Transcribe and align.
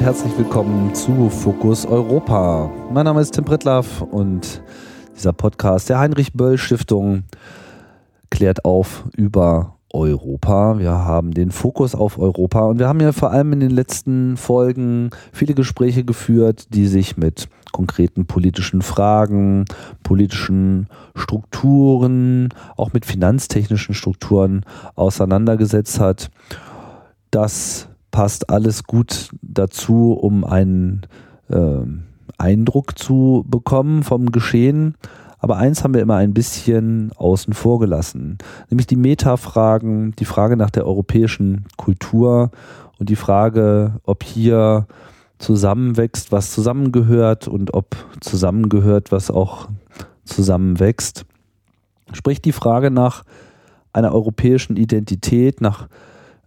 Und 0.00 0.06
herzlich 0.06 0.38
willkommen 0.38 0.94
zu 0.94 1.28
Fokus 1.28 1.84
Europa. 1.84 2.70
Mein 2.90 3.04
Name 3.04 3.20
ist 3.20 3.34
Tim 3.34 3.44
Pritlaff 3.44 4.00
und 4.00 4.62
dieser 5.14 5.34
Podcast 5.34 5.90
der 5.90 5.98
Heinrich 5.98 6.32
Böll 6.32 6.56
Stiftung 6.56 7.24
klärt 8.30 8.64
auf 8.64 9.04
über 9.14 9.76
Europa. 9.92 10.78
Wir 10.78 10.92
haben 10.92 11.32
den 11.32 11.50
Fokus 11.50 11.94
auf 11.94 12.18
Europa 12.18 12.60
und 12.62 12.78
wir 12.78 12.88
haben 12.88 13.00
ja 13.00 13.12
vor 13.12 13.30
allem 13.30 13.52
in 13.52 13.60
den 13.60 13.72
letzten 13.72 14.38
Folgen 14.38 15.10
viele 15.32 15.52
Gespräche 15.52 16.02
geführt, 16.02 16.72
die 16.72 16.86
sich 16.86 17.18
mit 17.18 17.50
konkreten 17.70 18.24
politischen 18.24 18.80
Fragen, 18.80 19.66
politischen 20.02 20.88
Strukturen, 21.14 22.48
auch 22.78 22.94
mit 22.94 23.04
finanztechnischen 23.04 23.94
Strukturen 23.94 24.64
auseinandergesetzt 24.94 26.00
hat. 26.00 26.30
Das 27.30 27.89
passt 28.10 28.50
alles 28.50 28.84
gut 28.84 29.30
dazu, 29.42 30.12
um 30.12 30.44
einen 30.44 31.02
äh, 31.48 31.82
Eindruck 32.38 32.98
zu 32.98 33.44
bekommen 33.48 34.02
vom 34.02 34.32
Geschehen. 34.32 34.94
Aber 35.38 35.56
eins 35.56 35.82
haben 35.82 35.94
wir 35.94 36.02
immer 36.02 36.16
ein 36.16 36.34
bisschen 36.34 37.12
außen 37.16 37.54
vor 37.54 37.80
gelassen, 37.80 38.36
nämlich 38.68 38.86
die 38.86 38.96
Metafragen, 38.96 40.12
die 40.18 40.26
Frage 40.26 40.56
nach 40.56 40.68
der 40.70 40.86
europäischen 40.86 41.64
Kultur 41.78 42.50
und 42.98 43.08
die 43.08 43.16
Frage, 43.16 43.94
ob 44.04 44.22
hier 44.22 44.86
zusammenwächst, 45.38 46.30
was 46.30 46.52
zusammengehört 46.52 47.48
und 47.48 47.72
ob 47.72 47.96
zusammengehört, 48.20 49.10
was 49.10 49.30
auch 49.30 49.68
zusammenwächst. 50.24 51.24
Sprich 52.12 52.42
die 52.42 52.52
Frage 52.52 52.90
nach 52.90 53.24
einer 53.94 54.12
europäischen 54.12 54.76
Identität, 54.76 55.62
nach 55.62 55.88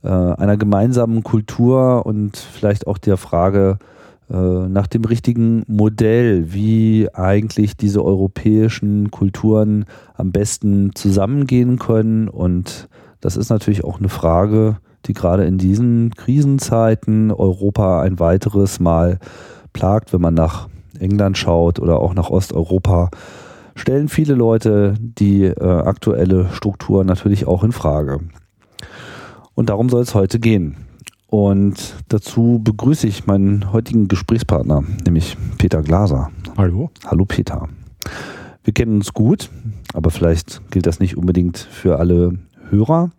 äh, 0.03 0.07
einer 0.07 0.57
gemeinsamen 0.57 1.23
Kultur 1.23 2.05
und 2.05 2.37
vielleicht 2.37 2.87
auch 2.87 2.97
der 2.97 3.17
Frage 3.17 3.77
äh, 4.29 4.35
nach 4.35 4.87
dem 4.87 5.05
richtigen 5.05 5.63
Modell, 5.67 6.53
wie 6.53 7.07
eigentlich 7.13 7.77
diese 7.77 8.03
europäischen 8.03 9.11
Kulturen 9.11 9.85
am 10.15 10.31
besten 10.31 10.91
zusammengehen 10.95 11.79
können. 11.79 12.29
Und 12.29 12.87
das 13.21 13.37
ist 13.37 13.49
natürlich 13.49 13.83
auch 13.83 13.99
eine 13.99 14.09
Frage, 14.09 14.77
die 15.05 15.13
gerade 15.13 15.45
in 15.45 15.57
diesen 15.57 16.11
Krisenzeiten 16.15 17.31
Europa 17.31 18.01
ein 18.01 18.19
weiteres 18.19 18.79
Mal 18.79 19.19
plagt, 19.73 20.13
wenn 20.13 20.21
man 20.21 20.33
nach 20.33 20.69
England 20.99 21.37
schaut 21.37 21.79
oder 21.79 21.99
auch 21.99 22.13
nach 22.13 22.29
Osteuropa, 22.29 23.09
stellen 23.75 24.07
viele 24.07 24.35
Leute 24.35 24.95
die 24.99 25.45
äh, 25.45 25.63
aktuelle 25.63 26.49
Struktur 26.51 27.03
natürlich 27.03 27.47
auch 27.47 27.63
in 27.63 27.71
Frage. 27.71 28.19
Und 29.55 29.69
darum 29.69 29.89
soll 29.89 30.01
es 30.01 30.15
heute 30.15 30.39
gehen. 30.39 30.77
Und 31.27 31.95
dazu 32.09 32.59
begrüße 32.63 33.07
ich 33.07 33.25
meinen 33.25 33.71
heutigen 33.71 34.07
Gesprächspartner, 34.07 34.83
nämlich 35.05 35.37
Peter 35.57 35.81
Glaser. 35.81 36.31
Hallo. 36.57 36.89
Hallo 37.05 37.25
Peter. 37.25 37.67
Wir 38.63 38.73
kennen 38.73 38.95
uns 38.97 39.13
gut, 39.13 39.49
aber 39.93 40.09
vielleicht 40.09 40.61
gilt 40.71 40.85
das 40.85 40.99
nicht 40.99 41.17
unbedingt 41.17 41.57
für 41.57 41.99
alle 41.99 42.37
Hörer. 42.69 43.11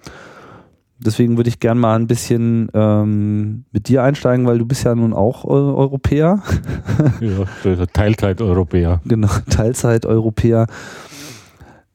Deswegen 0.99 1.37
würde 1.37 1.51
ich 1.51 1.61
gerne 1.61 1.81
mal 1.81 1.97
ein 1.97 2.07
bisschen 2.07 2.69
ähm, 2.73 3.65
mit 3.73 3.89
dir 3.89 4.03
einsteigen, 4.03 4.47
weil 4.47 4.59
du 4.59 4.65
bist 4.65 4.85
ja 4.85 4.95
nun 4.95 5.13
auch 5.13 5.45
äh, 5.45 5.49
Europäer. 5.49 6.43
ja, 7.21 7.87
Teilzeit-Europäer. 7.93 9.01
Genau, 9.05 9.29
Teilzeit-Europäer. 9.51 10.67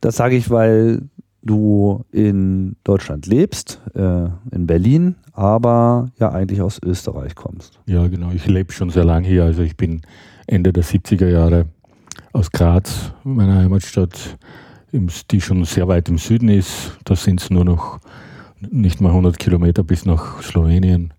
Das 0.02 0.16
sage 0.16 0.36
ich, 0.36 0.50
weil 0.50 1.10
du 1.42 2.04
in 2.12 2.76
Deutschland 2.84 3.26
lebst, 3.28 3.82
äh, 3.96 4.26
in 4.52 4.68
Berlin, 4.68 5.16
aber 5.34 6.10
ja 6.20 6.32
eigentlich 6.32 6.62
aus 6.62 6.80
Österreich 6.84 7.36
kommst. 7.36 7.80
Ja, 7.86 8.08
genau. 8.08 8.32
Ich 8.32 8.46
lebe 8.48 8.72
schon 8.72 8.90
sehr 8.90 9.06
lange 9.06 9.28
hier. 9.28 9.44
Also 9.44 9.62
ich 9.62 9.78
bin 9.78 10.02
Ende 10.48 10.74
der 10.74 10.84
70er 10.84 11.28
Jahre 11.28 11.66
aus 12.34 12.52
Graz, 12.52 13.14
meiner 13.24 13.56
Heimatstadt, 13.56 14.38
die 14.92 15.42
schon 15.42 15.64
sehr 15.66 15.88
weit 15.88 16.10
im 16.10 16.18
Süden 16.18 16.50
ist. 16.50 16.98
Da 17.06 17.16
sind 17.16 17.42
es 17.42 17.50
nur 17.50 17.66
noch 17.66 18.00
nicht 18.60 19.02
mal 19.02 19.10
100 19.10 19.40
Kilometer 19.40 19.84
bis 19.84 20.06
nach 20.06 20.42
Slowenien. 20.42 21.14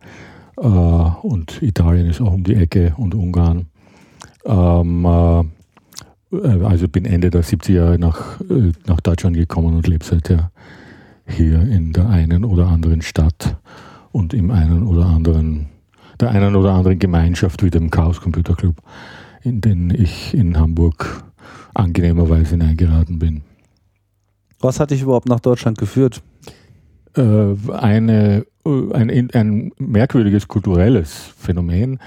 Äh, 0.57 0.67
und 0.67 1.63
Italien 1.63 2.07
ist 2.07 2.21
auch 2.21 2.33
um 2.33 2.45
die 2.45 2.55
Ecke 2.55 2.95
und 2.97 3.15
Ungarn. 3.15 3.67
Ähm, 4.45 5.05
äh, 5.05 5.45
also 6.33 6.89
bin 6.89 7.05
Ende 7.05 7.31
der 7.31 7.43
70er 7.43 7.73
Jahre 7.73 7.99
nach, 7.99 8.41
äh, 8.43 8.73
nach 8.87 9.01
Deutschland 9.01 9.37
gekommen 9.37 9.77
und 9.77 9.87
lebe 9.87 10.05
seither 10.05 10.51
hier 11.27 11.61
in 11.61 11.93
der 11.93 12.09
einen 12.09 12.45
oder 12.45 12.69
anderen 12.69 13.03
Stadt 13.03 13.57
und 14.13 14.35
im 14.35 14.51
einen 14.51 14.87
oder 14.87 15.07
anderen, 15.07 15.67
der 16.19 16.31
einen 16.31 16.55
oder 16.57 16.73
anderen 16.73 16.99
Gemeinschaft 16.99 17.63
wie 17.63 17.71
dem 17.71 17.91
Chaos 17.91 18.21
Computer 18.21 18.55
Club, 18.55 18.77
in 19.43 19.61
den 19.61 19.91
ich 19.91 20.35
in 20.35 20.59
Hamburg 20.59 21.25
angenehmerweise 21.75 22.51
hineingeraten 22.51 23.19
bin. 23.19 23.43
Was 24.61 24.79
hat 24.79 24.91
dich 24.91 25.03
überhaupt 25.03 25.29
nach 25.29 25.41
Deutschland 25.41 25.79
geführt? 25.79 26.23
Äh, 27.17 27.55
eine, 27.73 28.45
äh, 28.67 28.93
ein, 28.93 29.31
ein 29.33 29.73
merkwürdiges 29.79 30.49
kulturelles 30.49 31.33
Phänomen. 31.39 31.99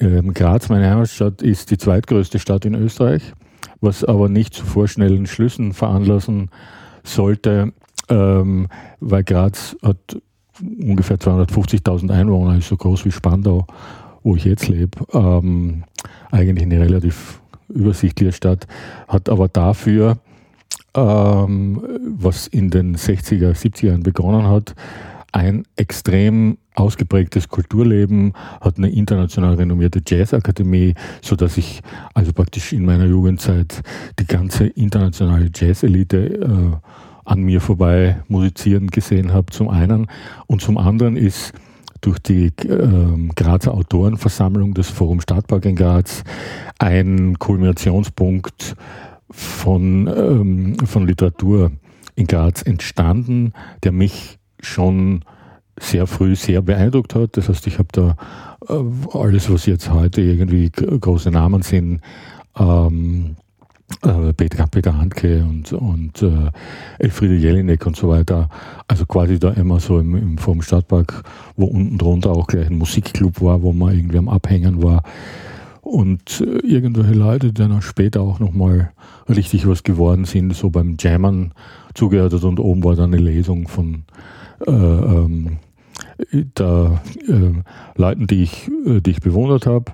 Ähm, 0.00 0.34
Graz, 0.34 0.68
meine 0.68 0.90
Heimatstadt, 0.90 1.42
ist 1.42 1.70
die 1.70 1.78
zweitgrößte 1.78 2.38
Stadt 2.38 2.64
in 2.64 2.74
Österreich, 2.74 3.32
was 3.80 4.04
aber 4.04 4.28
nicht 4.28 4.54
zu 4.54 4.64
vorschnellen 4.64 5.26
Schlüssen 5.26 5.72
veranlassen 5.72 6.50
sollte, 7.04 7.72
ähm, 8.08 8.68
weil 9.00 9.24
Graz 9.24 9.76
hat 9.82 10.20
ungefähr 10.60 11.18
250.000 11.18 12.10
Einwohner, 12.10 12.58
ist 12.58 12.68
so 12.68 12.76
groß 12.76 13.04
wie 13.04 13.12
Spandau, 13.12 13.66
wo 14.22 14.36
ich 14.36 14.44
jetzt 14.44 14.68
lebe. 14.68 14.98
Ähm, 15.12 15.84
eigentlich 16.30 16.64
eine 16.64 16.80
relativ 16.80 17.40
übersichtliche 17.68 18.32
Stadt, 18.32 18.66
hat 19.08 19.28
aber 19.28 19.48
dafür 19.48 20.18
ähm, 20.96 21.82
was 22.18 22.46
in 22.46 22.70
den 22.70 22.96
60er, 22.96 23.52
70er 23.52 23.86
Jahren 23.86 24.02
begonnen 24.02 24.48
hat, 24.48 24.74
ein 25.36 25.64
extrem 25.76 26.56
ausgeprägtes 26.74 27.50
Kulturleben, 27.50 28.32
hat 28.62 28.78
eine 28.78 28.90
international 28.90 29.56
renommierte 29.56 30.00
Jazzakademie, 30.06 30.94
so 31.20 31.36
dass 31.36 31.58
ich 31.58 31.82
also 32.14 32.32
praktisch 32.32 32.72
in 32.72 32.86
meiner 32.86 33.04
Jugendzeit 33.04 33.82
die 34.18 34.26
ganze 34.26 34.66
internationale 34.66 35.50
Jazzelite 35.54 36.16
äh, 36.16 36.76
an 37.26 37.42
mir 37.42 37.60
vorbei 37.60 38.22
musizieren 38.28 38.86
gesehen 38.86 39.34
habe, 39.34 39.52
zum 39.52 39.68
einen. 39.68 40.06
Und 40.46 40.62
zum 40.62 40.78
anderen 40.78 41.18
ist 41.18 41.52
durch 42.00 42.18
die 42.18 42.46
äh, 42.46 43.28
Grazer 43.34 43.74
Autorenversammlung 43.74 44.72
des 44.72 44.88
Forum 44.88 45.20
Stadtpark 45.20 45.66
in 45.66 45.76
Graz 45.76 46.24
ein 46.78 47.38
Kulminationspunkt 47.38 48.74
von, 49.30 50.06
ähm, 50.06 50.76
von 50.86 51.06
Literatur 51.06 51.72
in 52.14 52.26
Graz 52.26 52.62
entstanden, 52.62 53.52
der 53.82 53.92
mich 53.92 54.35
schon 54.60 55.24
sehr 55.78 56.06
früh 56.06 56.34
sehr 56.36 56.62
beeindruckt 56.62 57.14
hat. 57.14 57.36
Das 57.36 57.48
heißt, 57.48 57.66
ich 57.66 57.78
habe 57.78 57.88
da 57.92 58.16
äh, 58.68 59.16
alles, 59.16 59.50
was 59.52 59.66
jetzt 59.66 59.90
heute 59.90 60.22
irgendwie 60.22 60.70
große 60.70 61.30
Namen 61.30 61.62
sind, 61.62 62.00
ähm, 62.58 63.36
äh, 64.02 64.32
Peter, 64.32 64.66
Peter 64.66 64.96
Handke 64.96 65.44
und, 65.44 65.72
und 65.72 66.22
äh, 66.22 66.50
Elfriede 66.98 67.36
Jelinek 67.36 67.86
und 67.86 67.96
so 67.96 68.08
weiter. 68.08 68.48
Also 68.88 69.06
quasi 69.06 69.38
da 69.38 69.50
immer 69.50 69.78
so 69.78 69.98
im, 69.98 70.16
im 70.16 70.38
vom 70.38 70.62
Stadtpark, 70.62 71.22
wo 71.56 71.66
unten 71.66 71.98
drunter 71.98 72.30
auch 72.30 72.46
gleich 72.46 72.68
ein 72.68 72.78
Musikclub 72.78 73.40
war, 73.40 73.62
wo 73.62 73.72
man 73.72 73.94
irgendwie 73.94 74.18
am 74.18 74.28
Abhängen 74.28 74.82
war 74.82 75.02
und 75.86 76.40
äh, 76.40 76.66
irgendwelche 76.66 77.14
Leute, 77.14 77.52
die 77.52 77.62
dann 77.62 77.80
später 77.80 78.20
auch 78.20 78.40
nochmal 78.40 78.90
richtig 79.28 79.68
was 79.68 79.84
geworden 79.84 80.24
sind, 80.24 80.54
so 80.54 80.68
beim 80.70 80.96
Jammern 80.98 81.52
zugehört 81.94 82.32
hat 82.32 82.42
und 82.42 82.58
oben 82.58 82.82
war 82.82 82.96
dann 82.96 83.14
eine 83.14 83.22
Lesung 83.22 83.68
von 83.68 84.04
äh, 84.66 84.70
ähm, 84.70 85.58
der, 86.32 87.00
äh, 87.28 87.62
Leuten, 87.96 88.26
die 88.26 88.42
ich, 88.42 88.68
äh, 88.86 89.00
die 89.00 89.10
ich 89.10 89.20
bewundert 89.20 89.66
habe. 89.66 89.92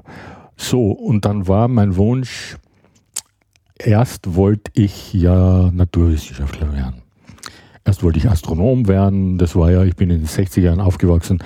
So, 0.57 0.93
und 0.93 1.25
dann 1.25 1.49
war 1.49 1.69
mein 1.69 1.97
Wunsch, 1.97 2.57
erst 3.79 4.35
wollte 4.35 4.71
ich 4.75 5.13
ja 5.13 5.71
Naturwissenschaftler 5.73 6.73
werden. 6.73 7.03
Erst 7.85 8.03
wollte 8.05 8.19
ich 8.19 8.29
Astronom 8.29 8.87
werden, 8.87 9.39
das 9.39 9.57
war 9.57 9.73
ja, 9.73 9.83
ich 9.83 9.97
bin 9.97 10.11
in 10.11 10.19
den 10.19 10.29
60er 10.29 10.61
Jahren 10.61 10.81
aufgewachsen 10.81 11.43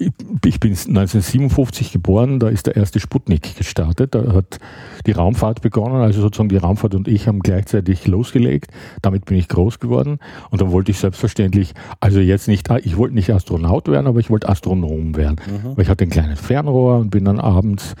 ich 0.00 0.60
bin 0.60 0.70
1957 0.70 1.92
geboren, 1.92 2.38
da 2.38 2.48
ist 2.48 2.66
der 2.66 2.76
erste 2.76 3.00
Sputnik 3.00 3.56
gestartet, 3.56 4.14
da 4.14 4.32
hat 4.32 4.58
die 5.06 5.12
Raumfahrt 5.12 5.60
begonnen, 5.60 5.96
also 5.96 6.22
sozusagen 6.22 6.48
die 6.48 6.56
Raumfahrt 6.56 6.94
und 6.94 7.06
ich 7.06 7.28
haben 7.28 7.40
gleichzeitig 7.40 8.06
losgelegt, 8.06 8.70
damit 9.02 9.26
bin 9.26 9.36
ich 9.36 9.48
groß 9.48 9.78
geworden. 9.78 10.18
Und 10.50 10.62
dann 10.62 10.72
wollte 10.72 10.90
ich 10.90 10.98
selbstverständlich, 10.98 11.74
also 12.00 12.18
jetzt 12.20 12.48
nicht, 12.48 12.68
ich 12.82 12.96
wollte 12.96 13.14
nicht 13.14 13.30
Astronaut 13.30 13.88
werden, 13.88 14.06
aber 14.06 14.20
ich 14.20 14.30
wollte 14.30 14.48
Astronom 14.48 15.16
werden, 15.16 15.36
mhm. 15.46 15.76
weil 15.76 15.82
ich 15.84 15.90
hatte 15.90 16.04
ein 16.04 16.10
kleines 16.10 16.40
Fernrohr 16.40 16.98
und 16.98 17.10
bin 17.10 17.26
dann 17.26 17.38
abends 17.38 17.94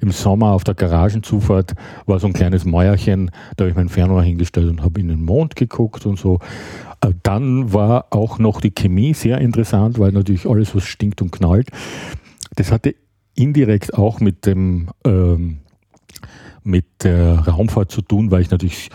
im 0.00 0.10
Sommer 0.10 0.52
auf 0.52 0.64
der 0.64 0.74
Garagenzufahrt 0.74 1.72
war 2.04 2.18
so 2.18 2.26
ein 2.26 2.32
kleines 2.32 2.64
Mäuerchen, 2.64 3.30
da 3.56 3.64
habe 3.64 3.70
ich 3.70 3.76
mein 3.76 3.88
Fernrohr 3.88 4.22
hingestellt 4.22 4.68
und 4.68 4.82
habe 4.82 5.00
in 5.00 5.08
den 5.08 5.24
Mond 5.24 5.56
geguckt 5.56 6.06
und 6.06 6.18
so. 6.18 6.38
Äh, 7.00 7.12
dann 7.22 7.72
war 7.72 8.06
auch 8.10 8.38
noch 8.38 8.60
die 8.60 8.70
Chemie 8.72 9.14
sehr 9.14 9.38
interessant, 9.38 9.98
weil 9.98 10.12
natürlich 10.12 10.48
alles, 10.48 10.74
was 10.74 10.84
stinkt 10.84 11.22
und 11.22 11.32
knallt, 11.32 11.70
das 12.54 12.72
hatte 12.72 12.94
indirekt 13.34 13.94
auch 13.94 14.20
mit 14.20 14.46
dem 14.46 14.88
ähm, 15.04 15.58
mit 16.62 16.84
der 17.04 17.38
Raumfahrt 17.40 17.92
zu 17.92 18.02
tun, 18.02 18.30
weil 18.30 18.42
ich 18.42 18.50
natürlich 18.50 18.90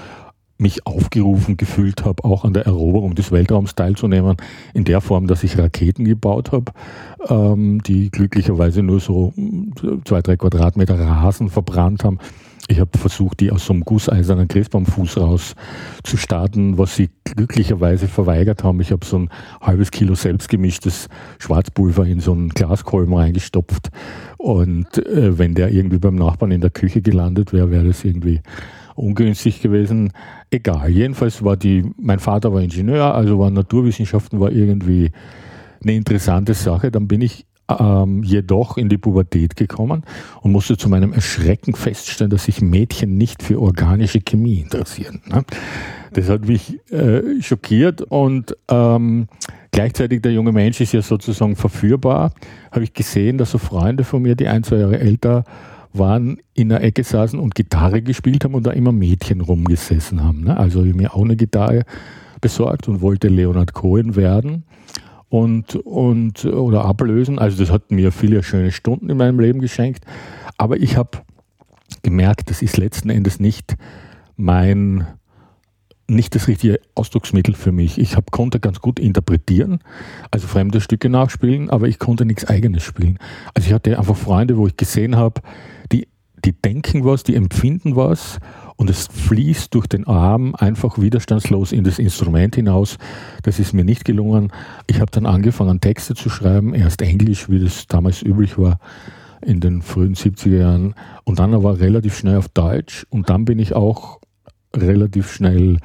mich 0.61 0.85
aufgerufen 0.85 1.57
gefühlt 1.57 2.05
habe, 2.05 2.23
auch 2.23 2.45
an 2.45 2.53
der 2.53 2.65
Eroberung 2.65 3.15
des 3.15 3.31
Weltraums 3.31 3.73
teilzunehmen, 3.73 4.37
in 4.73 4.83
der 4.83 5.01
Form, 5.01 5.25
dass 5.25 5.43
ich 5.43 5.57
Raketen 5.57 6.05
gebaut 6.05 6.51
habe, 6.51 6.71
ähm, 7.27 7.81
die 7.81 8.11
glücklicherweise 8.11 8.83
nur 8.83 8.99
so 8.99 9.33
zwei, 10.05 10.21
drei 10.21 10.37
Quadratmeter 10.37 10.99
Rasen 10.99 11.49
verbrannt 11.49 12.03
haben. 12.03 12.19
Ich 12.71 12.79
habe 12.79 12.97
versucht, 12.97 13.41
die 13.41 13.51
aus 13.51 13.65
so 13.65 13.73
einem 13.73 13.83
gusseisernen 13.83 14.47
Christbaumfuß 14.47 15.17
raus 15.17 15.55
zu 16.03 16.15
starten, 16.15 16.77
was 16.77 16.95
sie 16.95 17.09
glücklicherweise 17.25 18.07
verweigert 18.07 18.63
haben. 18.63 18.79
Ich 18.79 18.93
habe 18.93 19.05
so 19.05 19.19
ein 19.19 19.29
halbes 19.59 19.91
Kilo 19.91 20.15
selbstgemischtes 20.15 21.09
Schwarzpulver 21.39 22.05
in 22.05 22.21
so 22.21 22.31
einen 22.31 22.47
Glaskolben 22.47 23.13
reingestopft. 23.13 23.89
Und 24.37 25.05
äh, 25.05 25.37
wenn 25.37 25.53
der 25.53 25.73
irgendwie 25.73 25.97
beim 25.97 26.15
Nachbarn 26.15 26.51
in 26.51 26.61
der 26.61 26.69
Küche 26.69 27.01
gelandet 27.01 27.51
wäre, 27.51 27.71
wäre 27.71 27.87
das 27.87 28.05
irgendwie 28.05 28.39
ungünstig 28.95 29.61
gewesen. 29.61 30.13
Egal. 30.49 30.91
Jedenfalls 30.91 31.43
war 31.43 31.57
die, 31.57 31.91
mein 31.97 32.19
Vater 32.19 32.53
war 32.53 32.61
Ingenieur, 32.61 33.13
also 33.13 33.37
war 33.37 33.51
Naturwissenschaften 33.51 34.39
war 34.39 34.49
irgendwie 34.49 35.11
eine 35.81 35.93
interessante 35.93 36.53
Sache. 36.53 36.89
Dann 36.89 37.09
bin 37.09 37.19
ich 37.19 37.45
ähm, 37.79 38.23
jedoch 38.23 38.77
in 38.77 38.89
die 38.89 38.97
Pubertät 38.97 39.55
gekommen 39.55 40.03
und 40.41 40.51
musste 40.51 40.77
zu 40.77 40.89
meinem 40.89 41.13
Erschrecken 41.13 41.73
feststellen, 41.73 42.31
dass 42.31 42.45
sich 42.45 42.61
Mädchen 42.61 43.17
nicht 43.17 43.43
für 43.43 43.61
organische 43.61 44.21
Chemie 44.21 44.59
interessieren. 44.59 45.21
Ne? 45.27 45.43
Das 46.13 46.27
hat 46.29 46.47
mich 46.47 46.79
äh, 46.91 47.41
schockiert 47.41 48.01
und 48.01 48.55
ähm, 48.69 49.27
gleichzeitig 49.71 50.21
der 50.21 50.33
junge 50.33 50.51
Mensch 50.51 50.81
ist 50.81 50.91
ja 50.91 51.01
sozusagen 51.01 51.55
verführbar. 51.55 52.33
Habe 52.71 52.83
ich 52.83 52.93
gesehen, 52.93 53.37
dass 53.37 53.51
so 53.51 53.57
Freunde 53.57 54.03
von 54.03 54.21
mir, 54.21 54.35
die 54.35 54.47
ein, 54.47 54.63
zwei 54.63 54.77
Jahre 54.77 54.99
älter 54.99 55.45
waren, 55.93 56.37
in 56.53 56.69
der 56.69 56.83
Ecke 56.83 57.03
saßen 57.03 57.39
und 57.39 57.55
Gitarre 57.55 58.01
gespielt 58.01 58.43
haben 58.43 58.55
und 58.55 58.65
da 58.65 58.71
immer 58.71 58.91
Mädchen 58.91 59.41
rumgesessen 59.41 60.23
haben. 60.23 60.43
Ne? 60.43 60.57
Also 60.57 60.79
habe 60.79 60.89
ich 60.89 60.95
mir 60.95 61.13
auch 61.13 61.23
eine 61.23 61.35
Gitarre 61.35 61.83
besorgt 62.41 62.87
und 62.87 63.01
wollte 63.01 63.27
Leonard 63.27 63.73
Cohen 63.73 64.15
werden 64.15 64.63
und, 65.31 65.77
und 65.77 66.43
oder 66.43 66.83
ablösen. 66.83 67.39
Also 67.39 67.57
das 67.57 67.71
hat 67.71 67.89
mir 67.89 68.11
viele 68.11 68.43
schöne 68.43 68.71
Stunden 68.71 69.09
in 69.09 69.15
meinem 69.15 69.39
Leben 69.39 69.61
geschenkt. 69.61 70.03
Aber 70.57 70.77
ich 70.77 70.97
habe 70.97 71.19
gemerkt, 72.03 72.49
das 72.49 72.61
ist 72.61 72.77
letzten 72.77 73.09
Endes 73.09 73.39
nicht 73.39 73.77
mein 74.35 75.07
nicht 76.07 76.35
das 76.35 76.49
richtige 76.49 76.81
Ausdrucksmittel 76.95 77.55
für 77.55 77.71
mich. 77.71 77.97
Ich 77.97 78.17
hab, 78.17 78.31
konnte 78.31 78.59
ganz 78.59 78.81
gut 78.81 78.99
interpretieren, 78.99 79.79
also 80.29 80.47
fremde 80.47 80.81
Stücke 80.81 81.07
nachspielen, 81.07 81.69
aber 81.69 81.87
ich 81.87 81.99
konnte 81.99 82.25
nichts 82.25 82.43
eigenes 82.43 82.83
spielen. 82.83 83.17
Also 83.53 83.67
ich 83.67 83.73
hatte 83.73 83.97
einfach 83.97 84.17
Freunde, 84.17 84.57
wo 84.57 84.67
ich 84.67 84.75
gesehen 84.75 85.15
habe, 85.15 85.39
die, 85.93 86.09
die 86.43 86.51
denken 86.51 87.05
was, 87.05 87.23
die 87.23 87.35
empfinden 87.35 87.95
was 87.95 88.39
und 88.75 88.89
es 88.89 89.07
fließt 89.07 89.73
durch 89.73 89.87
den 89.87 90.07
Arm 90.07 90.55
einfach 90.55 90.97
widerstandslos 90.97 91.71
in 91.71 91.83
das 91.83 91.99
Instrument 91.99 92.55
hinaus. 92.55 92.97
Das 93.43 93.59
ist 93.59 93.73
mir 93.73 93.83
nicht 93.83 94.05
gelungen. 94.05 94.51
Ich 94.87 94.99
habe 94.99 95.11
dann 95.11 95.25
angefangen, 95.25 95.81
Texte 95.81 96.15
zu 96.15 96.29
schreiben, 96.29 96.73
erst 96.73 97.01
Englisch, 97.01 97.49
wie 97.49 97.59
das 97.59 97.87
damals 97.87 98.21
üblich 98.21 98.57
war 98.57 98.79
in 99.45 99.59
den 99.59 99.81
frühen 99.81 100.15
70er 100.15 100.57
Jahren 100.57 100.95
und 101.23 101.39
dann 101.39 101.53
aber 101.53 101.79
relativ 101.79 102.17
schnell 102.17 102.37
auf 102.37 102.49
Deutsch 102.49 103.05
und 103.09 103.29
dann 103.29 103.45
bin 103.45 103.59
ich 103.59 103.73
auch 103.73 104.19
relativ 104.75 105.31
schnell 105.31 105.77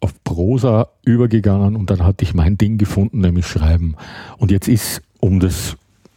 auf 0.00 0.12
Prosa 0.22 0.88
übergegangen 1.04 1.76
und 1.76 1.90
dann 1.90 2.04
hatte 2.04 2.24
ich 2.24 2.34
mein 2.34 2.58
Ding 2.58 2.76
gefunden, 2.76 3.20
nämlich 3.20 3.46
Schreiben. 3.46 3.96
Und 4.36 4.50
jetzt 4.50 4.68
ist, 4.68 5.00
um 5.20 5.40
das 5.40 5.76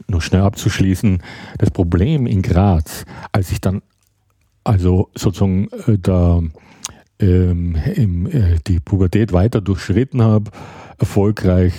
noch 0.09 0.21
schnell 0.21 0.41
abzuschließen, 0.41 1.21
das 1.57 1.71
Problem 1.71 2.27
in 2.27 2.41
Graz, 2.41 3.05
als 3.31 3.51
ich 3.51 3.61
dann 3.61 3.81
also 4.67 5.09
sozusagen 5.15 5.69
äh, 5.87 5.97
da 5.97 6.41
ähm, 7.19 7.75
äh, 7.75 8.57
die 8.67 8.79
Pubertät 8.79 9.33
weiter 9.33 9.61
durchschritten 9.61 10.21
habe, 10.21 10.51
erfolgreich, 10.97 11.73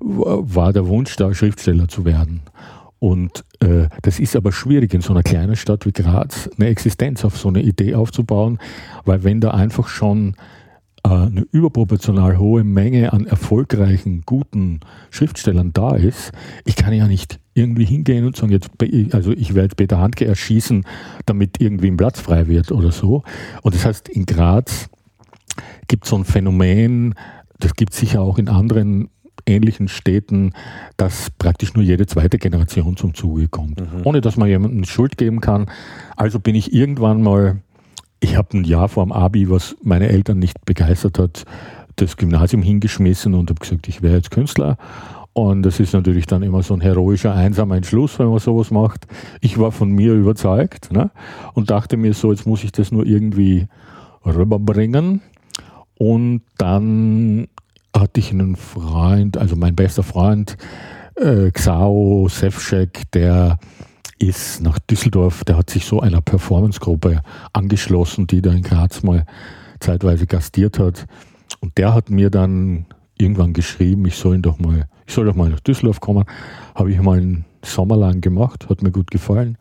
war 0.00 0.72
der 0.72 0.86
Wunsch 0.86 1.16
da, 1.16 1.34
Schriftsteller 1.34 1.88
zu 1.88 2.04
werden. 2.04 2.42
Und 2.98 3.44
äh, 3.60 3.88
das 4.02 4.18
ist 4.18 4.36
aber 4.36 4.52
schwierig 4.52 4.94
in 4.94 5.00
so 5.00 5.12
einer 5.12 5.22
kleinen 5.22 5.56
Stadt 5.56 5.84
wie 5.84 5.92
Graz, 5.92 6.48
eine 6.56 6.68
Existenz 6.68 7.24
auf 7.24 7.36
so 7.36 7.48
eine 7.48 7.62
Idee 7.62 7.94
aufzubauen, 7.94 8.58
weil 9.04 9.24
wenn 9.24 9.40
da 9.40 9.50
einfach 9.50 9.88
schon 9.88 10.36
äh, 11.04 11.10
eine 11.10 11.46
überproportional 11.50 12.38
hohe 12.38 12.64
Menge 12.64 13.12
an 13.12 13.26
erfolgreichen, 13.26 14.22
guten 14.24 14.80
Schriftstellern 15.10 15.72
da 15.72 15.96
ist, 15.96 16.32
ich 16.64 16.76
kann 16.76 16.94
ja 16.94 17.06
nicht 17.06 17.40
irgendwie 17.54 17.84
hingehen 17.84 18.26
und 18.26 18.36
sagen, 18.36 18.52
jetzt, 18.52 18.70
also 19.12 19.32
ich 19.32 19.54
werde 19.54 19.76
Peter 19.76 19.98
Handke 19.98 20.26
erschießen, 20.26 20.84
damit 21.26 21.60
irgendwie 21.60 21.88
ein 21.88 21.96
Platz 21.96 22.20
frei 22.20 22.48
wird 22.48 22.72
oder 22.72 22.92
so. 22.92 23.22
Und 23.62 23.74
das 23.74 23.84
heißt, 23.84 24.08
in 24.08 24.26
Graz 24.26 24.90
gibt 25.88 26.04
es 26.04 26.10
so 26.10 26.16
ein 26.16 26.24
Phänomen, 26.24 27.14
das 27.60 27.74
gibt 27.74 27.92
es 27.92 28.00
sicher 28.00 28.20
auch 28.20 28.38
in 28.38 28.48
anderen 28.48 29.08
ähnlichen 29.46 29.88
Städten, 29.88 30.52
dass 30.96 31.30
praktisch 31.30 31.74
nur 31.74 31.84
jede 31.84 32.06
zweite 32.06 32.38
Generation 32.38 32.96
zum 32.96 33.14
Zuge 33.14 33.48
kommt, 33.48 33.80
mhm. 33.80 34.02
ohne 34.04 34.20
dass 34.20 34.36
man 34.36 34.48
jemandem 34.48 34.84
Schuld 34.84 35.18
geben 35.18 35.40
kann. 35.40 35.66
Also 36.16 36.40
bin 36.40 36.54
ich 36.54 36.72
irgendwann 36.72 37.22
mal, 37.22 37.60
ich 38.20 38.36
habe 38.36 38.56
ein 38.58 38.64
Jahr 38.64 38.88
vor 38.88 39.04
dem 39.04 39.12
Abi, 39.12 39.50
was 39.50 39.76
meine 39.82 40.08
Eltern 40.08 40.38
nicht 40.38 40.64
begeistert 40.64 41.18
hat, 41.18 41.44
das 41.96 42.16
Gymnasium 42.16 42.62
hingeschmissen 42.62 43.34
und 43.34 43.50
habe 43.50 43.60
gesagt, 43.60 43.86
ich 43.86 44.02
wäre 44.02 44.16
jetzt 44.16 44.30
Künstler. 44.30 44.76
Und 45.34 45.62
das 45.64 45.80
ist 45.80 45.92
natürlich 45.92 46.26
dann 46.26 46.44
immer 46.44 46.62
so 46.62 46.74
ein 46.74 46.80
heroischer, 46.80 47.34
einsamer 47.34 47.76
Entschluss, 47.76 48.18
wenn 48.20 48.28
man 48.28 48.38
sowas 48.38 48.70
macht. 48.70 49.08
Ich 49.40 49.58
war 49.58 49.72
von 49.72 49.90
mir 49.90 50.14
überzeugt 50.14 50.92
ne? 50.92 51.10
und 51.54 51.70
dachte 51.70 51.96
mir 51.96 52.14
so, 52.14 52.30
jetzt 52.30 52.46
muss 52.46 52.62
ich 52.62 52.70
das 52.70 52.92
nur 52.92 53.04
irgendwie 53.04 53.66
rüberbringen. 54.24 55.22
Und 55.98 56.42
dann 56.56 57.48
hatte 57.96 58.20
ich 58.20 58.30
einen 58.30 58.54
Freund, 58.54 59.36
also 59.36 59.56
mein 59.56 59.74
bester 59.74 60.04
Freund, 60.04 60.56
äh, 61.16 61.50
Xao 61.50 62.28
Sefcek, 62.28 63.10
der 63.12 63.58
ist 64.20 64.62
nach 64.62 64.78
Düsseldorf, 64.78 65.42
der 65.42 65.56
hat 65.56 65.68
sich 65.68 65.84
so 65.84 66.00
einer 66.00 66.20
Performancegruppe 66.20 67.22
angeschlossen, 67.52 68.28
die 68.28 68.40
da 68.40 68.52
in 68.52 68.62
Graz 68.62 69.02
mal 69.02 69.26
zeitweise 69.80 70.26
gastiert 70.26 70.78
hat. 70.78 71.06
Und 71.58 71.76
der 71.76 71.92
hat 71.92 72.08
mir 72.08 72.30
dann 72.30 72.86
irgendwann 73.18 73.52
geschrieben, 73.52 74.06
ich 74.06 74.16
soll 74.16 74.38
doch 74.38 74.58
mal, 74.58 74.86
ich 75.06 75.14
soll 75.14 75.26
doch 75.26 75.34
mal 75.34 75.50
nach 75.50 75.60
Düsseldorf 75.60 76.00
kommen. 76.00 76.24
Habe 76.74 76.90
ich 76.90 77.00
mal 77.00 77.18
einen 77.18 77.44
Sommer 77.62 77.96
lang 77.96 78.20
gemacht, 78.20 78.68
hat 78.68 78.82
mir 78.82 78.90
gut 78.90 79.10
gefallen. 79.10 79.58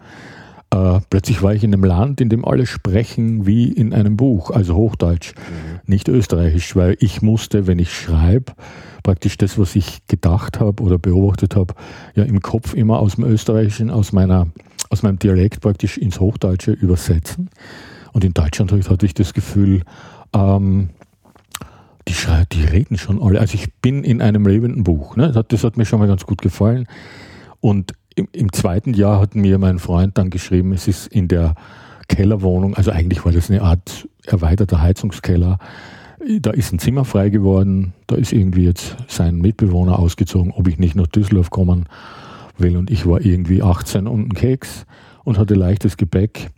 Äh, 0.74 1.02
plötzlich 1.10 1.44
war 1.44 1.54
ich 1.54 1.64
in 1.64 1.74
einem 1.74 1.84
Land, 1.84 2.20
in 2.20 2.30
dem 2.30 2.46
alle 2.46 2.66
sprechen 2.66 3.46
wie 3.46 3.72
in 3.72 3.94
einem 3.94 4.18
Buch, 4.18 4.50
also 4.50 4.76
Hochdeutsch, 4.76 5.34
mhm. 5.36 5.80
nicht 5.86 6.08
Österreichisch, 6.08 6.76
weil 6.76 6.98
ich 7.00 7.22
musste, 7.22 7.68
wenn 7.68 7.78
ich 7.78 7.94
schreibe, 7.94 8.54
praktisch 9.04 9.38
das, 9.38 9.60
was 9.60 9.76
ich 9.76 10.08
gedacht 10.08 10.60
habe 10.60 10.82
oder 10.82 10.98
beobachtet 10.98 11.56
habe, 11.56 11.76
ja 12.16 12.24
im 12.24 12.42
Kopf 12.42 12.74
immer 12.74 13.00
aus 13.00 13.16
dem 13.16 13.26
Österreichischen, 13.26 13.92
aus 13.92 14.14
meiner, 14.14 14.48
aus 14.90 15.04
meinem 15.04 15.20
Dialekt 15.20 15.62
praktisch 15.62 15.98
ins 15.98 16.20
Hochdeutsche 16.20 16.72
übersetzen. 16.72 17.50
Und 18.14 18.24
in 18.24 18.34
Deutschland 18.34 18.72
hatte 18.72 19.06
ich 19.06 19.14
das 19.14 19.34
Gefühl, 19.34 19.82
ähm, 20.34 20.90
die, 22.08 22.16
die 22.52 22.64
reden 22.64 22.98
schon 22.98 23.22
alle. 23.22 23.40
Also 23.40 23.56
ich 23.56 23.74
bin 23.76 24.04
in 24.04 24.22
einem 24.22 24.46
lebenden 24.46 24.84
Buch. 24.84 25.16
Ne? 25.16 25.32
Das, 25.32 25.46
das 25.48 25.64
hat 25.64 25.78
mir 25.78 25.86
schon 25.86 26.00
mal 26.00 26.08
ganz 26.08 26.26
gut 26.26 26.42
gefallen. 26.42 26.88
Und 27.60 27.94
im, 28.16 28.28
im, 28.32 28.52
zweiten 28.52 28.94
Jahr 28.94 29.20
hat 29.20 29.36
mir 29.36 29.58
mein 29.58 29.80
Freund 29.80 30.18
dann 30.18 30.30
geschrieben, 30.30 30.74
es 30.74 30.88
ist 30.88 31.08
in 31.08 31.28
der 31.28 31.56
Kellerwohnung, 32.08 32.76
also 32.76 32.92
eigentlich 32.92 33.26
war 33.26 33.32
das 33.32 33.50
eine 33.50 33.62
Art 33.62 34.08
erweiterter 34.26 34.82
Heizungskeller, 34.82 35.58
da 36.42 36.52
ist 36.52 36.72
ein 36.72 36.80
Zimmer 36.80 37.06
frei 37.06 37.30
geworden, 37.30 37.94
da 38.08 38.16
ist 38.16 38.32
irgendwie 38.32 38.66
jetzt 38.66 38.96
sein 39.08 39.38
Mitbewohner 39.38 40.00
ausgezogen, 40.00 40.52
ob 40.52 40.68
ich 40.68 40.78
nicht 40.78 40.96
nach 40.96 41.08
Düsseldorf 41.08 41.50
kommen 41.50 41.86
will. 42.58 42.78
Und 42.78 42.92
ich 42.92 43.06
war 43.06 43.22
irgendwie 43.22 43.62
18 43.62 44.08
und 44.08 44.30
ein 44.30 44.34
Keks 44.34 44.86
und 45.24 45.38
hatte 45.38 45.56
leichtes 45.56 45.98
Gepäck 45.98 46.50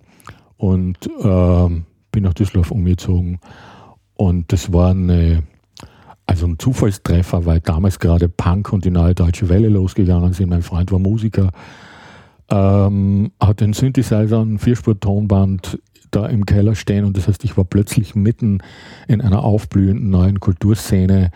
und 0.57 0.97
äh, 1.19 1.69
bin 2.11 2.23
nach 2.23 2.33
Düsseldorf 2.33 2.71
umgezogen. 2.71 3.39
Und 4.15 4.51
das 4.51 4.71
war 4.71 4.91
eine 4.91 5.43
also 6.27 6.47
ein 6.47 6.57
Zufallstreffer, 6.59 7.45
weil 7.45 7.59
damals 7.59 7.99
gerade 7.99 8.29
Punk 8.29 8.73
und 8.73 8.85
die 8.85 8.91
neue 8.91 9.13
Deutsche 9.13 9.49
Welle 9.49 9.69
losgegangen 9.69 10.33
sind. 10.33 10.49
Mein 10.49 10.63
Freund 10.63 10.91
war 10.91 10.99
Musiker, 10.99 11.51
ähm, 12.49 13.31
hat 13.39 13.61
den 13.61 13.73
Synthesizer, 13.73 14.41
ein 14.41 14.59
Vierspur-Tonband 14.59 15.79
da 16.11 16.25
im 16.27 16.45
Keller 16.45 16.75
stehen 16.75 17.05
und 17.05 17.17
das 17.17 17.27
heißt, 17.27 17.43
ich 17.43 17.57
war 17.57 17.65
plötzlich 17.65 18.15
mitten 18.15 18.59
in 19.07 19.21
einer 19.21 19.43
aufblühenden 19.43 20.09
neuen 20.09 20.39
Kulturszene, 20.39 21.31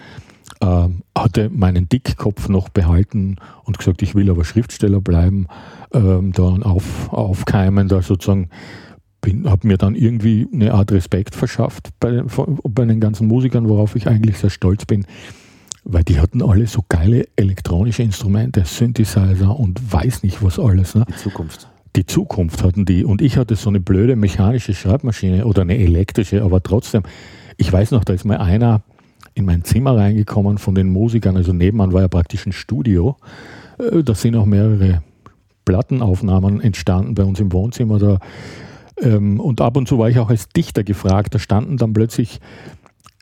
ähm, 0.61 1.03
hatte 1.17 1.49
meinen 1.49 1.89
Dickkopf 1.89 2.49
noch 2.49 2.69
behalten 2.69 3.37
und 3.63 3.77
gesagt, 3.77 4.01
ich 4.01 4.15
will 4.15 4.29
aber 4.29 4.45
Schriftsteller 4.45 5.01
bleiben, 5.01 5.47
ähm, 5.93 6.31
da 6.31 6.43
auf, 6.43 7.11
aufkeimen, 7.11 7.87
da 7.87 8.01
sozusagen 8.01 8.49
habe 9.45 9.67
mir 9.67 9.77
dann 9.77 9.95
irgendwie 9.95 10.47
eine 10.53 10.73
Art 10.73 10.91
Respekt 10.91 11.35
verschafft 11.35 11.89
bei, 11.99 12.23
bei 12.63 12.85
den 12.85 12.99
ganzen 12.99 13.27
Musikern, 13.27 13.67
worauf 13.67 13.95
ich 13.95 14.07
eigentlich 14.07 14.37
sehr 14.37 14.49
stolz 14.49 14.85
bin, 14.85 15.05
weil 15.83 16.03
die 16.03 16.19
hatten 16.19 16.41
alle 16.41 16.67
so 16.67 16.83
geile 16.87 17.27
elektronische 17.35 18.03
Instrumente, 18.03 18.63
Synthesizer 18.65 19.59
und 19.59 19.91
weiß 19.91 20.23
nicht 20.23 20.43
was 20.43 20.59
alles. 20.59 20.95
Ne? 20.95 21.05
Die 21.09 21.15
Zukunft. 21.15 21.67
die 21.95 22.05
Zukunft 22.05 22.63
hatten 22.63 22.85
die. 22.85 23.03
Und 23.03 23.21
ich 23.21 23.37
hatte 23.37 23.55
so 23.55 23.69
eine 23.69 23.79
blöde 23.79 24.15
mechanische 24.15 24.73
Schreibmaschine 24.73 25.45
oder 25.45 25.63
eine 25.63 25.77
elektrische, 25.77 26.43
aber 26.43 26.61
trotzdem, 26.61 27.03
ich 27.57 27.71
weiß 27.71 27.91
noch, 27.91 28.03
da 28.03 28.13
ist 28.13 28.25
mal 28.25 28.37
einer 28.37 28.81
in 29.33 29.45
mein 29.45 29.63
Zimmer 29.63 29.95
reingekommen 29.95 30.57
von 30.57 30.75
den 30.75 30.89
Musikern, 30.89 31.37
also 31.37 31.53
nebenan 31.53 31.93
war 31.93 32.01
ja 32.01 32.07
praktisch 32.07 32.45
ein 32.45 32.51
Studio. 32.51 33.17
Äh, 33.77 34.03
da 34.03 34.15
sind 34.15 34.35
auch 34.35 34.45
mehrere 34.45 35.01
Plattenaufnahmen 35.65 36.61
entstanden 36.61 37.15
bei 37.15 37.23
uns 37.23 37.39
im 37.39 37.51
Wohnzimmer. 37.51 37.99
Da, 37.99 38.19
ähm, 39.01 39.39
und 39.39 39.61
ab 39.61 39.77
und 39.77 39.87
zu 39.87 39.97
war 39.97 40.09
ich 40.09 40.19
auch 40.19 40.29
als 40.29 40.49
Dichter 40.49 40.83
gefragt. 40.83 41.35
Da 41.35 41.39
standen 41.39 41.77
dann 41.77 41.93
plötzlich 41.93 42.39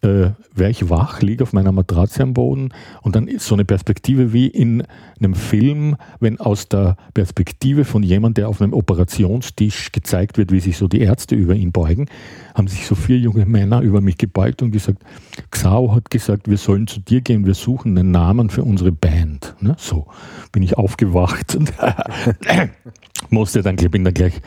äh, 0.04 0.32
wäre 0.54 0.70
ich 0.70 0.90
wach, 0.90 1.22
liege 1.22 1.44
auf 1.44 1.54
meiner 1.54 1.72
Matratze 1.72 2.22
am 2.22 2.34
Boden 2.34 2.70
und 3.02 3.16
dann 3.16 3.28
ist 3.28 3.48
so 3.48 3.56
eine 3.56 3.66
Perspektive 3.66 4.32
wie 4.32 4.48
in 4.48 4.84
einem 5.20 5.34
Film, 5.34 5.96
wenn 6.20 6.40
aus 6.40 6.68
der 6.68 6.98
Perspektive 7.14 7.84
von 7.84 8.04
jemand, 8.04 8.38
der 8.38 8.48
auf 8.48 8.62
einem 8.62 8.74
Operationstisch 8.74 9.92
gezeigt 9.92 10.38
wird, 10.38 10.52
wie 10.52 10.60
sich 10.60 10.78
so 10.78 10.88
die 10.88 11.02
Ärzte 11.02 11.36
über 11.36 11.56
ihn 11.56 11.72
beugen, 11.72 12.08
haben 12.54 12.68
sich 12.68 12.86
so 12.86 12.94
vier 12.94 13.18
junge 13.18 13.46
Männer 13.46 13.82
über 13.82 14.02
mich 14.02 14.18
gebeugt 14.18 14.62
und 14.62 14.72
gesagt, 14.72 15.04
Xao 15.50 15.96
hat 15.96 16.12
gesagt, 16.12 16.48
wir 16.48 16.58
sollen 16.58 16.86
zu 16.86 17.00
dir 17.00 17.22
gehen, 17.22 17.46
wir 17.46 17.56
suchen 17.56 17.98
einen 17.98 18.12
Namen 18.12 18.50
für 18.50 18.64
unsere 18.64 18.92
Band. 18.92 19.56
Ne? 19.60 19.76
So 19.80 20.08
bin 20.52 20.62
ich 20.62 20.78
aufgewacht 20.78 21.56
und 21.56 21.74
musste 23.30 23.62
dann, 23.62 23.76
bin 23.76 24.04
dann 24.04 24.14
gleich 24.14 24.42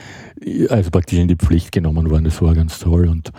also 0.68 0.90
praktisch 0.90 1.18
in 1.18 1.28
die 1.28 1.36
Pflicht 1.36 1.72
genommen 1.72 2.10
worden. 2.10 2.24
Das 2.24 2.40
war 2.40 2.54
ganz 2.54 2.78
toll 2.78 3.08
und 3.08 3.32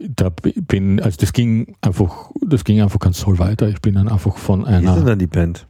da 0.00 0.30
bin, 0.30 1.00
also 1.00 1.16
das 1.18 1.32
ging 1.32 1.74
einfach, 1.80 2.30
das 2.40 2.64
ging 2.64 2.80
einfach 2.80 3.00
ganz 3.00 3.20
toll 3.20 3.38
weiter. 3.38 3.68
Ich 3.68 3.80
bin 3.80 3.94
dann 3.94 4.08
einfach 4.08 4.36
von 4.36 4.64
einer. 4.64 4.82
Wie 4.82 4.86
ist 4.86 4.98
denn 4.98 5.06
dann 5.06 5.18
die 5.18 5.26
Band? 5.26 5.66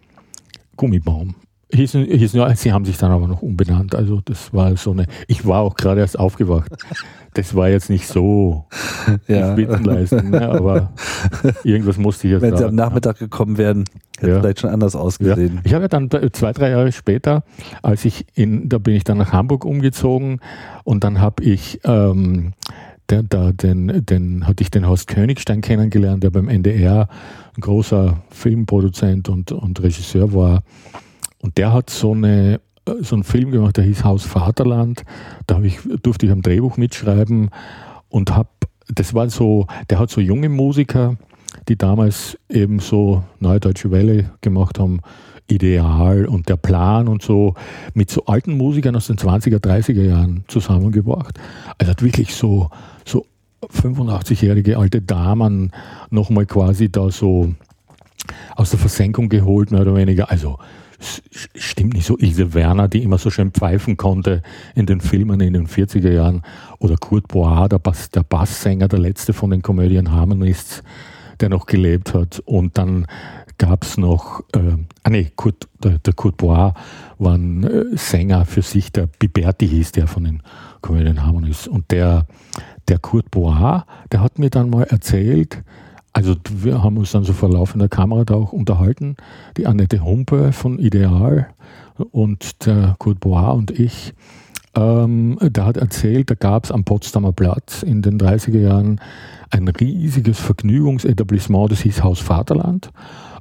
Gummibaum. 0.76 1.34
Hießen, 1.70 2.04
hießen, 2.06 2.56
sie 2.56 2.72
haben 2.72 2.84
sich 2.86 2.96
dann 2.96 3.10
aber 3.10 3.28
noch 3.28 3.42
umbenannt. 3.42 3.94
Also 3.94 4.22
das 4.24 4.54
war 4.54 4.74
so 4.76 4.92
eine. 4.92 5.04
Ich 5.26 5.46
war 5.46 5.60
auch 5.60 5.74
gerade 5.74 6.00
erst 6.00 6.18
aufgewacht. 6.18 6.72
Das 7.34 7.54
war 7.54 7.68
jetzt 7.68 7.90
nicht 7.90 8.06
so 8.06 8.64
ja. 9.28 9.52
Spitzenleistung, 9.52 10.30
ne, 10.30 10.48
aber 10.48 10.92
irgendwas 11.64 11.98
musste 11.98 12.26
ich 12.26 12.32
jetzt. 12.32 12.42
Wenn 12.42 12.56
sie 12.56 12.64
am 12.64 12.74
Nachmittag 12.74 13.18
gekommen 13.18 13.58
wären, 13.58 13.84
hätte 14.18 14.30
ja. 14.30 14.40
vielleicht 14.40 14.60
schon 14.60 14.70
anders 14.70 14.96
ausgesehen. 14.96 15.56
Ja. 15.56 15.60
Ich 15.64 15.74
habe 15.74 15.84
ja 15.84 15.88
dann 15.88 16.08
zwei, 16.32 16.52
drei 16.52 16.70
Jahre 16.70 16.90
später, 16.90 17.44
als 17.82 18.06
ich 18.06 18.24
in, 18.34 18.68
da 18.70 18.78
bin 18.78 18.94
ich 18.94 19.04
dann 19.04 19.18
nach 19.18 19.32
Hamburg 19.32 19.66
umgezogen 19.66 20.40
und 20.84 21.04
dann 21.04 21.20
habe 21.20 21.44
ich 21.44 21.80
ähm, 21.84 22.54
der, 23.10 23.22
da, 23.22 23.52
den, 23.52 24.04
den 24.04 24.46
hatte 24.46 24.62
ich 24.62 24.70
den 24.70 24.86
Horst 24.86 25.08
Königstein 25.08 25.60
kennengelernt, 25.60 26.22
der 26.22 26.30
beim 26.30 26.48
NDR 26.48 27.08
ein 27.56 27.60
großer 27.60 28.22
Filmproduzent 28.30 29.28
und, 29.28 29.52
und 29.52 29.82
Regisseur 29.82 30.32
war. 30.32 30.62
Und 31.40 31.58
der 31.58 31.72
hat 31.72 31.90
so, 31.90 32.12
eine, 32.12 32.60
so 33.00 33.14
einen 33.14 33.24
Film 33.24 33.50
gemacht, 33.50 33.76
der 33.76 33.84
hieß 33.84 34.04
Haus 34.04 34.24
Vaterland. 34.24 35.04
Da 35.46 35.60
ich, 35.62 35.78
durfte 36.02 36.26
ich 36.26 36.32
am 36.32 36.42
Drehbuch 36.42 36.76
mitschreiben 36.76 37.50
und 38.08 38.34
habe, 38.34 38.48
das 38.88 39.14
war 39.14 39.28
so, 39.30 39.66
der 39.90 39.98
hat 39.98 40.10
so 40.10 40.20
junge 40.20 40.48
Musiker, 40.48 41.16
die 41.68 41.76
damals 41.76 42.38
eben 42.48 42.78
so 42.78 43.22
Neue 43.40 43.60
Deutsche 43.60 43.90
Welle 43.90 44.30
gemacht 44.40 44.78
haben, 44.78 45.00
Ideal 45.48 46.26
und 46.26 46.48
der 46.48 46.56
Plan 46.56 47.08
und 47.08 47.22
so 47.22 47.54
mit 47.94 48.10
so 48.10 48.26
alten 48.26 48.56
Musikern 48.56 48.94
aus 48.96 49.06
den 49.06 49.16
20er, 49.16 49.58
30er 49.58 50.02
Jahren 50.02 50.44
zusammengebracht. 50.46 51.38
Also 51.78 51.90
hat 51.90 52.02
wirklich 52.02 52.34
so, 52.34 52.70
so 53.04 53.24
85-jährige 53.62 54.78
alte 54.78 55.00
Damen 55.00 55.72
nochmal 56.10 56.46
quasi 56.46 56.90
da 56.90 57.10
so 57.10 57.54
aus 58.56 58.70
der 58.70 58.78
Versenkung 58.78 59.28
geholt, 59.28 59.70
mehr 59.70 59.82
oder 59.82 59.96
weniger. 59.96 60.30
Also 60.30 60.58
stimmt 61.00 61.94
nicht 61.94 62.06
so. 62.06 62.18
Ilse 62.18 62.54
Werner, 62.54 62.88
die 62.88 63.02
immer 63.02 63.18
so 63.18 63.30
schön 63.30 63.52
pfeifen 63.52 63.96
konnte 63.96 64.42
in 64.74 64.86
den 64.86 65.00
Filmen 65.00 65.40
in 65.40 65.52
den 65.52 65.66
40er 65.66 66.10
Jahren. 66.10 66.42
Oder 66.78 66.96
Kurt 66.96 67.28
Bois, 67.28 67.68
der, 67.68 67.78
Bass, 67.78 68.10
der 68.10 68.22
Basssänger, 68.22 68.88
der 68.88 68.98
letzte 68.98 69.32
von 69.32 69.50
den 69.50 69.62
Comedian 69.62 70.12
Harmonists, 70.12 70.82
der 71.40 71.48
noch 71.48 71.66
gelebt 71.66 72.14
hat. 72.14 72.40
Und 72.44 72.78
dann 72.78 73.06
gab 73.58 73.84
es 73.84 73.96
noch, 73.96 74.42
äh, 74.54 74.76
ah 75.02 75.10
nee, 75.10 75.30
Kurt, 75.36 75.68
der, 75.82 75.98
der, 75.98 76.14
Kurt 76.14 76.36
Bois 76.36 76.74
war 77.18 77.34
ein 77.34 77.64
äh, 77.64 77.96
Sänger 77.96 78.44
für 78.44 78.62
sich, 78.62 78.92
der 78.92 79.06
Biberti 79.06 79.68
hieß 79.68 79.92
der 79.92 80.06
von 80.06 80.24
den 80.24 80.42
Comedian 80.82 81.24
Harmonies. 81.24 81.66
Und 81.66 81.90
der, 81.90 82.26
der 82.88 82.98
Kurt 82.98 83.30
Bois, 83.30 83.84
der 84.10 84.20
hat 84.20 84.38
mir 84.38 84.50
dann 84.50 84.70
mal 84.70 84.84
erzählt, 84.84 85.62
also 86.12 86.34
wir 86.50 86.82
haben 86.82 86.96
uns 86.96 87.12
dann 87.12 87.24
so 87.24 87.32
vor 87.32 87.50
laufender 87.50 87.88
Kamera 87.88 88.24
da 88.24 88.34
auch 88.34 88.52
unterhalten, 88.52 89.16
die 89.56 89.66
Annette 89.66 90.04
Humpe 90.04 90.52
von 90.52 90.78
Ideal 90.78 91.48
und 92.10 92.66
der 92.66 92.96
Kurt 92.98 93.20
Bois 93.20 93.52
und 93.52 93.70
ich, 93.70 94.14
ähm, 94.74 95.38
der 95.40 95.66
hat 95.66 95.76
erzählt, 95.76 96.30
da 96.30 96.34
gab 96.34 96.64
es 96.64 96.72
am 96.72 96.84
Potsdamer 96.84 97.32
Platz 97.32 97.82
in 97.82 98.02
den 98.02 98.18
30er 98.18 98.58
Jahren 98.58 99.00
ein 99.50 99.68
riesiges 99.68 100.38
Vergnügungsetablissement, 100.38 101.72
das 101.72 101.80
hieß 101.80 102.02
Haus 102.02 102.20
Vaterland. 102.20 102.90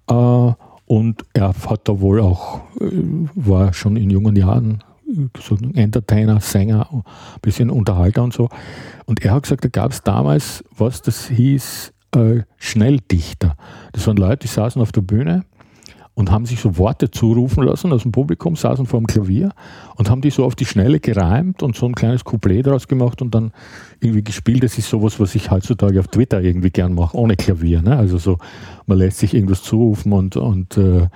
Äh, 0.09 0.51
und 0.85 1.25
er 1.33 1.53
hat 1.53 1.81
da 1.83 1.99
wohl 1.99 2.21
auch, 2.21 2.61
äh, 2.79 2.89
war 3.35 3.73
schon 3.73 3.97
in 3.97 4.09
jungen 4.09 4.35
Jahren 4.35 4.83
so 5.39 5.55
ein 5.55 5.75
Entertainer, 5.75 6.39
Sänger, 6.41 6.87
ein 6.91 7.03
bisschen 7.41 7.69
Unterhalter 7.69 8.23
und 8.23 8.33
so. 8.33 8.49
Und 9.05 9.23
er 9.23 9.33
hat 9.33 9.43
gesagt, 9.43 9.63
da 9.63 9.69
gab 9.69 9.91
es 9.91 10.01
damals 10.01 10.63
was, 10.77 11.01
das 11.01 11.27
hieß 11.27 11.93
äh, 12.17 12.43
Schnelldichter. 12.57 13.55
Das 13.93 14.07
waren 14.07 14.17
Leute, 14.17 14.39
die 14.39 14.47
saßen 14.47 14.81
auf 14.81 14.91
der 14.91 15.01
Bühne 15.01 15.45
und 16.17 16.31
haben 16.31 16.47
sich 16.47 16.59
so 16.59 16.79
Worte 16.79 17.11
zurufen 17.11 17.63
lassen 17.63 17.93
aus 17.93 18.01
dem 18.01 18.11
Publikum, 18.11 18.55
saßen 18.55 18.87
vor 18.87 18.99
dem 18.99 19.05
Klavier 19.05 19.51
und 19.97 20.09
haben 20.09 20.21
die 20.21 20.31
so 20.31 20.45
auf 20.45 20.55
die 20.55 20.65
Schnelle 20.65 20.99
gereimt 20.99 21.61
und 21.61 21.75
so 21.75 21.85
ein 21.85 21.93
kleines 21.93 22.25
Couplet 22.25 22.65
daraus 22.65 22.87
gemacht 22.87 23.21
und 23.21 23.35
dann 23.35 23.51
irgendwie 23.99 24.23
gespielt. 24.23 24.63
Das 24.63 24.79
ist 24.79 24.89
sowas, 24.89 25.19
was 25.19 25.35
ich 25.35 25.51
heutzutage 25.51 25.99
auf 25.99 26.07
Twitter 26.07 26.41
irgendwie 26.41 26.71
gern 26.71 26.95
mache, 26.95 27.15
ohne 27.15 27.35
Klavier. 27.35 27.83
Ne? 27.83 27.95
Also 27.95 28.17
so, 28.17 28.39
man 28.87 28.97
lässt 28.97 29.19
sich 29.19 29.35
irgendwas 29.35 29.61
zurufen 29.61 30.11
und, 30.11 30.35
und 30.37 30.75
äh, 30.77 31.07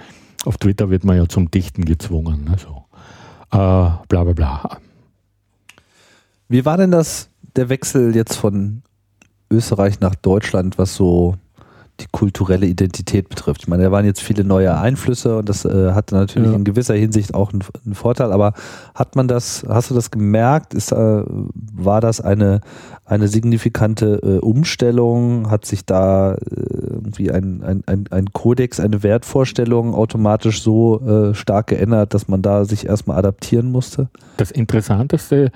auf 0.46 0.58
Twitter 0.58 0.92
wird 0.92 1.04
man 1.04 1.18
ja 1.18 1.28
zum 1.28 1.50
Dichten 1.50 1.84
gezwungen. 1.84 2.44
Ne? 2.44 2.58
So. 2.60 2.86
Äh, 3.50 4.06
bla 4.08 4.24
bla 4.24 4.34
bla. 4.34 4.78
Wie 6.48 6.64
war 6.64 6.78
denn 6.78 6.92
das, 6.92 7.32
der 7.56 7.70
Wechsel 7.70 8.16
jetzt 8.16 8.36
von 8.36 8.84
Österreich 9.52 10.00
nach 10.00 10.16
Deutschland, 10.16 10.78
was 10.78 10.96
so 10.96 11.36
die 12.02 12.08
kulturelle 12.12 12.66
Identität 12.66 13.30
betrifft. 13.30 13.62
Ich 13.62 13.68
meine, 13.68 13.84
da 13.84 13.92
waren 13.92 14.06
jetzt 14.06 14.22
viele 14.22 14.44
neue 14.44 14.76
Einflüsse 14.76 15.38
und 15.38 15.48
das 15.48 15.66
äh, 15.66 15.92
hatte 15.92 16.16
natürlich 16.16 16.50
ja. 16.50 16.56
in 16.56 16.64
gewisser 16.64 16.96
Hinsicht 16.96 17.34
auch 17.34 17.52
einen, 17.52 17.64
einen, 17.86 17.96
Vorteil, 17.96 18.32
aber 18.32 18.54
hat 18.96 19.16
man 19.16 19.28
das, 19.28 19.64
hast 19.68 19.92
du 19.92 19.94
das 19.94 20.10
gemerkt? 20.12 20.74
Ist, 20.74 20.92
äh, 20.92 21.24
war 21.26 22.02
das 22.02 22.22
eine, 22.22 22.62
eine 23.06 23.28
signifikante 23.28 24.20
äh, 24.24 24.40
Umstellung? 24.40 25.52
Hat 25.52 25.66
sich 25.66 25.86
da 25.86 26.34
äh, 26.34 26.38
irgendwie 26.40 27.32
ein, 27.32 27.64
ein, 27.64 27.84
ein, 27.86 28.06
ein 28.10 28.34
Kodex, 28.34 28.80
eine 28.80 29.04
Wertvorstellung 29.04 29.94
automatisch 29.94 30.62
so 30.64 31.02
äh, 31.02 31.36
stark 31.36 31.68
geändert, 31.68 32.14
dass 32.14 32.28
man 32.28 32.42
da 32.42 32.66
sich 32.66 32.88
erstmal 32.88 33.18
adaptieren 33.18 33.72
musste? 33.72 34.10
Das 34.38 34.50
Interessanteste 34.50 35.52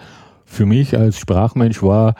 für 0.45 0.67
mich 0.67 0.95
als 0.95 1.17
Sprachmensch 1.17 1.81
war, 1.81 2.13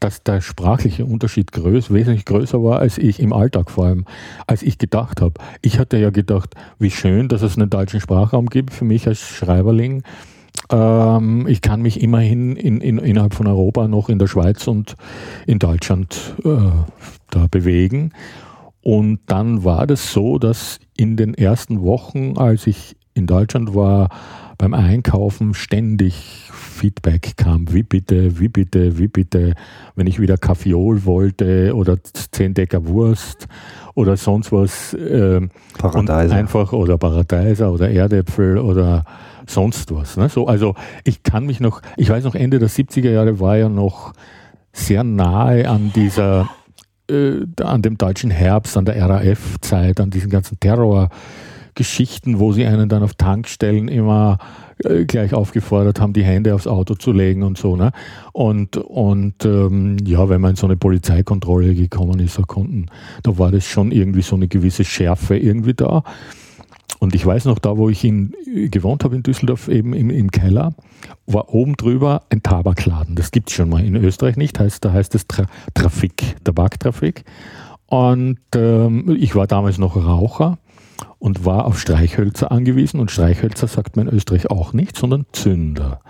dass 0.00 0.22
der 0.22 0.40
sprachliche 0.40 1.04
Unterschied 1.04 1.52
größ, 1.52 1.92
wesentlich 1.92 2.24
größer 2.24 2.62
war 2.62 2.80
als 2.80 2.98
ich 2.98 3.20
im 3.20 3.32
Alltag 3.32 3.70
vor 3.70 3.86
allem, 3.86 4.06
als 4.46 4.62
ich 4.62 4.78
gedacht 4.78 5.20
habe. 5.20 5.34
Ich 5.62 5.78
hatte 5.78 5.98
ja 5.98 6.10
gedacht, 6.10 6.54
wie 6.78 6.90
schön, 6.90 7.28
dass 7.28 7.42
es 7.42 7.56
einen 7.56 7.70
deutschen 7.70 8.00
Sprachraum 8.00 8.46
gibt 8.46 8.72
für 8.72 8.84
mich 8.84 9.06
als 9.06 9.20
Schreiberling. 9.20 10.02
Ähm, 10.70 11.46
ich 11.46 11.60
kann 11.60 11.82
mich 11.82 12.02
immerhin 12.02 12.56
in, 12.56 12.80
in, 12.80 12.98
innerhalb 12.98 13.34
von 13.34 13.46
Europa 13.46 13.88
noch 13.88 14.08
in 14.08 14.18
der 14.18 14.26
Schweiz 14.26 14.66
und 14.66 14.96
in 15.46 15.58
Deutschland 15.58 16.34
äh, 16.44 16.70
da 17.30 17.46
bewegen. 17.50 18.12
Und 18.82 19.20
dann 19.26 19.64
war 19.64 19.86
das 19.86 20.12
so, 20.12 20.38
dass 20.38 20.80
in 20.96 21.16
den 21.16 21.34
ersten 21.34 21.82
Wochen, 21.82 22.38
als 22.38 22.66
ich 22.66 22.96
in 23.14 23.26
Deutschland 23.26 23.74
war, 23.74 24.08
beim 24.56 24.74
Einkaufen 24.74 25.54
ständig 25.54 26.49
Feedback 26.80 27.36
kam, 27.36 27.70
wie 27.74 27.82
bitte, 27.82 28.40
wie 28.40 28.48
bitte, 28.48 28.96
wie 28.96 29.08
bitte, 29.08 29.52
wenn 29.96 30.06
ich 30.06 30.18
wieder 30.18 30.38
Kaffeeol 30.38 31.04
wollte 31.04 31.76
oder 31.76 31.98
zehn 32.02 32.54
Decker 32.54 32.86
Wurst 32.86 33.48
oder 33.94 34.16
sonst 34.16 34.50
was. 34.50 34.94
Äh, 34.94 35.46
Paradeiser. 35.76 36.34
Einfach 36.34 36.72
oder 36.72 36.96
Paradeiser 36.96 37.70
oder 37.70 37.90
Erdäpfel 37.90 38.56
oder 38.56 39.04
sonst 39.46 39.94
was. 39.94 40.16
Ne? 40.16 40.30
So, 40.30 40.46
also 40.46 40.74
ich 41.04 41.22
kann 41.22 41.44
mich 41.44 41.60
noch, 41.60 41.82
ich 41.98 42.08
weiß 42.08 42.24
noch, 42.24 42.34
Ende 42.34 42.58
der 42.58 42.70
70er 42.70 43.10
Jahre 43.10 43.40
war 43.40 43.58
ja 43.58 43.68
noch 43.68 44.14
sehr 44.72 45.04
nahe 45.04 45.68
an 45.68 45.92
dieser, 45.94 46.48
äh, 47.10 47.44
an 47.62 47.82
dem 47.82 47.98
deutschen 47.98 48.30
Herbst, 48.30 48.78
an 48.78 48.86
der 48.86 49.06
RAF-Zeit, 49.06 50.00
an 50.00 50.08
diesen 50.08 50.30
ganzen 50.30 50.58
Terrorgeschichten, 50.60 52.38
wo 52.38 52.52
sie 52.52 52.64
einen 52.64 52.88
dann 52.88 53.02
auf 53.02 53.12
Tankstellen 53.12 53.88
immer 53.88 54.38
äh, 54.84 55.04
gleich 55.04 55.34
aufgefordert 55.34 56.00
haben, 56.00 56.12
die 56.12 56.24
Hände 56.24 56.54
aufs 56.54 56.66
Auto 56.66 56.94
zu 56.94 57.12
legen 57.12 57.42
und 57.42 57.58
so. 57.58 57.76
Ne? 57.76 57.92
Und, 58.32 58.76
und 58.76 59.44
ähm, 59.44 59.98
ja, 60.06 60.28
wenn 60.28 60.40
man 60.40 60.50
in 60.50 60.56
so 60.56 60.66
eine 60.66 60.76
Polizeikontrolle 60.76 61.74
gekommen 61.74 62.20
ist, 62.20 62.38
da 62.38 62.44
da 63.22 63.38
war 63.38 63.50
das 63.50 63.64
schon 63.66 63.92
irgendwie 63.92 64.22
so 64.22 64.36
eine 64.36 64.48
gewisse 64.48 64.84
Schärfe 64.84 65.36
irgendwie 65.36 65.74
da. 65.74 66.02
Und 66.98 67.14
ich 67.14 67.24
weiß 67.24 67.46
noch, 67.46 67.58
da 67.58 67.76
wo 67.78 67.88
ich 67.88 68.04
in, 68.04 68.34
gewohnt 68.70 69.04
habe 69.04 69.16
in 69.16 69.22
Düsseldorf, 69.22 69.68
eben 69.68 69.94
im, 69.94 70.10
im 70.10 70.30
Keller, 70.30 70.74
war 71.26 71.52
oben 71.54 71.74
drüber 71.76 72.22
ein 72.28 72.42
Tabakladen. 72.42 73.14
Das 73.16 73.30
gibt 73.30 73.48
es 73.48 73.56
schon 73.56 73.70
mal 73.70 73.84
in 73.84 73.96
Österreich 73.96 74.36
nicht, 74.36 74.58
heißt, 74.58 74.84
da 74.84 74.92
heißt 74.92 75.14
es 75.14 75.26
Tra 75.26 75.46
Trafik, 75.74 76.36
Tabaktrafik. 76.44 77.24
Und 77.86 78.38
ähm, 78.54 79.16
ich 79.18 79.34
war 79.34 79.46
damals 79.46 79.78
noch 79.78 79.96
Raucher 79.96 80.58
und 81.18 81.44
war 81.44 81.66
auf 81.66 81.78
Streichhölzer 81.78 82.50
angewiesen. 82.50 83.00
Und 83.00 83.10
Streichhölzer 83.10 83.68
sagt 83.68 83.96
man 83.96 84.08
in 84.08 84.14
Österreich 84.14 84.50
auch 84.50 84.72
nicht, 84.72 84.96
sondern 84.96 85.26
Zünder. 85.32 86.00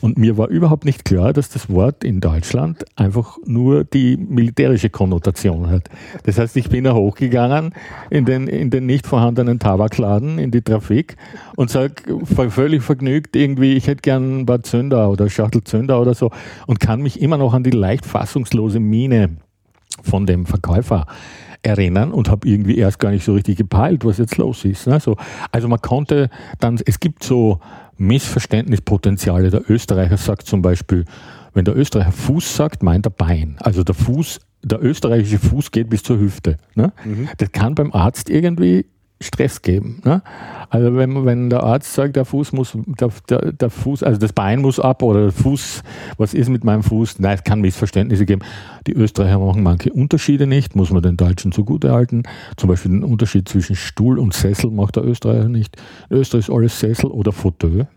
Und 0.00 0.16
mir 0.16 0.38
war 0.38 0.48
überhaupt 0.48 0.84
nicht 0.84 1.04
klar, 1.04 1.32
dass 1.32 1.48
das 1.48 1.68
Wort 1.68 2.04
in 2.04 2.20
Deutschland 2.20 2.84
einfach 2.96 3.36
nur 3.44 3.84
die 3.84 4.16
militärische 4.16 4.90
Konnotation 4.90 5.68
hat. 5.70 5.88
Das 6.24 6.38
heißt, 6.38 6.56
ich 6.56 6.68
bin 6.68 6.84
da 6.84 6.94
hochgegangen 6.94 7.74
in 8.10 8.24
den, 8.24 8.46
in 8.46 8.70
den 8.70 8.86
nicht 8.86 9.06
vorhandenen 9.06 9.58
Tabakladen, 9.58 10.38
in 10.38 10.50
die 10.50 10.62
Trafik 10.62 11.16
und 11.56 11.70
sag 11.70 12.02
völlig 12.50 12.82
vergnügt 12.82 13.34
irgendwie, 13.34 13.74
ich 13.74 13.86
hätte 13.88 14.02
gern 14.02 14.40
ein 14.40 14.46
paar 14.46 14.62
Zünder 14.62 15.10
oder 15.10 15.28
Schachtel 15.28 15.64
Zünder 15.64 16.00
oder 16.00 16.14
so 16.14 16.30
und 16.66 16.78
kann 16.78 17.02
mich 17.02 17.20
immer 17.20 17.36
noch 17.36 17.54
an 17.54 17.64
die 17.64 17.70
leicht 17.70 18.06
fassungslose 18.06 18.78
Miene 18.78 19.38
von 20.02 20.26
dem 20.26 20.46
Verkäufer 20.46 21.06
erinnern 21.62 22.12
und 22.12 22.28
habe 22.28 22.48
irgendwie 22.48 22.78
erst 22.78 22.98
gar 22.98 23.10
nicht 23.10 23.24
so 23.24 23.34
richtig 23.34 23.56
gepeilt, 23.56 24.04
was 24.04 24.18
jetzt 24.18 24.36
los 24.36 24.64
ist. 24.64 24.86
Ne? 24.86 25.00
So, 25.00 25.16
also 25.50 25.68
man 25.68 25.80
konnte 25.80 26.30
dann, 26.60 26.78
es 26.84 27.00
gibt 27.00 27.24
so 27.24 27.60
Missverständnispotenziale. 27.96 29.50
Der 29.50 29.68
Österreicher 29.70 30.16
sagt 30.16 30.46
zum 30.46 30.62
Beispiel, 30.62 31.04
wenn 31.54 31.64
der 31.64 31.76
Österreicher 31.76 32.12
Fuß 32.12 32.56
sagt, 32.56 32.82
meint 32.82 33.06
er 33.06 33.10
Bein. 33.10 33.56
Also 33.60 33.82
der 33.82 33.94
Fuß, 33.94 34.40
der 34.62 34.82
österreichische 34.82 35.38
Fuß 35.38 35.70
geht 35.70 35.90
bis 35.90 36.02
zur 36.02 36.18
Hüfte. 36.18 36.56
Ne? 36.74 36.92
Mhm. 37.04 37.28
Das 37.38 37.52
kann 37.52 37.74
beim 37.74 37.92
Arzt 37.92 38.30
irgendwie 38.30 38.86
Stress 39.20 39.62
geben. 39.62 40.00
Ne? 40.04 40.22
Also 40.70 40.96
wenn, 40.96 41.24
wenn 41.24 41.50
der 41.50 41.62
Arzt 41.64 41.92
sagt, 41.92 42.16
der 42.16 42.24
Fuß 42.24 42.52
muss, 42.52 42.76
der, 42.76 43.10
der, 43.28 43.52
der, 43.52 43.70
Fuß, 43.70 44.02
also 44.02 44.18
das 44.20 44.32
Bein 44.32 44.60
muss 44.60 44.78
ab 44.78 45.02
oder 45.02 45.22
der 45.22 45.32
Fuß, 45.32 45.82
was 46.18 46.34
ist 46.34 46.48
mit 46.48 46.62
meinem 46.62 46.82
Fuß? 46.82 47.18
Nein, 47.18 47.34
es 47.34 47.44
kann 47.44 47.60
Missverständnisse 47.60 48.26
geben. 48.26 48.42
Die 48.86 48.92
Österreicher 48.92 49.38
machen 49.38 49.62
manche 49.62 49.92
Unterschiede 49.92 50.46
nicht, 50.46 50.76
muss 50.76 50.90
man 50.90 51.02
den 51.02 51.16
Deutschen 51.16 51.50
zugute 51.50 51.90
halten. 51.90 52.22
Zum 52.56 52.68
Beispiel 52.68 52.92
den 52.92 53.04
Unterschied 53.04 53.48
zwischen 53.48 53.74
Stuhl 53.74 54.18
und 54.18 54.34
Sessel 54.34 54.70
macht 54.70 54.96
der 54.96 55.04
Österreicher 55.04 55.48
nicht. 55.48 55.76
In 56.10 56.18
Österreich 56.18 56.48
ist 56.48 56.54
alles 56.54 56.78
Sessel 56.78 57.10
oder 57.10 57.32
Fauteuil. 57.32 57.88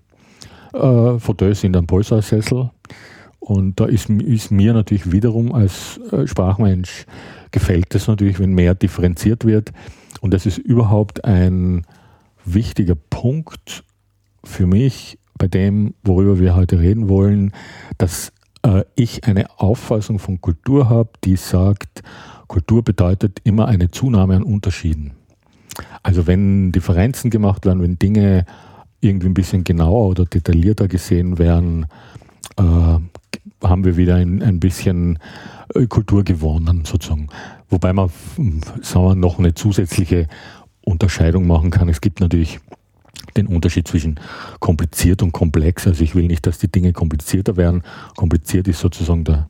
Äh, 0.73 1.19
Fauteuils 1.19 1.61
sind 1.61 1.73
dann 1.73 1.85
Polstersessel. 1.85 2.71
Und 3.39 3.79
da 3.79 3.85
ist, 3.85 4.09
ist, 4.09 4.51
mir 4.51 4.73
natürlich 4.73 5.11
wiederum 5.11 5.51
als 5.51 5.99
äh, 6.11 6.27
Sprachmensch 6.27 7.05
gefällt 7.49 7.93
es 7.95 8.07
natürlich, 8.07 8.39
wenn 8.39 8.53
mehr 8.53 8.75
differenziert 8.75 9.45
wird. 9.45 9.71
Und 10.21 10.33
das 10.33 10.45
ist 10.45 10.57
überhaupt 10.57 11.25
ein 11.25 11.85
wichtiger 12.45 12.95
Punkt 12.95 13.83
für 14.43 14.65
mich 14.65 15.19
bei 15.37 15.47
dem, 15.47 15.95
worüber 16.03 16.39
wir 16.39 16.55
heute 16.55 16.79
reden 16.79 17.09
wollen, 17.09 17.51
dass 17.97 18.31
äh, 18.63 18.83
ich 18.95 19.25
eine 19.25 19.59
Auffassung 19.59 20.19
von 20.19 20.39
Kultur 20.39 20.89
habe, 20.89 21.09
die 21.23 21.35
sagt, 21.35 22.03
Kultur 22.47 22.83
bedeutet 22.83 23.39
immer 23.43 23.67
eine 23.67 23.89
Zunahme 23.89 24.35
an 24.35 24.43
Unterschieden. 24.43 25.13
Also 26.03 26.27
wenn 26.27 26.71
Differenzen 26.71 27.31
gemacht 27.31 27.65
werden, 27.65 27.81
wenn 27.81 27.97
Dinge 27.97 28.45
irgendwie 28.99 29.27
ein 29.27 29.33
bisschen 29.33 29.63
genauer 29.63 30.09
oder 30.09 30.25
detaillierter 30.25 30.87
gesehen 30.87 31.39
werden, 31.39 31.87
äh, 32.57 32.99
haben 33.63 33.83
wir 33.83 33.97
wieder 33.97 34.15
ein, 34.15 34.43
ein 34.43 34.59
bisschen 34.59 35.17
äh, 35.73 35.87
Kultur 35.87 36.23
gewonnen, 36.23 36.83
sozusagen. 36.85 37.29
Wobei 37.71 37.93
man 37.93 38.09
sagen 38.81 39.05
wir, 39.05 39.15
noch 39.15 39.39
eine 39.39 39.55
zusätzliche 39.55 40.27
Unterscheidung 40.81 41.47
machen 41.47 41.71
kann. 41.71 41.89
Es 41.89 42.01
gibt 42.01 42.19
natürlich 42.19 42.59
den 43.37 43.47
Unterschied 43.47 43.87
zwischen 43.87 44.19
kompliziert 44.59 45.23
und 45.23 45.31
komplex. 45.31 45.87
Also 45.87 46.03
ich 46.03 46.13
will 46.13 46.27
nicht, 46.27 46.45
dass 46.45 46.59
die 46.59 46.71
Dinge 46.71 46.91
komplizierter 46.91 47.55
werden. 47.55 47.83
Kompliziert 48.17 48.67
ist 48.67 48.79
sozusagen 48.79 49.23
der, 49.23 49.49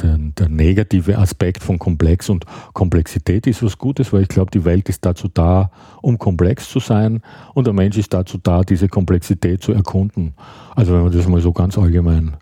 der, 0.00 0.16
der, 0.16 0.48
negative 0.48 1.18
Aspekt 1.18 1.62
von 1.62 1.78
Komplex 1.78 2.30
und 2.30 2.46
Komplexität 2.72 3.46
ist 3.46 3.62
was 3.62 3.76
Gutes, 3.76 4.12
weil 4.12 4.22
ich 4.22 4.28
glaube, 4.28 4.50
die 4.50 4.64
Welt 4.64 4.88
ist 4.88 5.04
dazu 5.04 5.28
da, 5.28 5.70
um 6.00 6.18
komplex 6.18 6.70
zu 6.70 6.80
sein 6.80 7.20
und 7.52 7.66
der 7.66 7.74
Mensch 7.74 7.98
ist 7.98 8.14
dazu 8.14 8.38
da, 8.38 8.62
diese 8.62 8.88
Komplexität 8.88 9.62
zu 9.62 9.72
erkunden. 9.72 10.34
Also 10.74 10.94
wenn 10.94 11.02
man 11.02 11.12
das 11.12 11.28
mal 11.28 11.40
so 11.40 11.52
ganz 11.52 11.76
allgemein 11.76 12.36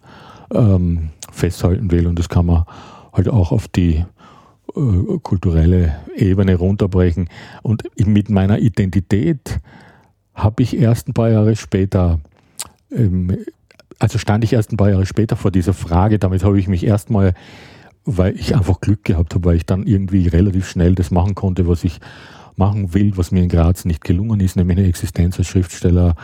ähm, 0.54 1.10
festhalten 1.32 1.90
will 1.90 2.06
und 2.06 2.18
das 2.18 2.28
kann 2.28 2.46
man 2.46 2.64
halt 3.12 3.28
auch 3.28 3.52
auf 3.52 3.68
die 3.68 4.04
äh, 4.76 5.18
kulturelle 5.22 5.96
Ebene 6.16 6.56
runterbrechen. 6.56 7.28
Und 7.62 7.84
mit 8.04 8.30
meiner 8.30 8.58
Identität 8.58 9.58
habe 10.34 10.62
ich 10.62 10.76
erst 10.76 11.08
ein 11.08 11.14
paar 11.14 11.30
Jahre 11.30 11.56
später 11.56 12.20
ähm, 12.90 13.36
also 14.02 14.18
stand 14.18 14.42
ich 14.42 14.52
erst 14.52 14.72
ein 14.72 14.76
paar 14.76 14.90
Jahre 14.90 15.06
später 15.06 15.36
vor 15.36 15.52
dieser 15.52 15.74
Frage. 15.74 16.18
Damit 16.18 16.42
habe 16.42 16.58
ich 16.58 16.66
mich 16.66 16.84
erstmal, 16.84 17.34
weil 18.04 18.34
ich 18.34 18.54
einfach 18.56 18.80
Glück 18.80 19.04
gehabt 19.04 19.34
habe, 19.34 19.44
weil 19.44 19.56
ich 19.56 19.64
dann 19.64 19.84
irgendwie 19.84 20.26
relativ 20.26 20.68
schnell 20.68 20.96
das 20.96 21.12
machen 21.12 21.36
konnte, 21.36 21.68
was 21.68 21.84
ich 21.84 22.00
machen 22.56 22.94
will, 22.94 23.16
was 23.16 23.30
mir 23.30 23.44
in 23.44 23.48
Graz 23.48 23.84
nicht 23.84 24.02
gelungen 24.02 24.40
ist, 24.40 24.56
nämlich 24.56 24.78
eine 24.78 24.88
Existenz 24.88 25.38
als 25.38 25.46
Schriftsteller 25.46 26.16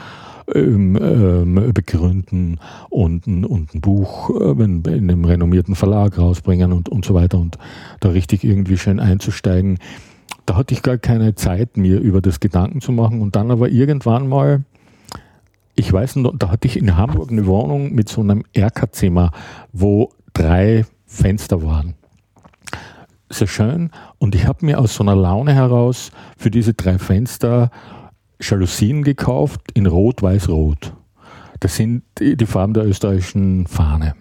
ähm, 0.54 1.72
begründen 1.74 2.60
und, 2.90 3.26
und 3.26 3.74
ein 3.74 3.80
Buch 3.80 4.30
äh, 4.30 4.62
in, 4.62 4.82
in 4.84 5.10
einem 5.10 5.24
renommierten 5.24 5.74
Verlag 5.74 6.18
rausbringen 6.18 6.72
und, 6.72 6.88
und 6.88 7.04
so 7.04 7.14
weiter 7.14 7.38
und 7.38 7.58
da 8.00 8.10
richtig 8.10 8.44
irgendwie 8.44 8.78
schön 8.78 9.00
einzusteigen. 9.00 9.78
Da 10.46 10.56
hatte 10.56 10.74
ich 10.74 10.82
gar 10.82 10.98
keine 10.98 11.34
Zeit, 11.34 11.76
mir 11.76 12.00
über 12.00 12.20
das 12.20 12.40
Gedanken 12.40 12.80
zu 12.80 12.92
machen 12.92 13.20
und 13.20 13.36
dann 13.36 13.50
aber 13.50 13.68
irgendwann 13.68 14.28
mal 14.28 14.64
ich 15.78 15.92
weiß 15.92 16.16
noch, 16.16 16.34
da 16.36 16.50
hatte 16.50 16.66
ich 16.66 16.76
in 16.76 16.96
Hamburg 16.96 17.30
eine 17.30 17.46
Wohnung 17.46 17.94
mit 17.94 18.08
so 18.08 18.20
einem 18.20 18.42
Erkerzimmer, 18.52 19.30
wo 19.72 20.10
drei 20.32 20.84
Fenster 21.06 21.62
waren. 21.62 21.94
Sehr 23.30 23.46
schön. 23.46 23.90
Und 24.18 24.34
ich 24.34 24.46
habe 24.46 24.66
mir 24.66 24.80
aus 24.80 24.94
so 24.94 25.04
einer 25.04 25.14
Laune 25.14 25.54
heraus 25.54 26.10
für 26.36 26.50
diese 26.50 26.74
drei 26.74 26.98
Fenster 26.98 27.70
Jalousien 28.40 29.02
gekauft 29.02 29.60
in 29.74 29.86
Rot, 29.86 30.22
Weiß, 30.22 30.48
Rot. 30.48 30.94
Das 31.60 31.76
sind 31.76 32.02
die 32.20 32.46
Farben 32.46 32.74
der 32.74 32.86
österreichischen 32.86 33.66
Fahne. 33.66 34.14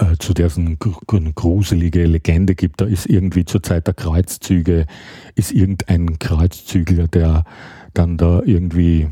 Äh, 0.00 0.16
zu 0.18 0.32
der 0.32 0.46
es 0.46 0.56
eine 0.56 0.76
gruselige 0.76 2.06
Legende 2.06 2.54
gibt. 2.54 2.80
Da 2.80 2.86
ist 2.86 3.06
irgendwie 3.06 3.44
zur 3.44 3.62
Zeit 3.62 3.86
der 3.86 3.94
Kreuzzüge, 3.94 4.86
ist 5.34 5.52
irgendein 5.52 6.18
Kreuzzügler, 6.18 7.06
der 7.06 7.44
dann 7.92 8.16
da 8.16 8.40
irgendwie 8.44 9.08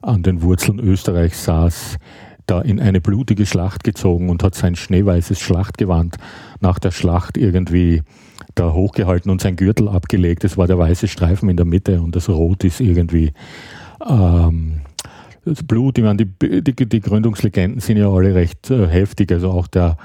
an 0.00 0.22
den 0.22 0.40
Wurzeln 0.40 0.78
Österreichs 0.78 1.44
saß, 1.44 1.98
da 2.46 2.62
in 2.62 2.80
eine 2.80 3.00
blutige 3.00 3.44
Schlacht 3.44 3.84
gezogen 3.84 4.30
und 4.30 4.42
hat 4.42 4.54
sein 4.54 4.74
schneeweißes 4.74 5.38
Schlachtgewand 5.38 6.16
nach 6.60 6.78
der 6.78 6.92
Schlacht 6.92 7.36
irgendwie 7.36 8.02
da 8.54 8.72
hochgehalten 8.72 9.30
und 9.30 9.40
sein 9.40 9.56
Gürtel 9.56 9.88
abgelegt. 9.88 10.44
Es 10.44 10.56
war 10.56 10.66
der 10.66 10.78
weiße 10.78 11.08
Streifen 11.08 11.48
in 11.48 11.56
der 11.56 11.66
Mitte 11.66 12.00
und 12.00 12.16
das 12.16 12.28
Rot 12.28 12.64
ist 12.64 12.80
irgendwie 12.80 13.32
ähm, 14.08 14.80
das 15.44 15.62
Blut. 15.62 15.98
Ich 15.98 16.04
meine, 16.04 16.26
die, 16.26 16.62
die, 16.62 16.88
die 16.88 17.00
Gründungslegenden 17.00 17.80
sind 17.80 17.96
ja 17.96 18.10
alle 18.10 18.34
recht 18.34 18.70
äh, 18.70 18.86
heftig. 18.86 19.32
Also 19.32 19.50
auch 19.50 19.66
der, 19.66 19.96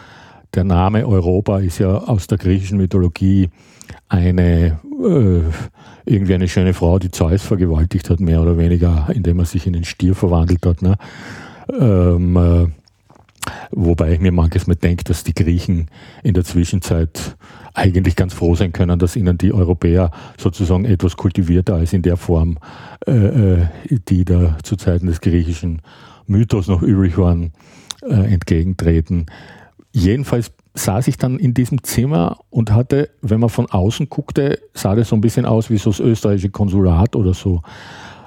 der 0.53 0.63
Name 0.63 1.07
Europa 1.07 1.59
ist 1.59 1.79
ja 1.79 1.97
aus 1.97 2.27
der 2.27 2.37
griechischen 2.37 2.77
Mythologie 2.77 3.49
eine 4.09 4.79
äh, 5.03 5.41
irgendwie 6.05 6.33
eine 6.33 6.47
schöne 6.47 6.73
Frau, 6.73 6.99
die 6.99 7.11
Zeus 7.11 7.43
vergewaltigt 7.43 8.09
hat, 8.09 8.19
mehr 8.19 8.41
oder 8.41 8.57
weniger, 8.57 9.07
indem 9.13 9.39
er 9.39 9.45
sich 9.45 9.67
in 9.67 9.73
den 9.73 9.83
Stier 9.83 10.15
verwandelt 10.15 10.65
hat. 10.65 10.81
Ne? 10.81 10.95
Ähm, 11.79 12.37
äh, 12.37 12.67
wobei 13.71 14.13
ich 14.13 14.19
mir 14.19 14.31
manches 14.31 14.67
mal 14.67 14.75
denke, 14.75 15.03
dass 15.03 15.23
die 15.23 15.33
Griechen 15.33 15.87
in 16.23 16.33
der 16.33 16.43
Zwischenzeit 16.43 17.37
eigentlich 17.73 18.15
ganz 18.15 18.33
froh 18.33 18.55
sein 18.55 18.73
können, 18.73 18.99
dass 18.99 19.15
ihnen 19.15 19.37
die 19.37 19.53
Europäer 19.53 20.11
sozusagen 20.37 20.85
etwas 20.85 21.17
kultivierter 21.17 21.75
als 21.75 21.93
in 21.93 22.01
der 22.01 22.17
Form, 22.17 22.57
äh, 23.05 23.11
äh 23.11 23.67
die 24.07 24.25
da 24.25 24.57
zu 24.63 24.75
Zeiten 24.75 25.07
des 25.07 25.21
griechischen 25.21 25.81
Mythos 26.25 26.67
noch 26.67 26.81
übrig 26.81 27.17
waren, 27.17 27.53
äh, 28.01 28.33
entgegentreten. 28.33 29.27
Jedenfalls 29.91 30.51
saß 30.75 31.07
ich 31.07 31.17
dann 31.17 31.39
in 31.39 31.53
diesem 31.53 31.83
Zimmer 31.83 32.37
und 32.49 32.71
hatte, 32.71 33.09
wenn 33.21 33.39
man 33.39 33.49
von 33.49 33.65
außen 33.67 34.09
guckte, 34.09 34.59
sah 34.73 34.95
das 34.95 35.09
so 35.09 35.15
ein 35.15 35.21
bisschen 35.21 35.45
aus 35.45 35.69
wie 35.69 35.77
so 35.77 35.89
das 35.89 35.99
österreichische 35.99 36.49
Konsulat 36.49 37.15
oder 37.15 37.33
so 37.33 37.61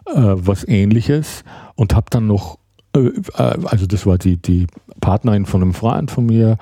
äh, 0.06 0.12
was 0.14 0.66
ähnliches 0.66 1.44
und 1.76 1.94
habe 1.94 2.06
dann 2.11 2.26
noch, 2.26 2.59
also 2.92 3.87
das 3.87 4.07
war 4.07 4.18
die, 4.18 4.37
die 4.37 4.66
Partnerin 5.00 5.46
von 5.46 5.62
einem 5.62 5.74
Freund 5.74 6.11
von 6.11 6.26
mir, 6.26 6.59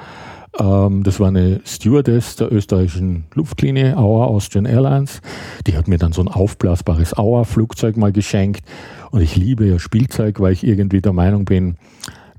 ähm, 0.58 1.02
das 1.02 1.20
war 1.20 1.28
eine 1.28 1.60
Stewardess 1.64 2.36
der 2.36 2.52
österreichischen 2.52 3.24
Luftlinie, 3.34 3.96
Auer 3.96 4.28
Austrian 4.28 4.66
Airlines, 4.66 5.20
die 5.66 5.76
hat 5.76 5.88
mir 5.88 5.98
dann 5.98 6.12
so 6.12 6.20
ein 6.20 6.28
aufblasbares 6.28 7.16
Auer-Flugzeug 7.16 7.96
mal 7.96 8.12
geschenkt 8.12 8.64
und 9.10 9.20
ich 9.20 9.36
liebe 9.36 9.66
ja 9.66 9.78
Spielzeug, 9.78 10.40
weil 10.40 10.52
ich 10.52 10.64
irgendwie 10.64 11.00
der 11.00 11.12
Meinung 11.12 11.44
bin, 11.44 11.76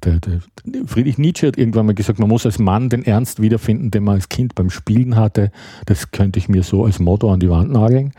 der, 0.04 0.19
der, 0.19 0.39
Friedrich 0.86 1.17
Nietzsche 1.17 1.47
hat 1.47 1.58
irgendwann 1.58 1.86
mal 1.86 1.95
gesagt, 1.95 2.19
man 2.19 2.30
muss 2.30 2.45
als 2.45 2.58
Mann 2.58 2.89
den 2.89 3.04
Ernst 3.04 3.41
wiederfinden, 3.41 3.91
den 3.91 4.04
man 4.04 4.15
als 4.15 4.30
Kind 4.30 4.56
beim 4.56 4.69
Spielen 4.69 5.17
hatte. 5.17 5.52
Das 5.88 6.12
könnte 6.12 6.39
ich 6.39 6.47
mir 6.47 6.63
so 6.63 6.86
als 6.86 6.99
Motto 6.99 7.32
an 7.32 7.41
die 7.41 7.49
Wand 7.49 7.71
nageln. 7.71 8.13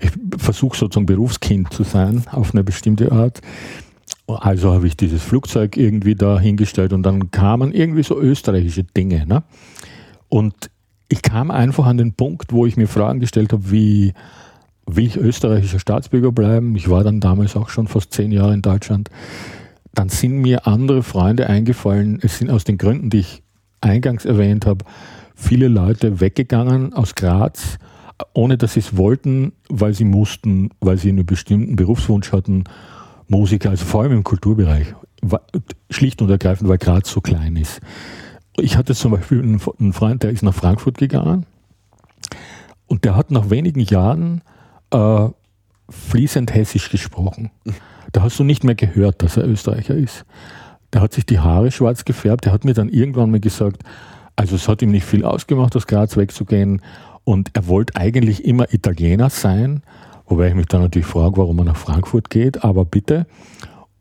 ich 0.00 0.10
versuche 0.36 0.76
sozusagen 0.76 1.06
Berufskind 1.06 1.72
zu 1.72 1.84
sein 1.84 2.24
auf 2.32 2.52
eine 2.52 2.64
bestimmte 2.64 3.12
Art. 3.12 3.40
Also 4.26 4.72
habe 4.72 4.86
ich 4.86 4.96
dieses 4.96 5.22
Flugzeug 5.22 5.76
irgendwie 5.76 6.14
da 6.14 6.38
hingestellt 6.38 6.92
und 6.92 7.02
dann 7.02 7.30
kamen 7.30 7.72
irgendwie 7.72 8.02
so 8.02 8.18
österreichische 8.20 8.84
Dinge. 8.84 9.26
Ne? 9.26 9.42
Und 10.28 10.70
ich 11.08 11.22
kam 11.22 11.50
einfach 11.50 11.86
an 11.86 11.98
den 11.98 12.14
Punkt, 12.14 12.52
wo 12.52 12.64
ich 12.64 12.76
mir 12.76 12.88
Fragen 12.88 13.20
gestellt 13.20 13.52
habe, 13.52 13.70
wie 13.70 14.14
will 14.86 15.06
ich 15.06 15.16
österreichischer 15.16 15.78
Staatsbürger 15.78 16.32
bleiben? 16.32 16.74
Ich 16.76 16.88
war 16.88 17.04
dann 17.04 17.20
damals 17.20 17.56
auch 17.56 17.68
schon 17.68 17.86
fast 17.86 18.12
zehn 18.12 18.32
Jahre 18.32 18.54
in 18.54 18.62
Deutschland. 18.62 19.10
Dann 19.92 20.08
sind 20.08 20.40
mir 20.40 20.66
andere 20.66 21.02
Freunde 21.02 21.48
eingefallen. 21.48 22.18
Es 22.22 22.38
sind 22.38 22.50
aus 22.50 22.64
den 22.64 22.78
Gründen, 22.78 23.10
die 23.10 23.18
ich 23.18 23.42
eingangs 23.80 24.24
erwähnt 24.24 24.64
habe, 24.64 24.84
viele 25.34 25.68
Leute 25.68 26.20
weggegangen 26.20 26.94
aus 26.94 27.14
Graz, 27.14 27.78
ohne 28.32 28.56
dass 28.56 28.74
sie 28.74 28.80
es 28.80 28.96
wollten, 28.96 29.52
weil 29.68 29.92
sie 29.94 30.04
mussten, 30.04 30.70
weil 30.80 30.96
sie 30.96 31.08
einen 31.08 31.26
bestimmten 31.26 31.76
Berufswunsch 31.76 32.32
hatten. 32.32 32.64
Musiker, 33.32 33.70
also 33.70 33.84
vor 33.84 34.02
allem 34.02 34.12
im 34.12 34.24
Kulturbereich, 34.24 34.94
schlicht 35.90 36.22
und 36.22 36.30
ergreifend, 36.30 36.68
weil 36.68 36.78
Graz 36.78 37.10
so 37.10 37.20
klein 37.20 37.56
ist. 37.56 37.80
Ich 38.56 38.76
hatte 38.76 38.94
zum 38.94 39.12
Beispiel 39.12 39.40
einen 39.40 39.92
Freund, 39.92 40.22
der 40.22 40.30
ist 40.30 40.42
nach 40.42 40.54
Frankfurt 40.54 40.98
gegangen 40.98 41.46
und 42.86 43.04
der 43.04 43.16
hat 43.16 43.30
nach 43.30 43.50
wenigen 43.50 43.80
Jahren 43.80 44.42
äh, 44.90 45.28
fließend 45.88 46.54
Hessisch 46.54 46.90
gesprochen. 46.90 47.50
Da 48.12 48.22
hast 48.22 48.38
du 48.38 48.44
nicht 48.44 48.64
mehr 48.64 48.74
gehört, 48.74 49.22
dass 49.22 49.36
er 49.36 49.48
Österreicher 49.48 49.94
ist. 49.94 50.24
Der 50.92 51.00
hat 51.00 51.14
sich 51.14 51.24
die 51.24 51.40
Haare 51.40 51.70
schwarz 51.70 52.04
gefärbt. 52.04 52.44
Der 52.44 52.52
hat 52.52 52.64
mir 52.64 52.74
dann 52.74 52.90
irgendwann 52.90 53.30
mal 53.30 53.40
gesagt, 53.40 53.82
also 54.36 54.56
es 54.56 54.68
hat 54.68 54.82
ihm 54.82 54.90
nicht 54.90 55.06
viel 55.06 55.24
ausgemacht, 55.24 55.74
aus 55.74 55.86
Graz 55.86 56.16
wegzugehen. 56.16 56.82
Und 57.24 57.50
er 57.54 57.66
wollte 57.68 57.96
eigentlich 57.96 58.44
immer 58.44 58.72
Italiener 58.74 59.30
sein, 59.30 59.82
wobei 60.32 60.48
ich 60.48 60.54
mich 60.54 60.66
dann 60.66 60.80
natürlich 60.80 61.06
frage, 61.06 61.36
warum 61.36 61.58
er 61.58 61.64
nach 61.64 61.76
Frankfurt 61.76 62.30
geht, 62.30 62.64
aber 62.64 62.84
bitte. 62.84 63.26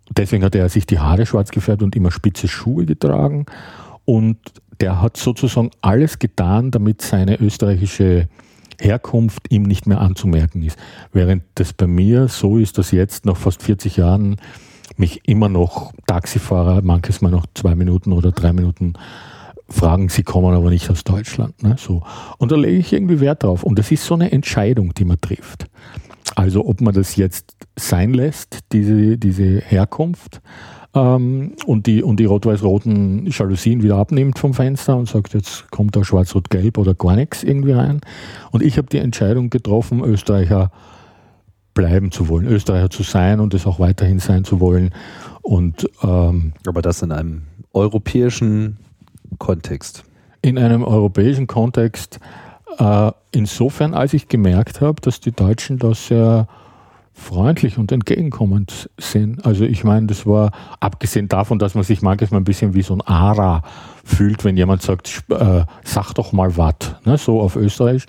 Deswegen 0.10 0.44
hat 0.44 0.56
er 0.56 0.70
sich 0.70 0.86
die 0.86 1.00
Haare 1.00 1.26
schwarz 1.26 1.52
gefärbt 1.52 1.84
und 1.84 1.96
immer 1.96 2.12
spitze 2.12 2.48
Schuhe 2.48 2.86
getragen. 2.86 3.46
Und 4.06 4.38
der 4.80 5.02
hat 5.02 5.18
sozusagen 5.18 5.72
alles 5.82 6.20
getan, 6.20 6.72
damit 6.72 7.02
seine 7.02 7.40
österreichische 7.40 8.28
Herkunft 8.80 9.52
ihm 9.52 9.64
nicht 9.64 9.88
mehr 9.88 10.02
anzumerken 10.02 10.64
ist. 10.64 10.78
Während 11.14 11.44
das 11.56 11.74
bei 11.74 11.88
mir 11.88 12.28
so 12.28 12.58
ist, 12.58 12.78
dass 12.78 12.92
jetzt 12.92 13.26
nach 13.26 13.38
fast 13.38 13.62
40 13.62 13.98
Jahren 13.98 14.38
mich 14.98 15.22
immer 15.28 15.50
noch 15.50 15.94
Taxifahrer, 16.08 16.82
manches 16.82 17.22
Mal 17.22 17.32
noch 17.32 17.46
zwei 17.54 17.76
Minuten 17.76 18.12
oder 18.12 18.32
drei 18.32 18.54
Minuten 18.54 18.94
fragen, 19.72 20.10
sie 20.10 20.24
kommen 20.24 20.54
aber 20.54 20.70
nicht 20.70 20.90
aus 20.90 21.04
Deutschland. 21.04 21.62
Ne? 21.64 21.76
So. 21.78 22.04
Und 22.38 22.52
da 22.52 22.56
lege 22.56 22.78
ich 22.78 22.94
irgendwie 22.94 23.20
Wert 23.20 23.44
drauf. 23.44 23.64
Und 23.64 23.80
das 23.80 23.92
ist 23.92 24.06
so 24.06 24.16
eine 24.16 24.32
Entscheidung, 24.32 24.94
die 24.94 25.06
man 25.06 25.20
trifft. 25.20 25.68
Also 26.36 26.66
ob 26.66 26.82
man 26.82 26.94
das 26.94 27.16
jetzt 27.16 27.56
sein 27.76 28.14
lässt, 28.14 28.60
diese, 28.72 29.18
diese 29.18 29.60
Herkunft, 29.60 30.42
ähm, 30.94 31.54
und 31.66 31.88
die, 31.88 32.04
und 32.04 32.20
die 32.20 32.26
rot-weiß-roten 32.26 33.28
Jalousien 33.28 33.82
wieder 33.82 33.98
abnimmt 33.98 34.40
vom 34.40 34.54
Fenster 34.54 34.98
und 34.98 35.08
sagt, 35.08 35.34
jetzt 35.34 35.72
kommt 35.72 35.96
da 35.96 36.04
schwarz-rot-gelb 36.04 36.78
oder 36.78 36.94
gar 36.94 37.16
nichts 37.16 37.44
irgendwie 37.44 37.72
rein. 37.72 38.02
Und 38.52 38.62
ich 38.62 38.78
habe 38.78 38.88
die 38.88 38.98
Entscheidung 38.98 39.50
getroffen, 39.50 40.04
Österreicher 40.04 40.72
bleiben 41.74 42.12
zu 42.12 42.28
wollen, 42.28 42.46
Österreicher 42.46 42.90
zu 42.90 43.04
sein 43.04 43.40
und 43.40 43.54
es 43.54 43.66
auch 43.66 43.80
weiterhin 43.80 44.20
sein 44.20 44.44
zu 44.44 44.60
wollen. 44.60 44.92
Und, 45.42 45.90
ähm, 46.04 46.54
Aber 46.68 46.82
das 46.82 47.02
in 47.02 47.14
einem 47.14 47.44
europäischen 47.74 48.78
Kontext. 49.38 50.04
In 50.42 50.58
einem 50.58 50.84
europäischen 50.84 51.48
Kontext, 51.48 52.20
äh, 52.78 53.12
insofern, 53.32 53.94
als 53.94 54.14
ich 54.14 54.28
gemerkt 54.28 54.82
habe, 54.82 55.02
dass 55.02 55.20
die 55.20 55.32
Deutschen 55.32 55.78
da 55.78 55.94
sehr 55.94 56.48
freundlich 57.14 57.78
und 57.78 57.92
entgegenkommend 57.92 58.90
sind. 58.98 59.46
Also 59.46 59.64
ich 59.66 59.84
meine, 59.84 60.08
das 60.08 60.26
war 60.26 60.52
abgesehen 60.80 61.28
davon, 61.28 61.60
dass 61.60 61.76
man 61.76 61.84
sich 61.84 62.02
manchmal 62.02 62.42
ein 62.42 62.46
bisschen 62.46 62.74
wie 62.74 62.82
so 62.82 62.94
ein 62.94 63.02
Ara 63.02 63.64
fühlt, 64.04 64.44
wenn 64.44 64.58
jemand 64.58 64.82
sagt, 64.82 65.24
äh, 65.30 65.64
sag 65.84 66.14
doch 66.14 66.32
mal 66.32 66.58
was, 66.58 66.96
ne, 67.06 67.18
so 67.18 67.40
auf 67.40 67.56
Österreich, 67.56 68.06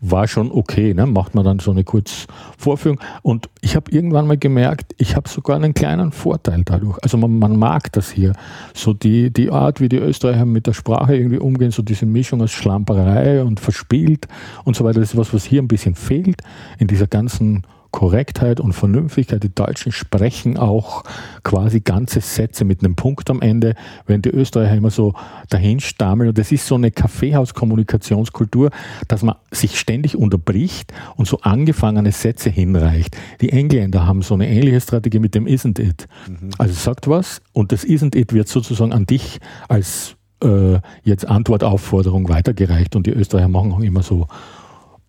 war 0.00 0.26
schon 0.26 0.50
okay. 0.50 0.94
Ne, 0.94 1.06
macht 1.06 1.34
man 1.34 1.44
dann 1.44 1.58
so 1.58 1.70
eine 1.70 1.84
kurze 1.84 2.26
Vorführung. 2.56 3.00
Und 3.22 3.48
ich 3.60 3.76
habe 3.76 3.90
irgendwann 3.90 4.26
mal 4.26 4.38
gemerkt, 4.38 4.94
ich 4.98 5.14
habe 5.14 5.28
sogar 5.28 5.56
einen 5.56 5.74
kleinen 5.74 6.12
Vorteil 6.12 6.62
dadurch. 6.64 6.98
Also 7.02 7.16
man, 7.18 7.38
man 7.38 7.56
mag 7.56 7.92
das 7.92 8.10
hier. 8.10 8.32
So 8.74 8.92
die, 8.92 9.32
die 9.32 9.50
Art, 9.50 9.80
wie 9.80 9.88
die 9.88 9.98
Österreicher 9.98 10.46
mit 10.46 10.66
der 10.66 10.72
Sprache 10.72 11.16
irgendwie 11.16 11.38
umgehen, 11.38 11.70
so 11.70 11.82
diese 11.82 12.06
Mischung 12.06 12.42
aus 12.42 12.50
Schlamperei 12.50 13.42
und 13.42 13.60
verspielt 13.60 14.26
und 14.64 14.74
so 14.74 14.84
weiter, 14.84 15.00
das 15.00 15.10
ist 15.10 15.16
was, 15.16 15.32
was 15.32 15.44
hier 15.44 15.62
ein 15.62 15.68
bisschen 15.68 15.94
fehlt 15.94 16.42
in 16.78 16.88
dieser 16.88 17.06
ganzen 17.06 17.62
Korrektheit 17.90 18.60
und 18.60 18.72
Vernünftigkeit. 18.72 19.42
Die 19.42 19.54
Deutschen 19.54 19.92
sprechen 19.92 20.56
auch 20.56 21.04
quasi 21.42 21.80
ganze 21.80 22.20
Sätze 22.20 22.64
mit 22.64 22.84
einem 22.84 22.94
Punkt 22.96 23.30
am 23.30 23.40
Ende, 23.40 23.74
während 24.06 24.24
die 24.24 24.30
Österreicher 24.30 24.76
immer 24.76 24.90
so 24.90 25.14
dahin 25.48 25.80
stammeln. 25.80 26.28
Und 26.30 26.38
das 26.38 26.52
ist 26.52 26.66
so 26.66 26.74
eine 26.74 26.90
Kaffeehaus-Kommunikationskultur, 26.90 28.70
dass 29.08 29.22
man 29.22 29.36
sich 29.50 29.78
ständig 29.78 30.16
unterbricht 30.16 30.92
und 31.16 31.26
so 31.26 31.40
angefangene 31.40 32.12
Sätze 32.12 32.50
hinreicht. 32.50 33.16
Die 33.40 33.50
Engländer 33.50 34.06
haben 34.06 34.22
so 34.22 34.34
eine 34.34 34.48
ähnliche 34.48 34.80
Strategie 34.80 35.18
mit 35.18 35.34
dem 35.34 35.46
Isn't 35.46 35.80
it. 35.80 36.08
Mhm. 36.28 36.50
Also 36.58 36.74
sagt 36.74 37.08
was 37.08 37.40
und 37.52 37.72
das 37.72 37.84
Isn't 37.84 38.16
it 38.16 38.32
wird 38.32 38.48
sozusagen 38.48 38.92
an 38.92 39.06
dich 39.06 39.38
als 39.68 40.16
äh, 40.42 40.78
jetzt 41.02 41.26
Antwortaufforderung 41.26 42.28
weitergereicht 42.28 42.96
und 42.96 43.06
die 43.06 43.12
Österreicher 43.12 43.48
machen 43.48 43.72
auch 43.72 43.80
immer 43.80 44.02
so 44.02 44.28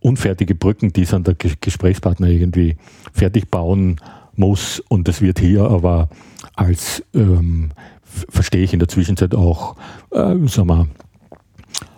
unfertige 0.01 0.55
Brücken, 0.55 0.93
die 0.93 1.05
dann 1.05 1.23
der 1.23 1.35
Gesprächspartner 1.35 2.27
irgendwie 2.27 2.77
fertig 3.13 3.49
bauen 3.49 3.99
muss. 4.35 4.81
Und 4.87 5.07
das 5.07 5.21
wird 5.21 5.39
hier 5.39 5.63
aber 5.63 6.09
als, 6.55 7.03
ähm, 7.13 7.71
verstehe 8.03 8.63
ich 8.63 8.73
in 8.73 8.79
der 8.79 8.87
Zwischenzeit 8.87 9.35
auch, 9.35 9.75
äh, 10.11 10.35
sagen 10.47 10.67
wir, 10.67 10.87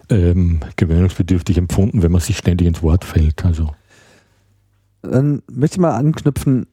ähm, 0.10 0.60
gewöhnungsbedürftig 0.76 1.58
empfunden, 1.58 2.04
wenn 2.04 2.12
man 2.12 2.22
sich 2.22 2.38
ständig 2.38 2.68
ins 2.68 2.84
Wort 2.84 3.06
fällt. 3.06 3.46
Also. 3.46 3.70
Dann 5.02 5.42
möchte 5.50 5.76
ich 5.76 5.82
mal 5.82 5.96
anknüpfen 5.96 6.68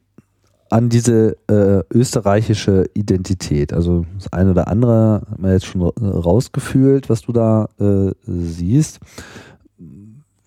an 0.69 0.89
diese 0.89 1.35
äh, 1.47 1.81
österreichische 1.91 2.89
Identität. 2.93 3.73
Also 3.73 4.05
das 4.15 4.31
eine 4.31 4.51
oder 4.51 4.67
andere 4.67 5.23
haben 5.31 5.43
wir 5.43 5.53
jetzt 5.53 5.65
schon 5.65 5.81
rausgefühlt, 5.81 7.09
was 7.09 7.21
du 7.21 7.31
da 7.31 7.69
äh, 7.79 8.11
siehst. 8.25 8.99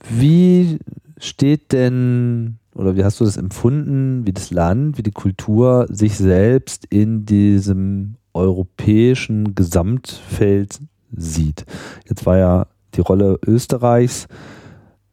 Wie 0.09 0.79
steht 1.19 1.73
denn 1.73 2.59
oder 2.75 2.97
wie 2.97 3.05
hast 3.05 3.21
du 3.21 3.25
das 3.25 3.37
empfunden, 3.37 4.27
wie 4.27 4.33
das 4.33 4.51
Land, 4.51 4.97
wie 4.99 5.03
die 5.03 5.11
Kultur 5.11 5.87
sich 5.91 6.17
selbst 6.17 6.87
in 6.87 7.27
diesem 7.27 8.17
europäischen 8.33 9.55
Gesamtfeld 9.55 10.81
sieht? 11.15 11.67
Jetzt 12.09 12.25
war 12.25 12.38
ja 12.38 12.67
die 12.95 13.03
Rolle 13.03 13.38
Österreichs 13.47 14.27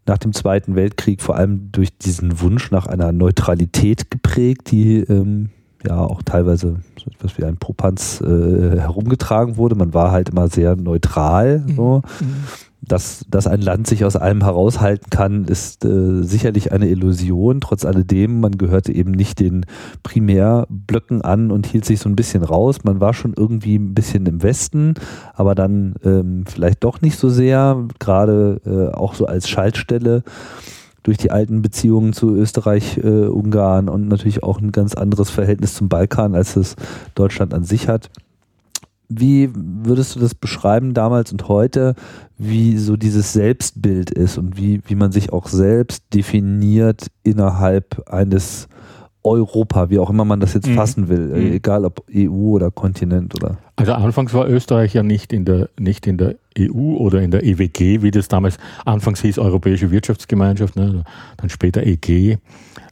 nach 0.06 0.18
dem 0.18 0.34
Zweiten 0.34 0.76
Weltkrieg 0.76 1.22
vor 1.22 1.36
allem 1.36 1.72
durch 1.72 1.98
diesen 1.98 2.42
Wunsch 2.42 2.72
nach 2.72 2.88
einer 2.88 3.12
Neutralität 3.12 4.10
geprägt, 4.10 4.72
die 4.72 5.02
ähm, 5.02 5.50
ja 5.86 6.00
auch 6.00 6.24
teilweise 6.24 6.78
so 6.98 7.12
etwas 7.12 7.38
wie 7.38 7.44
ein 7.44 7.58
Popanz 7.58 8.22
äh, 8.22 8.80
herumgetragen 8.80 9.58
wurde. 9.58 9.76
Man 9.76 9.94
war 9.94 10.12
halt 10.12 10.30
immer 10.30 10.48
sehr 10.48 10.76
neutral. 10.76 11.64
So. 11.76 12.02
Mhm. 12.20 12.28
Dass, 12.82 13.26
dass 13.30 13.48
ein 13.48 13.62
Land 13.62 13.88
sich 13.88 14.06
aus 14.06 14.16
allem 14.16 14.44
heraushalten 14.44 15.10
kann, 15.10 15.46
ist 15.46 15.84
äh, 15.86 16.24
sicherlich 16.24 16.72
eine 16.72 16.88
Illusion. 16.88 17.60
Trotz 17.62 17.86
alledem, 17.86 18.40
man 18.40 18.58
gehörte 18.58 18.94
eben 18.94 19.12
nicht 19.12 19.40
den 19.40 19.66
Primärblöcken 20.04 21.22
an 21.22 21.52
und 21.52 21.68
hielt 21.68 21.86
sich 21.86 22.00
so 22.00 22.10
ein 22.10 22.16
bisschen 22.16 22.44
raus. 22.44 22.78
Man 22.84 23.02
war 23.02 23.14
schon 23.14 23.34
irgendwie 23.36 23.76
ein 23.76 23.94
bisschen 23.94 24.26
im 24.26 24.42
Westen, 24.42 24.96
aber 25.34 25.56
dann 25.56 25.96
ähm, 26.04 26.46
vielleicht 26.48 26.84
doch 26.84 27.02
nicht 27.02 27.18
so 27.18 27.30
sehr, 27.30 27.86
gerade 28.00 28.62
äh, 28.66 28.96
auch 28.96 29.14
so 29.14 29.26
als 29.26 29.50
Schaltstelle 29.50 30.24
durch 31.04 31.18
die 31.18 31.32
alten 31.32 31.62
Beziehungen 31.62 32.14
zu 32.14 32.36
Österreich, 32.36 32.98
äh, 32.98 33.28
Ungarn 33.28 33.90
und 33.90 34.08
natürlich 34.08 34.44
auch 34.44 34.60
ein 34.60 34.72
ganz 34.72 34.94
anderes 34.94 35.30
Verhältnis 35.30 35.74
zum 35.74 35.90
Balkan, 35.90 36.36
als 36.36 36.56
es 36.56 36.76
Deutschland 37.16 37.54
an 37.54 37.64
sich 37.64 37.88
hat. 37.88 38.10
Wie 39.10 39.50
würdest 39.56 40.16
du 40.16 40.20
das 40.20 40.36
beschreiben 40.36 40.94
damals 40.94 41.32
und 41.32 41.48
heute, 41.48 41.96
wie 42.38 42.78
so 42.78 42.96
dieses 42.96 43.34
Selbstbild 43.34 44.12
ist 44.12 44.38
und 44.38 44.56
wie, 44.56 44.82
wie 44.86 44.94
man 44.94 45.12
sich 45.12 45.34
auch 45.34 45.48
selbst 45.48 46.04
definiert 46.14 47.08
innerhalb 47.24 48.08
eines 48.08 48.68
Europa, 49.24 49.90
wie 49.90 49.98
auch 50.00 50.12
immer 50.12 50.26
man 50.26 50.40
das 50.40 50.54
jetzt 50.54 50.68
mhm. 50.68 50.76
fassen 50.76 51.10
will, 51.10 51.28
mhm. 51.28 51.54
egal 51.54 51.86
ob 51.86 52.04
EU 52.16 52.52
oder 52.52 52.70
Kontinent 52.70 53.36
oder. 53.36 53.58
Also 53.76 53.94
anfangs 53.94 54.34
war 54.34 54.48
Österreich 54.48 54.94
ja 54.94 55.02
nicht 55.02 55.34
in 55.34 55.44
der, 55.44 55.70
nicht 55.80 56.06
in 56.06 56.18
der 56.18 56.36
EU 56.58 56.98
oder 56.98 57.22
in 57.22 57.32
der 57.32 57.44
EWG, 57.44 58.04
wie 58.04 58.12
das 58.12 58.28
damals 58.28 58.58
anfangs 58.86 59.22
hieß, 59.22 59.40
Europäische 59.40 59.92
Wirtschaftsgemeinschaft, 59.92 60.76
ne, 60.76 61.04
dann 61.38 61.50
später 61.50 61.84
EG. 61.84 62.38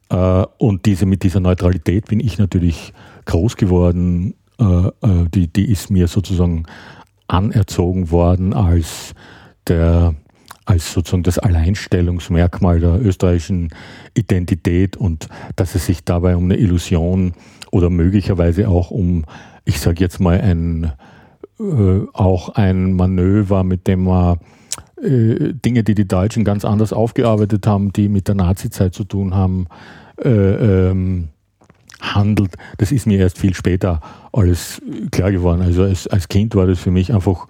Äh, 0.09 0.45
und 0.57 0.85
diese, 0.85 1.05
mit 1.05 1.23
dieser 1.23 1.39
Neutralität 1.39 2.07
bin 2.07 2.19
ich 2.19 2.37
natürlich 2.39 2.93
groß 3.25 3.55
geworden 3.55 4.31
äh, 4.31 4.33
äh, 4.33 4.46
die, 4.59 5.47
die 5.47 5.71
ist 5.71 5.91
mir 5.91 6.07
sozusagen 6.07 6.65
anerzogen 7.27 8.09
worden 8.09 8.53
als 8.53 9.13
der 9.67 10.15
als 10.67 10.91
sozusagen 10.91 11.23
das 11.23 11.39
Alleinstellungsmerkmal 11.39 12.81
der 12.81 12.99
österreichischen 13.01 13.69
Identität 14.15 14.97
und 14.97 15.29
dass 15.55 15.75
es 15.75 15.85
sich 15.85 16.03
dabei 16.03 16.35
um 16.35 16.43
eine 16.43 16.57
Illusion 16.57 17.33
oder 17.71 17.89
möglicherweise 17.89 18.67
auch 18.67 18.91
um, 18.91 19.23
ich 19.63 19.79
sage 19.79 20.01
jetzt 20.01 20.19
mal, 20.19 20.41
ein, 20.41 20.91
äh, 21.59 22.01
auch 22.11 22.49
ein 22.49 22.93
Manöver, 22.93 23.63
mit 23.63 23.87
dem 23.87 24.03
man 24.03 24.39
äh, 25.01 25.53
Dinge, 25.53 25.83
die 25.83 25.95
die 25.95 26.07
Deutschen 26.07 26.43
ganz 26.43 26.65
anders 26.65 26.91
aufgearbeitet 26.91 27.65
haben, 27.65 27.93
die 27.93 28.09
mit 28.09 28.27
der 28.27 28.35
Nazizeit 28.35 28.93
zu 28.93 29.05
tun 29.05 29.35
haben, 29.35 29.67
äh, 30.21 30.29
ähm, 30.29 31.29
handelt. 32.01 32.55
Das 32.77 32.91
ist 32.91 33.07
mir 33.07 33.19
erst 33.19 33.37
viel 33.37 33.53
später 33.53 34.01
alles 34.31 34.81
klar 35.11 35.31
geworden. 35.31 35.61
Also 35.61 35.83
als, 35.83 36.07
als 36.07 36.27
Kind 36.27 36.55
war 36.55 36.67
das 36.67 36.79
für 36.79 36.91
mich 36.91 37.13
einfach 37.13 37.47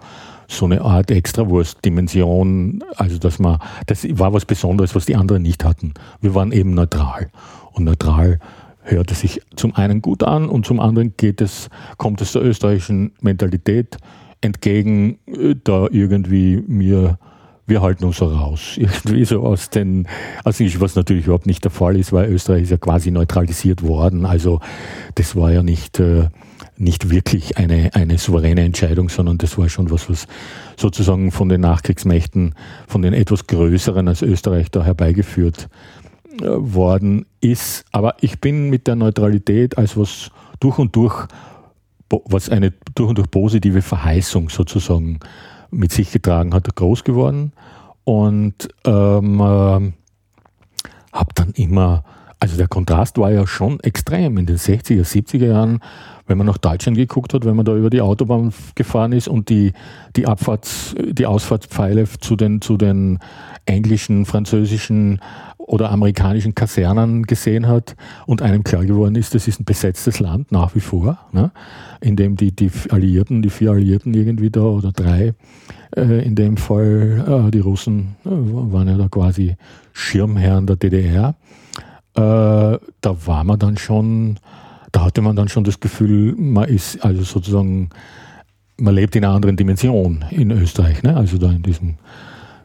so 0.48 0.64
eine 0.64 0.80
Art 0.80 1.10
Extrawurst-Dimension, 1.10 2.82
also 2.96 3.18
dass 3.18 3.38
man, 3.38 3.58
das 3.86 4.06
war 4.18 4.32
was 4.32 4.46
Besonderes, 4.46 4.94
was 4.94 5.04
die 5.04 5.16
anderen 5.16 5.42
nicht 5.42 5.64
hatten. 5.64 5.92
Wir 6.20 6.34
waren 6.34 6.52
eben 6.52 6.72
neutral. 6.72 7.30
Und 7.72 7.84
neutral 7.84 8.38
hört 8.80 9.10
es 9.10 9.20
sich 9.20 9.42
zum 9.56 9.74
einen 9.74 10.00
gut 10.00 10.22
an 10.22 10.48
und 10.48 10.64
zum 10.64 10.80
anderen 10.80 11.14
geht 11.16 11.42
es, 11.42 11.68
kommt 11.98 12.22
es 12.22 12.32
der 12.32 12.42
österreichischen 12.42 13.12
Mentalität 13.20 13.98
entgegen, 14.40 15.18
äh, 15.26 15.54
da 15.62 15.86
irgendwie 15.90 16.62
mir 16.66 17.18
wir 17.68 17.82
halten 17.82 18.04
uns 18.04 18.20
raus. 18.20 18.76
Irgendwie 18.76 19.24
so 19.24 19.42
aus 19.42 19.70
den, 19.70 20.08
also 20.42 20.64
was 20.80 20.96
natürlich 20.96 21.26
überhaupt 21.26 21.46
nicht 21.46 21.62
der 21.64 21.70
Fall 21.70 21.96
ist, 21.96 22.12
weil 22.12 22.30
Österreich 22.30 22.62
ist 22.62 22.70
ja 22.70 22.78
quasi 22.78 23.10
neutralisiert 23.10 23.82
worden. 23.82 24.24
Also 24.24 24.60
das 25.14 25.36
war 25.36 25.52
ja 25.52 25.62
nicht, 25.62 26.00
äh, 26.00 26.28
nicht 26.76 27.10
wirklich 27.10 27.58
eine, 27.58 27.90
eine 27.94 28.18
souveräne 28.18 28.62
Entscheidung, 28.62 29.10
sondern 29.10 29.36
das 29.38 29.58
war 29.58 29.68
schon 29.68 29.90
was, 29.90 30.08
was 30.08 30.26
sozusagen 30.76 31.30
von 31.30 31.48
den 31.48 31.60
Nachkriegsmächten, 31.60 32.54
von 32.86 33.02
den 33.02 33.12
etwas 33.12 33.46
größeren 33.46 34.08
als 34.08 34.22
Österreich 34.22 34.70
da 34.70 34.82
herbeigeführt 34.82 35.68
äh, 36.40 36.46
worden 36.46 37.26
ist. 37.42 37.84
Aber 37.92 38.16
ich 38.22 38.40
bin 38.40 38.70
mit 38.70 38.86
der 38.86 38.96
Neutralität 38.96 39.76
als 39.76 39.96
was 39.96 40.30
durch 40.58 40.78
und 40.78 40.96
durch, 40.96 41.26
was 42.10 42.48
eine 42.48 42.72
durch 42.94 43.10
und 43.10 43.18
durch 43.18 43.30
positive 43.30 43.82
Verheißung 43.82 44.48
sozusagen 44.48 45.20
mit 45.70 45.92
sich 45.92 46.12
getragen 46.12 46.54
hat, 46.54 46.74
groß 46.74 47.04
geworden. 47.04 47.52
Und 48.04 48.68
ähm, 48.84 49.40
äh, 49.40 49.92
habe 51.12 51.34
dann 51.34 51.50
immer, 51.54 52.04
also 52.40 52.56
der 52.56 52.68
Kontrast 52.68 53.18
war 53.18 53.30
ja 53.30 53.46
schon 53.46 53.80
extrem 53.80 54.38
in 54.38 54.46
den 54.46 54.56
60er, 54.56 55.04
70er 55.04 55.46
Jahren, 55.46 55.80
wenn 56.26 56.38
man 56.38 56.46
nach 56.46 56.58
Deutschland 56.58 56.96
geguckt 56.96 57.34
hat, 57.34 57.44
wenn 57.44 57.56
man 57.56 57.64
da 57.64 57.74
über 57.74 57.90
die 57.90 58.00
Autobahn 58.00 58.52
gefahren 58.74 59.12
ist 59.12 59.28
und 59.28 59.48
die, 59.48 59.72
die 60.16 60.26
Abfahrts-, 60.26 60.94
die 61.12 61.26
Ausfahrtspfeile 61.26 62.06
zu 62.20 62.36
den, 62.36 62.60
zu 62.60 62.76
den 62.76 63.18
englischen, 63.68 64.24
französischen 64.24 65.20
oder 65.58 65.90
amerikanischen 65.90 66.54
Kasernen 66.54 67.24
gesehen 67.24 67.68
hat 67.68 67.94
und 68.26 68.40
einem 68.40 68.64
klar 68.64 68.86
geworden 68.86 69.16
ist, 69.16 69.34
das 69.34 69.46
ist 69.46 69.60
ein 69.60 69.64
besetztes 69.64 70.18
Land 70.18 70.50
nach 70.50 70.74
wie 70.74 70.80
vor, 70.80 71.18
ne? 71.32 71.50
in 72.00 72.16
dem 72.16 72.36
die, 72.36 72.52
die 72.52 72.70
Alliierten, 72.88 73.42
die 73.42 73.50
vier 73.50 73.72
Alliierten 73.72 74.14
irgendwie 74.14 74.50
da 74.50 74.62
oder 74.62 74.92
drei, 74.92 75.34
äh, 75.94 76.24
in 76.24 76.34
dem 76.34 76.56
Fall 76.56 77.46
äh, 77.48 77.50
die 77.50 77.60
Russen 77.60 78.16
äh, 78.24 78.30
waren 78.30 78.88
ja 78.88 78.96
da 78.96 79.08
quasi 79.08 79.56
Schirmherren 79.92 80.66
der 80.66 80.76
DDR. 80.76 81.34
Äh, 82.14 82.20
da 82.20 83.26
war 83.26 83.44
man 83.44 83.58
dann 83.58 83.76
schon, 83.76 84.38
da 84.90 85.04
hatte 85.04 85.20
man 85.20 85.36
dann 85.36 85.48
schon 85.48 85.64
das 85.64 85.80
Gefühl, 85.80 86.34
man 86.34 86.64
ist 86.64 87.04
also 87.04 87.22
sozusagen, 87.22 87.90
man 88.78 88.94
lebt 88.94 89.14
in 89.16 89.24
einer 89.24 89.34
anderen 89.34 89.58
Dimension 89.58 90.24
in 90.30 90.50
Österreich, 90.50 91.02
ne? 91.02 91.14
also 91.14 91.36
da 91.36 91.50
in 91.50 91.62
diesem 91.62 91.96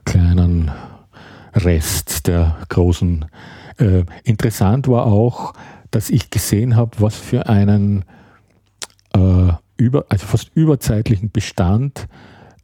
kleinen 0.06 0.72
Rest 1.56 2.28
der 2.28 2.58
großen. 2.70 3.26
Äh, 3.78 4.04
interessant 4.24 4.88
war 4.88 5.06
auch, 5.06 5.54
dass 5.92 6.10
ich 6.10 6.30
gesehen 6.30 6.76
habe, 6.76 6.92
was 7.00 7.16
für 7.16 7.48
einen 7.48 8.06
äh, 9.16 9.54
über, 9.78 10.06
also 10.10 10.26
fast 10.26 10.52
überzeitlichen 10.56 11.32
Bestand 11.32 12.08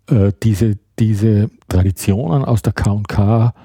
äh, 0.07 0.31
diese, 0.43 0.77
diese 0.97 1.49
Traditionen 1.67 2.43
aus 2.45 2.61
der 2.61 2.73
KK-Monarchie 2.73 3.55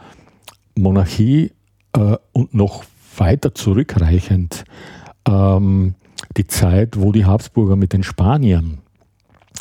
äh, 1.94 2.16
und 2.32 2.54
noch 2.54 2.84
weiter 3.16 3.54
zurückreichend 3.54 4.64
ähm, 5.26 5.94
die 6.36 6.46
Zeit, 6.46 7.00
wo 7.00 7.12
die 7.12 7.24
Habsburger 7.24 7.76
mit 7.76 7.92
den 7.92 8.02
Spaniern 8.02 8.78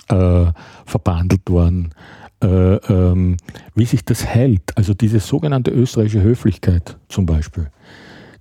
äh, 0.09 0.45
verbandelt 0.85 1.49
wurden, 1.49 1.91
äh, 1.91 2.22
ähm, 2.47 3.37
wie 3.75 3.85
sich 3.85 4.05
das 4.05 4.25
hält. 4.25 4.75
Also 4.77 4.93
diese 4.93 5.19
sogenannte 5.19 5.71
österreichische 5.71 6.21
Höflichkeit 6.21 6.97
zum 7.09 7.25
Beispiel, 7.25 7.69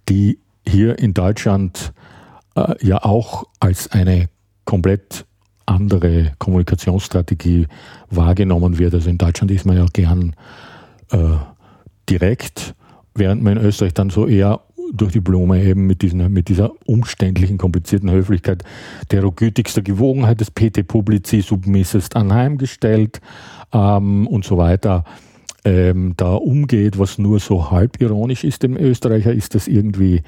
die 0.08 0.38
hier 0.66 0.98
in 0.98 1.14
Deutschland 1.14 1.92
äh, 2.54 2.74
ja 2.80 3.04
auch 3.04 3.44
als 3.60 3.90
eine 3.92 4.28
komplett 4.64 5.26
andere 5.66 6.32
Kommunikationsstrategie 6.38 7.66
wahrgenommen 8.10 8.78
wird. 8.78 8.94
Also 8.94 9.08
in 9.10 9.18
Deutschland 9.18 9.50
ist 9.50 9.64
man 9.64 9.76
ja 9.76 9.86
gern 9.92 10.34
äh, 11.10 11.18
direkt, 12.08 12.74
während 13.14 13.42
man 13.42 13.56
in 13.56 13.64
Österreich 13.64 13.94
dann 13.94 14.10
so 14.10 14.26
eher 14.26 14.60
durch 14.92 15.12
die 15.12 15.20
Blume 15.20 15.62
eben 15.62 15.86
mit, 15.86 16.02
diesen, 16.02 16.32
mit 16.32 16.48
dieser 16.48 16.72
umständlichen, 16.84 17.56
komplizierten 17.56 18.10
Höflichkeit 18.10 18.62
der 19.10 19.22
gütigster 19.30 19.80
Gewogenheit 19.80 20.40
des 20.40 20.50
PT 20.50 20.86
Publici 20.86 21.40
submissest 21.40 22.14
anheimgestellt 22.16 23.20
ähm, 23.72 24.26
und 24.26 24.44
so 24.44 24.58
weiter 24.58 25.04
ähm, 25.64 26.14
da 26.16 26.34
umgeht, 26.34 26.98
was 26.98 27.18
nur 27.18 27.38
so 27.38 27.70
halb 27.70 28.00
ironisch 28.00 28.44
ist 28.44 28.62
dem 28.62 28.76
Österreicher, 28.76 29.32
ist 29.32 29.54
das 29.54 29.68
irgendwie 29.68 30.22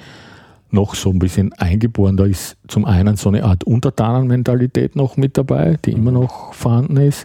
noch 0.71 0.95
so 0.95 1.11
ein 1.11 1.19
bisschen 1.19 1.53
eingeboren. 1.55 2.17
Da 2.17 2.25
ist 2.25 2.57
zum 2.69 2.85
einen 2.85 3.17
so 3.17 3.29
eine 3.29 3.45
Art 3.45 3.65
Untertanenmentalität 3.65 4.97
noch 4.97 5.17
mit 5.17 5.39
dabei, 5.39 5.79
die 5.85 5.93
immer 5.93 6.11
noch 6.11 6.53
vorhanden 6.53 6.97
ist. 6.99 7.25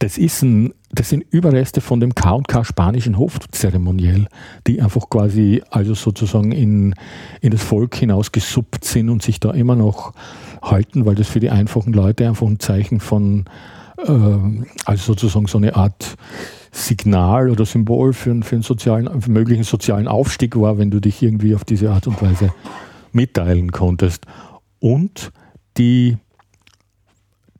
Das, 0.00 0.18
ist 0.18 0.42
ein, 0.42 0.74
das 0.90 1.10
sind 1.10 1.24
Überreste 1.30 1.80
von 1.80 2.00
dem 2.00 2.14
K&K 2.14 2.64
spanischen 2.64 3.16
Hofzeremoniell, 3.16 4.26
die 4.66 4.82
einfach 4.82 5.08
quasi 5.08 5.62
also 5.70 5.94
sozusagen 5.94 6.52
in, 6.52 6.94
in 7.40 7.50
das 7.52 7.62
Volk 7.62 7.94
hinaus 7.94 8.32
gesuppt 8.32 8.84
sind 8.84 9.08
und 9.08 9.22
sich 9.22 9.40
da 9.40 9.52
immer 9.52 9.76
noch 9.76 10.12
halten, 10.62 11.06
weil 11.06 11.14
das 11.14 11.28
für 11.28 11.40
die 11.40 11.50
einfachen 11.50 11.92
Leute 11.92 12.26
einfach 12.26 12.46
ein 12.46 12.58
Zeichen 12.58 13.00
von, 13.00 13.44
äh, 13.98 14.12
also 14.84 15.12
sozusagen 15.12 15.46
so 15.46 15.58
eine 15.58 15.76
Art 15.76 16.16
Signal 16.72 17.50
oder 17.50 17.64
Symbol 17.64 18.12
für, 18.12 18.42
für 18.42 18.56
einen 18.56 18.62
sozialen, 18.62 19.20
für 19.20 19.30
möglichen 19.30 19.64
sozialen 19.64 20.08
Aufstieg 20.08 20.56
war, 20.56 20.78
wenn 20.78 20.90
du 20.90 21.00
dich 21.00 21.22
irgendwie 21.22 21.54
auf 21.54 21.64
diese 21.64 21.90
Art 21.90 22.06
und 22.06 22.20
Weise 22.20 22.52
mitteilen 23.12 23.70
konntest. 23.70 24.26
Und 24.80 25.32
die 25.76 26.16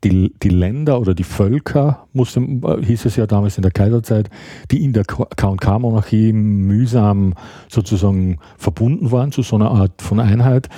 die, 0.05 0.31
die 0.41 0.49
Länder 0.49 0.99
oder 0.99 1.13
die 1.13 1.23
Völker, 1.23 2.07
musste, 2.13 2.41
hieß 2.41 3.05
es 3.05 3.15
ja 3.15 3.25
damals 3.25 3.57
in 3.57 3.63
der 3.63 3.71
Kaiserzeit, 3.71 4.29
die 4.71 4.83
in 4.83 4.93
der 4.93 5.03
KK-Monarchie 5.03 6.31
mühsam 6.31 7.33
sozusagen 7.69 8.37
verbunden 8.57 9.11
waren 9.11 9.31
zu 9.31 9.41
so 9.41 9.55
einer 9.55 9.71
Art 9.71 10.01
von 10.01 10.19
Einheit, 10.19 10.69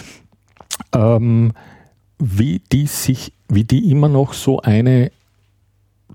ähm, 0.93 1.51
wie 2.19 2.61
die 2.71 2.87
sich, 2.87 3.33
wie 3.49 3.65
die 3.65 3.91
immer 3.91 4.07
noch 4.07 4.33
so 4.33 4.61
eine 4.61 5.11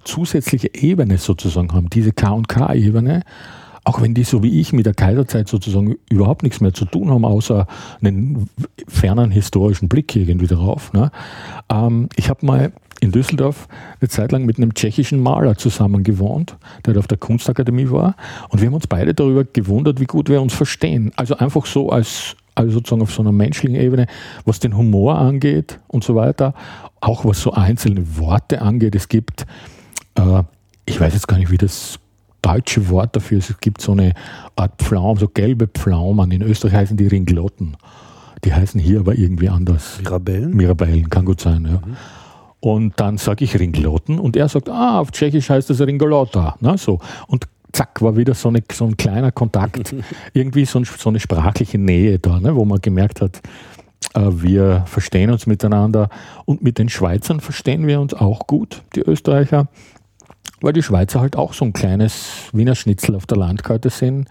zusätzliche 0.04 0.74
Ebene 0.74 1.18
sozusagen 1.18 1.72
haben, 1.72 1.90
diese 1.90 2.12
K&K-Ebene, 2.12 3.22
auch 3.84 4.00
wenn 4.00 4.14
die 4.14 4.24
so 4.24 4.42
wie 4.42 4.60
ich 4.60 4.72
mit 4.72 4.86
der 4.86 4.94
Kaiserzeit 4.94 5.48
sozusagen 5.48 5.96
überhaupt 6.08 6.42
nichts 6.42 6.60
mehr 6.60 6.72
zu 6.72 6.84
tun 6.84 7.10
haben, 7.10 7.24
außer 7.24 7.66
einen 8.00 8.48
fernen 8.86 9.30
historischen 9.30 9.88
Blick 9.88 10.14
irgendwie 10.14 10.46
darauf. 10.46 10.92
Ne? 10.92 11.10
Ähm, 11.68 12.08
ich 12.16 12.30
habe 12.30 12.46
mal 12.46 12.72
in 13.02 13.10
Düsseldorf 13.10 13.66
eine 14.00 14.08
Zeit 14.08 14.30
lang 14.30 14.46
mit 14.46 14.58
einem 14.58 14.74
tschechischen 14.74 15.20
Maler 15.20 15.56
zusammen 15.56 16.04
gewohnt, 16.04 16.56
der 16.86 16.96
auf 16.96 17.08
der 17.08 17.18
Kunstakademie 17.18 17.90
war. 17.90 18.14
Und 18.48 18.60
wir 18.60 18.68
haben 18.68 18.74
uns 18.74 18.86
beide 18.86 19.12
darüber 19.12 19.42
gewundert, 19.44 19.98
wie 19.98 20.04
gut 20.04 20.28
wir 20.28 20.40
uns 20.40 20.54
verstehen. 20.54 21.10
Also 21.16 21.36
einfach 21.36 21.66
so 21.66 21.90
als, 21.90 22.36
also 22.54 22.70
sozusagen 22.70 23.02
auf 23.02 23.12
so 23.12 23.22
einer 23.22 23.32
menschlichen 23.32 23.74
Ebene, 23.74 24.06
was 24.44 24.60
den 24.60 24.76
Humor 24.76 25.18
angeht 25.18 25.80
und 25.88 26.04
so 26.04 26.14
weiter. 26.14 26.54
Auch 27.00 27.24
was 27.24 27.42
so 27.42 27.50
einzelne 27.50 28.16
Worte 28.18 28.62
angeht. 28.62 28.94
Es 28.94 29.08
gibt, 29.08 29.46
äh, 30.14 30.42
ich 30.87 31.01
weiß 31.01 31.14
jetzt 31.14 31.29
gar 31.29 31.38
nicht, 31.38 31.51
wie 31.51 31.59
das 31.59 31.98
deutsche 32.42 32.88
Wort 32.88 33.14
dafür 33.16 33.38
ist. 33.38 33.51
Es 33.51 33.61
gibt 33.61 33.81
so 33.81 33.92
eine 33.92 34.14
Art 34.57 34.72
Pflaumen, 34.79 35.18
so 35.18 35.29
gelbe 35.29 35.68
Pflaumen. 35.68 36.31
In 36.33 36.42
Österreich 36.42 36.75
heißen 36.75 36.96
die 36.96 37.07
Ringlotten. 37.07 37.77
Die 38.44 38.53
heißen 38.53 38.81
hier 38.81 39.01
aber 39.01 39.16
irgendwie 39.16 39.48
anders. 39.48 39.98
Mirabellen? 40.01 40.55
Mirabellen, 40.55 41.09
kann 41.09 41.25
gut 41.25 41.40
sein, 41.40 41.64
ja. 41.64 41.87
Mhm. 41.87 41.96
Und 42.59 43.01
dann 43.01 43.18
sage 43.18 43.44
ich 43.44 43.59
Ringlotten 43.59 44.20
und 44.20 44.37
er 44.37 44.48
sagt, 44.48 44.68
ah, 44.68 45.01
auf 45.01 45.11
Tschechisch 45.11 45.51
heißt 45.51 45.68
das 45.70 45.81
Ringolota. 45.81 46.57
Na, 46.61 46.77
so. 46.77 47.01
Und 47.27 47.48
zack, 47.72 48.01
war 48.03 48.16
wieder 48.16 48.35
so, 48.35 48.51
eine, 48.51 48.62
so 48.70 48.85
ein 48.85 48.96
kleiner 48.96 49.33
Kontakt, 49.33 49.94
irgendwie 50.33 50.64
so, 50.64 50.79
ein, 50.79 50.85
so, 50.85 51.09
eine 51.09 51.18
sprachliche 51.18 51.79
Nähe 51.79 52.18
da, 52.18 52.38
ne, 52.38 52.55
wo 52.55 52.64
man 52.64 52.81
gemerkt 52.81 53.20
hat, 53.20 53.40
äh, 54.14 54.20
wir 54.31 54.85
verstehen 54.87 55.31
uns 55.31 55.46
miteinander 55.46 56.09
und 56.44 56.62
mit 56.62 56.79
den 56.79 56.88
Schweizern 56.88 57.40
verstehen 57.40 57.87
wir 57.87 58.01
uns 58.01 58.14
auch 58.14 58.46
gut, 58.46 58.83
die 58.94 59.01
Österreicher. 59.01 59.68
Weil 60.62 60.72
die 60.72 60.83
Schweizer 60.83 61.20
halt 61.20 61.37
auch 61.37 61.53
so 61.53 61.64
ein 61.64 61.72
kleines 61.72 62.48
Wiener 62.53 62.75
Schnitzel 62.75 63.14
auf 63.14 63.27
der 63.27 63.37
Landkarte 63.37 63.90
sind 63.90 64.29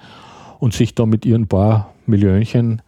und 0.60 0.74
sich 0.74 0.96
da 0.96 1.06
mit 1.06 1.26
ihren 1.26 1.48
paar 1.48 1.94
Millionchen 2.06 2.82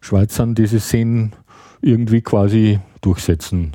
Schweizern, 0.00 0.54
die 0.54 0.66
sie 0.66 0.78
sind, 0.78 1.32
irgendwie 1.80 2.20
quasi 2.20 2.80
durchsetzen 3.00 3.72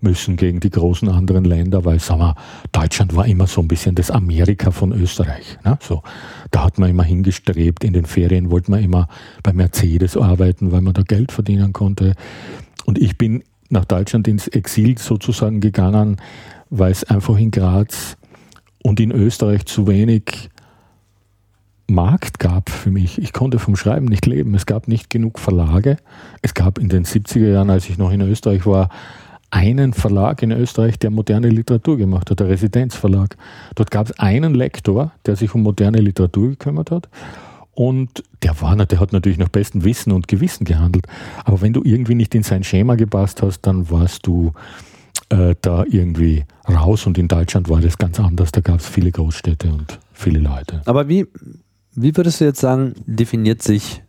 müssen 0.00 0.36
gegen 0.36 0.60
die 0.60 0.70
großen 0.70 1.08
anderen 1.08 1.44
Länder, 1.44 1.84
weil 1.84 1.98
sagen 1.98 2.20
wir, 2.20 2.36
Deutschland 2.70 3.16
war 3.16 3.26
immer 3.26 3.46
so 3.46 3.60
ein 3.60 3.68
bisschen 3.68 3.94
das 3.94 4.10
Amerika 4.10 4.70
von 4.70 4.92
Österreich. 4.92 5.58
Ne? 5.64 5.76
So, 5.82 6.02
da 6.50 6.64
hat 6.64 6.78
man 6.78 6.90
immer 6.90 7.02
hingestrebt, 7.02 7.82
in 7.82 7.94
den 7.94 8.04
Ferien 8.04 8.50
wollte 8.50 8.70
man 8.70 8.82
immer 8.82 9.08
bei 9.42 9.52
Mercedes 9.52 10.16
arbeiten, 10.16 10.70
weil 10.70 10.82
man 10.82 10.94
da 10.94 11.02
Geld 11.02 11.32
verdienen 11.32 11.72
konnte. 11.72 12.14
Und 12.84 12.98
ich 12.98 13.18
bin 13.18 13.42
nach 13.70 13.84
Deutschland 13.84 14.28
ins 14.28 14.46
Exil 14.46 14.98
sozusagen 14.98 15.60
gegangen, 15.60 16.18
weil 16.70 16.92
es 16.92 17.04
einfach 17.04 17.36
in 17.36 17.50
Graz 17.50 18.17
und 18.88 19.00
in 19.00 19.12
Österreich 19.12 19.66
zu 19.66 19.86
wenig 19.86 20.48
Markt 21.86 22.38
gab 22.38 22.70
für 22.70 22.90
mich. 22.90 23.18
Ich 23.18 23.34
konnte 23.34 23.58
vom 23.58 23.76
Schreiben 23.76 24.06
nicht 24.06 24.24
leben. 24.24 24.54
Es 24.54 24.64
gab 24.64 24.88
nicht 24.88 25.10
genug 25.10 25.38
Verlage. 25.38 25.98
Es 26.40 26.54
gab 26.54 26.78
in 26.78 26.88
den 26.88 27.04
70er 27.04 27.50
Jahren, 27.50 27.68
als 27.68 27.88
ich 27.90 27.98
noch 27.98 28.10
in 28.10 28.22
Österreich 28.22 28.64
war, 28.64 28.88
einen 29.50 29.92
Verlag 29.92 30.42
in 30.42 30.52
Österreich, 30.52 30.98
der 30.98 31.10
moderne 31.10 31.50
Literatur 31.50 31.98
gemacht 31.98 32.30
hat, 32.30 32.40
der 32.40 32.48
Residenzverlag. 32.48 33.36
Dort 33.74 33.90
gab 33.90 34.06
es 34.06 34.18
einen 34.18 34.54
Lektor, 34.54 35.12
der 35.26 35.36
sich 35.36 35.54
um 35.54 35.62
moderne 35.62 35.98
Literatur 35.98 36.48
gekümmert 36.48 36.90
hat. 36.90 37.10
Und 37.72 38.24
der 38.42 38.58
war, 38.62 38.74
der 38.74 39.00
hat 39.00 39.12
natürlich 39.12 39.38
nach 39.38 39.50
bestem 39.50 39.84
Wissen 39.84 40.12
und 40.12 40.28
Gewissen 40.28 40.64
gehandelt. 40.64 41.06
Aber 41.44 41.60
wenn 41.60 41.74
du 41.74 41.82
irgendwie 41.84 42.14
nicht 42.14 42.34
in 42.34 42.42
sein 42.42 42.64
Schema 42.64 42.94
gepasst 42.94 43.42
hast, 43.42 43.60
dann 43.62 43.90
warst 43.90 44.26
du 44.26 44.52
äh, 45.30 45.54
da 45.60 45.84
irgendwie 45.84 46.44
raus. 46.68 47.06
Und 47.06 47.18
in 47.18 47.28
Deutschland 47.28 47.68
war 47.68 47.80
das 47.80 47.98
ganz 47.98 48.18
anders. 48.20 48.52
Da 48.52 48.60
gab 48.60 48.80
es 48.80 48.88
viele 48.88 49.10
Großstädte 49.10 49.68
und 49.68 49.98
viele 50.12 50.40
Leute. 50.40 50.82
Aber 50.84 51.08
wie, 51.08 51.26
wie 51.94 52.16
würdest 52.16 52.40
du 52.40 52.44
jetzt 52.44 52.60
sagen, 52.60 52.94
definiert 53.06 53.62
sich 53.62 54.02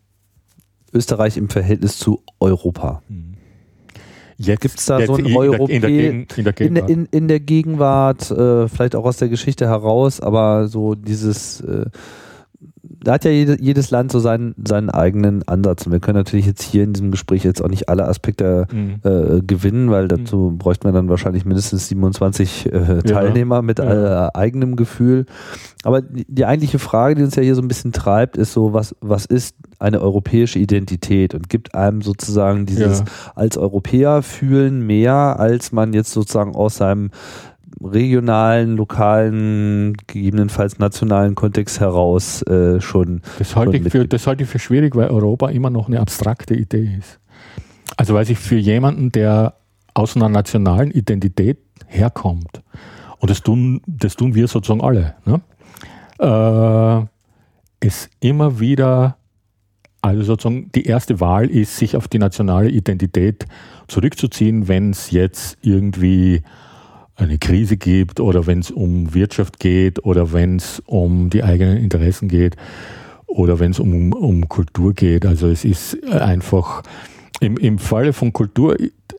Österreich 0.93 1.37
im 1.37 1.49
Verhältnis 1.49 1.97
zu 1.97 2.23
Europa? 2.39 3.01
Hm. 3.07 3.35
Gibt 4.37 4.79
es 4.79 4.85
da 4.85 5.05
so 5.05 5.15
ein 5.15 5.35
Europä 5.35 5.73
in, 5.73 5.83
in, 5.83 6.27
in, 6.59 6.75
in, 6.77 7.05
in, 7.11 7.27
der 7.27 7.41
Gegenwart, 7.41 8.31
äh, 8.31 8.69
vielleicht 8.69 8.95
auch 8.95 9.03
aus 9.03 9.17
der 9.17 9.27
Geschichte 9.27 9.67
heraus, 9.67 10.21
aber 10.21 10.69
so 10.69 10.95
dieses 10.95 11.59
äh, 11.59 11.87
da 13.01 13.13
hat 13.13 13.25
ja 13.25 13.31
jede, 13.31 13.61
jedes 13.61 13.91
Land 13.91 14.11
so 14.11 14.19
seinen, 14.19 14.55
seinen 14.65 14.89
eigenen 14.89 15.47
Ansatz. 15.47 15.85
Und 15.85 15.93
wir 15.93 15.99
können 15.99 16.17
natürlich 16.17 16.45
jetzt 16.45 16.61
hier 16.61 16.83
in 16.83 16.93
diesem 16.93 17.11
Gespräch 17.11 17.43
jetzt 17.43 17.63
auch 17.63 17.69
nicht 17.69 17.87
alle 17.87 18.07
Aspekte 18.07 18.67
mhm. 18.71 18.99
äh, 19.03 19.41
gewinnen, 19.41 19.89
weil 19.89 20.07
dazu 20.07 20.51
mhm. 20.51 20.57
bräuchte 20.57 20.85
man 20.85 20.93
dann 20.93 21.09
wahrscheinlich 21.09 21.45
mindestens 21.45 21.87
27 21.87 22.65
äh, 22.65 23.01
Teilnehmer 23.03 23.57
ja. 23.57 23.61
mit 23.61 23.79
ja. 23.79 24.27
Äh, 24.27 24.31
eigenem 24.33 24.75
Gefühl. 24.75 25.25
Aber 25.83 26.01
die, 26.01 26.25
die, 26.27 26.45
eigentliche 26.45 26.79
Frage, 26.79 27.15
die 27.15 27.23
uns 27.23 27.35
ja 27.35 27.43
hier 27.43 27.55
so 27.55 27.61
ein 27.61 27.69
bisschen 27.69 27.93
treibt, 27.93 28.35
ist 28.35 28.51
so, 28.51 28.73
was, 28.73 28.95
was 28.99 29.25
ist 29.25 29.55
eine 29.79 30.01
europäische 30.01 30.59
Identität 30.59 31.33
und 31.33 31.47
gibt 31.47 31.75
einem 31.75 32.01
sozusagen 32.01 32.65
dieses 32.65 32.99
ja. 32.99 33.05
als 33.35 33.57
Europäer 33.57 34.21
fühlen 34.23 34.85
mehr, 34.85 35.39
als 35.39 35.71
man 35.71 35.93
jetzt 35.93 36.11
sozusagen 36.11 36.53
aus 36.53 36.75
seinem 36.77 37.11
regionalen, 37.81 38.75
lokalen, 38.75 39.95
gegebenenfalls 40.07 40.79
nationalen 40.79 41.35
Kontext 41.35 41.79
heraus 41.79 42.41
äh, 42.43 42.81
schon. 42.81 43.21
Das 43.37 43.55
halte, 43.55 43.77
ich 43.77 43.91
für, 43.91 44.07
das 44.07 44.27
halte 44.27 44.43
ich 44.43 44.49
für 44.49 44.59
schwierig, 44.59 44.95
weil 44.95 45.09
Europa 45.09 45.49
immer 45.49 45.69
noch 45.69 45.87
eine 45.87 45.99
abstrakte 45.99 46.55
Idee 46.55 46.97
ist. 46.97 47.19
Also 47.97 48.13
weil 48.13 48.25
sich 48.25 48.37
für 48.37 48.57
jemanden, 48.57 49.11
der 49.11 49.55
aus 49.93 50.15
einer 50.15 50.29
nationalen 50.29 50.91
Identität 50.91 51.57
herkommt, 51.87 52.61
und 53.19 53.29
das 53.29 53.41
tun, 53.41 53.81
das 53.85 54.15
tun 54.15 54.33
wir 54.35 54.47
sozusagen 54.47 54.81
alle, 54.81 55.15
ne? 55.25 55.41
äh, 56.19 57.85
es 57.85 58.09
immer 58.19 58.59
wieder, 58.59 59.17
also 60.01 60.23
sozusagen 60.23 60.71
die 60.73 60.85
erste 60.85 61.19
Wahl 61.19 61.49
ist, 61.49 61.77
sich 61.77 61.95
auf 61.95 62.07
die 62.07 62.19
nationale 62.19 62.69
Identität 62.69 63.45
zurückzuziehen, 63.87 64.67
wenn 64.67 64.91
es 64.91 65.11
jetzt 65.11 65.57
irgendwie 65.61 66.43
eine 67.21 67.37
Krise 67.37 67.77
gibt 67.77 68.19
oder 68.19 68.47
wenn 68.47 68.59
es 68.59 68.71
um 68.71 69.13
Wirtschaft 69.13 69.59
geht 69.59 70.03
oder 70.05 70.33
wenn 70.33 70.57
es 70.57 70.81
um 70.85 71.29
die 71.29 71.43
eigenen 71.43 71.77
Interessen 71.77 72.27
geht 72.27 72.55
oder 73.27 73.59
wenn 73.59 73.71
es 73.71 73.79
um, 73.79 74.13
um 74.13 74.47
Kultur 74.49 74.93
geht. 74.93 75.25
Also 75.25 75.47
es 75.47 75.65
ist 75.65 76.03
einfach, 76.11 76.83
im, 77.39 77.57
im 77.57 77.77
Falle 77.79 78.13
von 78.13 78.33
Kultur 78.33 78.75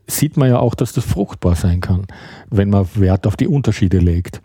sieht 0.06 0.36
man 0.36 0.48
ja 0.48 0.58
auch, 0.58 0.74
dass 0.74 0.92
das 0.92 1.04
fruchtbar 1.04 1.54
sein 1.54 1.80
kann, 1.80 2.06
wenn 2.50 2.70
man 2.70 2.88
Wert 2.94 3.26
auf 3.26 3.36
die 3.36 3.46
Unterschiede 3.46 3.98
legt. 3.98 4.42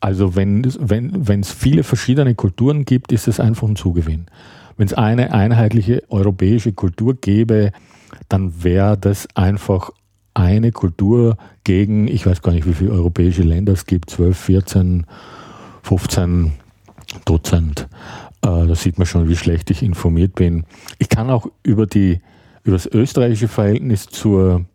Also 0.00 0.36
wenn 0.36 0.62
es 0.62 1.52
viele 1.52 1.82
verschiedene 1.82 2.34
Kulturen 2.34 2.84
gibt, 2.84 3.12
ist 3.12 3.28
es 3.28 3.40
einfach 3.40 3.66
ein 3.66 3.76
Zugewinn. 3.76 4.26
Wenn 4.76 4.86
es 4.86 4.94
eine 4.94 5.32
einheitliche 5.32 6.02
europäische 6.10 6.72
Kultur 6.72 7.14
gäbe, 7.14 7.72
dann 8.28 8.62
wäre 8.62 8.98
das 8.98 9.26
einfach 9.34 9.90
eine 10.36 10.70
Kultur 10.70 11.38
gegen, 11.64 12.08
ich 12.08 12.26
weiß 12.26 12.42
gar 12.42 12.52
nicht, 12.52 12.66
wie 12.66 12.74
viele 12.74 12.90
europäische 12.90 13.42
Länder 13.42 13.72
es 13.72 13.86
gibt, 13.86 14.10
12, 14.10 14.38
14, 14.38 15.06
15 15.82 16.52
Dutzend. 17.24 17.88
Äh, 18.42 18.66
da 18.66 18.74
sieht 18.74 18.98
man 18.98 19.06
schon, 19.06 19.28
wie 19.28 19.36
schlecht 19.36 19.70
ich 19.70 19.82
informiert 19.82 20.34
bin. 20.34 20.64
Ich 20.98 21.08
kann 21.08 21.30
auch 21.30 21.46
über, 21.62 21.86
die, 21.86 22.20
über 22.64 22.76
das 22.76 22.86
österreichische 22.86 23.48
Verhältnis 23.48 24.06
zur 24.06 24.66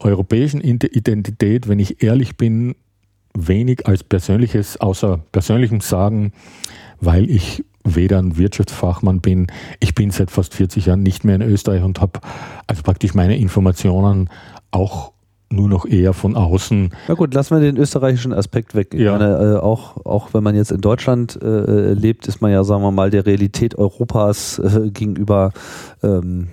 europäischen 0.00 0.60
Identität, 0.60 1.68
wenn 1.68 1.78
ich 1.78 2.02
ehrlich 2.02 2.36
bin, 2.36 2.74
wenig 3.34 3.86
als 3.86 4.02
persönliches, 4.02 4.80
außer 4.80 5.20
persönlichem 5.30 5.80
sagen, 5.80 6.32
weil 7.00 7.30
ich 7.30 7.64
weder 7.84 8.18
ein 8.18 8.36
Wirtschaftsfachmann 8.36 9.20
bin. 9.20 9.46
Ich 9.80 9.94
bin 9.94 10.10
seit 10.10 10.30
fast 10.30 10.54
40 10.54 10.86
Jahren 10.86 11.02
nicht 11.02 11.24
mehr 11.24 11.36
in 11.36 11.42
Österreich 11.42 11.82
und 11.82 12.00
habe 12.00 12.20
also 12.66 12.82
praktisch 12.82 13.14
meine 13.14 13.36
Informationen 13.36 14.30
auch 14.70 15.12
nur 15.50 15.68
noch 15.68 15.86
eher 15.86 16.12
von 16.12 16.36
außen. 16.36 16.90
Na 17.06 17.14
gut, 17.14 17.32
lassen 17.34 17.54
wir 17.54 17.60
den 17.60 17.76
österreichischen 17.76 18.32
Aspekt 18.32 18.74
weg. 18.74 18.94
Ja. 18.94 19.12
Meine, 19.12 19.54
äh, 19.54 19.56
auch, 19.58 20.04
auch 20.04 20.34
wenn 20.34 20.42
man 20.42 20.54
jetzt 20.54 20.72
in 20.72 20.80
Deutschland 20.80 21.40
äh, 21.40 21.92
lebt, 21.92 22.26
ist 22.26 22.40
man 22.40 22.50
ja, 22.50 22.64
sagen 22.64 22.82
wir 22.82 22.90
mal, 22.90 23.10
der 23.10 23.26
Realität 23.26 23.76
Europas 23.76 24.58
äh, 24.58 24.90
gegenüber 24.90 25.52
ähm, 26.02 26.48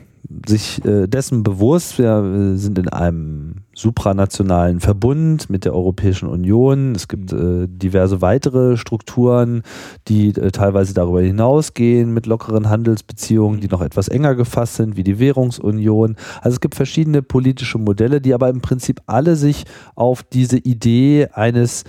sich 0.46 0.84
äh, 0.86 1.08
dessen 1.08 1.44
bewusst. 1.44 1.98
Wir 1.98 2.56
sind 2.56 2.78
in 2.78 2.90
einem 2.90 3.56
supranationalen 3.74 4.80
Verbund 4.80 5.50
mit 5.50 5.66
der 5.66 5.74
Europäischen 5.74 6.28
Union. 6.28 6.94
Es 6.96 7.08
gibt 7.08 7.32
mhm. 7.32 7.64
äh, 7.64 7.68
diverse 7.68 8.22
weitere 8.22 8.78
Strukturen, 8.78 9.64
die 10.08 10.30
äh, 10.30 10.52
teilweise 10.52 10.94
darüber 10.94 11.22
hinausgehen 11.22 12.14
mit 12.14 12.26
lockeren 12.26 12.70
Handelsbeziehungen, 12.70 13.62
die 13.62 13.68
noch 13.68 13.82
etwas 13.82 14.08
enger 14.08 14.36
gefasst 14.36 14.76
sind, 14.76 14.98
wie 14.98 15.04
die 15.04 15.20
Währungsunion. 15.20 16.16
Also 16.42 16.56
es 16.56 16.62
gibt 16.62 16.76
verschiedene 16.76 17.22
politische 17.22 17.78
Modelle, 17.78 18.22
die 18.22 18.34
aber 18.34 18.50
im 18.50 18.62
Prinzip 18.62 19.02
alle 19.08 19.36
sich 19.36 19.66
auf 19.96 20.24
diese 20.24 20.58
Idee 20.58 21.28
eines 21.34 21.84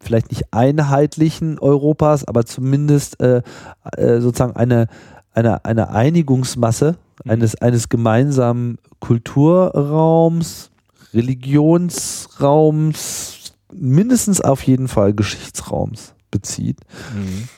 vielleicht 0.00 0.30
nicht 0.30 0.52
einheitlichen 0.52 1.58
Europas, 1.58 2.26
aber 2.26 2.44
zumindest 2.44 3.20
äh, 3.20 3.42
äh, 3.96 4.20
sozusagen 4.20 4.54
eine, 4.54 4.86
eine, 5.34 5.64
eine 5.64 5.90
Einigungsmasse 5.90 6.96
Mhm. 7.24 7.30
eines, 7.30 7.54
eines 7.56 7.88
gemeinsamen 7.88 8.78
Kulturraums, 9.00 10.70
Religionsraums, 11.12 13.54
mindestens 13.72 14.40
auf 14.40 14.62
jeden 14.62 14.86
Fall 14.88 15.14
Geschichtsraums 15.14 16.14
bezieht, 16.30 16.78
mhm. 17.14 17.48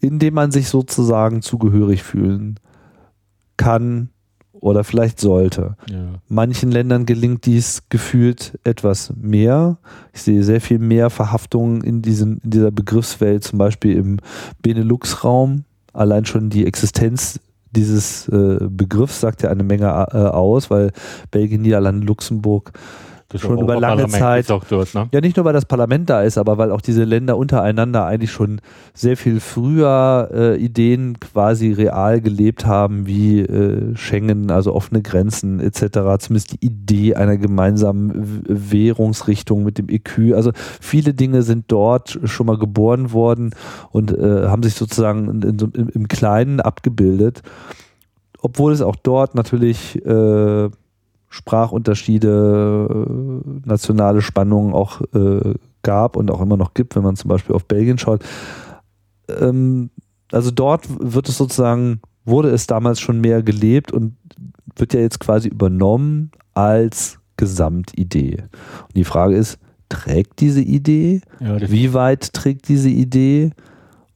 in 0.00 0.18
dem 0.18 0.34
man 0.34 0.50
sich 0.50 0.68
sozusagen 0.68 1.42
zugehörig 1.42 2.02
fühlen 2.02 2.58
kann 3.56 4.08
oder 4.52 4.82
vielleicht 4.84 5.20
sollte. 5.20 5.76
Ja. 5.90 6.14
Manchen 6.28 6.72
Ländern 6.72 7.06
gelingt 7.06 7.46
dies 7.46 7.84
gefühlt 7.90 8.58
etwas 8.64 9.12
mehr. 9.16 9.78
Ich 10.12 10.22
sehe 10.22 10.42
sehr 10.42 10.60
viel 10.60 10.78
mehr 10.78 11.10
Verhaftungen 11.10 11.82
in, 11.82 12.02
diesem, 12.02 12.38
in 12.42 12.50
dieser 12.50 12.70
Begriffswelt, 12.70 13.44
zum 13.44 13.58
Beispiel 13.58 13.96
im 13.96 14.18
Benelux-Raum. 14.62 15.64
Allein 15.94 16.26
schon 16.26 16.50
die 16.50 16.66
Existenz 16.66 17.40
dieses 17.70 18.28
äh, 18.28 18.58
Begriffs 18.68 19.20
sagt 19.20 19.42
ja 19.42 19.50
eine 19.50 19.64
Menge 19.64 19.86
äh, 19.86 20.16
aus, 20.16 20.70
weil 20.70 20.92
Belgien, 21.30 21.62
Niederlande, 21.62 22.06
Luxemburg 22.06 22.72
das 23.28 23.40
schon 23.40 23.58
über 23.58 23.80
lange 23.80 24.06
Zeit. 24.08 24.50
Dort, 24.50 24.70
ne? 24.94 25.08
Ja, 25.12 25.20
nicht 25.20 25.36
nur, 25.36 25.44
weil 25.44 25.52
das 25.52 25.64
Parlament 25.64 26.10
da 26.10 26.22
ist, 26.22 26.38
aber 26.38 26.58
weil 26.58 26.70
auch 26.70 26.80
diese 26.80 27.04
Länder 27.04 27.36
untereinander 27.36 28.04
eigentlich 28.04 28.30
schon 28.30 28.60
sehr 28.92 29.16
viel 29.16 29.40
früher 29.40 30.30
äh, 30.32 30.56
Ideen 30.56 31.18
quasi 31.18 31.72
real 31.72 32.20
gelebt 32.20 32.66
haben, 32.66 33.06
wie 33.06 33.40
äh, 33.40 33.96
Schengen, 33.96 34.50
also 34.50 34.74
offene 34.74 35.02
Grenzen 35.02 35.60
etc. 35.60 36.00
Zumindest 36.18 36.52
die 36.52 36.66
Idee 36.66 37.14
einer 37.14 37.36
gemeinsamen 37.36 38.42
Währungsrichtung 38.46 39.64
mit 39.64 39.78
dem 39.78 39.88
EQ. 39.88 40.34
Also 40.34 40.52
viele 40.80 41.14
Dinge 41.14 41.42
sind 41.42 41.64
dort 41.68 42.18
schon 42.24 42.46
mal 42.46 42.58
geboren 42.58 43.12
worden 43.12 43.54
und 43.90 44.16
äh, 44.16 44.48
haben 44.48 44.62
sich 44.62 44.74
sozusagen 44.74 45.42
in, 45.42 45.58
in, 45.58 45.88
im 45.88 46.08
Kleinen 46.08 46.60
abgebildet. 46.60 47.42
Obwohl 48.42 48.72
es 48.72 48.82
auch 48.82 48.96
dort 48.96 49.34
natürlich 49.34 50.04
äh, 50.04 50.68
Sprachunterschiede, 51.34 52.86
äh, 52.88 53.68
nationale 53.68 54.22
Spannungen 54.22 54.72
auch 54.72 55.00
äh, 55.12 55.54
gab 55.82 56.14
und 56.16 56.30
auch 56.30 56.40
immer 56.40 56.56
noch 56.56 56.74
gibt, 56.74 56.94
wenn 56.94 57.02
man 57.02 57.16
zum 57.16 57.28
Beispiel 57.28 57.56
auf 57.56 57.64
Belgien 57.64 57.98
schaut. 57.98 58.22
Ähm, 59.28 59.90
also 60.30 60.52
dort 60.52 60.86
wird 60.88 61.28
es 61.28 61.36
sozusagen, 61.36 62.00
wurde 62.24 62.50
es 62.50 62.68
damals 62.68 63.00
schon 63.00 63.20
mehr 63.20 63.42
gelebt 63.42 63.90
und 63.90 64.14
wird 64.76 64.94
ja 64.94 65.00
jetzt 65.00 65.18
quasi 65.18 65.48
übernommen 65.48 66.30
als 66.54 67.18
Gesamtidee. 67.36 68.44
Und 68.82 68.96
die 68.96 69.04
Frage 69.04 69.34
ist, 69.34 69.58
trägt 69.88 70.40
diese 70.40 70.62
Idee? 70.62 71.20
Ja, 71.40 71.60
Wie 71.68 71.94
weit 71.94 72.32
trägt 72.32 72.68
diese 72.68 72.90
Idee? 72.90 73.50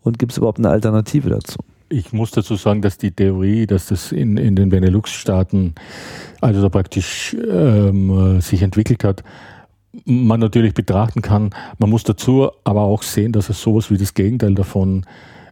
Und 0.03 0.21
gibt 0.21 0.31
es 0.31 0.39
überhaupt 0.39 0.59
eine 0.59 0.71
Alternative 0.71 1.31
dazu? 1.31 1.59
Ich 1.91 2.13
muss 2.13 2.31
dazu 2.31 2.57
sagen, 2.57 2.83
dass 2.83 2.99
die 2.99 3.13
Theorie, 3.13 3.67
dass 3.67 3.87
das 3.87 4.13
in, 4.13 4.37
in 4.37 4.57
den 4.57 4.69
Benelux-Staaten, 4.69 5.75
also 6.41 6.61
da 6.61 6.69
praktisch 6.69 7.35
ähm, 7.35 8.41
sich 8.41 8.63
entwickelt 8.63 9.05
hat, 9.05 9.25
man 10.05 10.41
natürlich 10.41 10.75
betrachten 10.75 11.23
kann. 11.23 11.51
Man 11.79 11.91
muss 11.91 12.05
dazu 12.05 12.51
aber 12.65 12.83
auch 12.83 13.03
sehen, 13.03 13.33
dass 13.33 13.49
es 13.49 13.61
sowas 13.61 13.91
wie 13.91 13.97
das 13.97 14.15
Gegenteil 14.15 14.55
davon 14.55 15.07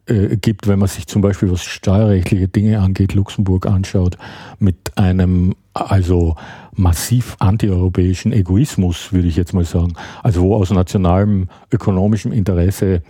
äh, 0.07 0.37
gibt, 0.37 0.69
wenn 0.69 0.79
man 0.79 0.89
sich 0.89 1.07
zum 1.07 1.23
Beispiel 1.23 1.51
was 1.51 1.65
steuerrechtliche 1.65 2.49
Dinge 2.49 2.81
angeht, 2.81 3.15
Luxemburg 3.15 3.67
anschaut, 3.67 4.17
mit 4.59 4.97
einem 4.97 5.55
also 5.77 6.37
massiv 6.75 7.37
antieuropäischen 7.39 8.33
Egoismus, 8.33 9.13
würde 9.13 9.29
ich 9.29 9.37
jetzt 9.37 9.53
mal 9.53 9.65
sagen. 9.65 9.95
Also 10.23 10.43
wo 10.43 10.57
aus 10.57 10.71
nationalem 10.71 11.49
ökonomischem 11.73 12.33
Interesse 12.33 13.03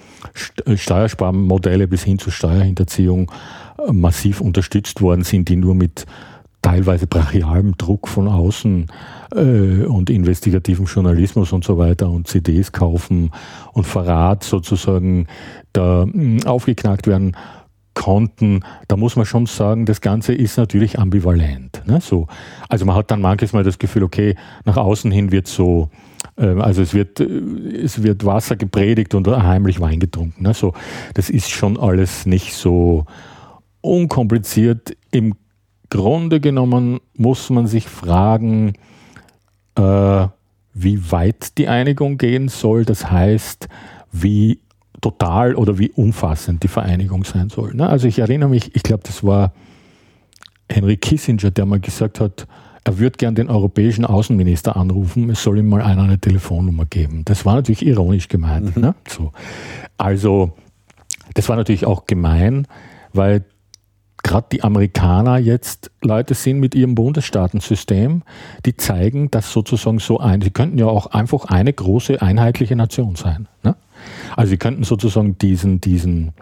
äh, 0.64 0.76
Steuersparmodelle 0.76 1.88
bis 1.88 2.04
hin 2.04 2.18
zur 2.18 2.32
Steuerhinterziehung 2.32 3.30
äh, 3.78 3.92
massiv 3.92 4.40
unterstützt 4.40 5.00
worden 5.00 5.24
sind, 5.24 5.48
die 5.48 5.56
nur 5.56 5.74
mit 5.74 6.06
teilweise 6.62 7.06
brachialem 7.06 7.76
Druck 7.76 8.08
von 8.08 8.26
außen 8.26 8.86
äh, 9.34 9.84
und 9.84 10.10
investigativem 10.10 10.86
Journalismus 10.86 11.52
und 11.52 11.64
so 11.64 11.78
weiter 11.78 12.10
und 12.10 12.26
CDs 12.26 12.72
kaufen 12.72 13.30
und 13.72 13.86
Verrat 13.86 14.42
sozusagen 14.42 15.28
da 15.72 16.06
mh, 16.06 16.12
hm, 16.12 16.46
aufgeknackt 16.46 17.06
werden 17.06 17.36
konnten, 17.97 18.61
da 18.86 18.97
muss 18.97 19.16
man 19.16 19.26
schon 19.26 19.47
sagen, 19.47 19.86
das 19.86 20.01
Ganze 20.01 20.34
ist 20.34 20.59
natürlich 20.59 21.01
ambivalent. 21.01 21.82
Ne? 21.86 22.01
So, 22.01 22.28
also 22.68 22.84
man 22.84 22.94
hat 22.94 23.11
dann 23.11 23.20
manches 23.20 23.53
Mal 23.53 23.64
das 23.64 23.78
Gefühl, 23.78 24.05
okay, 24.05 24.36
nach 24.64 24.76
außen 24.76 25.11
hin 25.11 25.32
wird 25.32 25.49
so, 25.49 25.88
äh, 26.36 26.47
also 26.61 26.82
es 26.82 26.94
wird, 26.94 27.18
äh, 27.18 27.24
es 27.24 28.03
wird 28.03 28.24
Wasser 28.24 28.55
gepredigt 28.55 29.14
und 29.14 29.26
heimlich 29.26 29.80
Wein 29.80 29.99
getrunken. 29.99 30.44
Ne? 30.44 30.55
So, 30.55 30.74
das 31.14 31.30
ist 31.30 31.51
schon 31.51 31.78
alles 31.78 32.26
nicht 32.26 32.55
so 32.55 33.07
unkompliziert. 33.80 34.94
Im 35.11 35.34
Grunde 35.88 36.38
genommen 36.38 37.01
muss 37.14 37.49
man 37.49 37.66
sich 37.66 37.88
fragen, 37.88 38.74
äh, 39.74 40.26
wie 40.74 41.11
weit 41.11 41.57
die 41.57 41.68
Einigung 41.68 42.18
gehen 42.18 42.49
soll. 42.49 42.84
Das 42.84 43.11
heißt, 43.11 43.68
wie 44.12 44.61
total 45.01 45.55
oder 45.55 45.78
wie 45.78 45.90
umfassend 45.90 46.62
die 46.62 46.68
Vereinigung 46.68 47.24
sein 47.24 47.49
soll. 47.49 47.74
Ne? 47.74 47.88
Also 47.88 48.09
ich 48.09 48.18
erinnere 48.18 48.49
mich, 48.49 48.74
ich 48.74 48.82
glaube, 48.82 49.03
das 49.05 49.24
war 49.24 49.53
Henry 50.68 50.97
Kissinger, 50.97 51.51
der 51.51 51.66
mal 51.66 51.80
gesagt 51.80 52.20
hat, 52.20 52.47
er 52.84 52.99
würde 52.99 53.16
gern 53.16 53.34
den 53.34 53.49
europäischen 53.51 54.05
Außenminister 54.05 54.76
anrufen, 54.76 55.28
es 55.30 55.42
soll 55.42 55.59
ihm 55.59 55.68
mal 55.68 55.82
einer 55.82 56.05
eine 56.05 56.20
Telefonnummer 56.20 56.84
geben. 56.84 57.22
Das 57.24 57.44
war 57.44 57.57
natürlich 57.57 57.84
ironisch 57.84 58.28
gemeint. 58.28 58.76
Mhm. 58.76 58.82
Ne? 58.82 58.94
So. 59.09 59.32
Also, 59.99 60.53
das 61.34 61.49
war 61.49 61.57
natürlich 61.57 61.84
auch 61.84 62.07
gemein, 62.07 62.68
weil 63.12 63.44
gerade 64.22 64.47
die 64.53 64.62
Amerikaner 64.62 65.38
jetzt 65.38 65.90
Leute 66.01 66.34
sind 66.34 66.61
mit 66.61 66.74
ihrem 66.74 66.94
Bundesstaatensystem, 66.94 68.22
die 68.64 68.76
zeigen, 68.76 69.30
dass 69.30 69.53
sozusagen 69.53 69.99
so 69.99 70.20
ein, 70.20 70.40
sie 70.40 70.51
könnten 70.51 70.78
ja 70.78 70.86
auch 70.86 71.07
einfach 71.07 71.47
eine 71.47 71.72
große 71.72 72.22
einheitliche 72.22 72.76
Nation 72.76 73.16
sein. 73.16 73.49
Ne? 73.62 73.74
Also 74.36 74.50
sie 74.50 74.57
könnten 74.57 74.84
sozusagen 74.84 75.38
diesen, 75.38 75.80
diesen, 75.80 76.32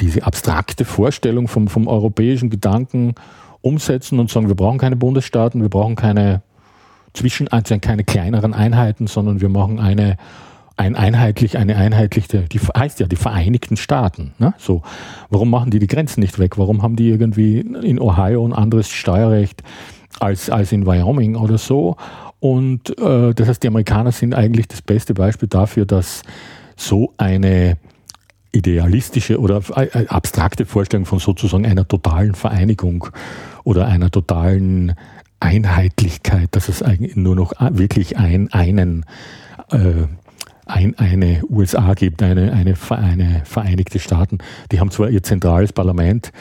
diese 0.00 0.24
abstrakte 0.24 0.84
Vorstellung 0.84 1.48
vom, 1.48 1.68
vom 1.68 1.88
europäischen 1.88 2.50
Gedanken 2.50 3.14
umsetzen 3.60 4.18
und 4.18 4.30
sagen, 4.30 4.48
wir 4.48 4.54
brauchen 4.54 4.78
keine 4.78 4.96
Bundesstaaten, 4.96 5.62
wir 5.62 5.68
brauchen 5.68 5.96
keine 5.96 6.42
zwischen, 7.14 7.48
also 7.48 7.78
keine 7.78 8.04
kleineren 8.04 8.54
Einheiten, 8.54 9.06
sondern 9.06 9.40
wir 9.40 9.48
machen 9.48 9.80
eine 9.80 10.16
ein 10.76 10.94
einheitlich, 10.94 11.56
eine 11.56 11.76
einheitliche, 11.76 12.42
die 12.42 12.60
heißt 12.60 13.00
ja 13.00 13.06
die 13.06 13.16
Vereinigten 13.16 13.76
Staaten. 13.76 14.34
Ne? 14.38 14.52
So, 14.58 14.82
warum 15.30 15.48
machen 15.48 15.70
die 15.70 15.78
die 15.78 15.86
Grenzen 15.86 16.20
nicht 16.20 16.38
weg? 16.38 16.58
Warum 16.58 16.82
haben 16.82 16.96
die 16.96 17.08
irgendwie 17.08 17.60
in 17.60 17.98
Ohio 17.98 18.46
ein 18.46 18.52
anderes 18.52 18.90
Steuerrecht 18.90 19.62
als, 20.20 20.50
als 20.50 20.72
in 20.72 20.86
Wyoming 20.86 21.36
oder 21.36 21.56
so? 21.56 21.96
Und 22.40 22.90
äh, 22.98 23.32
das 23.32 23.48
heißt, 23.48 23.62
die 23.62 23.68
Amerikaner 23.68 24.12
sind 24.12 24.34
eigentlich 24.34 24.68
das 24.68 24.82
beste 24.82 25.14
Beispiel 25.14 25.48
dafür, 25.48 25.86
dass 25.86 26.22
so 26.76 27.12
eine 27.16 27.76
idealistische 28.52 29.40
oder 29.40 29.60
äh, 29.76 30.06
abstrakte 30.06 30.66
Vorstellung 30.66 31.06
von 31.06 31.18
sozusagen 31.18 31.66
einer 31.66 31.86
totalen 31.86 32.34
Vereinigung 32.34 33.08
oder 33.64 33.86
einer 33.86 34.10
totalen 34.10 34.94
Einheitlichkeit, 35.40 36.48
dass 36.52 36.68
es 36.68 36.82
eigentlich 36.82 37.16
nur 37.16 37.36
noch 37.36 37.52
wirklich 37.58 38.16
ein, 38.16 38.52
einen 38.52 39.04
äh, 39.70 40.06
ein, 40.66 40.98
eine 40.98 41.42
USA 41.48 41.94
gibt, 41.94 42.22
eine, 42.22 42.52
eine, 42.52 42.74
eine 42.88 43.42
Vereinigte 43.44 43.98
Staaten. 44.00 44.38
Die 44.72 44.80
haben 44.80 44.90
zwar 44.90 45.10
ihr 45.10 45.22
zentrales 45.22 45.72
Parlament 45.72 46.32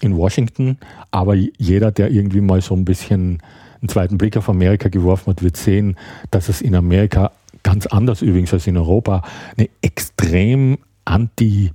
in 0.00 0.16
Washington, 0.16 0.78
aber 1.10 1.34
jeder, 1.34 1.92
der 1.92 2.10
irgendwie 2.10 2.40
mal 2.40 2.60
so 2.60 2.74
ein 2.74 2.84
bisschen 2.84 3.40
einen 3.80 3.88
zweiten 3.88 4.18
Blick 4.18 4.36
auf 4.36 4.48
Amerika 4.48 4.88
geworfen 4.88 5.30
hat, 5.30 5.42
wird 5.42 5.56
sehen, 5.56 5.96
dass 6.30 6.48
es 6.48 6.60
in 6.60 6.74
Amerika 6.74 7.30
ganz 7.68 7.86
anders 7.86 8.22
übrigens 8.22 8.54
als 8.54 8.66
in 8.66 8.78
Europa 8.78 9.20
eine 9.58 9.68
extrem 9.82 10.78
anti 11.04 11.70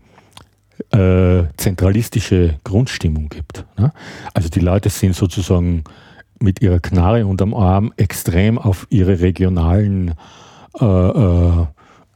äh, 0.91 1.43
zentralistische 1.55 2.55
Grundstimmung 2.63 3.29
gibt. 3.29 3.63
Ne? 3.77 3.93
Also 4.33 4.49
die 4.49 4.59
Leute 4.59 4.89
sind 4.89 5.15
sozusagen 5.15 5.83
mit 6.39 6.63
ihrer 6.63 6.79
Knarre 6.79 7.27
unterm 7.27 7.53
Arm 7.53 7.93
extrem 7.95 8.57
auf 8.57 8.87
ihre 8.89 9.19
regionalen 9.19 10.15
äh, 10.81 10.83
äh, 10.83 11.65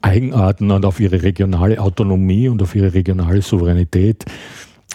Eigenarten 0.01 0.71
und 0.71 0.83
auf 0.83 0.99
ihre 0.99 1.21
regionale 1.21 1.79
Autonomie 1.79 2.49
und 2.49 2.63
auf 2.63 2.73
ihre 2.73 2.95
regionale 2.95 3.43
Souveränität 3.43 4.25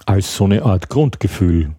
als 0.06 0.34
so 0.34 0.44
eine 0.46 0.64
Art 0.64 0.88
Grundgefühl 0.88 1.70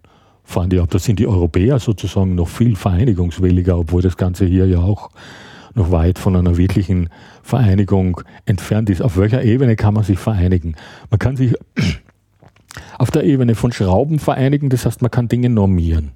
fahren 0.46 0.70
die 0.70 0.80
ab. 0.80 0.90
Da 0.90 1.00
sind 1.00 1.20
die 1.20 1.28
Europäer 1.28 1.80
sozusagen 1.80 2.36
noch 2.36 2.48
viel 2.48 2.78
vereinigungswilliger, 2.78 3.78
obwohl 3.78 4.02
das 4.02 4.16
Ganze 4.16 4.46
hier 4.46 4.68
ja 4.68 4.80
auch 4.80 5.10
noch 5.76 5.92
weit 5.92 6.20
von 6.20 6.36
einer 6.36 6.58
wirklichen 6.58 7.10
Vereinigung 7.42 8.22
entfernt 8.46 8.90
ist. 8.90 9.02
Auf 9.02 9.18
welcher 9.18 9.44
Ebene 9.44 9.76
kann 9.76 9.94
man 9.94 10.04
sich 10.04 10.20
vereinigen? 10.20 10.76
Man 11.10 11.20
kann 11.20 11.36
sich 11.36 11.54
auf 12.98 13.12
der 13.12 13.24
Ebene 13.24 13.56
von 13.56 13.72
Schrauben 13.72 14.20
vereinigen, 14.20 14.70
das 14.70 14.86
heißt, 14.86 15.02
man 15.02 15.12
kann 15.12 15.28
Dinge 15.28 15.50
normieren. 15.50 16.12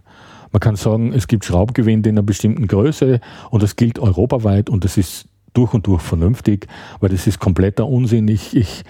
Man 0.51 0.59
kann 0.59 0.75
sagen, 0.75 1.11
es 1.13 1.27
gibt 1.27 1.45
Schraubgewinde 1.45 2.09
in 2.09 2.15
einer 2.15 2.25
bestimmten 2.25 2.67
Größe 2.67 3.19
und 3.49 3.63
das 3.63 3.75
gilt 3.75 3.99
europaweit 3.99 4.69
und 4.69 4.85
das 4.85 4.97
ist 4.97 5.27
durch 5.53 5.73
und 5.73 5.87
durch 5.87 6.01
vernünftig, 6.01 6.67
weil 6.99 7.09
das 7.09 7.27
ist 7.27 7.39
kompletter 7.39 7.87
Unsinn. 7.87 8.27
Ich, 8.27 8.55
ich, 8.55 8.83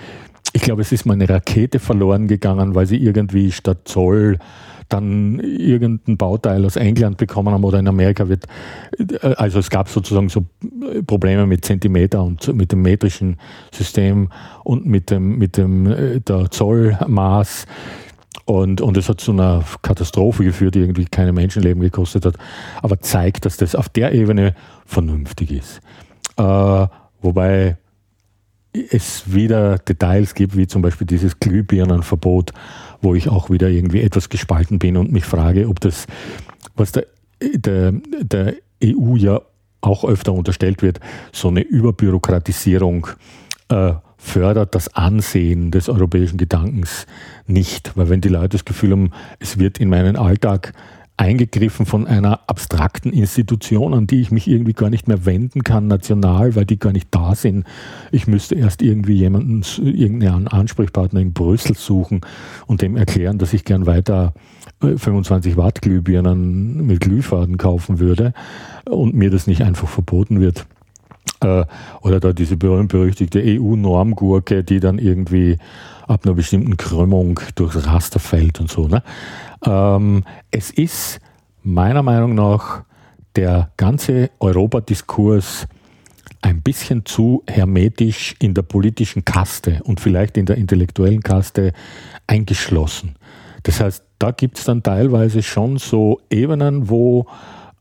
ich 0.54 0.62
glaube, 0.62 0.82
es 0.82 0.92
ist 0.92 1.06
mal 1.06 1.14
eine 1.14 1.28
Rakete 1.28 1.80
verloren 1.80 2.28
gegangen, 2.28 2.76
weil 2.76 2.86
sie 2.86 2.98
irgendwie 2.98 3.52
statt 3.52 3.80
Zoll 3.86 4.38
dann 4.90 5.40
irgendein 5.40 6.18
Bauteil 6.18 6.66
aus 6.66 6.76
England 6.76 7.18
bekommen 7.18 7.54
haben 7.54 7.64
oder 7.64 7.80
in 7.80 7.88
Amerika 7.88 8.30
wird, 8.30 8.46
äh, 8.98 9.34
also 9.36 9.60
es 9.60 9.70
gab 9.70 9.90
sozusagen 9.90 10.30
so 10.30 10.46
Probleme 11.06 11.46
mit 11.46 11.66
Zentimeter 11.66 12.24
und 12.24 12.54
mit 12.56 12.72
dem 12.72 12.82
metrischen 12.82 13.38
System 13.72 14.30
und 14.64 14.86
mit 14.86 15.10
dem, 15.10 15.38
mit 15.38 15.58
dem 15.58 15.88
äh, 15.88 16.20
der 16.20 16.50
Zollmaß. 16.52 17.66
Und, 18.46 18.80
und 18.80 18.96
es 18.96 19.10
hat 19.10 19.20
zu 19.20 19.34
einer 19.34 19.66
Katastrophe 19.82 20.46
geführt, 20.46 20.76
die 20.76 20.80
irgendwie 20.80 21.04
keine 21.06 21.34
Menschenleben 21.34 21.82
gekostet 21.82 22.26
hat, 22.26 22.36
aber 22.82 23.02
zeigt, 23.02 23.46
dass 23.46 23.58
das 23.58 23.76
auf 23.76 23.90
der 23.90 24.14
Ebene 24.14 24.56
vernünftig 24.86 25.52
ist. 25.52 25.82
Äh, 26.38 26.88
wobei 27.22 27.78
es 28.74 29.34
wieder 29.34 29.80
Details 29.80 30.34
gibt, 30.34 30.56
wie 30.56 30.68
zum 30.68 30.82
Beispiel 30.82 31.08
dieses 31.08 31.40
Glühbirnenverbot, 31.40 32.52
wo 33.02 33.16
ich 33.16 33.30
auch 33.30 33.50
wieder 33.50 33.70
irgendwie 33.70 34.02
etwas 34.02 34.30
gespalten 34.30 34.80
bin 34.80 34.98
und 34.98 35.12
mich 35.12 35.26
frage, 35.26 35.68
ob 35.68 35.80
das, 35.80 36.08
was 36.76 36.92
der, 36.92 37.06
der, 37.42 37.94
der 38.22 38.56
EU 38.84 39.16
ja 39.16 39.42
auch 39.82 40.04
öfter 40.04 40.34
unterstellt 40.34 40.82
wird, 40.82 41.00
so 41.32 41.48
eine 41.48 41.62
Überbürokratisierung 41.62 43.08
äh, 43.70 43.94
fördert 44.18 44.76
das 44.76 44.94
Ansehen 44.96 45.72
des 45.72 45.90
europäischen 45.90 46.38
Gedankens 46.38 47.06
nicht. 47.46 47.96
Weil 47.96 48.10
wenn 48.10 48.22
die 48.22 48.30
Leute 48.30 48.50
das 48.50 48.66
Gefühl 48.66 48.92
haben, 48.92 49.12
es 49.40 49.60
wird 49.60 49.80
in 49.80 49.90
meinen 49.90 50.16
Alltag 50.16 50.74
eingegriffen 51.18 51.88
von 51.88 52.06
einer 52.06 52.42
abstrakten 52.48 53.12
Institution, 53.12 53.96
an 53.96 54.06
die 54.06 54.22
ich 54.22 54.32
mich 54.32 54.48
irgendwie 54.48 54.74
gar 54.74 54.92
nicht 54.92 55.08
mehr 55.08 55.26
wenden 55.26 55.64
kann, 55.64 55.88
national, 55.88 56.56
weil 56.56 56.66
die 56.66 56.78
gar 56.78 56.94
nicht 56.94 57.08
da 57.12 57.34
sind. 57.34 57.66
Ich 58.12 58.28
müsste 58.28 58.56
erst 58.56 58.84
irgendwie 58.84 59.16
jemanden, 59.16 59.64
irgendeinen 59.84 60.48
Ansprechpartner 60.48 61.20
in 61.20 61.34
Brüssel 61.34 61.76
suchen 61.76 62.22
und 62.68 62.84
dem 62.84 62.96
erklären, 62.96 63.40
dass 63.40 63.54
ich 63.54 63.66
gern 63.66 63.88
weiter 63.88 64.34
25 64.82 65.54
äh, 65.54 65.58
Watt 65.58 65.82
Glühbirnen 65.82 66.86
mit 66.86 67.02
Glühfaden 67.02 67.58
kaufen 67.58 68.00
würde 68.00 68.34
und 68.86 69.16
mir 69.16 69.32
das 69.32 69.48
nicht 69.48 69.64
einfach 69.64 69.88
verboten 69.88 70.40
wird. 70.40 70.68
Äh, 71.42 71.66
oder 72.02 72.20
da 72.20 72.34
diese 72.34 72.58
berühmt-berüchtigte 72.58 73.42
EU-Normgurke, 73.44 74.64
die 74.64 74.80
dann 74.80 75.00
irgendwie 75.00 75.58
ab 76.08 76.22
einer 76.26 76.36
bestimmten 76.36 76.78
Krümmung 76.78 77.40
durchs 77.56 77.86
Raster 77.86 78.20
fällt 78.20 78.60
und 78.60 78.70
so. 78.70 78.88
Ne? 78.88 79.04
Ähm, 79.66 80.24
es 80.52 80.72
ist 80.72 81.20
meiner 81.64 82.04
Meinung 82.04 82.36
nach 82.36 82.84
der 83.36 83.72
ganze 83.78 84.32
Europadiskurs 84.40 85.68
ein 86.42 86.62
bisschen 86.62 87.06
zu 87.06 87.44
hermetisch 87.48 88.36
in 88.40 88.54
der 88.54 88.62
politischen 88.62 89.26
Kaste 89.26 89.82
und 89.84 90.00
vielleicht 90.00 90.38
in 90.38 90.46
der 90.46 90.58
intellektuellen 90.58 91.22
Kaste 91.22 91.74
eingeschlossen. 92.26 93.16
Das 93.64 93.82
heißt, 93.82 94.04
da 94.20 94.32
gibt 94.32 94.58
es 94.58 94.66
dann 94.66 94.84
teilweise 94.84 95.44
schon 95.44 95.78
so 95.78 96.22
Ebenen, 96.30 96.90
wo 96.90 97.28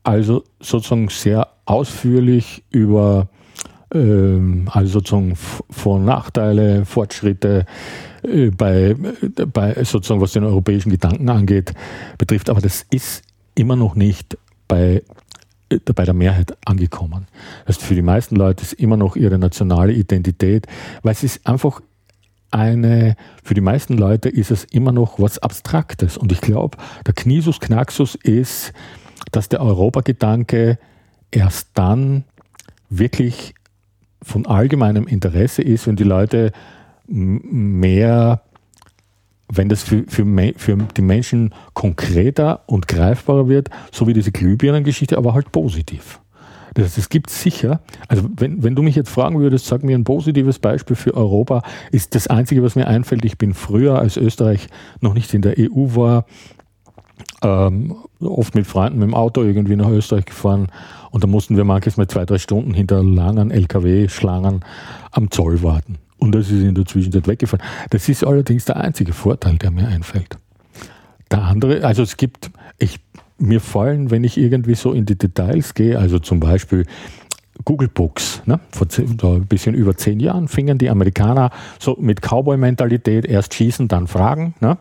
also 0.03 0.43
sozusagen 0.59 1.09
sehr 1.09 1.47
ausführlich 1.65 2.63
über 2.71 3.27
ähm, 3.93 4.69
also 4.71 4.99
sozusagen 4.99 5.35
Vor- 5.35 5.95
und 5.95 6.05
Nachteile, 6.05 6.85
Fortschritte 6.85 7.65
bei, 8.55 8.95
bei 9.53 9.83
sozusagen 9.83 10.21
was 10.21 10.33
den 10.33 10.43
europäischen 10.43 10.89
Gedanken 10.89 11.29
angeht, 11.29 11.73
betrifft. 12.17 12.49
Aber 12.49 12.61
das 12.61 12.85
ist 12.89 13.23
immer 13.55 13.75
noch 13.75 13.95
nicht 13.95 14.37
bei, 14.67 15.03
äh, 15.69 15.79
bei 15.79 16.05
der 16.05 16.13
Mehrheit 16.13 16.57
angekommen. 16.65 17.27
Heißt, 17.67 17.81
für 17.81 17.95
die 17.95 18.01
meisten 18.01 18.35
Leute 18.35 18.63
ist 18.63 18.73
immer 18.73 18.97
noch 18.97 19.15
ihre 19.15 19.37
nationale 19.37 19.93
Identität, 19.93 20.67
weil 21.03 21.13
es 21.13 21.23
ist 21.23 21.47
einfach 21.47 21.81
eine, 22.51 23.15
für 23.43 23.53
die 23.53 23.61
meisten 23.61 23.97
Leute 23.97 24.29
ist 24.29 24.51
es 24.51 24.63
immer 24.65 24.91
noch 24.91 25.19
was 25.19 25.39
Abstraktes. 25.39 26.17
Und 26.17 26.31
ich 26.31 26.41
glaube, 26.41 26.77
der 27.05 27.13
Knisus 27.13 27.59
Knaxus 27.59 28.15
ist, 28.15 28.73
dass 29.31 29.49
der 29.49 29.61
Europagedanke 29.61 30.79
erst 31.31 31.69
dann 31.73 32.23
wirklich 32.89 33.53
von 34.21 34.45
allgemeinem 34.45 35.07
Interesse 35.07 35.61
ist, 35.61 35.87
wenn 35.87 35.95
die 35.95 36.03
Leute 36.03 36.51
mehr, 37.07 38.41
wenn 39.49 39.69
das 39.69 39.83
für, 39.83 40.03
für, 40.07 40.25
für 40.57 40.77
die 40.95 41.01
Menschen 41.01 41.53
konkreter 41.73 42.61
und 42.67 42.87
greifbarer 42.87 43.47
wird, 43.47 43.69
so 43.91 44.07
wie 44.07 44.13
diese 44.13 44.31
Glühbirnengeschichte, 44.31 45.17
aber 45.17 45.33
halt 45.33 45.51
positiv. 45.51 46.19
Das 46.73 46.85
heißt, 46.85 46.97
es 46.99 47.09
gibt 47.09 47.31
sicher, 47.31 47.81
also 48.07 48.29
wenn, 48.35 48.61
wenn 48.61 48.75
du 48.75 48.83
mich 48.83 48.95
jetzt 48.95 49.09
fragen 49.09 49.39
würdest, 49.39 49.65
sag 49.65 49.83
mir 49.83 49.97
ein 49.97 50.03
positives 50.03 50.59
Beispiel 50.59 50.95
für 50.95 51.15
Europa, 51.15 51.63
ist 51.91 52.13
das 52.13 52.27
Einzige, 52.27 52.61
was 52.61 52.75
mir 52.75 52.87
einfällt, 52.87 53.25
ich 53.25 53.37
bin 53.37 53.55
früher, 53.55 53.97
als 53.97 54.15
Österreich 54.15 54.67
noch 55.01 55.15
nicht 55.15 55.33
in 55.33 55.41
der 55.41 55.55
EU 55.57 55.95
war, 55.95 56.25
ähm, 57.41 57.95
oft 58.19 58.53
mit 58.53 58.67
Freunden 58.67 58.99
mit 58.99 59.07
dem 59.07 59.15
Auto 59.15 59.41
irgendwie 59.41 59.75
nach 59.75 59.89
Österreich 59.89 60.25
gefahren 60.25 60.67
und 61.09 61.23
da 61.23 61.27
mussten 61.27 61.57
wir 61.57 61.63
manchmal 61.63 62.07
zwei, 62.07 62.25
drei 62.25 62.37
Stunden 62.37 62.75
hinter 62.75 63.03
langen 63.03 63.49
LKW-Schlangen 63.49 64.63
am 65.11 65.31
Zoll 65.31 65.63
warten. 65.63 65.97
Und 66.19 66.33
das 66.33 66.49
ist 66.49 66.63
in 66.63 66.75
der 66.75 66.85
Zwischenzeit 66.85 67.27
weggefallen. 67.27 67.65
Das 67.89 68.09
ist 68.09 68.23
allerdings 68.23 68.65
der 68.65 68.77
einzige 68.77 69.13
Vorteil, 69.13 69.57
der 69.57 69.71
mir 69.71 69.87
einfällt. 69.87 70.37
Der 71.31 71.43
andere, 71.43 71.83
also 71.83 72.03
es 72.03 72.17
gibt, 72.17 72.51
ich, 72.79 72.99
mir 73.37 73.61
fallen, 73.61 74.09
wenn 74.09 74.23
ich 74.23 74.37
irgendwie 74.37 74.75
so 74.75 74.93
in 74.93 75.05
die 75.05 75.17
Details 75.17 75.73
gehe, 75.73 75.99
also 75.99 76.19
zum 76.19 76.39
Beispiel 76.39 76.85
Google 77.65 77.87
Books, 77.87 78.41
ne? 78.45 78.59
vor 78.71 78.87
so 78.89 79.33
ein 79.33 79.45
bisschen 79.45 79.75
über 79.75 79.95
zehn 79.95 80.19
Jahren 80.19 80.47
fingen 80.47 80.77
die 80.77 80.89
Amerikaner 80.89 81.51
so 81.79 81.97
mit 81.99 82.21
Cowboy-Mentalität 82.21 83.25
erst 83.25 83.53
schießen, 83.53 83.87
dann 83.87 84.07
fragen. 84.07 84.53
Ne? 84.59 84.77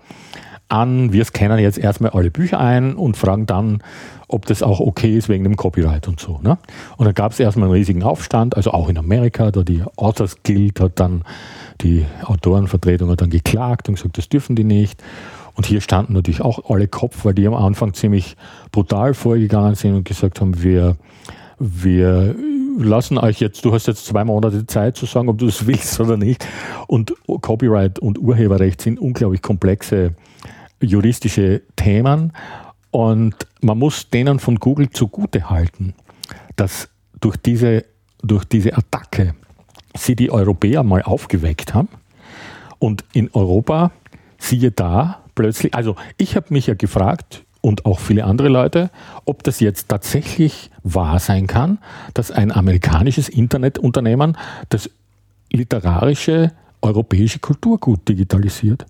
An, 0.68 1.12
wir 1.12 1.24
scannen 1.24 1.58
jetzt 1.58 1.78
erstmal 1.78 2.10
alle 2.10 2.30
Bücher 2.30 2.58
ein 2.58 2.94
und 2.94 3.16
fragen 3.16 3.46
dann, 3.46 3.82
ob 4.28 4.46
das 4.46 4.62
auch 4.62 4.80
okay 4.80 5.16
ist 5.16 5.28
wegen 5.28 5.44
dem 5.44 5.56
Copyright 5.56 6.08
und 6.08 6.18
so. 6.18 6.40
Ne? 6.42 6.58
Und 6.96 7.06
dann 7.06 7.14
gab 7.14 7.32
es 7.32 7.40
erstmal 7.40 7.68
einen 7.68 7.76
riesigen 7.76 8.02
Aufstand, 8.02 8.56
also 8.56 8.72
auch 8.72 8.88
in 8.88 8.98
Amerika, 8.98 9.50
da 9.50 9.62
die 9.62 9.82
Authors 9.96 10.42
Guild 10.42 10.80
hat 10.80 10.98
dann, 10.98 11.22
die 11.80 12.04
Autorenvertretung 12.24 13.10
hat 13.10 13.20
dann 13.20 13.30
geklagt 13.30 13.88
und 13.88 13.94
gesagt, 13.94 14.18
das 14.18 14.28
dürfen 14.28 14.56
die 14.56 14.64
nicht. 14.64 15.02
Und 15.54 15.66
hier 15.66 15.80
standen 15.80 16.12
natürlich 16.12 16.42
auch 16.42 16.68
alle 16.68 16.88
Kopf, 16.88 17.24
weil 17.24 17.34
die 17.34 17.46
am 17.46 17.54
Anfang 17.54 17.94
ziemlich 17.94 18.36
brutal 18.72 19.14
vorgegangen 19.14 19.74
sind 19.74 19.94
und 19.94 20.04
gesagt 20.04 20.40
haben, 20.40 20.62
wir, 20.62 20.96
wir 21.58 22.34
lassen 22.78 23.16
euch 23.16 23.40
jetzt, 23.40 23.64
du 23.64 23.72
hast 23.72 23.86
jetzt 23.86 24.04
zwei 24.06 24.24
Monate 24.24 24.66
Zeit 24.66 24.96
zu 24.96 25.06
sagen, 25.06 25.28
ob 25.28 25.38
du 25.38 25.46
das 25.46 25.66
willst 25.66 25.98
oder 26.00 26.16
nicht. 26.16 26.46
Und 26.88 27.14
Copyright 27.26 27.98
und 27.98 28.18
Urheberrecht 28.18 28.82
sind 28.82 29.00
unglaublich 29.00 29.40
komplexe 29.40 30.12
juristische 30.80 31.62
Themen 31.76 32.32
und 32.90 33.34
man 33.60 33.78
muss 33.78 34.10
denen 34.10 34.38
von 34.38 34.56
Google 34.56 34.90
zugute 34.90 35.50
halten, 35.50 35.94
dass 36.56 36.88
durch 37.20 37.36
diese, 37.36 37.84
durch 38.22 38.44
diese 38.44 38.76
Attacke 38.76 39.34
sie 39.96 40.16
die 40.16 40.30
Europäer 40.30 40.82
mal 40.82 41.02
aufgeweckt 41.02 41.74
haben 41.74 41.88
und 42.78 43.04
in 43.12 43.30
Europa, 43.32 43.92
siehe 44.38 44.70
da, 44.70 45.22
plötzlich, 45.34 45.74
also 45.74 45.96
ich 46.18 46.36
habe 46.36 46.46
mich 46.50 46.66
ja 46.66 46.74
gefragt 46.74 47.44
und 47.60 47.84
auch 47.84 47.98
viele 47.98 48.24
andere 48.24 48.48
Leute, 48.48 48.90
ob 49.24 49.42
das 49.42 49.60
jetzt 49.60 49.88
tatsächlich 49.88 50.70
wahr 50.82 51.18
sein 51.18 51.46
kann, 51.46 51.78
dass 52.14 52.30
ein 52.30 52.52
amerikanisches 52.52 53.28
Internetunternehmen 53.28 54.36
das 54.68 54.90
literarische 55.50 56.52
europäische 56.82 57.40
Kulturgut 57.40 58.08
digitalisiert 58.08 58.86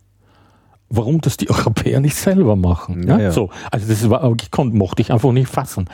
warum 0.88 1.20
das 1.20 1.36
die 1.36 1.50
Europäer 1.50 2.00
nicht 2.00 2.16
selber 2.16 2.56
machen. 2.56 3.06
Ja, 3.06 3.18
ja. 3.18 3.30
So, 3.30 3.50
also 3.70 3.88
das 3.88 4.08
war, 4.10 4.34
konnte, 4.50 4.76
mochte 4.76 5.02
ich 5.02 5.12
einfach 5.12 5.32
nicht 5.32 5.48
fassen. 5.48 5.88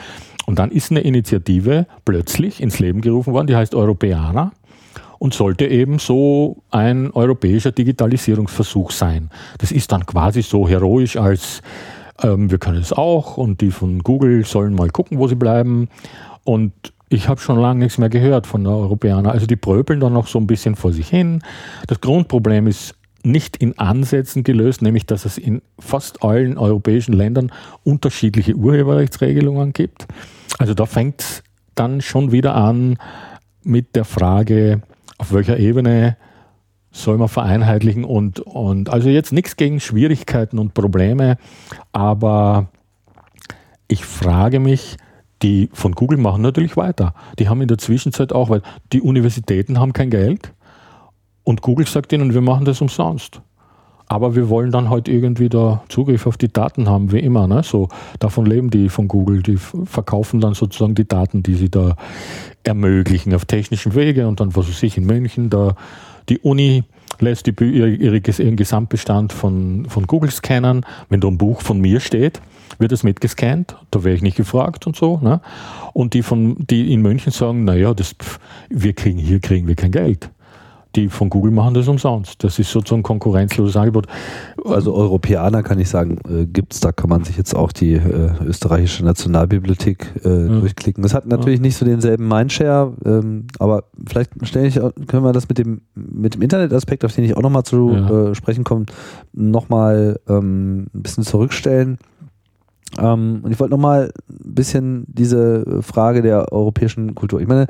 Und 0.45 0.59
dann 0.59 0.71
ist 0.71 0.91
eine 0.91 1.01
Initiative 1.01 1.87
plötzlich 2.03 2.61
ins 2.61 2.79
Leben 2.79 3.01
gerufen 3.01 3.33
worden, 3.33 3.47
die 3.47 3.55
heißt 3.55 3.75
Europäer 3.75 4.51
und 5.23 5.33
sollte 5.33 5.65
eben 5.65 5.99
so 5.99 6.63
ein 6.69 7.09
europäischer 7.11 7.71
Digitalisierungsversuch 7.71 8.91
sein. 8.91 9.29
Das 9.59 9.71
ist 9.71 9.89
dann 9.93 10.05
quasi 10.05 10.41
so 10.41 10.67
heroisch 10.67 11.15
als 11.15 11.61
ähm, 12.21 12.51
wir 12.51 12.57
können 12.57 12.81
es 12.81 12.91
auch 12.91 13.37
und 13.37 13.61
die 13.61 13.71
von 13.71 13.99
Google 13.99 14.45
sollen 14.45 14.75
mal 14.75 14.89
gucken, 14.89 15.19
wo 15.19 15.29
sie 15.29 15.35
bleiben. 15.35 15.87
Und 16.43 16.73
ich 17.07 17.29
habe 17.29 17.39
schon 17.39 17.57
lange 17.57 17.79
nichts 17.79 17.97
mehr 17.97 18.09
gehört 18.09 18.47
von 18.47 18.65
der 18.65 18.73
Europäer. 18.73 19.25
Also 19.25 19.45
die 19.45 19.55
pröbeln 19.55 20.01
dann 20.01 20.11
noch 20.11 20.27
so 20.27 20.39
ein 20.39 20.47
bisschen 20.47 20.75
vor 20.75 20.91
sich 20.91 21.07
hin. 21.07 21.41
Das 21.87 22.01
Grundproblem 22.01 22.67
ist 22.67 22.95
nicht 23.23 23.57
in 23.57 23.77
Ansätzen 23.79 24.43
gelöst, 24.43 24.81
nämlich 24.81 25.05
dass 25.05 25.25
es 25.25 25.37
in 25.37 25.61
fast 25.79 26.23
allen 26.23 26.57
europäischen 26.57 27.13
Ländern 27.13 27.51
unterschiedliche 27.83 28.55
Urheberrechtsregelungen 28.55 29.73
gibt. 29.73 30.07
Also 30.59 30.73
da 30.73 30.85
fängt 30.85 31.21
es 31.21 31.43
dann 31.75 32.01
schon 32.01 32.31
wieder 32.31 32.55
an 32.55 32.97
mit 33.63 33.95
der 33.95 34.05
Frage, 34.05 34.81
auf 35.17 35.33
welcher 35.33 35.57
Ebene 35.57 36.17
soll 36.91 37.17
man 37.17 37.29
vereinheitlichen 37.29 38.03
und, 38.03 38.39
und 38.41 38.89
also 38.89 39.09
jetzt 39.09 39.31
nichts 39.31 39.55
gegen 39.55 39.79
Schwierigkeiten 39.79 40.59
und 40.59 40.73
Probleme, 40.73 41.37
aber 41.91 42.67
ich 43.87 44.05
frage 44.05 44.59
mich, 44.59 44.97
die 45.41 45.69
von 45.73 45.93
Google 45.93 46.17
machen 46.17 46.41
natürlich 46.41 46.77
weiter. 46.77 47.13
Die 47.39 47.49
haben 47.49 47.61
in 47.61 47.67
der 47.67 47.77
Zwischenzeit 47.77 48.31
auch, 48.31 48.49
weil 48.49 48.61
die 48.93 49.01
Universitäten 49.01 49.79
haben 49.79 49.93
kein 49.93 50.09
Geld 50.09 50.53
und 51.43 51.61
Google 51.61 51.87
sagt 51.87 52.13
ihnen, 52.13 52.33
wir 52.33 52.41
machen 52.41 52.65
das 52.65 52.81
umsonst. 52.81 53.41
Aber 54.07 54.35
wir 54.35 54.49
wollen 54.49 54.71
dann 54.71 54.89
halt 54.89 55.07
irgendwie 55.07 55.49
da 55.49 55.83
Zugriff 55.89 56.27
auf 56.27 56.37
die 56.37 56.51
Daten 56.51 56.89
haben, 56.89 57.11
wie 57.11 57.19
immer. 57.19 57.47
Ne? 57.47 57.63
So, 57.63 57.87
davon 58.19 58.45
leben 58.45 58.69
die 58.69 58.89
von 58.89 59.07
Google. 59.07 59.41
Die 59.41 59.57
verkaufen 59.57 60.39
dann 60.39 60.53
sozusagen 60.53 60.93
die 60.93 61.07
Daten, 61.07 61.41
die 61.41 61.55
sie 61.55 61.69
da 61.69 61.95
ermöglichen 62.63 63.33
auf 63.33 63.45
technischem 63.45 63.95
Wege. 63.95 64.27
Und 64.27 64.39
dann, 64.39 64.55
was 64.55 64.67
weiß 64.67 64.83
ich, 64.83 64.97
in 64.97 65.05
München, 65.05 65.49
da 65.49 65.75
die 66.29 66.39
Uni 66.39 66.83
lässt 67.19 67.47
die, 67.47 67.53
ihren 67.59 68.55
Gesamtbestand 68.55 69.33
von, 69.33 69.85
von 69.87 70.05
Google 70.05 70.31
scannen. 70.31 70.85
Wenn 71.09 71.21
da 71.21 71.27
ein 71.27 71.37
Buch 71.37 71.61
von 71.61 71.79
mir 71.79 71.99
steht, 71.99 72.41
wird 72.79 72.91
es 72.91 73.03
mitgescannt, 73.03 73.77
da 73.91 74.03
wäre 74.03 74.15
ich 74.15 74.21
nicht 74.21 74.37
gefragt 74.37 74.85
und 74.85 74.95
so. 74.95 75.17
Ne? 75.21 75.41
Und 75.93 76.13
die, 76.13 76.23
von, 76.23 76.57
die 76.59 76.93
in 76.93 77.01
München 77.01 77.31
sagen, 77.31 77.63
naja, 77.63 77.93
das, 77.93 78.15
wir 78.69 78.93
kriegen, 78.93 79.17
hier 79.17 79.39
kriegen 79.39 79.67
wir 79.67 79.75
kein 79.75 79.91
Geld 79.91 80.29
die 80.95 81.09
von 81.09 81.29
Google 81.29 81.51
machen 81.51 81.73
das 81.73 81.87
umsonst. 81.87 82.43
Das 82.43 82.59
ist 82.59 82.71
sozusagen 82.71 82.99
ein 82.99 83.03
konkurrenzloses 83.03 83.75
Angebot. 83.75 84.07
Also 84.63 84.93
Europäer 84.93 85.49
kann 85.63 85.79
ich 85.79 85.89
sagen, 85.89 86.19
äh, 86.29 86.45
gibt 86.45 86.73
es, 86.73 86.79
da 86.79 86.91
kann 86.91 87.09
man 87.09 87.23
sich 87.23 87.37
jetzt 87.37 87.55
auch 87.55 87.71
die 87.71 87.93
äh, 87.93 88.31
österreichische 88.45 89.03
Nationalbibliothek 89.03 90.21
äh, 90.23 90.29
ja. 90.29 90.59
durchklicken. 90.59 91.01
Das 91.01 91.13
hat 91.13 91.25
natürlich 91.25 91.59
ja. 91.59 91.63
nicht 91.63 91.77
so 91.77 91.85
denselben 91.85 92.27
Mindshare, 92.27 92.93
ähm, 93.05 93.47
aber 93.59 93.85
vielleicht 94.07 94.31
stelle 94.43 94.67
ich, 94.67 94.75
können 94.75 95.23
wir 95.23 95.33
das 95.33 95.49
mit 95.49 95.57
dem, 95.57 95.81
mit 95.95 96.35
dem 96.35 96.41
Internetaspekt, 96.41 97.03
auf 97.05 97.13
den 97.13 97.23
ich 97.23 97.35
auch 97.35 97.41
nochmal 97.41 97.63
zu 97.63 97.91
ja. 97.91 98.29
äh, 98.29 98.35
sprechen 98.35 98.63
komme, 98.63 98.85
nochmal 99.33 100.19
ähm, 100.27 100.87
ein 100.93 101.01
bisschen 101.01 101.23
zurückstellen. 101.23 101.97
Ähm, 102.99 103.39
und 103.43 103.51
ich 103.51 103.59
wollte 103.59 103.71
nochmal 103.71 104.11
ein 104.29 104.53
bisschen 104.53 105.05
diese 105.07 105.81
Frage 105.81 106.21
der 106.21 106.51
europäischen 106.51 107.15
Kultur. 107.15 107.41
Ich 107.41 107.47
meine, 107.47 107.67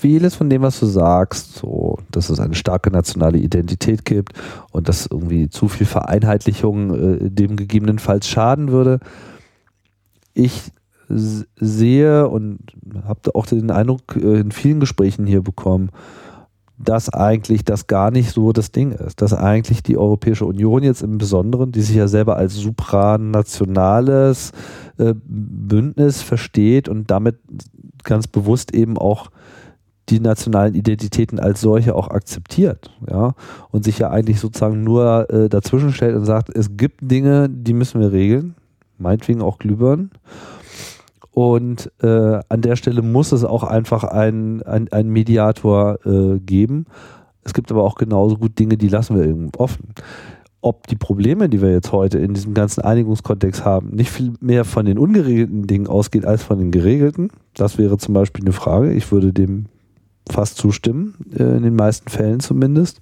vieles 0.00 0.34
von 0.34 0.50
dem, 0.50 0.62
was 0.62 0.78
du 0.80 0.86
sagst, 0.86 1.54
so, 1.54 1.98
dass 2.10 2.30
es 2.30 2.40
eine 2.40 2.54
starke 2.54 2.90
nationale 2.90 3.38
Identität 3.38 4.04
gibt 4.04 4.34
und 4.70 4.88
dass 4.88 5.06
irgendwie 5.06 5.48
zu 5.48 5.68
viel 5.68 5.86
Vereinheitlichung 5.86 6.94
äh, 6.94 7.30
dem 7.30 7.56
gegebenenfalls 7.56 8.28
schaden 8.28 8.70
würde. 8.70 9.00
Ich 10.34 10.70
sehe 11.08 12.28
und 12.28 12.58
habe 13.04 13.34
auch 13.34 13.46
den 13.46 13.70
Eindruck 13.70 14.16
äh, 14.16 14.40
in 14.40 14.50
vielen 14.50 14.80
Gesprächen 14.80 15.26
hier 15.26 15.42
bekommen, 15.42 15.90
dass 16.78 17.08
eigentlich 17.08 17.64
das 17.64 17.86
gar 17.86 18.10
nicht 18.10 18.32
so 18.32 18.52
das 18.52 18.70
Ding 18.70 18.92
ist. 18.92 19.22
Dass 19.22 19.32
eigentlich 19.32 19.82
die 19.82 19.96
Europäische 19.96 20.44
Union 20.44 20.82
jetzt 20.82 21.02
im 21.02 21.16
Besonderen, 21.16 21.72
die 21.72 21.80
sich 21.80 21.96
ja 21.96 22.08
selber 22.08 22.36
als 22.36 22.54
supranationales 22.54 24.52
äh, 24.98 25.14
Bündnis 25.14 26.20
versteht 26.22 26.88
und 26.88 27.10
damit 27.10 27.38
ganz 28.04 28.26
bewusst 28.26 28.74
eben 28.74 28.98
auch 28.98 29.30
die 30.08 30.20
nationalen 30.20 30.74
Identitäten 30.74 31.40
als 31.40 31.60
solche 31.60 31.94
auch 31.94 32.08
akzeptiert, 32.08 32.90
ja, 33.10 33.34
und 33.70 33.84
sich 33.84 33.98
ja 33.98 34.10
eigentlich 34.10 34.40
sozusagen 34.40 34.84
nur 34.84 35.28
äh, 35.30 35.48
dazwischen 35.48 35.92
stellt 35.92 36.16
und 36.16 36.24
sagt, 36.24 36.54
es 36.54 36.76
gibt 36.76 37.10
Dinge, 37.10 37.48
die 37.48 37.74
müssen 37.74 38.00
wir 38.00 38.12
regeln, 38.12 38.54
meinetwegen 38.98 39.42
auch 39.42 39.58
Glühbirnen. 39.58 40.10
Und 41.32 41.92
äh, 42.02 42.40
an 42.48 42.62
der 42.62 42.76
Stelle 42.76 43.02
muss 43.02 43.32
es 43.32 43.44
auch 43.44 43.62
einfach 43.62 44.04
einen 44.04 44.62
ein 44.62 45.08
Mediator 45.10 45.98
äh, 46.06 46.38
geben. 46.38 46.86
Es 47.42 47.52
gibt 47.52 47.70
aber 47.70 47.84
auch 47.84 47.96
genauso 47.96 48.38
gut 48.38 48.58
Dinge, 48.58 48.78
die 48.78 48.88
lassen 48.88 49.16
wir 49.16 49.24
irgendwie 49.24 49.58
offen. 49.58 49.90
Ob 50.62 50.86
die 50.86 50.96
Probleme, 50.96 51.50
die 51.50 51.60
wir 51.60 51.70
jetzt 51.70 51.92
heute 51.92 52.18
in 52.18 52.32
diesem 52.32 52.54
ganzen 52.54 52.80
Einigungskontext 52.80 53.66
haben, 53.66 53.90
nicht 53.90 54.10
viel 54.10 54.32
mehr 54.40 54.64
von 54.64 54.86
den 54.86 54.98
ungeregelten 54.98 55.66
Dingen 55.66 55.88
ausgeht 55.88 56.24
als 56.24 56.42
von 56.42 56.58
den 56.58 56.70
geregelten, 56.70 57.28
das 57.52 57.76
wäre 57.76 57.98
zum 57.98 58.14
Beispiel 58.14 58.42
eine 58.42 58.52
Frage. 58.52 58.92
Ich 58.94 59.12
würde 59.12 59.34
dem 59.34 59.66
fast 60.30 60.56
zustimmen, 60.56 61.14
äh, 61.36 61.56
in 61.56 61.62
den 61.62 61.76
meisten 61.76 62.08
Fällen 62.08 62.40
zumindest. 62.40 63.00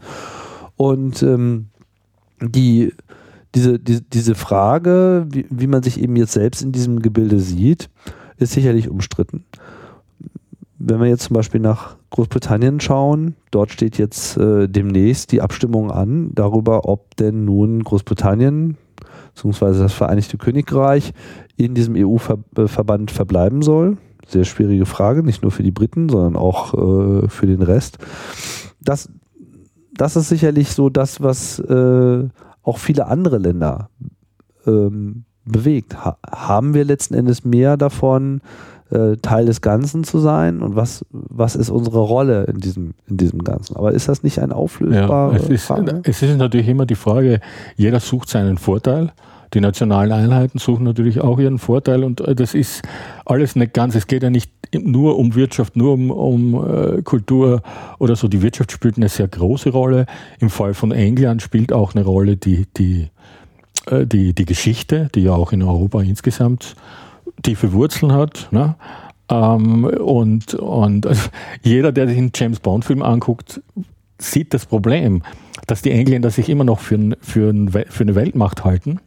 Und 0.77 1.23
ähm, 1.23 1.67
die, 2.41 2.93
diese, 3.55 3.79
die, 3.79 4.01
diese 4.03 4.35
Frage, 4.35 5.27
wie, 5.31 5.47
wie 5.51 5.67
man 5.67 5.83
sich 5.83 6.01
eben 6.01 6.17
jetzt 6.17 6.33
selbst 6.33 6.63
in 6.63 6.73
diesem 6.73 7.01
Gebilde 7.01 7.41
sieht, 7.41 7.91
ist 8.37 8.53
sicherlich 8.53 8.89
umstritten. 8.89 9.45
Wenn 10.79 11.01
wir 11.01 11.07
jetzt 11.07 11.25
zum 11.25 11.35
Beispiel 11.35 11.61
nach 11.61 11.97
Großbritannien 12.11 12.81
schauen, 12.81 13.37
dort 13.51 13.71
steht 13.71 13.97
jetzt 13.97 14.37
äh, 14.37 14.69
demnächst 14.69 15.33
die 15.33 15.41
Abstimmung 15.41 15.91
an 15.91 16.31
darüber, 16.35 16.89
ob 16.89 17.17
denn 17.17 17.45
nun 17.45 17.83
Großbritannien 17.83 18.77
bzw. 19.35 19.79
das 19.79 19.93
Vereinigte 19.93 20.37
Königreich 20.37 21.15
in 21.57 21.75
diesem 21.75 21.95
EU-Verband 21.97 23.11
verbleiben 23.11 23.63
soll 23.63 23.97
sehr 24.29 24.45
schwierige 24.45 24.87
Frage, 24.87 25.23
nicht 25.23 25.43
nur 25.43 25.51
für 25.51 25.63
die 25.63 25.71
Briten, 25.71 26.09
sondern 26.09 26.37
auch 26.37 26.75
äh, 26.75 27.29
für 27.29 27.47
den 27.47 27.63
Rest. 27.63 27.99
Das, 28.81 29.09
das 29.93 30.17
ist 30.17 30.29
sicherlich 30.29 30.71
so 30.71 30.89
das, 30.91 31.23
was 31.23 31.59
äh, 31.59 32.29
auch 32.63 32.79
viele 32.79 33.07
andere 33.07 33.39
Länder 33.39 33.91
ähm, 34.67 35.25
bewegt. 35.45 36.05
Ha 36.05 36.17
haben 36.27 36.75
wir 36.75 36.85
letzten 36.85 37.15
Endes 37.15 37.45
mehr 37.45 37.77
davon, 37.77 38.41
äh, 38.91 39.17
Teil 39.17 39.47
des 39.47 39.61
Ganzen 39.61 40.05
zu 40.05 40.19
sein 40.19 40.63
und 40.63 40.77
was, 40.77 41.05
was 41.11 41.57
ist 41.57 41.71
unsere 41.71 42.01
Rolle 42.01 42.45
in 42.45 42.59
diesem, 42.59 42.95
in 43.09 43.17
diesem 43.17 43.43
Ganzen? 43.43 43.77
Aber 43.77 43.93
ist 43.93 44.09
das 44.09 44.23
nicht 44.23 44.41
ein 44.41 44.53
auflösbarer 44.53 45.33
ja, 45.33 45.39
es 45.39 45.49
ist, 45.49 45.71
es 46.05 46.23
ist 46.23 46.37
natürlich 46.37 46.69
immer 46.69 46.87
die 46.87 46.95
Frage, 46.95 47.41
jeder 47.77 48.01
sucht 48.01 48.29
seinen 48.29 48.59
Vorteil 48.59 49.13
die 49.53 49.61
nationalen 49.61 50.13
Einheiten 50.13 50.59
suchen 50.59 50.85
natürlich 50.85 51.21
auch 51.21 51.39
ihren 51.39 51.59
Vorteil 51.59 52.05
und 52.05 52.21
äh, 52.21 52.35
das 52.35 52.55
ist 52.55 52.83
alles 53.25 53.57
nicht 53.57 53.75
ganz. 53.75 53.95
Es 53.95 54.07
geht 54.07 54.23
ja 54.23 54.31
nicht 54.31 54.51
nur 54.75 55.19
um 55.19 55.35
Wirtschaft, 55.35 55.77
nur 55.77 55.93
um, 55.93 56.11
um 56.11 56.55
äh, 56.55 57.03
Kultur 57.03 57.63
oder 57.99 58.17
so. 58.17 58.29
Die 58.29 58.43
Wirtschaft 58.43 58.73
spielt 58.73 58.97
eine 58.97 59.09
sehr 59.09 59.29
große 59.29 59.71
Rolle. 59.71 60.07
Im 60.41 60.51
Fall 60.51 60.75
von 60.75 60.93
England 60.93 61.43
spielt 61.43 61.73
auch 61.73 61.95
eine 61.95 62.05
Rolle 62.05 62.37
die, 62.37 62.67
die, 62.77 63.09
äh, 63.87 64.07
die, 64.07 64.35
die 64.35 64.45
Geschichte, 64.45 65.09
die 65.15 65.23
ja 65.23 65.33
auch 65.33 65.53
in 65.53 65.63
Europa 65.63 66.01
insgesamt 66.03 66.75
tiefe 67.43 67.73
Wurzeln 67.73 68.13
hat. 68.13 68.49
Ne? 68.51 68.75
Ähm, 69.29 69.85
und 69.85 70.55
und 70.55 71.07
also 71.07 71.29
jeder, 71.63 71.93
der 71.93 72.09
sich 72.09 72.19
einen 72.19 72.33
James 72.35 72.61
Bond-Film 72.61 73.03
anguckt, 73.03 73.61
sieht 74.19 74.55
das 74.55 74.67
Problem, 74.67 75.23
dass 75.67 75.83
die 75.83 75.91
Engländer 75.91 76.31
sich 76.31 76.49
immer 76.49 76.65
noch 76.65 76.81
für, 76.81 77.17
für, 77.21 77.53
für 77.89 78.03
eine 78.03 78.15
Weltmacht 78.15 78.65
halten 78.65 79.01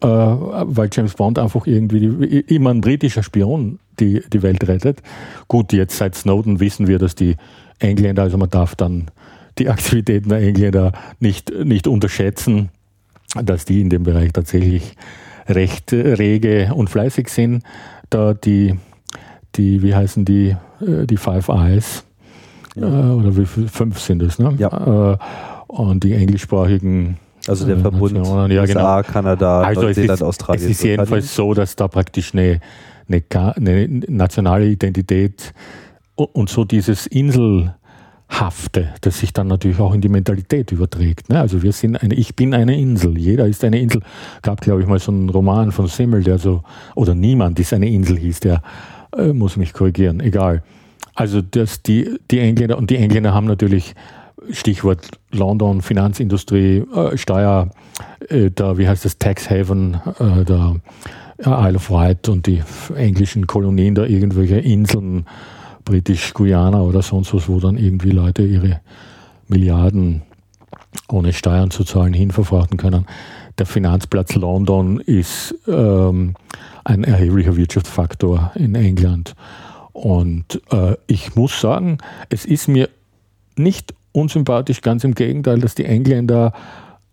äh, 0.00 0.06
weil 0.06 0.88
James 0.92 1.14
Bond 1.14 1.38
einfach 1.38 1.66
irgendwie 1.66 2.00
die, 2.00 2.54
immer 2.54 2.70
ein 2.70 2.80
britischer 2.80 3.22
Spion 3.22 3.78
die, 4.00 4.22
die 4.32 4.42
Welt 4.42 4.66
rettet. 4.68 5.02
Gut, 5.48 5.72
jetzt 5.72 5.96
seit 5.96 6.14
Snowden 6.14 6.60
wissen 6.60 6.86
wir, 6.86 6.98
dass 6.98 7.14
die 7.14 7.36
Engländer, 7.78 8.22
also 8.22 8.38
man 8.38 8.50
darf 8.50 8.74
dann 8.74 9.10
die 9.58 9.68
Aktivitäten 9.68 10.28
der 10.28 10.40
Engländer 10.40 10.92
nicht, 11.20 11.52
nicht 11.64 11.86
unterschätzen, 11.86 12.70
dass 13.42 13.64
die 13.64 13.80
in 13.80 13.90
dem 13.90 14.04
Bereich 14.04 14.32
tatsächlich 14.32 14.96
recht 15.48 15.92
rege 15.92 16.72
und 16.74 16.90
fleißig 16.90 17.28
sind. 17.28 17.62
Da 18.10 18.34
die, 18.34 18.76
die 19.56 19.82
wie 19.82 19.94
heißen 19.94 20.24
die, 20.24 20.56
äh, 20.80 21.06
die 21.06 21.16
Five 21.16 21.48
Eyes, 21.48 22.04
ja. 22.74 22.86
Äh, 22.86 23.12
oder 23.12 23.36
wie 23.36 23.46
fünf 23.46 24.00
sind 24.00 24.22
es, 24.22 24.38
ne? 24.38 24.54
Ja. 24.58 25.12
Äh, 25.12 25.18
und 25.66 26.04
die 26.04 26.14
englischsprachigen 26.14 27.18
also 27.46 27.66
der 27.66 27.78
Verbund 27.78 28.14
Nationen, 28.14 28.50
ja, 28.50 28.62
USA, 28.62 29.00
genau. 29.00 29.12
Kanada, 29.12 29.62
also 29.62 29.82
Neuseeland, 29.82 30.22
Australien. 30.22 30.64
Es 30.64 30.70
ist 30.70 30.82
jedenfalls 30.82 31.34
so, 31.34 31.54
dass 31.54 31.76
da 31.76 31.88
praktisch 31.88 32.34
eine, 32.34 32.60
eine, 33.08 33.22
eine 33.56 33.86
nationale 34.08 34.66
Identität 34.66 35.54
und 36.14 36.50
so 36.50 36.64
dieses 36.64 37.06
Inselhafte, 37.06 37.74
das 39.00 39.20
sich 39.20 39.32
dann 39.32 39.46
natürlich 39.46 39.78
auch 39.78 39.94
in 39.94 40.00
die 40.00 40.08
Mentalität 40.08 40.72
überträgt. 40.72 41.28
Ne? 41.30 41.40
Also 41.40 41.62
wir 41.62 41.72
sind 41.72 41.96
eine, 41.96 42.14
ich 42.14 42.34
bin 42.34 42.54
eine 42.54 42.78
Insel, 42.78 43.16
jeder 43.16 43.46
ist 43.46 43.64
eine 43.64 43.80
Insel. 43.80 44.02
Gab, 44.42 44.60
glaube 44.60 44.82
ich, 44.82 44.86
mal 44.86 44.98
so 44.98 45.12
einen 45.12 45.30
Roman 45.30 45.72
von 45.72 45.86
Simmel, 45.86 46.24
der 46.24 46.38
so, 46.38 46.62
oder 46.96 47.14
niemand 47.14 47.58
ist 47.60 47.72
eine 47.72 47.88
Insel 47.88 48.18
hieß, 48.18 48.40
der 48.40 48.62
äh, 49.16 49.32
muss 49.32 49.56
mich 49.56 49.72
korrigieren, 49.72 50.20
egal. 50.20 50.62
Also 51.14 51.40
dass 51.40 51.82
die, 51.82 52.18
die 52.30 52.40
Engländer, 52.40 52.78
und 52.78 52.90
die 52.90 52.96
Engländer 52.96 53.34
haben 53.34 53.46
natürlich 53.46 53.94
Stichwort 54.50 55.18
London, 55.30 55.82
Finanzindustrie, 55.82 56.84
äh, 56.94 57.16
Steuer, 57.16 57.70
äh, 58.28 58.50
da, 58.50 58.78
wie 58.78 58.88
heißt 58.88 59.04
das, 59.04 59.18
Tax 59.18 59.50
Haven, 59.50 60.00
äh, 60.18 60.44
der 60.44 60.76
Isle 61.38 61.76
of 61.76 61.90
Wight 61.90 62.28
und 62.28 62.46
die 62.46 62.62
englischen 62.94 63.46
Kolonien, 63.46 63.94
da 63.94 64.04
irgendwelche 64.04 64.58
Inseln, 64.58 65.26
Britisch-Guyana 65.84 66.82
oder 66.82 67.02
sonst 67.02 67.32
was, 67.32 67.48
wo 67.48 67.60
dann 67.60 67.78
irgendwie 67.78 68.10
Leute 68.10 68.42
ihre 68.42 68.80
Milliarden 69.46 70.22
ohne 71.08 71.32
Steuern 71.32 71.70
zu 71.70 71.84
zahlen 71.84 72.12
hinverfrachten 72.12 72.76
können. 72.76 73.06
Der 73.58 73.66
Finanzplatz 73.66 74.34
London 74.34 75.00
ist 75.00 75.54
ähm, 75.66 76.34
ein 76.84 77.04
erheblicher 77.04 77.56
Wirtschaftsfaktor 77.56 78.52
in 78.54 78.74
England. 78.74 79.34
Und 79.92 80.60
äh, 80.70 80.96
ich 81.06 81.34
muss 81.34 81.60
sagen, 81.60 81.98
es 82.28 82.44
ist 82.44 82.68
mir 82.68 82.88
nicht 83.56 83.94
unsympathisch, 84.18 84.80
ganz 84.80 85.04
im 85.04 85.14
Gegenteil, 85.14 85.60
dass 85.60 85.74
die 85.74 85.84
Engländer 85.84 86.52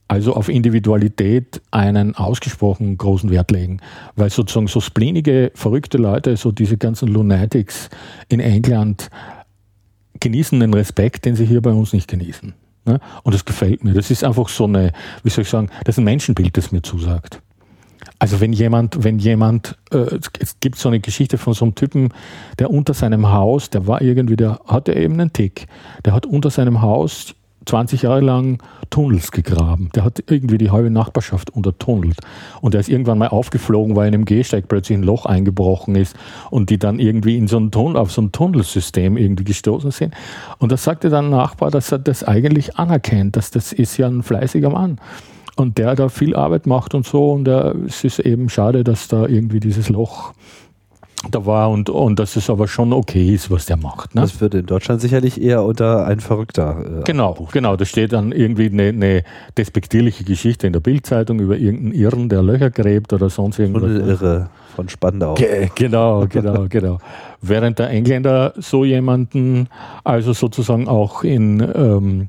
also 0.07 0.33
auf 0.33 0.49
Individualität 0.49 1.61
einen 1.71 2.15
ausgesprochen 2.15 2.97
großen 2.97 3.31
Wert 3.31 3.51
legen, 3.51 3.79
weil 4.15 4.29
sozusagen 4.29 4.67
so 4.67 4.79
spleenige, 4.79 5.51
verrückte 5.55 5.97
Leute, 5.97 6.37
so 6.37 6.51
diese 6.51 6.77
ganzen 6.77 7.07
Lunatics 7.07 7.89
in 8.29 8.39
England 8.39 9.09
genießen 10.19 10.59
den 10.59 10.73
Respekt, 10.73 11.25
den 11.25 11.35
sie 11.35 11.45
hier 11.45 11.61
bei 11.61 11.71
uns 11.71 11.91
nicht 11.91 12.07
genießen. 12.07 12.53
Ne? 12.85 12.99
Und 13.23 13.33
das 13.33 13.45
gefällt 13.45 13.83
mir. 13.83 13.93
Das 13.93 14.11
ist 14.11 14.23
einfach 14.23 14.47
so 14.47 14.65
eine, 14.65 14.91
wie 15.23 15.29
soll 15.29 15.41
ich 15.41 15.49
sagen, 15.49 15.69
das 15.83 15.95
ist 15.95 15.99
ein 15.99 16.05
Menschenbild, 16.05 16.55
das 16.55 16.71
mir 16.71 16.83
zusagt. 16.83 17.41
Also 18.19 18.39
wenn 18.39 18.53
jemand, 18.53 19.03
wenn 19.03 19.19
jemand, 19.19 19.77
äh, 19.91 20.19
es 20.39 20.59
gibt 20.59 20.77
so 20.77 20.89
eine 20.89 20.99
Geschichte 20.99 21.37
von 21.37 21.53
so 21.53 21.65
einem 21.65 21.75
Typen, 21.75 22.13
der 22.59 22.71
unter 22.71 22.93
seinem 22.93 23.31
Haus, 23.31 23.69
der 23.69 23.87
war 23.87 24.01
irgendwie, 24.01 24.35
der 24.35 24.59
hatte 24.67 24.93
eben 24.93 25.15
einen 25.15 25.33
Tick, 25.33 25.67
der 26.05 26.13
hat 26.13 26.25
unter 26.25 26.49
seinem 26.49 26.81
Haus 26.81 27.35
20 27.65 28.03
Jahre 28.03 28.21
lang 28.21 28.61
Tunnels 28.89 29.31
gegraben. 29.31 29.89
Der 29.95 30.03
hat 30.03 30.23
irgendwie 30.29 30.57
die 30.57 30.71
halbe 30.71 30.91
Nachbarschaft 30.91 31.49
untertunnelt. 31.49 32.17
Und 32.61 32.75
er 32.75 32.79
ist 32.79 32.89
irgendwann 32.89 33.17
mal 33.17 33.29
aufgeflogen, 33.29 33.95
weil 33.95 34.07
in 34.07 34.13
einem 34.13 34.25
Gehsteig 34.25 34.67
plötzlich 34.67 34.97
ein 34.97 35.03
Loch 35.03 35.25
eingebrochen 35.25 35.95
ist 35.95 36.15
und 36.51 36.69
die 36.69 36.77
dann 36.77 36.99
irgendwie 36.99 37.37
in 37.37 37.47
so 37.47 37.57
ein 37.57 37.71
Tunnel, 37.71 37.97
auf 37.97 38.11
so 38.11 38.21
ein 38.21 38.31
Tunnelsystem 38.31 39.17
irgendwie 39.17 39.43
gestoßen 39.43 39.91
sind. 39.91 40.13
Und 40.59 40.71
da 40.71 40.77
sagte 40.77 41.09
dann 41.09 41.25
ein 41.25 41.31
Nachbar, 41.31 41.71
dass 41.71 41.91
er 41.91 41.99
das 41.99 42.23
eigentlich 42.23 42.77
anerkennt, 42.77 43.35
dass 43.35 43.51
das 43.51 43.73
ist 43.73 43.97
ja 43.97 44.07
ein 44.07 44.23
fleißiger 44.23 44.69
Mann 44.69 44.99
und 45.55 45.77
der 45.77 45.95
da 45.95 46.09
viel 46.09 46.35
Arbeit 46.35 46.67
macht 46.67 46.93
und 46.93 47.05
so. 47.05 47.31
Und 47.31 47.47
äh, 47.47 47.73
es 47.87 48.03
ist 48.03 48.19
eben 48.19 48.49
schade, 48.49 48.83
dass 48.83 49.07
da 49.07 49.25
irgendwie 49.25 49.59
dieses 49.59 49.89
Loch 49.89 50.33
da 51.31 51.45
war 51.45 51.71
und, 51.71 51.89
und 51.89 52.19
dass 52.19 52.35
es 52.35 52.49
aber 52.49 52.67
schon 52.67 52.93
okay 52.93 53.33
ist, 53.33 53.49
was 53.49 53.65
der 53.65 53.77
macht. 53.77 54.15
Ne? 54.15 54.21
Das 54.21 54.39
würde 54.41 54.59
in 54.59 54.65
Deutschland 54.65 55.01
sicherlich 55.01 55.41
eher 55.41 55.63
unter 55.63 56.05
ein 56.05 56.19
Verrückter. 56.19 56.99
Äh, 57.01 57.03
genau, 57.03 57.33
Buch. 57.33 57.51
genau. 57.51 57.75
Da 57.75 57.85
steht 57.85 58.13
dann 58.13 58.31
irgendwie 58.31 58.67
eine, 58.67 58.89
eine 58.89 59.23
despektierliche 59.57 60.23
Geschichte 60.23 60.67
in 60.67 60.73
der 60.73 60.81
Bildzeitung 60.81 61.39
über 61.39 61.57
irgendeinen 61.57 61.93
Irren, 61.93 62.29
der 62.29 62.43
Löcher 62.43 62.69
gräbt 62.69 63.13
oder 63.13 63.29
sonst 63.29 63.59
irgendwas. 63.59 63.83
Irre 63.83 64.49
von 64.75 64.89
Spandau. 64.89 65.35
Ge 65.35 65.69
genau, 65.73 66.25
genau, 66.29 66.65
genau. 66.69 66.99
Während 67.41 67.79
der 67.79 67.89
Engländer 67.89 68.53
so 68.57 68.85
jemanden 68.85 69.67
also 70.03 70.33
sozusagen 70.33 70.87
auch 70.87 71.23
in 71.23 71.59
ähm, 71.75 72.27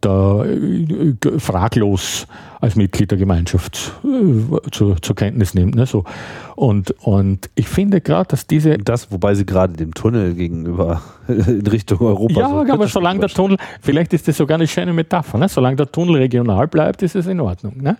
da 0.00 0.44
äh, 0.44 1.14
fraglos 1.38 2.26
als 2.60 2.76
Mitglied 2.76 3.10
der 3.10 3.18
Gemeinschaft 3.18 3.92
äh, 4.04 4.70
zur, 4.70 5.00
zur 5.00 5.16
Kenntnis 5.16 5.54
nimmt. 5.54 5.74
Ne? 5.74 5.86
So. 5.86 6.04
Und, 6.56 6.90
und 7.02 7.50
ich 7.54 7.68
finde 7.68 8.00
gerade, 8.00 8.28
dass 8.28 8.46
diese. 8.46 8.78
Das, 8.78 9.10
wobei 9.12 9.34
sie 9.34 9.46
gerade 9.46 9.74
dem 9.74 9.94
Tunnel 9.94 10.34
gegenüber 10.34 11.02
in 11.28 11.66
Richtung 11.66 12.00
Europa. 12.00 12.40
Ja, 12.40 12.48
so 12.48 12.72
aber 12.72 12.88
solange 12.88 13.20
der 13.20 13.28
Tunnel, 13.28 13.58
vielleicht 13.80 14.12
ist 14.12 14.28
das 14.28 14.36
sogar 14.36 14.56
eine 14.56 14.66
schöne 14.66 14.92
Metapher, 14.92 15.38
ne? 15.38 15.48
solange 15.48 15.76
der 15.76 15.90
Tunnel 15.90 16.16
regional 16.16 16.68
bleibt, 16.68 17.02
ist 17.02 17.14
es 17.14 17.26
in 17.26 17.40
Ordnung. 17.40 17.80
Ne? 17.80 17.96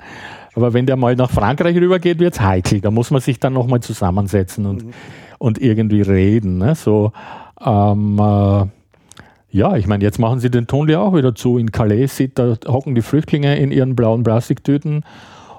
Aber 0.54 0.72
wenn 0.72 0.86
der 0.86 0.96
mal 0.96 1.14
nach 1.14 1.30
Frankreich 1.30 1.76
rübergeht, 1.76 2.18
wird 2.18 2.34
es 2.34 2.40
heikel. 2.40 2.80
Da 2.80 2.90
muss 2.90 3.10
man 3.10 3.20
sich 3.20 3.38
dann 3.38 3.52
nochmal 3.52 3.80
zusammensetzen 3.80 4.66
und, 4.66 4.86
mhm. 4.86 4.92
und 5.38 5.60
irgendwie 5.60 6.02
reden. 6.02 6.58
Ne? 6.58 6.74
So, 6.74 7.12
ähm, 7.64 8.18
äh, 8.18 8.66
ja, 9.50 9.76
ich 9.76 9.86
meine, 9.86 10.04
jetzt 10.04 10.18
machen 10.18 10.40
sie 10.40 10.50
den 10.50 10.66
ja 10.88 11.00
auch 11.00 11.14
wieder 11.14 11.34
zu. 11.34 11.58
In 11.58 11.72
Calais 11.72 12.08
sieht, 12.08 12.38
da 12.38 12.56
hocken 12.66 12.94
die 12.94 13.02
Flüchtlinge 13.02 13.56
in 13.56 13.72
ihren 13.72 13.96
blauen 13.96 14.22
Plastiktüten 14.22 15.04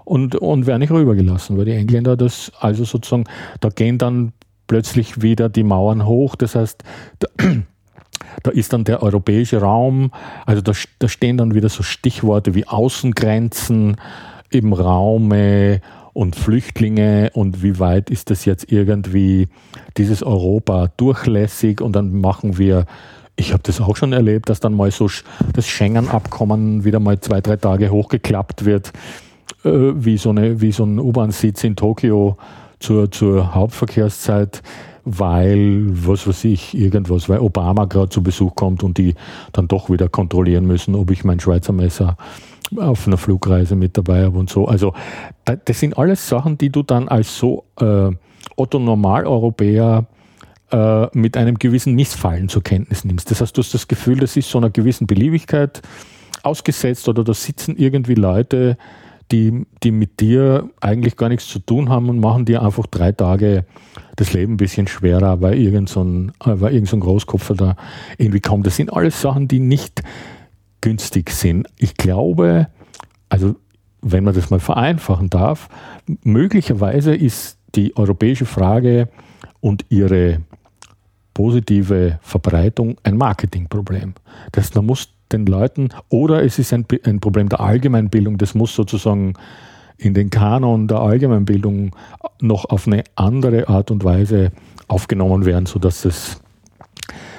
und, 0.06 0.36
und 0.36 0.68
werden 0.68 0.82
nicht 0.82 0.92
rübergelassen, 0.92 1.58
weil 1.58 1.66
die 1.66 1.72
Engländer 1.72 2.16
das, 2.16 2.52
also 2.60 2.84
sozusagen, 2.84 3.26
da 3.60 3.70
gehen 3.70 3.98
dann 3.98 4.34
plötzlich 4.68 5.22
wieder 5.22 5.50
die 5.50 5.64
Mauern 5.64 6.06
hoch. 6.06 6.36
Das 6.36 6.56
heißt, 6.56 6.84
da, 7.20 7.28
da 8.44 8.52
ist 8.52 8.74
dann 8.74 8.84
der 8.84 9.02
europäische 9.02 9.62
Raum, 9.62 10.12
also 10.46 10.62
da, 10.62 10.74
da 11.00 11.08
stehen 11.08 11.38
dann 11.38 11.56
wieder 11.56 11.70
so 11.70 11.82
Stichworte 11.82 12.54
wie 12.54 12.68
Außengrenzen 12.68 13.98
im 14.52 14.74
Raume 14.74 15.82
und 16.14 16.36
Flüchtlinge 16.36 17.32
und 17.34 17.64
wie 17.64 17.80
weit 17.80 18.10
ist 18.10 18.30
das 18.30 18.46
jetzt 18.46 18.72
irgendwie 18.72 19.48
dieses 19.98 20.22
Europa 20.22 20.90
durchlässig 20.98 21.82
und 21.82 21.96
dann 21.96 22.20
machen 22.20 22.58
wir 22.58 22.86
ich 23.40 23.54
habe 23.54 23.64
das 23.64 23.80
auch 23.80 23.96
schon 23.96 24.14
erlebt, 24.14 24.50
dass 24.50 24.60
dann 24.60 24.74
mal 24.74 24.92
so 24.92 25.10
das 25.54 25.68
Schengen-Abkommen 25.68 26.84
wieder 26.84 27.00
mal 27.00 27.20
zwei, 27.20 27.42
drei 27.42 27.56
Tage 27.56 27.90
hochgeklappt 27.90 28.66
wird, 28.66 28.92
äh, 29.64 29.70
wie, 29.70 30.18
so 30.18 30.30
eine, 30.30 30.62
wie 30.62 30.72
so 30.72 30.84
ein 30.84 31.00
U-Bahn-Sitz 31.00 31.64
in 31.64 31.76
Tokio 31.76 32.38
zur, 32.80 33.12
zur 33.12 33.56
Hauptverkehrszeit, 33.56 34.62
weil, 35.06 35.86
was 35.88 36.28
weiß 36.28 36.44
ich, 36.46 36.78
irgendwas, 36.78 37.30
weil 37.30 37.40
Obama 37.40 37.86
gerade 37.86 38.10
zu 38.10 38.22
Besuch 38.22 38.56
kommt 38.56 38.84
und 38.84 38.98
die 38.98 39.16
dann 39.54 39.68
doch 39.68 39.90
wieder 39.90 40.10
kontrollieren 40.10 40.66
müssen, 40.66 40.94
ob 40.94 41.10
ich 41.10 41.24
mein 41.24 41.40
Schweizer 41.40 41.74
Messer 41.74 42.18
auf 42.78 43.08
einer 43.08 43.18
Flugreise 43.18 43.76
mit 43.76 43.98
dabei 43.98 44.26
habe 44.26 44.38
und 44.38 44.50
so. 44.50 44.68
Also 44.68 44.94
das 45.46 45.80
sind 45.80 45.98
alles 45.98 46.28
Sachen, 46.28 46.58
die 46.58 46.70
du 46.70 46.84
dann 46.84 47.08
als 47.08 47.38
so 47.38 47.64
äh, 47.80 48.12
Otto 48.56 48.80
Normaleuropäer 48.80 50.06
äh, 50.72 51.08
mit 51.14 51.38
einem 51.38 51.58
gewissen 51.60 51.96
Missfallen 51.96 52.50
zur 52.50 52.64
Kenntnis 52.64 53.06
nimmst. 53.06 53.32
Das 53.32 53.42
heißt, 53.42 53.56
du 53.56 53.62
hast 53.62 53.74
das 53.74 53.88
Gefühl, 53.88 54.20
das 54.20 54.38
ist 54.38 54.50
so 54.50 54.58
einer 54.58 54.70
gewissen 54.70 55.08
Beliebigkeit 55.08 55.82
ausgesetzt 56.44 57.08
oder 57.10 57.24
da 57.24 57.34
sitzen 57.34 57.76
irgendwie 57.78 58.16
Leute, 58.16 58.78
die, 59.32 59.66
die 59.84 59.92
mit 59.92 60.20
dir 60.20 60.70
eigentlich 60.80 61.16
gar 61.16 61.30
nichts 61.30 61.48
zu 61.48 61.60
tun 61.60 61.90
haben 61.90 62.10
und 62.10 62.20
machen 62.20 62.46
dir 62.46 62.64
einfach 62.64 62.88
drei 62.88 63.12
Tage 63.12 63.66
das 64.16 64.34
Leben 64.34 64.54
ein 64.54 64.58
bisschen 64.58 64.88
schwerer, 64.88 65.42
weil 65.42 65.58
irgend 65.60 65.90
so 65.90 66.04
ein, 66.04 66.32
äh, 66.46 66.52
irgend 66.52 66.88
so 66.88 66.98
ein 66.98 67.02
Großkopfer 67.02 67.56
da 67.56 67.76
irgendwie 68.18 68.40
kommt. 68.42 68.66
Das 68.66 68.76
sind 68.76 68.92
alles 68.92 69.22
Sachen, 69.22 69.48
die 69.48 69.60
nicht 69.60 70.02
günstig 70.82 71.30
sind. 71.32 71.68
Ich 71.78 71.96
glaube, 71.96 72.68
also 73.28 73.56
wenn 74.02 74.24
man 74.24 74.34
das 74.34 74.50
mal 74.50 74.60
vereinfachen 74.60 75.30
darf, 75.30 75.70
möglicherweise 76.24 77.14
ist 77.14 77.58
die 77.76 77.96
europäische 77.96 78.46
Frage 78.46 79.10
und 79.60 79.86
ihre 79.90 80.42
positive 81.40 82.20
Verbreitung 82.22 82.98
ein 83.04 83.16
Marketingproblem. 83.16 84.14
Das 84.52 84.76
man 84.76 84.86
muss 84.86 85.08
den 85.32 85.46
Leuten, 85.46 85.88
oder 86.10 86.44
es 86.44 86.60
ist 86.60 86.74
ein, 86.74 86.86
ein 87.06 87.22
Problem 87.22 87.48
der 87.48 87.62
Allgemeinbildung, 87.62 88.38
das 88.38 88.56
muss 88.56 88.76
sozusagen 88.76 89.36
in 89.98 90.14
den 90.14 90.32
Kanon 90.32 90.90
der 90.90 91.00
Allgemeinbildung 91.00 91.96
noch 92.42 92.66
auf 92.66 92.88
eine 92.88 93.06
andere 93.16 93.70
Art 93.70 93.90
und 93.90 94.04
Weise 94.04 94.52
aufgenommen 94.90 95.46
werden, 95.46 95.66
sodass 95.66 96.04
es, 96.04 96.42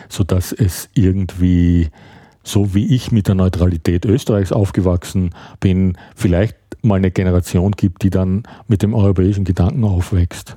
sodass 0.09 0.53
es 0.53 0.89
irgendwie, 0.95 1.91
so 2.43 2.73
wie 2.75 2.95
ich 2.95 3.13
mit 3.13 3.29
der 3.29 3.35
Neutralität 3.35 4.07
Österreichs 4.07 4.51
aufgewachsen 4.51 5.35
bin, 5.61 5.99
vielleicht 6.17 6.57
mal 6.81 6.95
eine 6.95 7.11
Generation 7.11 7.73
gibt, 7.73 8.03
die 8.03 8.09
dann 8.09 8.45
mit 8.67 8.83
dem 8.83 8.95
europäischen 8.95 9.45
Gedanken 9.45 9.85
aufwächst 9.85 10.57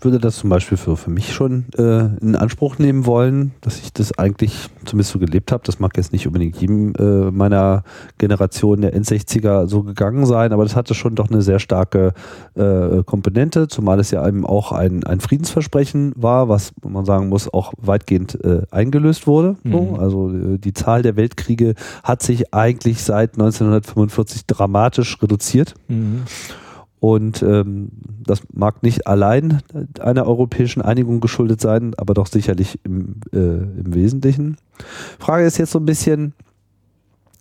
würde 0.00 0.18
das 0.18 0.36
zum 0.36 0.50
Beispiel 0.50 0.78
für, 0.78 0.96
für 0.96 1.10
mich 1.10 1.32
schon 1.32 1.66
äh, 1.76 2.06
in 2.20 2.36
Anspruch 2.36 2.78
nehmen 2.78 3.06
wollen, 3.06 3.52
dass 3.60 3.78
ich 3.80 3.92
das 3.92 4.16
eigentlich 4.18 4.68
zumindest 4.84 5.12
so 5.12 5.18
gelebt 5.18 5.52
habe. 5.52 5.62
Das 5.64 5.80
mag 5.80 5.96
jetzt 5.96 6.12
nicht 6.12 6.26
unbedingt 6.26 6.56
jedem 6.56 6.94
äh, 6.94 7.30
meiner 7.30 7.82
Generation 8.18 8.80
der 8.80 8.94
N60er 8.94 9.66
so 9.66 9.82
gegangen 9.82 10.26
sein, 10.26 10.52
aber 10.52 10.64
das 10.64 10.76
hatte 10.76 10.94
schon 10.94 11.14
doch 11.14 11.30
eine 11.30 11.42
sehr 11.42 11.58
starke 11.58 12.12
äh, 12.54 13.02
Komponente, 13.04 13.68
zumal 13.68 13.98
es 14.00 14.10
ja 14.10 14.26
eben 14.26 14.46
auch 14.46 14.72
ein, 14.72 15.04
ein 15.04 15.20
Friedensversprechen 15.20 16.12
war, 16.16 16.48
was 16.48 16.72
man 16.82 17.04
sagen 17.04 17.28
muss, 17.28 17.52
auch 17.52 17.72
weitgehend 17.78 18.42
äh, 18.44 18.62
eingelöst 18.70 19.26
wurde. 19.26 19.56
Mhm. 19.64 19.72
So. 19.72 19.96
Also 19.98 20.30
äh, 20.30 20.58
die 20.58 20.72
Zahl 20.72 21.02
der 21.02 21.16
Weltkriege 21.16 21.74
hat 22.04 22.22
sich 22.22 22.54
eigentlich 22.54 23.02
seit 23.02 23.34
1945 23.34 24.46
dramatisch 24.46 25.20
reduziert. 25.22 25.74
Mhm. 25.88 26.22
Und 27.00 27.42
ähm, 27.42 27.90
das 28.24 28.42
mag 28.52 28.82
nicht 28.82 29.06
allein 29.06 29.60
einer 30.00 30.26
europäischen 30.26 30.82
Einigung 30.82 31.20
geschuldet 31.20 31.60
sein, 31.60 31.94
aber 31.96 32.14
doch 32.14 32.26
sicherlich 32.26 32.80
im, 32.84 33.20
äh, 33.32 33.36
im 33.38 33.94
Wesentlichen. 33.94 34.56
Frage 35.18 35.44
ist 35.44 35.58
jetzt 35.58 35.70
so 35.72 35.78
ein 35.78 35.86
bisschen, 35.86 36.34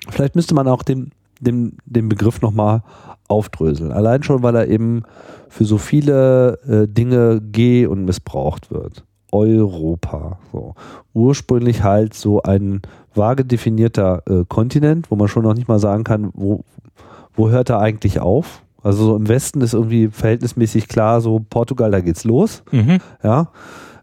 vielleicht 0.10 0.36
müsste 0.36 0.54
man 0.54 0.68
auch 0.68 0.84
den, 0.84 1.12
den, 1.40 1.78
den 1.86 2.08
Begriff 2.08 2.42
nochmal 2.42 2.84
aufdröseln. 3.28 3.92
Allein 3.92 4.24
schon, 4.24 4.44
weil 4.44 4.56
er 4.56 4.68
eben 4.68 5.04
für 5.50 5.66
so 5.66 5.78
viele 5.78 6.60
äh, 6.68 6.88
Dinge 6.88 7.42
geh- 7.42 7.88
und 7.88 8.06
missbraucht 8.06 8.72
wird. 8.72 9.04
Europa. 9.32 10.40
So. 10.52 10.76
Ursprünglich 11.14 11.84
halt 11.84 12.14
so 12.14 12.42
ein 12.44 12.82
vage 13.14 13.44
definierter 13.44 14.22
äh, 14.28 14.46
Kontinent, 14.48 15.10
wo 15.12 15.16
man 15.16 15.28
schon 15.28 15.44
noch 15.44 15.54
nicht 15.54 15.68
mal 15.68 15.80
sagen 15.80 16.04
kann, 16.04 16.30
wo, 16.34 16.64
wo 17.34 17.50
hört 17.50 17.70
er 17.70 17.80
eigentlich 17.80 18.20
auf? 18.20 18.62
Also 18.84 19.06
so 19.06 19.16
im 19.16 19.28
Westen 19.28 19.62
ist 19.62 19.74
irgendwie 19.74 20.10
verhältnismäßig 20.10 20.88
klar, 20.88 21.22
so 21.22 21.40
Portugal, 21.50 21.92
da 21.92 22.02
geht's 22.02 22.24
los. 22.24 22.64
Mhm. 22.72 23.00
Ja. 23.24 23.52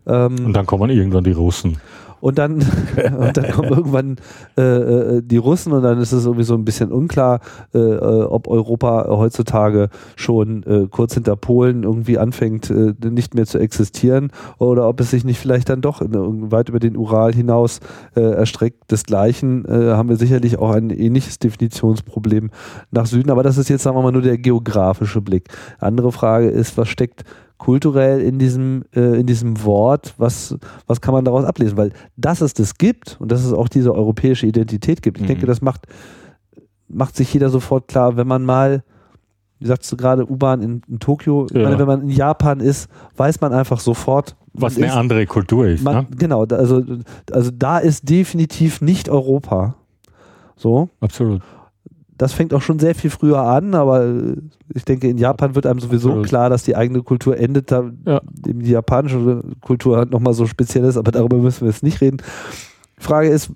Ähm, 0.06 0.46
und 0.46 0.52
dann 0.52 0.66
kommen 0.66 0.90
irgendwann 0.90 1.24
die 1.24 1.32
Russen 1.32 1.78
und 2.24 2.38
dann, 2.38 2.54
und 3.18 3.36
dann 3.36 3.50
kommen 3.52 3.68
irgendwann 3.68 4.16
äh, 4.56 4.62
äh, 4.62 5.22
die 5.22 5.36
Russen 5.36 5.74
und 5.74 5.82
dann 5.82 6.00
ist 6.00 6.12
es 6.12 6.24
irgendwie 6.24 6.44
so 6.44 6.54
ein 6.54 6.64
bisschen 6.64 6.90
unklar, 6.90 7.40
äh, 7.74 7.78
äh 7.78 8.22
ob 8.22 8.48
Europa 8.48 9.08
heutzutage 9.08 9.90
schon 10.16 10.62
äh, 10.62 10.86
kurz 10.90 11.12
hinter 11.12 11.36
Polen 11.36 11.82
irgendwie 11.82 12.16
anfängt, 12.16 12.70
äh, 12.70 12.94
nicht 13.10 13.34
mehr 13.34 13.44
zu 13.44 13.58
existieren 13.58 14.32
oder 14.56 14.88
ob 14.88 15.00
es 15.00 15.10
sich 15.10 15.26
nicht 15.26 15.38
vielleicht 15.38 15.68
dann 15.68 15.82
doch 15.82 16.00
in, 16.00 16.50
weit 16.50 16.70
über 16.70 16.80
den 16.80 16.96
Ural 16.96 17.34
hinaus 17.34 17.80
erstreckt. 18.14 18.90
Desgleichen 18.90 19.64
haben 19.68 20.08
wir 20.08 20.16
sicherlich 20.16 20.58
auch 20.58 20.70
ein 20.70 20.90
ähnliches 20.90 21.38
Definitionsproblem 21.38 22.50
nach 22.90 23.06
Süden, 23.06 23.30
aber 23.30 23.42
das 23.42 23.58
ist 23.58 23.68
jetzt, 23.68 23.82
sagen 23.82 23.96
wir 23.96 24.02
mal, 24.02 24.12
nur 24.12 24.22
der 24.22 24.38
geografische 24.38 25.20
Blick. 25.20 25.48
Andere 25.78 26.12
Frage 26.12 26.48
ist, 26.48 26.78
was 26.78 26.88
steckt 26.88 27.24
kulturell 27.59 28.20
in 28.20 28.38
diesem, 28.38 28.84
äh, 28.94 29.20
in 29.20 29.26
diesem 29.26 29.62
Wort, 29.64 30.14
was, 30.18 30.57
was 30.86 31.00
kann 31.00 31.14
man 31.14 31.24
daraus 31.24 31.44
ablesen? 31.44 31.76
Weil 31.76 31.92
dass 32.16 32.40
es 32.40 32.55
das 32.55 32.76
gibt 32.76 33.16
und 33.20 33.30
dass 33.30 33.44
es 33.44 33.52
auch 33.52 33.68
diese 33.68 33.94
europäische 33.94 34.46
Identität 34.46 35.02
gibt, 35.02 35.18
ich 35.18 35.24
mhm. 35.24 35.28
denke, 35.28 35.46
das 35.46 35.62
macht, 35.62 35.86
macht 36.88 37.16
sich 37.16 37.32
jeder 37.32 37.50
sofort 37.50 37.88
klar, 37.88 38.16
wenn 38.16 38.26
man 38.26 38.44
mal, 38.44 38.82
wie 39.61 39.66
sagst 39.66 39.90
du 39.90 39.96
gerade, 39.96 40.28
U-Bahn 40.28 40.62
in, 40.62 40.82
in, 40.88 40.98
Tokio, 40.98 41.46
ja. 41.52 41.62
meine, 41.62 41.78
wenn 41.78 41.86
man 41.86 42.02
in 42.02 42.11
Japan 42.11 42.61
ist, 42.61 42.88
weiß 43.16 43.40
man 43.40 43.52
einfach 43.52 43.80
sofort, 43.80 44.36
was 44.52 44.76
eine 44.76 44.86
ist, 44.86 44.92
andere 44.92 45.26
Kultur 45.26 45.66
ist. 45.66 45.82
Man, 45.82 45.96
ne? 45.96 46.07
Genau, 46.16 46.44
also, 46.44 46.82
also 47.32 47.50
da 47.50 47.78
ist 47.78 48.09
definitiv 48.09 48.80
nicht 48.80 49.09
Europa. 49.09 49.76
So. 50.57 50.88
Absolut 51.00 51.42
das 52.24 52.32
fängt 52.32 52.54
auch 52.54 52.62
schon 52.62 52.78
sehr 52.78 52.94
viel 52.94 53.10
früher 53.10 53.40
an, 53.40 53.74
aber 53.74 54.06
äh, 54.06 54.36
ich 54.74 54.86
denke, 54.86 55.08
in 55.08 55.18
Japan 55.18 55.54
wird 55.54 55.66
einem 55.66 55.78
sowieso 55.78 56.08
Absolut. 56.08 56.26
klar, 56.26 56.48
dass 56.48 56.62
die 56.62 56.74
eigene 56.74 57.02
Kultur 57.02 57.36
endet, 57.36 57.70
da 57.70 57.90
ja. 58.06 58.22
die 58.32 58.70
japanische 58.70 59.42
Kultur 59.60 59.98
halt 59.98 60.10
nochmal 60.10 60.32
so 60.32 60.46
speziell 60.46 60.84
ist, 60.84 60.96
aber 60.96 61.12
darüber 61.12 61.36
müssen 61.36 61.60
wir 61.60 61.68
jetzt 61.68 61.82
nicht 61.82 62.00
reden. 62.00 62.22
Frage 62.96 63.28
ist, 63.28 63.50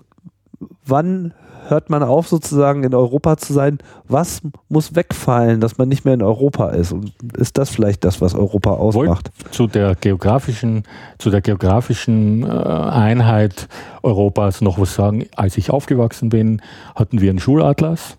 wann 0.85 1.33
hört 1.67 1.89
man 1.89 2.03
auf, 2.03 2.27
sozusagen 2.27 2.83
in 2.83 2.93
Europa 2.93 3.37
zu 3.37 3.53
sein? 3.53 3.79
Was 4.07 4.41
muss 4.67 4.95
wegfallen, 4.95 5.61
dass 5.61 5.79
man 5.79 5.89
nicht 5.89 6.05
mehr 6.05 6.13
in 6.13 6.21
Europa 6.21 6.69
ist? 6.69 6.91
Und 6.91 7.11
ist 7.37 7.57
das 7.57 7.71
vielleicht 7.71 8.03
das, 8.03 8.21
was 8.21 8.35
Europa 8.35 8.69
ausmacht? 8.69 9.31
Zu 9.49 9.65
der 9.65 9.95
geografischen, 9.95 10.83
zu 11.17 11.31
der 11.31 11.41
geografischen 11.41 12.43
äh, 12.43 12.49
Einheit 12.49 13.67
Europas 14.03 14.61
noch 14.61 14.77
was 14.77 14.93
sagen. 14.93 15.25
Als 15.35 15.57
ich 15.57 15.71
aufgewachsen 15.71 16.29
bin, 16.29 16.61
hatten 16.95 17.19
wir 17.19 17.31
einen 17.31 17.39
Schulatlas 17.39 18.18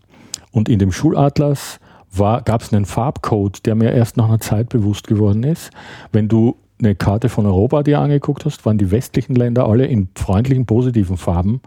und 0.50 0.68
in 0.68 0.78
dem 0.78 0.92
Schulatlas 0.92 1.80
gab 2.16 2.62
es 2.62 2.72
einen 2.72 2.86
Farbcode, 2.86 3.64
der 3.66 3.74
mir 3.74 3.92
erst 3.92 4.16
nach 4.16 4.28
einer 4.28 4.40
Zeit 4.40 4.68
bewusst 4.68 5.06
geworden 5.06 5.44
ist. 5.44 5.70
Wenn 6.12 6.28
du 6.28 6.56
eine 6.80 6.94
Karte 6.94 7.28
von 7.28 7.46
Europa 7.46 7.82
dir 7.82 8.00
angeguckt 8.00 8.44
hast, 8.44 8.64
waren 8.66 8.78
die 8.78 8.90
westlichen 8.90 9.34
Länder 9.34 9.66
alle 9.66 9.86
in 9.86 10.08
freundlichen, 10.14 10.66
positiven 10.66 11.16
Farben 11.16 11.60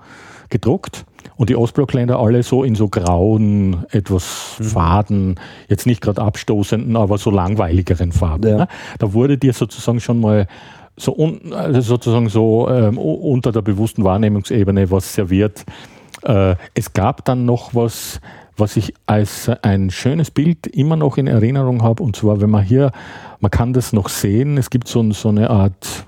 gedruckt 0.50 1.06
und 1.36 1.50
die 1.50 1.56
Ostblockländer 1.56 2.20
alle 2.20 2.44
so 2.44 2.64
in 2.64 2.76
so 2.76 2.90
grauen, 2.90 3.86
etwas 3.92 4.58
mhm. 4.60 4.64
faden, 4.64 5.40
jetzt 5.68 5.86
nicht 5.86 6.02
gerade 6.02 6.22
abstoßenden, 6.22 6.96
aber 6.96 7.18
so 7.18 7.32
langweiligeren 7.32 8.12
Farben. 8.12 8.50
Ja. 8.50 8.58
Ne? 8.58 8.68
Da 9.00 9.14
wurde 9.14 9.38
dir 9.38 9.54
sozusagen 9.54 10.00
schon 10.00 10.20
mal 10.20 10.48
so 10.96 11.16
un, 11.16 11.54
also 11.54 11.82
sozusagen 11.82 12.30
so 12.30 12.70
ähm, 12.70 12.98
unter 12.98 13.52
der 13.52 13.62
bewussten 13.62 14.04
Wahrnehmungsebene 14.04 14.92
was 14.92 15.14
serviert. 15.14 15.64
Äh, 16.24 16.56
es 16.76 16.94
gab 16.94 17.26
dann 17.26 17.46
noch 17.46 17.74
was, 17.74 18.22
was 18.58 18.78
ich 18.78 18.94
als 19.06 19.50
ein 19.50 19.90
schönes 19.90 20.32
Bild 20.32 20.68
immer 20.68 20.96
noch 20.96 21.18
in 21.18 21.28
Erinnerung 21.28 21.82
habe, 21.82 22.04
und 22.04 22.16
zwar, 22.16 22.42
wenn 22.42 22.50
man 22.50 22.64
hier, 22.64 22.92
man 23.40 23.52
kann 23.52 23.74
das 23.74 23.94
noch 23.94 24.10
sehen, 24.10 24.58
es 24.58 24.70
gibt 24.70 24.88
so, 24.88 25.12
so 25.12 25.30
eine 25.30 25.50
Art 25.50 26.06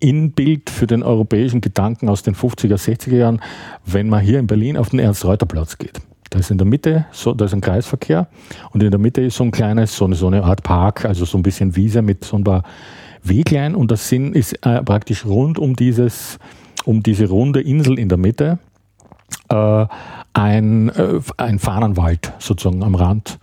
Inbild 0.00 0.70
für 0.70 0.86
den 0.86 1.02
europäischen 1.02 1.60
Gedanken 1.60 2.08
aus 2.08 2.22
den 2.22 2.34
50er, 2.34 2.76
60er 2.76 3.16
Jahren, 3.16 3.40
wenn 3.84 4.08
man 4.08 4.20
hier 4.20 4.38
in 4.38 4.46
Berlin 4.46 4.76
auf 4.76 4.90
den 4.90 4.98
Ernst-Reuter-Platz 4.98 5.78
geht. 5.78 6.00
Da 6.30 6.38
ist 6.38 6.50
in 6.50 6.58
der 6.58 6.66
Mitte, 6.66 7.06
so, 7.12 7.34
da 7.34 7.44
ist 7.44 7.54
ein 7.54 7.60
Kreisverkehr 7.60 8.28
und 8.70 8.82
in 8.82 8.90
der 8.90 9.00
Mitte 9.00 9.20
ist 9.20 9.36
so 9.36 9.44
ein 9.44 9.50
kleines, 9.50 9.96
so 9.96 10.04
eine, 10.04 10.14
so 10.14 10.28
eine 10.28 10.44
Art 10.44 10.62
Park, 10.62 11.04
also 11.04 11.24
so 11.24 11.36
ein 11.36 11.42
bisschen 11.42 11.76
Wiese 11.76 12.02
mit 12.02 12.24
so 12.24 12.36
ein 12.36 12.44
paar 12.44 12.62
Weglein 13.22 13.74
und 13.74 13.90
das 13.90 14.08
Sinn 14.08 14.32
ist 14.32 14.64
äh, 14.64 14.82
praktisch 14.82 15.26
rund 15.26 15.58
um 15.58 15.76
dieses, 15.76 16.38
um 16.84 17.02
diese 17.02 17.28
runde 17.28 17.60
Insel 17.60 17.98
in 17.98 18.08
der 18.08 18.16
Mitte 18.16 18.58
äh, 19.48 19.86
ein, 20.32 20.88
äh, 20.90 21.20
ein 21.36 21.58
Fahnenwald 21.58 22.32
sozusagen 22.38 22.82
am 22.82 22.94
Rand 22.94 23.38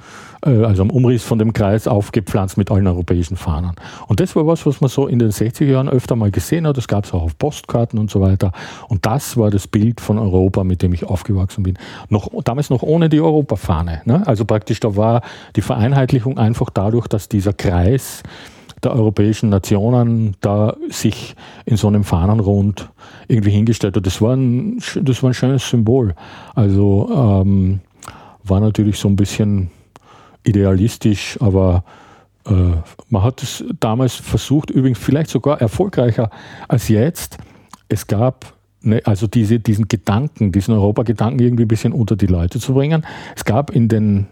äh, 0.46 0.64
also 0.64 0.82
am 0.82 0.90
Umriss 0.90 1.24
von 1.24 1.40
dem 1.40 1.54
Kreis 1.54 1.88
aufgepflanzt 1.88 2.58
mit 2.58 2.72
allen 2.72 2.88
europäischen 2.88 3.38
Fahnen. 3.38 3.76
Und 4.08 4.20
das 4.20 4.36
war 4.36 4.48
was, 4.48 4.66
was 4.66 4.82
man 4.82 4.90
so 4.90 5.08
in 5.08 5.20
den 5.20 5.32
60er 5.32 5.66
Jahren 5.66 5.90
öfter 5.90 6.16
mal 6.16 6.32
gesehen 6.32 6.68
hat. 6.68 6.78
Das 6.78 6.88
gab 6.88 7.06
es 7.06 7.14
auch 7.14 7.24
auf 7.24 7.38
Postkarten 7.38 8.00
und 8.00 8.10
so 8.10 8.22
weiter. 8.22 8.52
Und 8.88 9.06
das 9.06 9.38
war 9.38 9.50
das 9.50 9.68
Bild 9.68 10.02
von 10.02 10.18
Europa, 10.18 10.64
mit 10.64 10.82
dem 10.82 10.94
ich 10.94 11.06
aufgewachsen 11.06 11.64
bin. 11.64 11.78
Noch, 12.10 12.30
damals 12.44 12.70
noch 12.70 12.84
ohne 12.84 13.10
die 13.10 13.20
Europafahne. 13.20 14.02
Ne? 14.06 14.26
Also 14.26 14.46
praktisch, 14.46 14.80
da 14.80 14.96
war 14.96 15.22
die 15.56 15.62
Vereinheitlichung 15.62 16.38
einfach 16.38 16.70
dadurch, 16.70 17.08
dass 17.08 17.30
dieser 17.30 17.54
Kreis 17.54 18.24
der 18.88 18.96
europäischen 18.96 19.50
Nationen 19.50 20.36
da 20.42 20.76
sich 20.90 21.36
in 21.66 21.78
so 21.78 21.88
einem 21.88 22.04
Fahnenrund 22.04 22.90
irgendwie 23.28 23.52
hingestellt 23.52 23.96
hat. 23.96 24.06
Das 24.06 24.22
war 24.22 24.36
ein, 24.36 24.80
das 25.02 25.22
war 25.24 25.32
ein 25.32 25.34
schönes 25.34 25.70
Symbol. 25.70 26.16
Also 26.56 27.10
ähm, 27.14 27.82
war 28.44 28.60
natürlich 28.60 28.98
so 28.98 29.10
ein 29.10 29.16
bisschen 29.16 29.70
idealistisch, 30.44 31.38
aber 31.42 31.84
äh, 32.46 32.52
man 33.10 33.24
hat 33.24 33.44
es 33.44 33.64
damals 33.80 34.16
versucht, 34.16 34.70
übrigens 34.70 35.00
vielleicht 35.00 35.30
sogar 35.30 35.60
erfolgreicher 35.60 36.30
als 36.68 36.88
jetzt. 36.88 37.38
Es 37.90 38.08
gab 38.08 38.54
ne, 38.82 39.02
also 39.04 39.28
diese, 39.28 39.60
diesen 39.60 39.90
Gedanken, 39.90 40.54
diesen 40.54 40.74
Europagedanken 40.74 41.40
irgendwie 41.40 41.66
ein 41.66 41.70
bisschen 41.70 41.92
unter 41.92 42.16
die 42.16 42.28
Leute 42.28 42.60
zu 42.60 42.74
bringen. 42.74 43.06
Es 43.36 43.44
gab 43.44 43.72
in 43.72 43.90
den, 43.90 44.28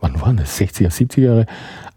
wann 0.00 0.20
waren 0.20 0.36
das, 0.36 0.58
60er, 0.60 0.90
70er 0.90 1.20
Jahre, 1.20 1.46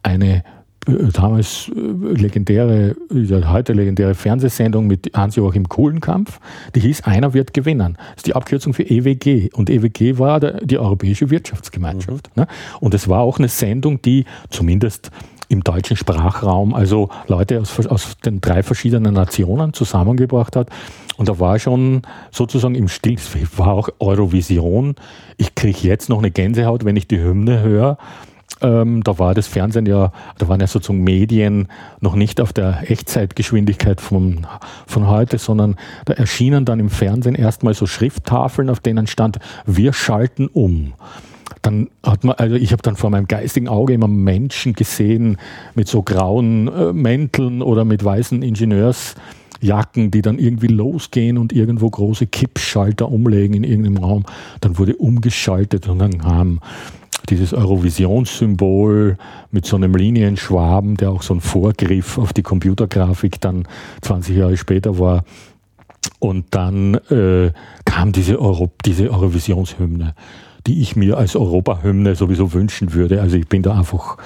eine 0.04 0.44
damals 0.86 1.70
äh, 1.70 1.80
legendäre, 1.80 2.96
heute 3.12 3.74
legendäre 3.74 4.16
Fernsehsendung 4.16 4.88
mit 4.88 5.12
Hans-Joachim 5.14 5.70
Kohlenkampf, 5.70 6.40
die 6.76 6.82
hieß 6.82 7.02
Einer 7.04 7.34
wird 7.34 7.54
gewinnen. 7.54 7.98
Das 7.98 8.18
ist 8.18 8.28
die 8.28 8.36
Abkürzung 8.36 8.74
für 8.74 8.84
EWG. 8.84 9.50
Und 9.54 9.70
EWG 9.70 10.18
war 10.18 10.40
die 10.40 10.78
Europäische 10.78 11.30
Wirtschaftsgemeinschaft. 11.30 12.30
Mhm. 12.36 12.44
Ne? 12.44 12.48
Und 12.80 12.94
es 12.94 13.08
war 13.08 13.22
auch 13.22 13.40
eine 13.40 13.48
Sendung, 13.48 14.02
die 14.02 14.26
zumindest 14.50 15.12
im 15.50 15.64
deutschen 15.64 15.96
Sprachraum, 15.96 16.74
also 16.74 17.10
Leute 17.28 17.62
aus, 17.62 17.86
aus 17.86 18.18
den 18.26 18.42
drei 18.42 18.64
verschiedenen 18.64 19.14
Nationen 19.14 19.74
zusammengebracht 19.74 20.56
hat. 20.56 20.70
Und 21.16 21.30
da 21.30 21.40
war 21.40 21.60
schon 21.60 22.02
sozusagen 22.32 22.76
im 22.76 22.88
Stil, 22.88 23.20
war 23.56 23.74
auch 23.74 23.90
Eurovision. 24.00 24.96
Ich 25.38 25.54
kriege 25.54 25.78
jetzt 25.82 26.10
noch 26.10 26.20
eine 26.20 26.32
Gänsehaut, 26.32 26.86
wenn 26.86 26.96
ich 26.96 27.08
die 27.08 27.20
Hymne 27.20 27.62
höre. 27.62 27.98
Ähm, 28.64 29.04
da 29.04 29.20
war 29.20 29.34
das 29.34 29.48
Fernsehen 29.48 29.86
ja, 29.86 30.12
da 30.38 30.48
waren 30.48 30.62
ja 30.62 30.68
sozusagen 30.68 31.04
Medien 31.04 31.68
noch 32.00 32.16
nicht 32.16 32.40
auf 32.40 32.54
der 32.54 32.90
Echtzeitgeschwindigkeit 32.90 34.00
von, 34.00 34.48
von 34.88 35.08
heute, 35.08 35.38
sondern 35.38 35.76
da 36.06 36.14
erschienen 36.14 36.64
dann 36.64 36.80
im 36.80 36.90
Fernsehen 36.90 37.36
erstmal 37.36 37.74
so 37.74 37.86
Schrifttafeln, 37.86 38.70
auf 38.70 38.80
denen 38.80 39.06
stand, 39.06 39.40
wir 39.66 39.92
schalten 39.92 40.48
um. 40.48 40.94
Dann 41.62 41.90
hat 42.04 42.24
man, 42.24 42.36
also 42.38 42.56
ich 42.56 42.72
habe 42.72 42.82
dann 42.82 42.96
vor 42.96 43.10
meinem 43.10 43.28
geistigen 43.28 43.68
Auge 43.68 43.94
immer 43.94 44.08
Menschen 44.08 44.74
gesehen 44.74 45.38
mit 45.76 45.88
so 45.88 46.02
grauen 46.02 46.68
äh, 46.68 46.94
Mänteln 46.94 47.62
oder 47.62 47.86
mit 47.86 48.04
weißen 48.04 48.42
Ingenieursjacken, 49.64 50.12
die 50.12 50.22
dann 50.22 50.38
irgendwie 50.38 50.68
losgehen 50.68 51.38
und 51.38 51.54
irgendwo 51.54 51.90
große 51.90 52.28
Kippschalter 52.28 53.10
umlegen 53.10 53.56
in 53.56 53.64
irgendeinem 53.64 53.98
Raum. 53.98 54.26
Dann 54.62 54.78
wurde 54.78 54.96
umgeschaltet 54.96 55.88
und 55.88 56.00
dann 56.00 56.20
kam 56.20 56.60
dieses 57.30 57.54
Eurovisionssymbol 57.54 59.18
mit 59.52 59.66
so 59.66 59.78
einem 59.78 59.96
Linienschwaben, 59.96 60.98
der 60.98 61.12
auch 61.12 61.22
so 61.22 61.34
ein 61.34 61.42
Vorgriff 61.42 62.18
auf 62.18 62.34
die 62.34 62.44
Computergrafik 62.44 63.40
dann 63.40 63.66
20 64.02 64.36
Jahre 64.36 64.58
später 64.58 65.00
war. 65.00 65.24
Und 66.20 66.48
dann 66.52 66.96
äh, 67.10 67.52
kam 67.86 68.12
diese, 68.12 68.42
Euro, 68.42 68.72
diese 68.86 69.10
Eurovisionshymne, 69.10 70.16
die 70.68 70.82
ich 70.82 70.98
mir 70.98 71.18
als 71.18 71.38
Europahymne 71.38 72.16
sowieso 72.16 72.52
wünschen 72.52 72.94
würde. 72.94 73.22
Also 73.22 73.38
ich 73.38 73.48
bin 73.48 73.62
da 73.62 73.78
einfach 73.78 74.18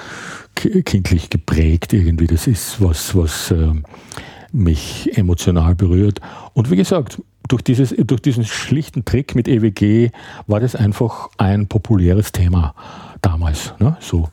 kindlich 0.56 1.30
geprägt 1.30 1.94
irgendwie. 1.94 2.26
Das 2.26 2.48
ist 2.48 2.82
was, 2.82 3.16
was 3.16 3.52
äh, 3.52 3.74
mich 4.52 5.18
emotional 5.18 5.76
berührt. 5.76 6.20
Und 6.54 6.72
wie 6.72 6.76
gesagt, 6.76 7.22
durch, 7.48 7.62
dieses, 7.62 7.96
durch 7.98 8.22
diesen 8.22 8.46
schlichten 8.46 9.06
Trick 9.06 9.36
mit 9.36 9.48
EWG 9.48 10.12
war 10.48 10.60
das 10.60 10.76
einfach 10.76 11.30
ein 11.38 11.68
populäres 11.68 12.32
Thema 12.32 12.74
damals. 13.22 13.74
Ne? 13.80 13.98
So. 14.00 14.30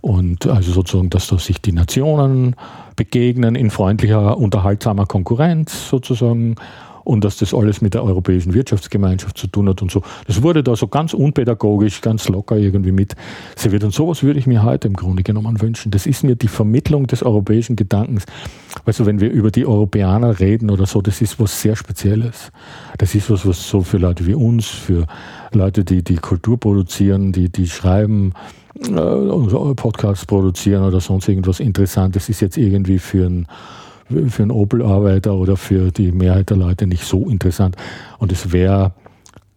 Und 0.00 0.46
also 0.46 0.72
sozusagen, 0.72 1.10
dass 1.10 1.26
da 1.26 1.38
sich 1.38 1.60
die 1.60 1.72
Nationen 1.72 2.54
begegnen 2.96 3.54
in 3.54 3.70
freundlicher, 3.70 4.38
unterhaltsamer 4.38 5.06
Konkurrenz 5.06 5.88
sozusagen 5.88 6.56
und 7.08 7.24
dass 7.24 7.38
das 7.38 7.54
alles 7.54 7.80
mit 7.80 7.94
der 7.94 8.04
Europäischen 8.04 8.52
Wirtschaftsgemeinschaft 8.52 9.38
zu 9.38 9.46
tun 9.46 9.66
hat 9.70 9.80
und 9.80 9.90
so. 9.90 10.02
Das 10.26 10.42
wurde 10.42 10.62
da 10.62 10.76
so 10.76 10.88
ganz 10.88 11.14
unpädagogisch, 11.14 12.02
ganz 12.02 12.28
locker 12.28 12.56
irgendwie 12.58 12.92
mit 12.92 13.16
serviert. 13.56 13.82
Und 13.82 13.94
sowas 13.94 14.22
würde 14.22 14.38
ich 14.38 14.46
mir 14.46 14.62
heute 14.62 14.88
im 14.88 14.94
Grunde 14.94 15.22
genommen 15.22 15.62
wünschen. 15.62 15.90
Das 15.90 16.04
ist 16.04 16.22
mir 16.22 16.36
die 16.36 16.48
Vermittlung 16.48 17.06
des 17.06 17.22
europäischen 17.22 17.76
Gedankens. 17.76 18.26
Also 18.84 19.06
wenn 19.06 19.20
wir 19.20 19.30
über 19.30 19.50
die 19.50 19.64
Europäer 19.64 20.08
reden 20.38 20.68
oder 20.68 20.84
so, 20.84 21.00
das 21.00 21.22
ist 21.22 21.40
was 21.40 21.62
sehr 21.62 21.76
Spezielles. 21.76 22.52
Das 22.98 23.14
ist 23.14 23.30
was, 23.30 23.46
was 23.46 23.66
so 23.66 23.80
für 23.80 23.96
Leute 23.96 24.26
wie 24.26 24.34
uns, 24.34 24.66
für 24.66 25.06
Leute, 25.52 25.86
die 25.86 26.04
die 26.04 26.16
Kultur 26.16 26.60
produzieren, 26.60 27.32
die, 27.32 27.48
die 27.48 27.68
schreiben, 27.68 28.34
äh, 28.82 29.74
Podcasts 29.74 30.26
produzieren 30.26 30.84
oder 30.84 31.00
sonst 31.00 31.26
irgendwas 31.26 31.58
Interessantes, 31.58 32.28
ist 32.28 32.40
jetzt 32.40 32.58
irgendwie 32.58 32.98
für 32.98 33.24
ein 33.24 33.46
für 34.08 34.42
einen 34.42 34.50
Opel-Arbeiter 34.50 35.34
oder 35.34 35.56
für 35.56 35.90
die 35.90 36.12
Mehrheit 36.12 36.50
der 36.50 36.56
Leute 36.56 36.86
nicht 36.86 37.04
so 37.04 37.28
interessant. 37.28 37.76
Und 38.18 38.32
es 38.32 38.52
wäre 38.52 38.92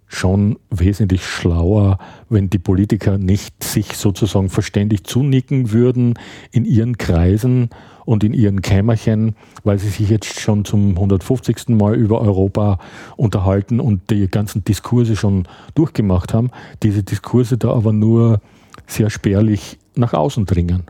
schon 0.07 0.59
wesentlich 0.69 1.25
schlauer, 1.25 1.97
wenn 2.29 2.49
die 2.49 2.59
Politiker 2.59 3.17
nicht 3.17 3.63
sich 3.63 3.93
sozusagen 3.93 4.49
verständig 4.49 5.05
zunicken 5.05 5.71
würden 5.71 6.15
in 6.51 6.65
ihren 6.65 6.97
Kreisen 6.97 7.69
und 8.03 8.23
in 8.25 8.33
ihren 8.33 8.61
Kämmerchen, 8.61 9.35
weil 9.63 9.79
sie 9.79 9.87
sich 9.87 10.09
jetzt 10.09 10.39
schon 10.39 10.65
zum 10.65 10.91
150. 10.91 11.69
Mal 11.69 11.95
über 11.95 12.19
Europa 12.19 12.79
unterhalten 13.15 13.79
und 13.79 14.09
die 14.09 14.27
ganzen 14.27 14.65
Diskurse 14.65 15.15
schon 15.15 15.47
durchgemacht 15.75 16.33
haben, 16.33 16.51
diese 16.83 17.03
Diskurse 17.03 17.57
da 17.57 17.71
aber 17.71 17.93
nur 17.93 18.41
sehr 18.87 19.09
spärlich 19.09 19.77
nach 19.95 20.13
außen 20.13 20.45
dringen 20.45 20.83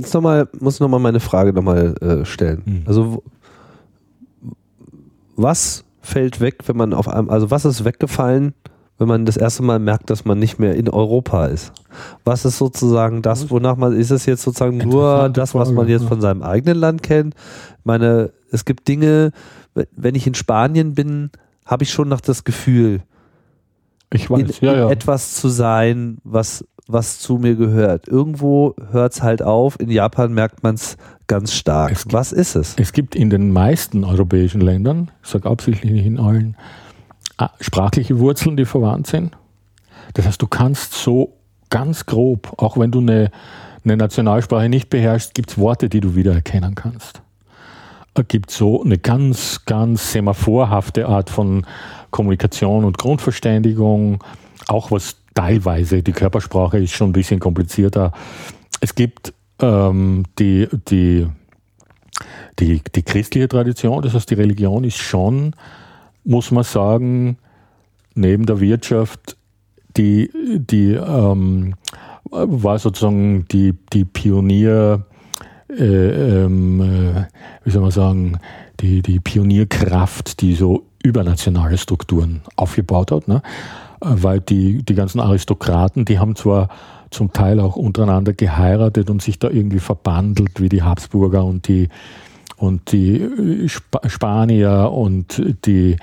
jetzt 0.00 0.14
noch 0.14 0.20
mal, 0.20 0.48
muss 0.60 0.80
nochmal 0.80 1.00
meine 1.00 1.20
Frage 1.20 1.52
nochmal 1.52 1.94
äh, 2.00 2.24
stellen. 2.24 2.62
Mhm. 2.64 2.82
Also, 2.86 3.22
was 5.36 5.84
fällt 6.00 6.40
weg, 6.40 6.58
wenn 6.66 6.76
man 6.76 6.92
auf 6.92 7.08
einem, 7.08 7.30
also 7.30 7.50
was 7.50 7.64
ist 7.64 7.84
weggefallen, 7.84 8.54
wenn 8.98 9.08
man 9.08 9.24
das 9.26 9.36
erste 9.36 9.62
Mal 9.62 9.78
merkt, 9.78 10.10
dass 10.10 10.24
man 10.24 10.38
nicht 10.38 10.58
mehr 10.58 10.74
in 10.74 10.88
Europa 10.88 11.46
ist? 11.46 11.72
Was 12.24 12.44
ist 12.44 12.58
sozusagen 12.58 13.22
das, 13.22 13.50
wonach 13.50 13.76
man, 13.76 13.96
ist 13.96 14.10
es 14.10 14.26
jetzt 14.26 14.42
sozusagen 14.42 14.78
nur 14.78 15.28
das, 15.30 15.54
was 15.54 15.72
man 15.72 15.88
jetzt 15.88 16.04
von 16.04 16.20
seinem 16.20 16.42
eigenen 16.42 16.78
Land 16.78 17.02
kennt? 17.02 17.34
Ich 17.78 17.84
meine, 17.84 18.32
es 18.50 18.64
gibt 18.64 18.86
Dinge, 18.86 19.32
wenn 19.96 20.14
ich 20.14 20.26
in 20.26 20.34
Spanien 20.34 20.94
bin, 20.94 21.30
habe 21.66 21.84
ich 21.84 21.90
schon 21.90 22.08
noch 22.08 22.20
das 22.20 22.44
Gefühl, 22.44 23.02
ich 24.12 24.30
weiß, 24.30 24.58
in, 24.60 24.66
ja, 24.66 24.74
ja. 24.74 24.90
etwas 24.90 25.34
zu 25.34 25.48
sein, 25.48 26.18
was 26.22 26.64
was 26.86 27.18
zu 27.18 27.38
mir 27.38 27.54
gehört. 27.54 28.08
Irgendwo 28.08 28.74
hört 28.90 29.14
es 29.14 29.22
halt 29.22 29.42
auf. 29.42 29.78
In 29.80 29.90
Japan 29.90 30.32
merkt 30.32 30.62
man 30.62 30.74
es 30.74 30.96
ganz 31.26 31.52
stark. 31.52 31.92
Es 31.92 32.06
was 32.10 32.32
ist 32.32 32.54
es? 32.54 32.74
Es 32.78 32.92
gibt 32.92 33.14
in 33.14 33.30
den 33.30 33.50
meisten 33.50 34.04
europäischen 34.04 34.60
Ländern, 34.60 35.10
ich 35.22 35.30
sage 35.30 35.48
absichtlich 35.48 35.92
nicht 35.92 36.06
in 36.06 36.20
allen, 36.20 36.56
ah, 37.38 37.50
sprachliche 37.60 38.18
Wurzeln, 38.18 38.56
die 38.56 38.66
verwandt 38.66 39.06
sind. 39.06 39.36
Das 40.12 40.26
heißt, 40.26 40.40
du 40.40 40.46
kannst 40.46 40.94
so 40.94 41.34
ganz 41.70 42.06
grob, 42.06 42.52
auch 42.58 42.76
wenn 42.76 42.90
du 42.90 43.00
eine, 43.00 43.30
eine 43.84 43.96
Nationalsprache 43.96 44.68
nicht 44.68 44.90
beherrschst, 44.90 45.34
gibt 45.34 45.50
es 45.50 45.58
Worte, 45.58 45.88
die 45.88 46.00
du 46.00 46.14
wiedererkennen 46.14 46.74
kannst. 46.74 47.22
Es 48.14 48.28
gibt 48.28 48.50
so 48.50 48.84
eine 48.84 48.98
ganz, 48.98 49.64
ganz 49.64 50.12
semaphorhafte 50.12 51.08
Art 51.08 51.30
von 51.30 51.66
Kommunikation 52.12 52.84
und 52.84 52.98
Grundverständigung, 52.98 54.22
auch 54.68 54.92
was 54.92 55.16
teilweise, 55.34 56.02
die 56.02 56.12
Körpersprache 56.12 56.78
ist 56.78 56.92
schon 56.92 57.10
ein 57.10 57.14
bisschen 57.14 57.40
komplizierter. 57.40 58.12
Es 58.80 58.94
gibt 58.94 59.32
ähm, 59.60 60.24
die, 60.38 60.68
die, 60.88 61.26
die, 62.58 62.80
die 62.94 63.02
christliche 63.02 63.48
Tradition, 63.48 64.02
das 64.02 64.14
heißt 64.14 64.30
die 64.30 64.34
Religion 64.34 64.84
ist 64.84 64.98
schon, 64.98 65.54
muss 66.24 66.50
man 66.50 66.64
sagen, 66.64 67.38
neben 68.14 68.46
der 68.46 68.60
Wirtschaft 68.60 69.36
die, 69.96 70.30
die 70.34 70.92
ähm, 70.92 71.74
war 72.30 72.78
sozusagen 72.78 73.46
die, 73.48 73.74
die 73.92 74.04
Pionier, 74.04 75.04
äh, 75.70 75.84
ähm, 76.44 76.80
äh, 76.80 77.24
wie 77.64 77.70
soll 77.70 77.82
man 77.82 77.90
sagen, 77.90 78.38
die, 78.80 79.02
die 79.02 79.20
Pionierkraft, 79.20 80.40
die 80.40 80.54
so 80.54 80.86
übernationale 81.02 81.78
Strukturen 81.78 82.42
aufgebaut 82.56 83.12
hat. 83.12 83.28
Ne? 83.28 83.42
Weil 84.04 84.40
die, 84.40 84.82
die 84.82 84.94
ganzen 84.94 85.20
Aristokraten, 85.20 86.04
die 86.04 86.18
haben 86.18 86.36
zwar 86.36 86.68
zum 87.10 87.32
Teil 87.32 87.60
auch 87.60 87.76
untereinander 87.76 88.32
geheiratet 88.32 89.08
und 89.08 89.22
sich 89.22 89.38
da 89.38 89.48
irgendwie 89.48 89.78
verbandelt, 89.78 90.60
wie 90.60 90.68
die 90.68 90.82
Habsburger 90.82 91.44
und 91.44 91.68
die, 91.68 91.88
und 92.56 92.92
die 92.92 93.64
Sp 93.70 94.02
Spanier 94.06 94.90
und 94.92 95.42
die, 95.64 95.96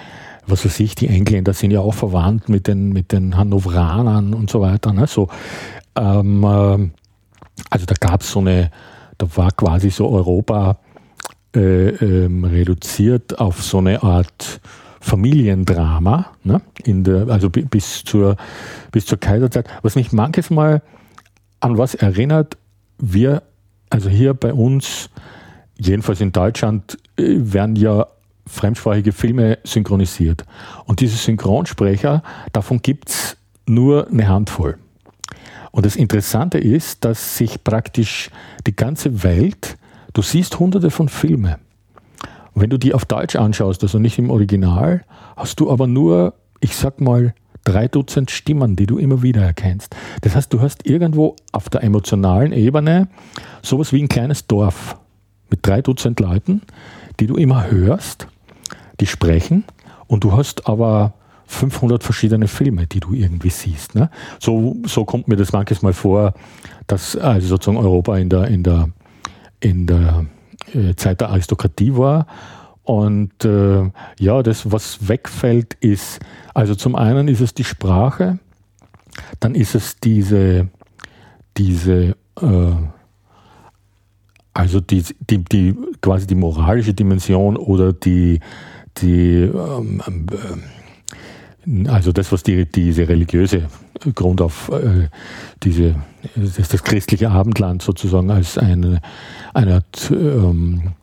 was 0.47 0.65
weiß 0.65 0.79
ich, 0.79 0.95
die 0.95 1.07
Engländer 1.07 1.53
sind 1.53 1.71
ja 1.71 1.81
auch 1.81 1.93
verwandt 1.93 2.49
mit 2.49 2.67
den, 2.67 2.89
mit 2.89 3.11
den 3.11 3.37
Hannoveranern 3.37 4.33
und 4.33 4.49
so 4.49 4.61
weiter. 4.61 4.93
Ne? 4.93 5.07
So, 5.07 5.27
ähm, 5.95 6.43
äh, 6.43 6.89
also 7.69 7.85
da 7.85 7.95
gab 7.99 8.21
es 8.21 8.31
so 8.31 8.39
eine, 8.39 8.71
da 9.17 9.27
war 9.35 9.51
quasi 9.51 9.89
so 9.89 10.09
Europa 10.09 10.77
äh, 11.55 11.89
ähm, 11.89 12.45
reduziert 12.45 13.39
auf 13.39 13.61
so 13.61 13.79
eine 13.79 14.01
Art 14.03 14.61
Familiendrama, 15.01 16.27
ne? 16.43 16.61
in 16.85 17.03
der, 17.03 17.27
also 17.27 17.49
bis 17.49 18.03
zur, 18.05 18.37
bis 18.91 19.05
zur 19.07 19.19
Kaiserzeit, 19.19 19.67
was 19.81 19.95
mich 19.95 20.11
manches 20.11 20.49
Mal 20.49 20.81
an 21.59 21.77
was 21.77 21.95
erinnert, 21.95 22.57
wir, 22.99 23.41
also 23.89 24.09
hier 24.09 24.33
bei 24.35 24.53
uns, 24.53 25.09
jedenfalls 25.77 26.21
in 26.21 26.31
Deutschland, 26.31 26.97
äh, 27.17 27.23
werden 27.37 27.75
ja 27.75 28.07
fremdsprachige 28.47 29.11
Filme 29.11 29.57
synchronisiert. 29.63 30.45
Und 30.85 30.99
diese 30.99 31.17
Synchronsprecher, 31.17 32.21
davon 32.53 32.81
gibt 32.81 33.09
es 33.09 33.37
nur 33.65 34.07
eine 34.07 34.27
Handvoll. 34.27 34.77
Und 35.71 35.85
das 35.85 35.95
Interessante 35.95 36.57
ist, 36.57 37.05
dass 37.05 37.37
sich 37.37 37.63
praktisch 37.63 38.29
die 38.67 38.75
ganze 38.75 39.23
Welt, 39.23 39.77
du 40.13 40.21
siehst 40.21 40.59
hunderte 40.59 40.91
von 40.91 41.09
Filmen. 41.09 41.55
Und 42.53 42.61
wenn 42.61 42.69
du 42.69 42.77
die 42.77 42.93
auf 42.93 43.05
Deutsch 43.05 43.35
anschaust, 43.35 43.83
also 43.83 43.99
nicht 43.99 44.17
im 44.19 44.29
Original, 44.29 45.03
hast 45.35 45.59
du 45.59 45.71
aber 45.71 45.87
nur, 45.87 46.33
ich 46.59 46.75
sag 46.75 47.01
mal, 47.01 47.33
drei 47.63 47.87
Dutzend 47.87 48.31
Stimmen, 48.31 48.75
die 48.75 48.87
du 48.87 48.97
immer 48.97 49.21
wieder 49.21 49.41
erkennst. 49.41 49.95
Das 50.21 50.35
heißt, 50.35 50.51
du 50.51 50.61
hast 50.61 50.85
irgendwo 50.85 51.35
auf 51.51 51.69
der 51.69 51.83
emotionalen 51.83 52.53
Ebene 52.53 53.07
sowas 53.61 53.93
wie 53.93 54.01
ein 54.01 54.09
kleines 54.09 54.47
Dorf 54.47 54.97
mit 55.49 55.59
drei 55.65 55.81
Dutzend 55.81 56.19
Leuten, 56.19 56.61
die 57.19 57.27
du 57.27 57.35
immer 57.35 57.69
hörst, 57.69 58.27
die 58.99 59.05
sprechen 59.05 59.63
und 60.07 60.23
du 60.23 60.33
hast 60.33 60.67
aber 60.67 61.13
500 61.47 62.01
verschiedene 62.01 62.47
Filme, 62.47 62.87
die 62.87 63.01
du 63.01 63.13
irgendwie 63.13 63.49
siehst. 63.49 63.93
Ne? 63.93 64.09
So, 64.39 64.77
so 64.85 65.03
kommt 65.03 65.27
mir 65.27 65.35
das 65.35 65.51
manches 65.51 65.81
Mal 65.81 65.93
vor, 65.93 66.33
dass 66.87 67.15
also 67.15 67.47
sozusagen 67.47 67.77
Europa 67.77 68.17
in 68.17 68.29
der, 68.29 68.47
in 68.47 68.63
der, 68.63 68.89
in 69.59 69.85
der 69.85 70.25
Zeit 70.95 71.21
der 71.21 71.29
Aristokratie 71.29 71.95
war. 71.95 72.27
Und 72.83 73.45
äh, 73.45 73.89
ja, 74.19 74.43
das, 74.43 74.71
was 74.71 75.07
wegfällt, 75.07 75.75
ist, 75.75 76.19
also 76.53 76.75
zum 76.75 76.95
einen 76.95 77.27
ist 77.27 77.41
es 77.41 77.53
die 77.53 77.63
Sprache, 77.63 78.39
dann 79.39 79.55
ist 79.55 79.75
es 79.75 79.99
diese, 79.99 80.69
diese 81.57 82.15
äh, 82.41 82.75
also 84.53 84.81
die, 84.81 85.03
die, 85.29 85.43
die, 85.43 85.75
quasi 86.01 86.27
die 86.27 86.35
moralische 86.35 86.93
Dimension 86.93 87.55
oder 87.55 87.93
die, 87.93 88.39
die 88.97 89.43
ähm, 89.43 90.01
äh, 90.07 91.87
also 91.87 92.11
das, 92.11 92.31
was 92.31 92.43
die, 92.43 92.65
diese 92.65 93.07
religiöse 93.07 93.67
Grund 94.15 94.41
auf 94.41 94.69
äh, 94.69 95.09
diese, 95.63 95.95
das, 96.35 96.69
das, 96.69 96.83
christliche 96.83 97.29
Abendland 97.29 97.81
sozusagen 97.81 98.31
als 98.31 98.57
eine, 98.57 98.99
eine 99.53 99.75
Art 99.75 100.11
ähm, 100.11 100.93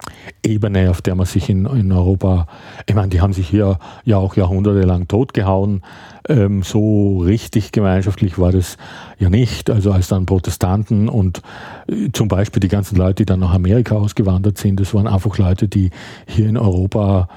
Ebene, 0.43 0.91
auf 0.91 1.03
der 1.03 1.15
man 1.15 1.27
sich 1.27 1.49
in, 1.49 1.67
in 1.67 1.93
Europa, 1.93 2.47
ich 2.87 2.95
meine, 2.95 3.09
die 3.09 3.21
haben 3.21 3.33
sich 3.33 3.49
hier 3.49 3.79
ja 4.05 4.17
auch 4.17 4.37
jahrhundertelang 4.37 5.09
totgehauen. 5.09 5.83
Ähm, 6.29 6.63
so 6.63 7.19
richtig 7.19 7.73
gemeinschaftlich 7.73 8.39
war 8.39 8.53
das 8.53 8.77
ja 9.19 9.31
nicht. 9.31 9.71
Also 9.71 9.93
als 9.93 10.09
dann 10.09 10.27
Protestanten 10.27 11.09
und 11.09 11.43
äh, 11.89 12.11
zum 12.13 12.29
Beispiel 12.29 12.61
die 12.61 12.69
ganzen 12.69 12.97
Leute, 12.97 13.17
die 13.17 13.27
dann 13.27 13.41
nach 13.41 13.53
Amerika 13.53 13.97
ausgewandert 13.97 14.59
sind, 14.59 14.81
das 14.81 14.95
waren 14.95 15.07
einfach 15.07 15.37
Leute, 15.39 15.69
die 15.69 15.91
hier 16.27 16.49
in 16.49 16.57
Europa 16.57 17.29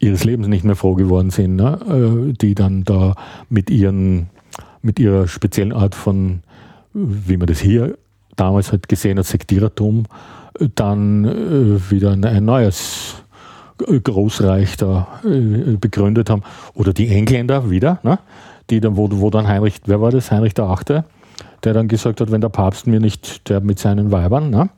ihres 0.00 0.24
Lebens 0.24 0.48
nicht 0.48 0.64
mehr 0.64 0.76
froh 0.76 0.94
geworden 0.94 1.30
sind, 1.30 1.56
ne? 1.56 1.78
Äh, 1.88 2.32
die 2.32 2.54
dann 2.54 2.84
da 2.84 3.14
mit 3.48 3.70
ihren, 3.70 4.28
mit 4.82 4.98
ihrer 4.98 5.28
speziellen 5.28 5.72
Art 5.72 5.94
von, 5.94 6.42
wie 6.92 7.36
man 7.36 7.46
das 7.46 7.60
hier 7.60 7.96
damals 8.36 8.72
halt 8.72 8.88
gesehen 8.88 9.18
hat, 9.18 9.26
Sektierertum, 9.26 10.04
dann 10.74 11.24
äh, 11.24 11.90
wieder 11.90 12.12
ein 12.12 12.44
neues 12.44 13.16
Großreich 13.78 14.76
da 14.76 15.08
begründet 15.80 16.30
haben. 16.30 16.42
Oder 16.74 16.92
die 16.92 17.08
Engländer 17.08 17.70
wieder, 17.70 17.98
ne? 18.02 18.18
die 18.70 18.80
dann, 18.80 18.96
wo, 18.96 19.08
wo 19.10 19.30
dann 19.30 19.48
Heinrich, 19.48 19.80
wer 19.86 20.00
war 20.00 20.10
das? 20.10 20.30
Heinrich 20.30 20.54
der 20.54 20.66
Achte, 20.66 21.04
der 21.64 21.74
dann 21.74 21.88
gesagt 21.88 22.20
hat, 22.20 22.30
wenn 22.30 22.40
der 22.40 22.50
Papst 22.50 22.86
mir 22.86 23.00
nicht, 23.00 23.48
der 23.48 23.60
mit 23.60 23.80
seinen 23.80 24.12
Weibern, 24.12 24.50
ne? 24.50 24.70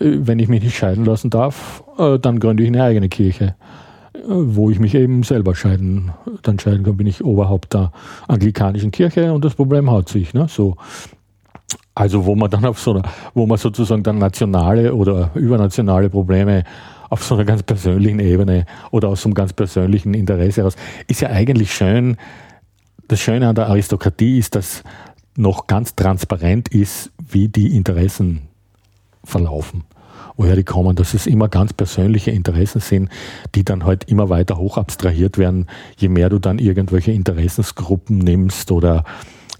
wenn 0.00 0.40
ich 0.40 0.48
mich 0.48 0.64
nicht 0.64 0.76
scheiden 0.76 1.04
lassen 1.04 1.30
darf, 1.30 1.84
dann 1.96 2.40
gründe 2.40 2.64
ich 2.64 2.68
eine 2.68 2.82
eigene 2.82 3.08
Kirche 3.08 3.54
wo 4.26 4.70
ich 4.70 4.78
mich 4.78 4.94
eben 4.94 5.22
selber 5.22 5.54
scheiden, 5.54 6.12
dann 6.42 6.58
scheiden 6.58 6.84
kann, 6.84 6.96
bin 6.96 7.06
ich 7.06 7.24
Oberhaupt 7.24 7.74
der 7.74 7.92
anglikanischen 8.28 8.90
Kirche 8.90 9.32
und 9.32 9.44
das 9.44 9.54
Problem 9.54 9.90
hat 9.90 10.08
sich. 10.08 10.34
Ne? 10.34 10.46
So, 10.48 10.76
also 11.94 12.24
wo 12.24 12.34
man 12.34 12.50
dann 12.50 12.64
auf 12.64 12.80
so 12.80 12.92
einer, 12.92 13.02
wo 13.34 13.46
man 13.46 13.58
sozusagen 13.58 14.02
dann 14.02 14.18
nationale 14.18 14.94
oder 14.94 15.30
übernationale 15.34 16.10
Probleme 16.10 16.64
auf 17.10 17.22
so 17.24 17.34
einer 17.34 17.44
ganz 17.44 17.62
persönlichen 17.62 18.18
Ebene 18.18 18.66
oder 18.90 19.08
aus 19.08 19.22
so 19.22 19.28
einem 19.28 19.34
ganz 19.34 19.52
persönlichen 19.52 20.14
Interesse 20.14 20.62
heraus, 20.62 20.76
ist 21.06 21.20
ja 21.20 21.28
eigentlich 21.30 21.72
schön. 21.72 22.16
Das 23.06 23.20
Schöne 23.20 23.48
an 23.48 23.54
der 23.54 23.68
Aristokratie 23.68 24.38
ist, 24.38 24.56
dass 24.56 24.82
noch 25.36 25.66
ganz 25.66 25.94
transparent 25.94 26.68
ist, 26.68 27.12
wie 27.18 27.48
die 27.48 27.76
Interessen 27.76 28.42
verlaufen 29.22 29.84
woher 30.36 30.56
die 30.56 30.64
kommen, 30.64 30.96
dass 30.96 31.14
es 31.14 31.26
immer 31.26 31.48
ganz 31.48 31.72
persönliche 31.72 32.30
Interessen 32.30 32.80
sind, 32.80 33.08
die 33.54 33.64
dann 33.64 33.84
halt 33.84 34.10
immer 34.10 34.28
weiter 34.28 34.58
hoch 34.58 34.78
abstrahiert 34.78 35.38
werden, 35.38 35.66
je 35.96 36.08
mehr 36.08 36.28
du 36.28 36.38
dann 36.38 36.58
irgendwelche 36.58 37.12
Interessensgruppen 37.12 38.18
nimmst 38.18 38.72
oder 38.72 39.04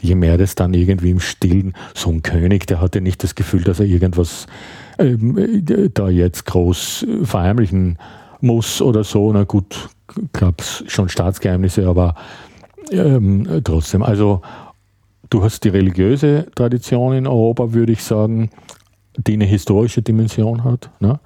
je 0.05 0.15
mehr 0.15 0.37
das 0.37 0.55
dann 0.55 0.75
irgendwie 0.75 1.11
im 1.11 1.21
Stillen, 1.21 1.75
so 1.95 2.11
ein 2.11 2.23
König, 2.23 2.67
der 2.67 2.81
hatte 2.81 3.01
nicht 3.01 3.23
das 3.23 3.35
Gefühl, 3.35 3.63
dass 3.63 3.81
er 3.81 3.87
irgendwas 3.87 4.47
ähm, 4.99 5.65
da 5.95 6.09
jetzt 6.09 6.45
groß 6.45 7.07
verheimlichen 7.23 7.99
muss 8.41 8.83
oder 8.83 9.03
so. 9.03 9.33
Na 9.33 9.45
gut, 9.45 9.89
gab 10.33 10.61
es 10.61 10.85
schon 10.87 11.09
Staatsgeheimnisse, 11.09 11.89
aber 11.89 12.15
ähm, 12.91 13.63
trotzdem. 13.65 14.03
Also 14.03 14.43
du 15.31 15.43
hast 15.43 15.65
die 15.65 15.71
religiöse 15.71 16.47
Tradition 16.55 17.15
in 17.15 17.27
Europa, 17.27 17.73
würde 17.73 17.93
ich 17.93 18.05
sagen, 18.05 18.51
die 19.17 19.35
eine 19.35 19.47
historische 19.47 20.03
Dimension 20.03 20.65
hat. 20.65 20.91
Ne? 21.01 21.19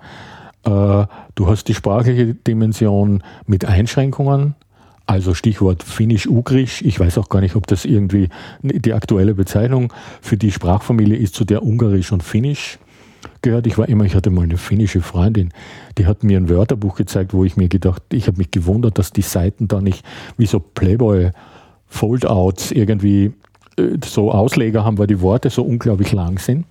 Äh, 0.64 1.06
du 1.34 1.46
hast 1.46 1.64
die 1.68 1.74
sprachliche 1.74 2.34
Dimension 2.34 3.22
mit 3.46 3.64
Einschränkungen, 3.64 4.54
also 5.08 5.32
Stichwort 5.32 5.82
Finnisch-Ugrisch. 5.82 6.82
Ich 6.82 7.00
weiß 7.00 7.16
auch 7.16 7.30
gar 7.30 7.40
nicht, 7.40 7.56
ob 7.56 7.66
das 7.66 7.86
irgendwie 7.86 8.28
die 8.62 8.92
aktuelle 8.92 9.34
Bezeichnung 9.34 9.92
für 10.20 10.36
die 10.36 10.52
Sprachfamilie 10.52 11.16
ist, 11.16 11.34
zu 11.34 11.44
der 11.46 11.62
Ungarisch 11.62 12.12
und 12.12 12.22
Finnisch 12.22 12.78
gehört. 13.40 13.66
Ich 13.66 13.78
war 13.78 13.88
immer, 13.88 14.04
ich 14.04 14.14
hatte 14.14 14.28
mal 14.28 14.42
eine 14.42 14.58
finnische 14.58 15.00
Freundin, 15.00 15.50
die 15.96 16.06
hat 16.06 16.24
mir 16.24 16.36
ein 16.36 16.50
Wörterbuch 16.50 16.96
gezeigt, 16.96 17.32
wo 17.32 17.44
ich 17.44 17.56
mir 17.56 17.68
gedacht, 17.68 18.02
ich 18.12 18.26
habe 18.26 18.36
mich 18.36 18.50
gewundert, 18.50 18.98
dass 18.98 19.10
die 19.10 19.22
Seiten 19.22 19.66
da 19.66 19.80
nicht 19.80 20.04
wie 20.36 20.46
so 20.46 20.60
Playboy 20.60 21.30
Foldouts 21.86 22.70
irgendwie 22.70 23.32
äh, 23.78 23.96
so 24.04 24.30
Ausleger 24.30 24.84
haben, 24.84 24.98
weil 24.98 25.06
die 25.06 25.22
Worte 25.22 25.48
so 25.48 25.62
unglaublich 25.62 26.12
lang 26.12 26.38
sind. 26.38 26.66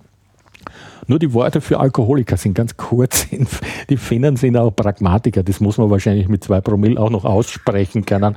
Nur 1.06 1.18
die 1.18 1.32
Worte 1.32 1.60
für 1.60 1.80
Alkoholiker 1.80 2.36
sind 2.36 2.54
ganz 2.54 2.76
kurz. 2.76 3.26
Die 3.90 3.96
Finnen 3.96 4.36
sind 4.36 4.56
auch 4.56 4.70
Pragmatiker. 4.70 5.42
Das 5.42 5.60
muss 5.60 5.78
man 5.78 5.90
wahrscheinlich 5.90 6.28
mit 6.28 6.44
zwei 6.44 6.60
Promille 6.60 7.00
auch 7.00 7.10
noch 7.10 7.24
aussprechen 7.24 8.04
können. 8.04 8.36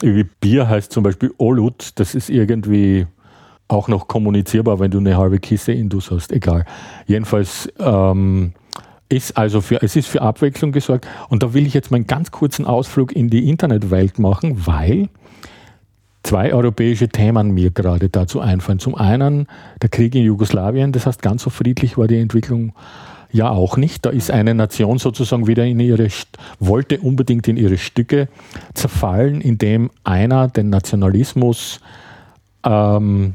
Wie 0.00 0.24
Bier 0.24 0.68
heißt 0.68 0.92
zum 0.92 1.02
Beispiel 1.02 1.32
Olut. 1.38 1.92
Das 1.96 2.14
ist 2.14 2.30
irgendwie 2.30 3.06
auch 3.68 3.88
noch 3.88 4.08
kommunizierbar, 4.08 4.80
wenn 4.80 4.90
du 4.90 4.98
eine 4.98 5.16
halbe 5.16 5.38
Kiste 5.38 5.72
Indus 5.72 6.10
hast. 6.10 6.32
Egal. 6.32 6.64
Jedenfalls 7.06 7.72
ähm, 7.78 8.52
ist 9.08 9.36
also 9.36 9.60
für, 9.60 9.82
es 9.82 9.96
ist 9.96 10.08
für 10.08 10.22
Abwechslung 10.22 10.72
gesorgt. 10.72 11.06
Und 11.28 11.42
da 11.42 11.54
will 11.54 11.66
ich 11.66 11.74
jetzt 11.74 11.90
mal 11.90 11.96
einen 11.96 12.06
ganz 12.06 12.30
kurzen 12.30 12.64
Ausflug 12.64 13.12
in 13.12 13.28
die 13.28 13.48
Internetwelt 13.48 14.18
machen, 14.18 14.66
weil 14.66 15.08
zwei 16.22 16.52
europäische 16.52 17.08
Themen 17.08 17.52
mir 17.52 17.70
gerade 17.70 18.08
dazu 18.08 18.40
einfallen. 18.40 18.78
Zum 18.78 18.94
einen 18.94 19.46
der 19.82 19.88
Krieg 19.88 20.14
in 20.14 20.22
Jugoslawien, 20.22 20.92
das 20.92 21.06
heißt, 21.06 21.22
ganz 21.22 21.42
so 21.42 21.50
friedlich 21.50 21.96
war 21.98 22.06
die 22.06 22.18
Entwicklung 22.18 22.72
ja 23.32 23.48
auch 23.48 23.76
nicht. 23.76 24.04
Da 24.04 24.10
ist 24.10 24.30
eine 24.30 24.54
Nation 24.54 24.98
sozusagen 24.98 25.46
wieder 25.46 25.64
in 25.64 25.80
ihre, 25.80 26.08
wollte 26.58 26.98
unbedingt 26.98 27.48
in 27.48 27.56
ihre 27.56 27.78
Stücke 27.78 28.28
zerfallen, 28.74 29.40
indem 29.40 29.90
einer 30.04 30.48
den 30.48 30.70
Nationalismus 30.70 31.80
ähm, 32.64 33.34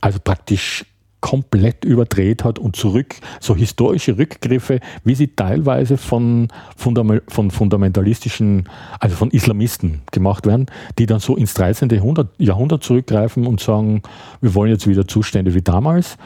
also 0.00 0.18
praktisch 0.22 0.84
komplett 1.20 1.84
überdreht 1.84 2.44
hat 2.44 2.58
und 2.58 2.76
zurück, 2.76 3.16
so 3.40 3.54
historische 3.54 4.18
Rückgriffe, 4.18 4.80
wie 5.04 5.14
sie 5.14 5.28
teilweise 5.28 5.96
von, 5.96 6.48
Fundam 6.76 7.20
von 7.28 7.50
fundamentalistischen, 7.50 8.68
also 8.98 9.16
von 9.16 9.30
Islamisten 9.30 10.02
gemacht 10.12 10.46
werden, 10.46 10.66
die 10.98 11.06
dann 11.06 11.20
so 11.20 11.36
ins 11.36 11.54
13. 11.54 11.90
Jahrhundert 12.38 12.82
zurückgreifen 12.82 13.46
und 13.46 13.60
sagen, 13.60 14.02
wir 14.40 14.54
wollen 14.54 14.70
jetzt 14.70 14.86
wieder 14.86 15.06
Zustände 15.06 15.54
wie 15.54 15.62
damals. 15.62 16.16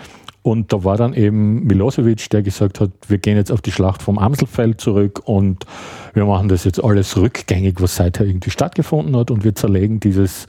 Und 0.43 0.75
da 0.75 0.85
war 0.85 0.99
dann 0.99 1.15
eben 1.15 1.65
Milosevic, 1.65 2.29
der 2.29 2.43
gesagt 2.43 2.79
hat, 2.79 2.91
wir 3.09 3.17
gehen 3.17 3.39
jetzt 3.39 3.51
auf 3.51 3.63
die 3.63 3.73
Schlacht 3.73 4.03
vom 4.03 4.19
Amselfeld 4.19 4.79
zurück 4.79 5.23
und 5.25 5.65
wir 6.13 6.27
machen 6.27 6.49
das 6.51 6.65
jetzt 6.65 6.85
alles 6.85 7.17
rückgängig, 7.17 7.81
was 7.81 7.97
seither 7.97 8.27
irgendwie 8.27 8.51
stattgefunden 8.51 9.17
hat 9.17 9.31
und 9.31 9.43
wir 9.43 9.55
zerlegen 9.55 10.01
dieses 10.01 10.47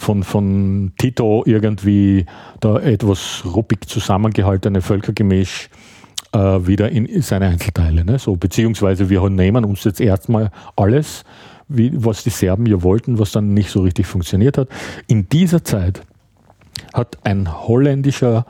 von, 0.00 0.22
von 0.24 0.92
Tito 0.96 1.42
irgendwie 1.44 2.24
da 2.60 2.78
etwas 2.78 3.42
ruppig 3.44 3.86
zusammengehaltene 3.86 4.80
Völkergemisch 4.80 5.68
äh, 6.32 6.38
wieder 6.38 6.88
in 6.88 7.20
seine 7.20 7.48
Einzelteile. 7.48 8.04
Ne? 8.04 8.18
So, 8.18 8.34
beziehungsweise 8.34 9.10
wir 9.10 9.28
nehmen 9.28 9.64
uns 9.66 9.84
jetzt 9.84 10.00
erstmal 10.00 10.50
alles, 10.74 11.24
wie, 11.68 11.92
was 11.94 12.24
die 12.24 12.30
Serben 12.30 12.64
ja 12.64 12.82
wollten, 12.82 13.18
was 13.18 13.32
dann 13.32 13.52
nicht 13.52 13.70
so 13.70 13.82
richtig 13.82 14.06
funktioniert 14.06 14.56
hat. 14.56 14.68
In 15.06 15.28
dieser 15.28 15.64
Zeit 15.64 16.00
hat 16.94 17.18
ein 17.24 17.68
holländischer 17.68 18.46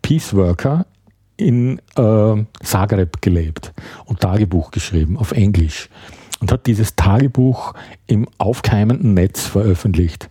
Peaceworker 0.00 0.86
in 1.36 1.78
äh, 1.96 2.44
Zagreb 2.62 3.20
gelebt 3.20 3.74
und 4.06 4.20
Tagebuch 4.20 4.70
geschrieben 4.70 5.18
auf 5.18 5.32
Englisch 5.32 5.90
und 6.40 6.52
hat 6.52 6.66
dieses 6.66 6.96
Tagebuch 6.96 7.74
im 8.06 8.28
aufkeimenden 8.38 9.14
Netz 9.14 9.46
veröffentlicht 9.46 10.28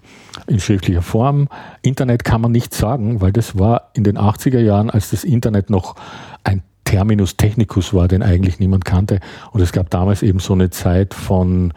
in 0.48 0.60
schriftlicher 0.60 1.02
Form. 1.02 1.48
Internet 1.82 2.24
kann 2.24 2.42
man 2.42 2.52
nicht 2.52 2.74
sagen, 2.74 3.22
weil 3.22 3.32
das 3.32 3.58
war 3.58 3.90
in 3.94 4.04
den 4.04 4.18
80er 4.18 4.60
Jahren, 4.60 4.90
als 4.90 5.10
das 5.10 5.24
Internet 5.24 5.70
noch 5.70 5.96
ein 6.44 6.62
Terminus 6.84 7.38
technicus 7.38 7.94
war, 7.94 8.08
den 8.08 8.22
eigentlich 8.22 8.60
niemand 8.60 8.86
kannte. 8.86 9.20
Und 9.52 9.62
es 9.62 9.72
gab 9.72 9.90
damals 9.90 10.22
eben 10.22 10.40
so 10.40 10.54
eine 10.54 10.70
Zeit 10.70 11.14
von, 11.14 11.74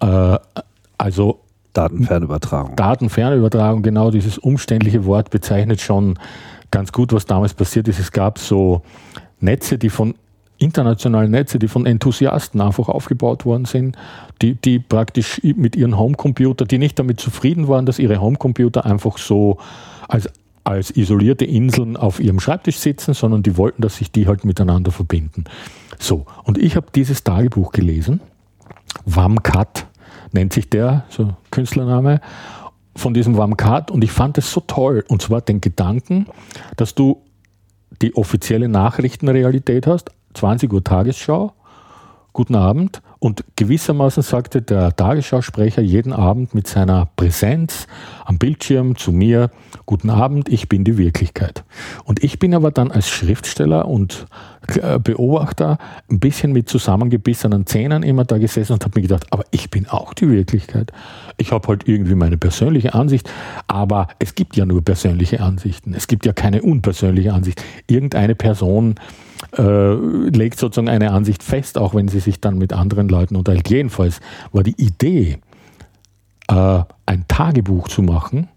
äh, 0.00 0.38
also 0.98 1.40
Datenfernübertragung. 1.72 2.76
Datenfernübertragung, 2.76 3.82
genau 3.82 4.10
dieses 4.10 4.38
umständliche 4.38 5.04
Wort 5.04 5.30
bezeichnet 5.30 5.80
schon 5.80 6.18
ganz 6.70 6.92
gut, 6.92 7.12
was 7.12 7.24
damals 7.24 7.54
passiert 7.54 7.88
ist. 7.88 7.98
Es 7.98 8.12
gab 8.12 8.38
so 8.38 8.82
Netze, 9.40 9.78
die 9.78 9.90
von 9.90 10.14
internationalen 10.62 11.30
Netze, 11.30 11.58
die 11.58 11.68
von 11.68 11.86
Enthusiasten 11.86 12.60
einfach 12.60 12.88
aufgebaut 12.88 13.44
worden 13.44 13.64
sind, 13.64 13.96
die, 14.40 14.54
die 14.54 14.78
praktisch 14.78 15.40
mit 15.42 15.76
ihren 15.76 15.98
Homecomputer, 15.98 16.64
die 16.64 16.78
nicht 16.78 16.98
damit 16.98 17.20
zufrieden 17.20 17.68
waren, 17.68 17.86
dass 17.86 17.98
ihre 17.98 18.20
Homecomputer 18.20 18.86
einfach 18.86 19.18
so 19.18 19.58
als, 20.08 20.30
als 20.64 20.90
isolierte 20.90 21.44
Inseln 21.44 21.96
auf 21.96 22.20
ihrem 22.20 22.40
Schreibtisch 22.40 22.78
sitzen, 22.78 23.14
sondern 23.14 23.42
die 23.42 23.56
wollten, 23.56 23.82
dass 23.82 23.96
sich 23.96 24.10
die 24.10 24.26
halt 24.26 24.44
miteinander 24.44 24.92
verbinden. 24.92 25.44
So, 25.98 26.26
und 26.44 26.58
ich 26.58 26.76
habe 26.76 26.86
dieses 26.94 27.24
Tagebuch 27.24 27.72
gelesen, 27.72 28.20
Wamkat 29.04 29.86
nennt 30.32 30.52
sich 30.52 30.68
der, 30.70 31.04
so 31.08 31.30
Künstlername, 31.50 32.20
von 32.94 33.14
diesem 33.14 33.36
Wamkat 33.36 33.90
und 33.90 34.04
ich 34.04 34.12
fand 34.12 34.38
es 34.38 34.52
so 34.52 34.60
toll, 34.60 35.04
und 35.08 35.22
zwar 35.22 35.40
den 35.40 35.60
Gedanken, 35.60 36.26
dass 36.76 36.94
du 36.94 37.22
die 38.02 38.14
offizielle 38.16 38.68
Nachrichtenrealität 38.68 39.86
hast, 39.86 40.10
20 40.34 40.72
Uhr 40.72 40.82
Tagesschau, 40.84 41.52
guten 42.32 42.54
Abend. 42.54 43.02
Und 43.18 43.44
gewissermaßen 43.54 44.22
sagte 44.22 44.62
der 44.62 44.96
Tagesschausprecher 44.96 45.80
jeden 45.80 46.12
Abend 46.12 46.56
mit 46.56 46.66
seiner 46.66 47.08
Präsenz 47.14 47.86
am 48.24 48.38
Bildschirm 48.38 48.96
zu 48.96 49.12
mir, 49.12 49.50
guten 49.86 50.10
Abend, 50.10 50.48
ich 50.48 50.68
bin 50.68 50.82
die 50.82 50.98
Wirklichkeit. 50.98 51.62
Und 52.02 52.24
ich 52.24 52.40
bin 52.40 52.52
aber 52.52 52.72
dann 52.72 52.90
als 52.90 53.08
Schriftsteller 53.08 53.86
und 53.86 54.26
äh, 54.80 54.98
Beobachter 54.98 55.78
ein 56.10 56.18
bisschen 56.18 56.52
mit 56.52 56.68
zusammengebissenen 56.68 57.64
Zähnen 57.66 58.02
immer 58.02 58.24
da 58.24 58.38
gesessen 58.38 58.72
und 58.72 58.84
habe 58.84 58.98
mir 58.98 59.02
gedacht, 59.02 59.26
aber 59.30 59.44
ich 59.52 59.70
bin 59.70 59.88
auch 59.88 60.14
die 60.14 60.28
Wirklichkeit. 60.28 60.90
Ich 61.36 61.52
habe 61.52 61.68
halt 61.68 61.86
irgendwie 61.86 62.16
meine 62.16 62.38
persönliche 62.38 62.94
Ansicht, 62.94 63.30
aber 63.68 64.08
es 64.18 64.34
gibt 64.34 64.56
ja 64.56 64.66
nur 64.66 64.82
persönliche 64.82 65.40
Ansichten. 65.40 65.94
Es 65.94 66.08
gibt 66.08 66.26
ja 66.26 66.32
keine 66.32 66.62
unpersönliche 66.62 67.32
Ansicht. 67.32 67.62
Irgendeine 67.86 68.34
Person 68.34 68.96
äh, 69.56 69.94
legt 69.94 70.58
sozusagen 70.58 70.88
eine 70.88 71.12
Ansicht 71.12 71.42
fest, 71.42 71.78
auch 71.78 71.94
wenn 71.94 72.08
sie 72.08 72.20
sich 72.20 72.40
dann 72.40 72.58
mit 72.58 72.72
anderen 72.72 73.08
Leuten 73.08 73.36
unterhält. 73.36 73.68
Jedenfalls 73.68 74.20
war 74.52 74.62
die 74.62 74.80
Idee, 74.80 75.38
äh, 76.48 76.82
ein 77.06 77.24
Tagebuch 77.28 77.88
zu 77.88 78.02
machen, 78.02 78.48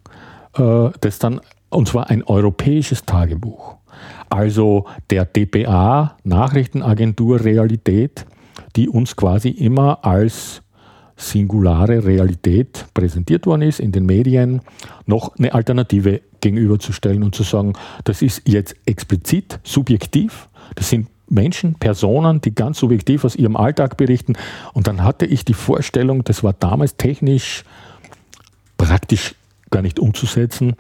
äh, 0.58 0.90
das 1.02 1.20
dann, 1.20 1.42
und 1.70 1.88
zwar 1.88 2.10
ein 2.10 2.24
europäisches 2.24 3.06
Tagebuch. 3.06 3.76
Also 4.30 4.86
der 5.10 5.26
DPA, 5.26 6.18
Nachrichtenagentur 6.24 7.44
Realität, 7.44 8.26
die 8.76 8.90
uns 8.90 9.16
quasi 9.16 9.50
immer 9.50 10.04
als 10.04 10.62
singulare 11.18 12.04
Realität 12.04 12.86
präsentiert 12.94 13.46
worden 13.46 13.62
ist 13.62 13.80
in 13.80 13.92
den 13.92 14.06
Medien, 14.06 14.62
noch 15.06 15.36
eine 15.38 15.54
Alternative 15.54 16.22
gegenüberzustellen 16.42 17.24
und 17.24 17.34
zu 17.34 17.44
sagen, 17.44 17.74
das 18.04 18.22
ist 18.22 18.48
jetzt 18.48 18.76
explizit 18.86 19.60
subjektiv, 19.64 20.50
das 20.76 20.90
sind 20.90 21.08
Menschen, 21.28 21.76
Personen, 21.76 22.42
die 22.42 22.54
ganz 22.54 22.80
subjektiv 22.80 23.26
aus 23.26 23.36
ihrem 23.36 23.56
Alltag 23.56 23.98
berichten. 23.98 24.34
Und 24.74 24.88
dann 24.88 25.04
hatte 25.04 25.26
ich 25.26 25.46
die 25.46 25.54
Vorstellung, 25.54 26.24
das 26.24 26.44
war 26.44 26.54
damals 26.54 26.98
technisch 26.98 27.64
praktisch 28.78 29.36
gar 29.72 29.82
nicht 29.82 30.00
umzusetzen, 30.00 30.76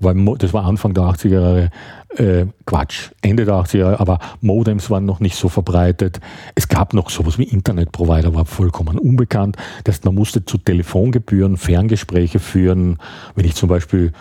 weil 0.00 0.16
das 0.38 0.52
war 0.52 0.64
Anfang 0.64 0.94
der 0.94 1.04
80er 1.04 1.28
Jahre, 1.28 1.70
äh, 2.16 2.46
Quatsch, 2.66 3.10
Ende 3.20 3.44
der 3.44 3.54
80er 3.54 3.78
Jahre, 3.78 4.00
aber 4.00 4.18
Modems 4.40 4.90
waren 4.90 5.04
noch 5.04 5.20
nicht 5.20 5.36
so 5.36 5.48
verbreitet. 5.48 6.20
Es 6.54 6.68
gab 6.68 6.92
noch 6.92 7.10
sowas 7.10 7.38
wie 7.38 7.44
Internetprovider, 7.44 8.34
war 8.34 8.46
vollkommen 8.46 8.98
unbekannt. 8.98 9.56
Das 9.84 9.96
heißt, 9.96 10.04
man 10.06 10.14
musste 10.14 10.44
zu 10.44 10.58
Telefongebühren 10.58 11.56
Ferngespräche 11.56 12.40
führen. 12.40 12.98
Wenn 13.34 13.44
ich 13.44 13.54
zum 13.54 13.68
Beispiel 13.68 14.12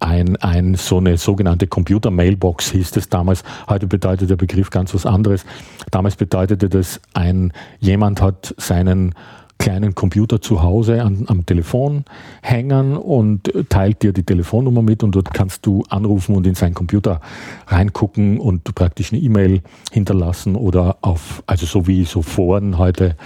ein, 0.00 0.36
ein, 0.36 0.74
so 0.74 0.98
eine 0.98 1.16
sogenannte 1.16 1.66
Computer-Mailbox 1.66 2.70
hieß 2.72 2.96
es 2.96 3.08
damals. 3.08 3.42
Heute 3.68 3.86
bedeutet 3.86 4.30
der 4.30 4.36
Begriff 4.36 4.70
ganz 4.70 4.94
was 4.94 5.06
anderes. 5.06 5.44
Damals 5.90 6.16
bedeutete 6.16 6.68
das, 6.68 7.00
ein, 7.14 7.52
jemand 7.80 8.20
hat 8.22 8.54
seinen 8.58 9.14
kleinen 9.58 9.94
Computer 9.94 10.40
zu 10.40 10.62
Hause 10.62 11.02
an, 11.02 11.24
am 11.26 11.44
Telefon 11.44 12.04
hängen 12.42 12.96
und 12.96 13.52
teilt 13.68 14.02
dir 14.02 14.12
die 14.12 14.22
Telefonnummer 14.22 14.82
mit 14.82 15.02
und 15.02 15.16
dort 15.16 15.34
kannst 15.34 15.66
du 15.66 15.82
anrufen 15.88 16.36
und 16.36 16.46
in 16.46 16.54
seinen 16.54 16.74
Computer 16.74 17.20
reingucken 17.66 18.38
und 18.38 18.72
praktisch 18.74 19.12
eine 19.12 19.20
E-Mail 19.20 19.62
hinterlassen 19.90 20.54
oder 20.54 20.98
auf, 21.00 21.42
also 21.46 21.66
so 21.66 21.86
wie 21.88 22.04
so 22.04 22.22
Foren 22.22 22.78
heute 22.78 23.16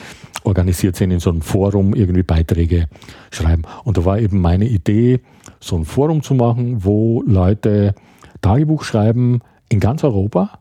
organisiert 0.44 0.96
sind, 0.96 1.10
in 1.10 1.20
so 1.20 1.30
einem 1.30 1.42
Forum 1.42 1.94
irgendwie 1.94 2.22
Beiträge 2.22 2.88
schreiben. 3.30 3.62
Und 3.84 3.98
da 3.98 4.04
war 4.04 4.18
eben 4.18 4.40
meine 4.40 4.66
Idee, 4.66 5.20
so 5.62 5.76
ein 5.76 5.84
Forum 5.84 6.22
zu 6.22 6.34
machen, 6.34 6.84
wo 6.84 7.22
Leute 7.22 7.94
Tagebuch 8.40 8.82
schreiben 8.82 9.40
in 9.68 9.80
ganz 9.80 10.02
Europa, 10.02 10.58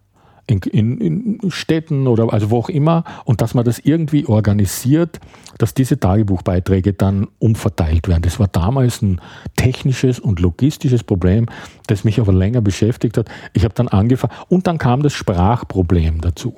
in, 0.47 0.59
in, 0.59 0.97
in, 1.39 1.51
Städten 1.51 2.07
oder 2.07 2.31
also 2.31 2.51
wo 2.51 2.57
auch 2.57 2.69
immer, 2.69 3.03
und 3.25 3.41
dass 3.41 3.53
man 3.53 3.65
das 3.65 3.79
irgendwie 3.79 4.25
organisiert, 4.25 5.19
dass 5.57 5.73
diese 5.73 5.99
Tagebuchbeiträge 5.99 6.93
dann 6.93 7.27
umverteilt 7.39 8.07
werden. 8.07 8.21
Das 8.21 8.39
war 8.39 8.47
damals 8.47 9.01
ein 9.01 9.21
technisches 9.55 10.19
und 10.19 10.39
logistisches 10.39 11.03
Problem, 11.03 11.47
das 11.87 12.03
mich 12.03 12.19
aber 12.19 12.33
länger 12.33 12.61
beschäftigt 12.61 13.17
hat. 13.17 13.29
Ich 13.53 13.63
habe 13.63 13.73
dann 13.73 13.87
angefangen, 13.87 14.33
und 14.49 14.67
dann 14.67 14.77
kam 14.77 15.03
das 15.03 15.13
Sprachproblem 15.13 16.21
dazu. 16.21 16.53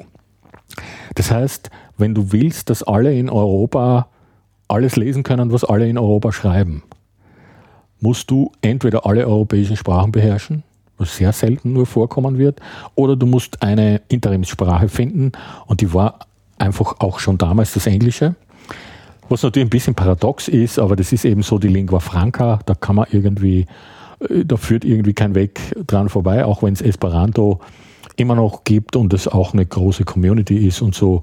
Das 1.16 1.32
heißt, 1.32 1.70
wenn 1.98 2.16
du 2.16 2.32
willst, 2.32 2.70
dass 2.70 2.84
alle 2.84 3.18
in 3.18 3.30
Europa 3.30 4.08
alles 4.68 4.96
lesen 4.96 5.24
können, 5.24 5.52
was 5.52 5.64
alle 5.64 5.88
in 5.88 5.98
Europa 5.98 6.32
schreiben, 6.32 6.84
musst 8.04 8.30
du 8.30 8.52
entweder 8.62 9.06
alle 9.06 9.26
europäischen 9.26 9.78
Sprachen 9.78 10.12
beherrschen, 10.12 10.64
was 10.98 11.16
sehr 11.16 11.32
selten 11.32 11.72
nur 11.72 11.86
vorkommen 11.86 12.38
wird, 12.38 12.60
oder 12.96 13.16
du 13.16 13.26
musst 13.26 13.64
eine 13.64 14.02
Interimssprache 14.10 14.90
finden 14.90 15.32
und 15.68 15.80
die 15.80 15.94
war 15.94 16.20
einfach 16.58 17.00
auch 17.00 17.20
schon 17.20 17.38
damals 17.38 17.74
das 17.74 17.88
Englische. 17.88 18.36
Was 19.30 19.42
natürlich 19.42 19.68
ein 19.68 19.70
bisschen 19.70 19.96
paradox 19.96 20.50
ist, 20.50 20.80
aber 20.80 20.98
das 20.98 21.14
ist 21.14 21.24
eben 21.24 21.44
so 21.44 21.58
die 21.58 21.70
Lingua 21.70 22.02
Franca, 22.02 22.60
da 22.66 22.76
kann 22.76 22.98
man 22.98 23.08
irgendwie, 23.10 23.68
äh, 24.20 24.44
da 24.44 24.58
führt 24.58 24.84
irgendwie 24.84 25.14
kein 25.14 25.34
Weg 25.34 25.62
dran 25.88 26.10
vorbei, 26.10 26.44
auch 26.44 26.62
wenn 26.62 26.74
es 26.74 26.82
Esperanto 26.82 27.62
immer 28.16 28.36
noch 28.36 28.64
gibt 28.64 28.96
und 28.96 29.14
es 29.14 29.28
auch 29.28 29.54
eine 29.54 29.66
große 29.66 30.04
Community 30.04 30.68
ist 30.68 30.82
und 30.82 30.96
so. 30.96 31.22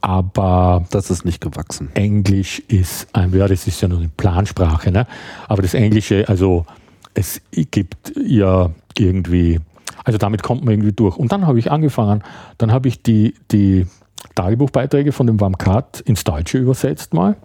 Aber 0.00 0.84
das 0.90 1.10
ist 1.10 1.24
nicht 1.24 1.40
gewachsen. 1.40 1.90
Englisch 1.94 2.60
ist 2.68 3.08
ein, 3.12 3.32
ja, 3.32 3.46
das 3.46 3.66
ist 3.66 3.80
ja 3.80 3.88
nur 3.88 3.98
eine 3.98 4.10
Plansprache, 4.16 4.90
ne? 4.90 5.06
Aber 5.48 5.62
das 5.62 5.74
Englische, 5.74 6.28
also 6.28 6.66
es 7.14 7.40
gibt 7.52 8.12
ja 8.16 8.70
irgendwie, 8.98 9.60
also 10.04 10.18
damit 10.18 10.42
kommt 10.42 10.64
man 10.64 10.74
irgendwie 10.74 10.92
durch. 10.92 11.16
Und 11.16 11.30
dann 11.32 11.46
habe 11.46 11.58
ich 11.58 11.70
angefangen, 11.70 12.22
dann 12.58 12.72
habe 12.72 12.88
ich 12.88 13.02
die, 13.02 13.34
die 13.50 13.86
Tagebuchbeiträge 14.34 15.12
von 15.12 15.26
dem 15.26 15.40
WAMCAT 15.40 16.00
ins 16.00 16.24
Deutsche 16.24 16.58
übersetzt 16.58 17.14
mal, 17.14 17.36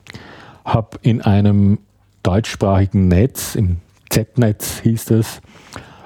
habe 0.65 0.97
in 1.01 1.21
einem 1.21 1.79
deutschsprachigen 2.23 3.07
Netz, 3.07 3.55
im 3.55 3.77
Z-Netz 4.09 4.79
hieß 4.79 5.11
es, 5.11 5.41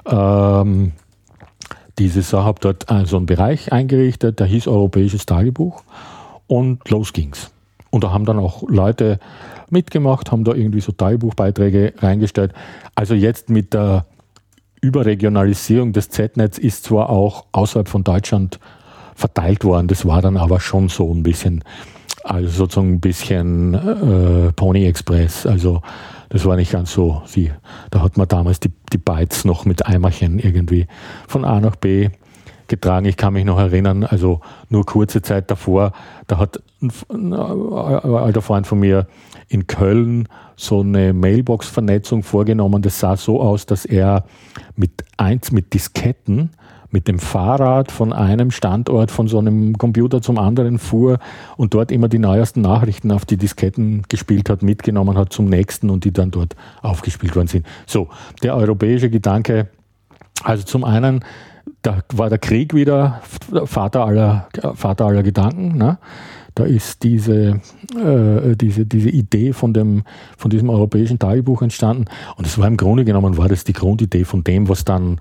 ähm, 0.06 0.92
diese 2.00 2.22
Sache, 2.22 2.46
habe 2.46 2.60
dort 2.62 2.86
so 3.06 3.18
einen 3.18 3.26
Bereich 3.26 3.72
eingerichtet, 3.72 4.40
der 4.40 4.48
hieß 4.48 4.68
Europäisches 4.68 5.26
Tagebuch 5.26 5.84
und 6.48 6.90
los 6.90 7.14
ging's. 7.14 7.52
Und 7.90 8.04
da 8.04 8.12
haben 8.12 8.26
dann 8.26 8.40
auch 8.40 8.64
Leute 8.70 9.20
mitgemacht, 9.70 10.32
haben 10.32 10.44
da 10.44 10.54
irgendwie 10.54 10.82
so 10.82 10.92
Tagebuchbeiträge 10.92 11.94
reingestellt. 11.98 12.54
Also 12.96 13.14
jetzt 13.14 13.50
mit 13.50 13.74
der 13.74 14.06
Überregionalisierung 14.82 15.94
des 15.94 16.10
Z-Netz 16.10 16.58
ist 16.58 16.86
zwar 16.86 17.10
auch 17.10 17.46
außerhalb 17.52 17.88
von 17.88 18.04
Deutschland 18.04 18.60
verteilt 19.16 19.64
worden, 19.64 19.88
das 19.88 20.06
war 20.06 20.22
dann 20.22 20.38
aber 20.38 20.60
schon 20.60 20.90
so 20.90 21.14
ein 21.14 21.22
bisschen, 21.22 21.64
also 22.24 22.50
sozusagen 22.50 22.94
ein 22.94 23.00
bisschen 23.00 23.74
äh, 23.76 24.52
Pony 24.54 24.86
Express. 24.86 25.46
Also 25.46 25.82
das 26.32 26.46
war 26.46 26.56
nicht 26.56 26.72
ganz 26.72 26.94
so 26.94 27.22
wie, 27.34 27.52
da 27.90 28.02
hat 28.02 28.16
man 28.16 28.28
damals 28.28 28.62
die, 28.62 28.72
die 28.94 28.98
Bytes 28.98 29.44
noch 29.44 29.66
mit 29.66 29.86
Eimerchen 29.86 30.40
irgendwie 30.40 30.88
von 31.28 31.44
A 31.44 31.60
nach 31.60 31.76
B 31.76 32.10
getragen. 32.70 33.06
Ich 33.06 33.18
kann 33.18 33.34
mich 33.34 33.44
noch 33.44 33.60
erinnern, 33.60 34.06
also 34.06 34.40
nur 34.70 34.86
kurze 34.86 35.22
Zeit 35.22 35.52
davor, 35.52 35.92
da 36.28 36.38
hat 36.38 36.64
ein, 36.82 37.34
alter 37.34 38.42
Freund 38.42 38.66
von 38.66 38.80
mir 38.80 39.08
in 39.50 39.68
Köln 39.68 40.30
so 40.56 40.80
eine 40.80 41.12
Mailbox-Vernetzung 41.12 42.24
vorgenommen. 42.24 42.82
Das 42.82 43.00
sah 43.02 43.18
so 43.18 43.42
aus, 43.42 43.66
dass 43.66 43.84
er 43.84 44.24
mit 44.78 45.04
eins 45.18 45.52
mit 45.52 45.74
Disketten 45.74 46.52
mit 46.92 47.08
dem 47.08 47.20
Fahrrad 47.20 47.92
von 47.92 48.14
einem 48.14 48.52
Standort 48.52 49.12
von 49.12 49.28
so 49.28 49.40
einem 49.40 49.78
Computer 49.78 50.22
zum 50.22 50.38
anderen 50.38 50.78
fuhr 50.78 51.20
und 51.58 51.74
dort 51.74 51.92
immer 51.92 52.10
die 52.10 52.20
neuesten 52.20 52.62
Nachrichten 52.62 53.12
auf 53.12 53.26
die 53.26 53.38
Disketten 53.38 54.04
gespielt 54.10 54.50
hat, 54.50 54.62
mitgenommen 54.62 55.18
hat 55.18 55.34
zum 55.34 55.46
nächsten 55.46 55.90
und 55.90 56.04
die 56.06 56.12
dann 56.12 56.32
dort 56.32 56.56
aufgespielt 56.82 57.36
worden 57.36 57.48
sind. 57.48 57.66
So, 57.86 58.10
der 58.44 58.56
europäische 58.56 59.10
Gedanke, 59.10 59.70
also 60.44 60.64
zum 60.64 60.84
einen, 60.84 61.24
da 61.82 62.00
war 62.14 62.30
der 62.30 62.40
Krieg 62.40 62.74
wieder 62.74 63.22
Vater 63.66 64.06
aller, 64.06 64.48
Vater 64.76 65.06
aller 65.06 65.24
Gedanken. 65.24 65.78
Ne? 65.78 65.98
Da 66.56 66.66
ist 66.66 67.04
diese, 67.04 67.62
äh, 67.96 68.56
diese, 68.56 68.86
diese 68.86 69.10
Idee 69.10 69.54
von, 69.54 69.74
dem, 69.74 70.04
von 70.38 70.52
diesem 70.52 70.70
europäischen 70.70 71.18
Tagebuch 71.18 71.62
entstanden. 71.62 72.06
Und 72.36 72.46
es 72.46 72.58
war 72.58 72.68
im 72.68 72.78
Grunde 72.78 73.06
genommen, 73.06 73.38
war 73.38 73.48
das 73.48 73.64
die 73.64 73.74
Grundidee 73.74 74.26
von 74.26 74.44
dem, 74.44 74.68
was 74.68 74.84
dann 74.84 75.20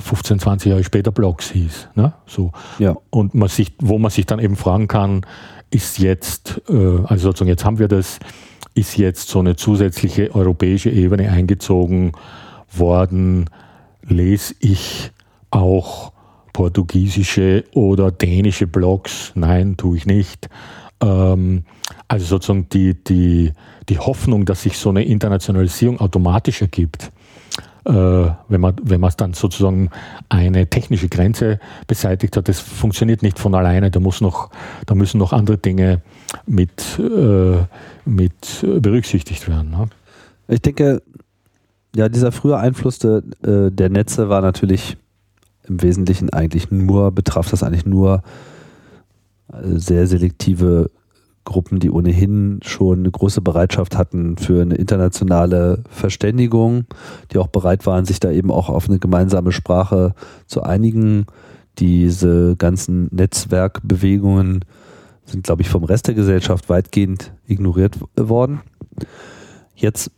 15, 0.00 0.38
20 0.38 0.66
äh, 0.66 0.70
Jahre 0.70 0.84
später 0.84 1.10
Blogs 1.10 1.50
hieß. 1.50 1.88
Ne? 1.94 2.12
So. 2.26 2.52
Ja. 2.78 2.96
Und 3.10 3.34
man 3.34 3.48
sich, 3.48 3.74
wo 3.80 3.98
man 3.98 4.10
sich 4.10 4.26
dann 4.26 4.38
eben 4.38 4.56
fragen 4.56 4.88
kann, 4.88 5.24
ist 5.70 5.98
jetzt, 5.98 6.62
äh, 6.68 6.74
also 7.04 7.28
sozusagen 7.28 7.48
jetzt 7.48 7.64
haben 7.64 7.78
wir 7.78 7.88
das, 7.88 8.18
ist 8.74 8.96
jetzt 8.96 9.28
so 9.28 9.40
eine 9.40 9.56
zusätzliche 9.56 10.34
europäische 10.34 10.90
Ebene 10.90 11.30
eingezogen 11.30 12.12
worden, 12.70 13.50
lese 14.02 14.54
ich 14.60 15.10
auch 15.50 16.12
portugiesische 16.52 17.64
oder 17.74 18.10
dänische 18.10 18.66
Blogs? 18.66 19.32
Nein, 19.34 19.76
tue 19.76 19.96
ich 19.96 20.06
nicht. 20.06 20.48
Ähm, 21.00 21.64
also 22.08 22.24
sozusagen 22.26 22.68
die, 22.70 22.94
die, 22.94 23.52
die 23.88 23.98
Hoffnung, 23.98 24.44
dass 24.44 24.62
sich 24.62 24.78
so 24.78 24.90
eine 24.90 25.04
Internationalisierung 25.04 26.00
automatisch 26.00 26.62
ergibt, 26.62 27.10
wenn 27.88 28.60
man 28.60 28.76
wenn 28.82 29.00
dann 29.16 29.32
sozusagen 29.32 29.90
eine 30.28 30.68
technische 30.68 31.08
Grenze 31.08 31.58
beseitigt 31.86 32.36
hat, 32.36 32.48
das 32.48 32.60
funktioniert 32.60 33.22
nicht 33.22 33.38
von 33.38 33.54
alleine. 33.54 33.90
Da 33.90 33.98
muss 33.98 34.20
noch, 34.20 34.50
da 34.86 34.94
müssen 34.94 35.18
noch 35.18 35.32
andere 35.32 35.56
Dinge 35.56 36.02
mit, 36.46 36.98
äh, 36.98 37.64
mit 38.04 38.62
berücksichtigt 38.62 39.48
werden. 39.48 39.70
Ne? 39.70 39.88
Ich 40.48 40.60
denke, 40.60 41.02
ja, 41.96 42.08
dieser 42.08 42.32
frühe 42.32 42.58
Einfluss 42.58 42.98
de, 42.98 43.22
äh, 43.42 43.70
der 43.70 43.88
Netze 43.88 44.28
war 44.28 44.42
natürlich 44.42 44.96
im 45.66 45.82
Wesentlichen 45.82 46.30
eigentlich 46.30 46.70
nur, 46.70 47.12
betraf 47.12 47.50
das 47.50 47.62
eigentlich 47.62 47.86
nur 47.86 48.22
äh, 49.52 49.78
sehr 49.78 50.06
selektive 50.06 50.90
Gruppen, 51.48 51.80
die 51.80 51.90
ohnehin 51.90 52.60
schon 52.62 52.98
eine 52.98 53.10
große 53.10 53.40
Bereitschaft 53.40 53.96
hatten 53.96 54.36
für 54.36 54.60
eine 54.60 54.74
internationale 54.74 55.82
Verständigung, 55.88 56.84
die 57.32 57.38
auch 57.38 57.46
bereit 57.46 57.86
waren, 57.86 58.04
sich 58.04 58.20
da 58.20 58.30
eben 58.30 58.50
auch 58.50 58.68
auf 58.68 58.86
eine 58.86 58.98
gemeinsame 58.98 59.50
Sprache 59.50 60.14
zu 60.46 60.62
einigen. 60.62 61.24
Diese 61.78 62.54
ganzen 62.56 63.08
Netzwerkbewegungen 63.12 64.66
sind, 65.24 65.44
glaube 65.44 65.62
ich, 65.62 65.70
vom 65.70 65.84
Rest 65.84 66.08
der 66.08 66.14
Gesellschaft 66.14 66.68
weitgehend 66.68 67.32
ignoriert 67.46 67.98
worden. 68.14 68.60
Jetzt 69.74 70.10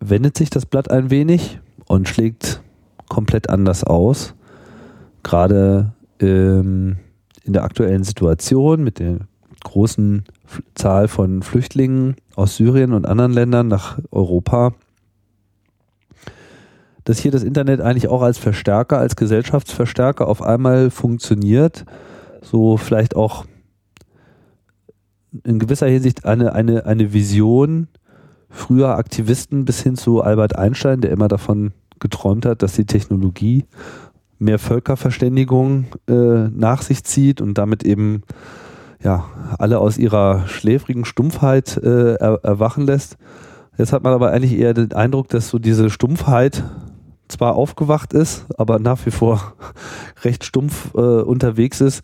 wendet 0.00 0.38
sich 0.38 0.48
das 0.48 0.64
Blatt 0.64 0.90
ein 0.90 1.10
wenig 1.10 1.60
und 1.86 2.08
schlägt 2.08 2.62
komplett 3.10 3.50
anders 3.50 3.84
aus. 3.84 4.34
Gerade 5.22 5.92
ähm, 6.20 6.96
in 7.44 7.52
der 7.52 7.64
aktuellen 7.64 8.04
Situation 8.04 8.82
mit 8.82 8.98
der 8.98 9.27
großen 9.68 10.24
Zahl 10.74 11.08
von 11.08 11.42
Flüchtlingen 11.42 12.16
aus 12.34 12.56
Syrien 12.56 12.92
und 12.92 13.06
anderen 13.06 13.32
Ländern 13.32 13.68
nach 13.68 13.98
Europa, 14.10 14.72
dass 17.04 17.18
hier 17.18 17.30
das 17.30 17.42
Internet 17.42 17.80
eigentlich 17.80 18.08
auch 18.08 18.22
als 18.22 18.38
Verstärker, 18.38 18.98
als 18.98 19.16
Gesellschaftsverstärker 19.16 20.26
auf 20.26 20.42
einmal 20.42 20.90
funktioniert, 20.90 21.84
so 22.42 22.76
vielleicht 22.76 23.16
auch 23.16 23.44
in 25.44 25.58
gewisser 25.58 25.86
Hinsicht 25.86 26.24
eine, 26.24 26.52
eine, 26.52 26.86
eine 26.86 27.12
Vision 27.12 27.88
früher 28.50 28.96
Aktivisten 28.96 29.64
bis 29.64 29.82
hin 29.82 29.96
zu 29.96 30.22
Albert 30.22 30.56
Einstein, 30.56 31.00
der 31.00 31.10
immer 31.10 31.28
davon 31.28 31.72
geträumt 32.00 32.46
hat, 32.46 32.62
dass 32.62 32.74
die 32.74 32.86
Technologie 32.86 33.64
mehr 34.38 34.58
Völkerverständigung 34.58 35.86
äh, 36.08 36.12
nach 36.48 36.82
sich 36.82 37.04
zieht 37.04 37.40
und 37.40 37.58
damit 37.58 37.84
eben 37.84 38.22
ja, 39.02 39.24
alle 39.58 39.78
aus 39.78 39.98
ihrer 39.98 40.46
schläfrigen 40.48 41.04
Stumpfheit 41.04 41.76
äh, 41.76 42.14
er, 42.14 42.40
erwachen 42.42 42.86
lässt. 42.86 43.16
Jetzt 43.76 43.92
hat 43.92 44.02
man 44.02 44.12
aber 44.12 44.32
eigentlich 44.32 44.58
eher 44.58 44.74
den 44.74 44.92
Eindruck, 44.92 45.28
dass 45.28 45.48
so 45.48 45.58
diese 45.58 45.88
Stumpfheit 45.88 46.64
zwar 47.28 47.54
aufgewacht 47.54 48.12
ist, 48.12 48.46
aber 48.56 48.78
nach 48.78 49.04
wie 49.06 49.10
vor 49.10 49.54
recht 50.24 50.44
stumpf 50.44 50.94
äh, 50.94 50.98
unterwegs 50.98 51.80
ist 51.80 52.02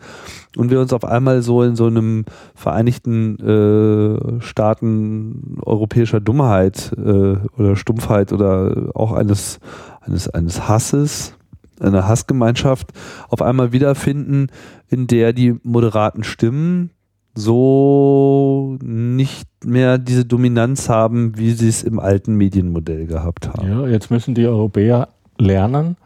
und 0.56 0.70
wir 0.70 0.80
uns 0.80 0.92
auf 0.92 1.04
einmal 1.04 1.42
so 1.42 1.62
in 1.62 1.76
so 1.76 1.86
einem 1.86 2.26
Vereinigten 2.54 3.38
äh, 3.40 4.40
Staaten 4.40 5.58
europäischer 5.62 6.20
Dummheit 6.20 6.92
äh, 6.96 7.36
oder 7.58 7.74
Stumpfheit 7.74 8.32
oder 8.32 8.90
auch 8.94 9.12
eines, 9.12 9.58
eines, 10.02 10.28
eines 10.28 10.68
Hasses 10.68 11.34
eine 11.80 12.06
Hassgemeinschaft 12.06 12.92
auf 13.28 13.42
einmal 13.42 13.72
wiederfinden, 13.72 14.48
in 14.88 15.06
der 15.06 15.32
die 15.32 15.56
moderaten 15.62 16.24
Stimmen 16.24 16.90
so 17.34 18.78
nicht 18.80 19.48
mehr 19.64 19.98
diese 19.98 20.24
Dominanz 20.24 20.88
haben, 20.88 21.36
wie 21.36 21.52
sie 21.52 21.68
es 21.68 21.82
im 21.82 21.98
alten 21.98 22.36
Medienmodell 22.36 23.06
gehabt 23.06 23.48
haben. 23.48 23.68
Ja, 23.68 23.86
jetzt 23.88 24.10
müssen 24.10 24.34
die 24.34 24.46
Europäer 24.46 25.08
lernen, 25.36 25.96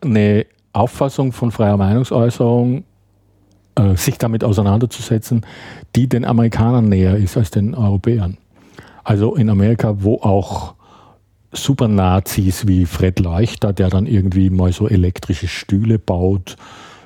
eine 0.00 0.46
Auffassung 0.72 1.32
von 1.32 1.50
freier 1.50 1.76
Meinungsäußerung, 1.76 2.84
äh, 3.74 3.96
sich 3.96 4.18
damit 4.18 4.44
auseinanderzusetzen, 4.44 5.44
die 5.96 6.08
den 6.08 6.24
Amerikanern 6.24 6.88
näher 6.88 7.16
ist 7.16 7.36
als 7.36 7.50
den 7.50 7.74
Europäern. 7.74 8.38
Also 9.02 9.34
in 9.34 9.50
Amerika, 9.50 10.02
wo 10.02 10.16
auch 10.16 10.74
Supernazis 11.52 12.66
wie 12.66 12.86
Fred 12.86 13.18
Leuchter, 13.18 13.72
der 13.72 13.88
dann 13.88 14.06
irgendwie 14.06 14.50
mal 14.50 14.72
so 14.72 14.88
elektrische 14.88 15.48
Stühle 15.48 15.98
baut, 15.98 16.56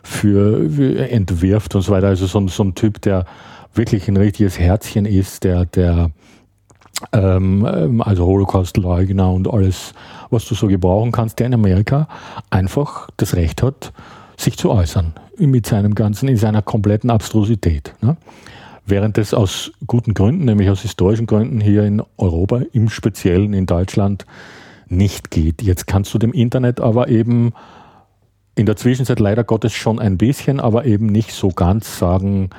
für, 0.04 1.08
entwirft 1.10 1.74
und 1.74 1.82
so 1.82 1.92
weiter. 1.92 2.08
Also 2.08 2.26
so, 2.26 2.46
so 2.46 2.62
ein 2.62 2.74
Typ, 2.74 3.00
der 3.00 3.24
wirklich 3.74 4.06
ein 4.06 4.16
richtiges 4.16 4.58
Herzchen 4.58 5.06
ist, 5.06 5.44
der, 5.44 5.64
der 5.64 6.10
ähm, 7.12 7.66
ähm, 7.66 8.02
also 8.02 8.26
Holocaust-Leugner 8.26 9.32
und 9.32 9.52
alles, 9.52 9.94
was 10.30 10.44
du 10.46 10.54
so 10.54 10.68
gebrauchen 10.68 11.10
kannst, 11.10 11.38
der 11.38 11.46
in 11.46 11.54
Amerika 11.54 12.06
einfach 12.50 13.08
das 13.16 13.34
Recht 13.34 13.62
hat, 13.62 13.92
sich 14.36 14.56
zu 14.56 14.70
äußern 14.70 15.14
mit 15.38 15.66
seinem 15.66 15.94
ganzen, 15.94 16.28
in 16.28 16.36
seiner 16.36 16.62
kompletten 16.62 17.10
Abstrusität. 17.10 17.94
Ne? 18.00 18.16
Während 18.86 19.16
es 19.16 19.32
aus 19.32 19.72
guten 19.86 20.12
Gründen, 20.12 20.44
nämlich 20.44 20.68
aus 20.68 20.82
historischen 20.82 21.26
Gründen 21.26 21.60
hier 21.60 21.84
in 21.84 22.02
Europa, 22.18 22.60
im 22.72 22.90
Speziellen 22.90 23.54
in 23.54 23.66
Deutschland, 23.66 24.26
nicht 24.88 25.30
geht. 25.30 25.62
Jetzt 25.62 25.86
kannst 25.86 26.12
du 26.12 26.18
dem 26.18 26.32
Internet 26.32 26.80
aber 26.80 27.08
eben 27.08 27.52
in 28.54 28.66
der 28.66 28.76
Zwischenzeit 28.76 29.20
leider 29.20 29.42
Gottes 29.42 29.72
schon 29.72 29.98
ein 29.98 30.18
bisschen, 30.18 30.60
aber 30.60 30.84
eben 30.84 31.06
nicht 31.06 31.32
so 31.32 31.48
ganz 31.48 31.98
sagen, 31.98 32.50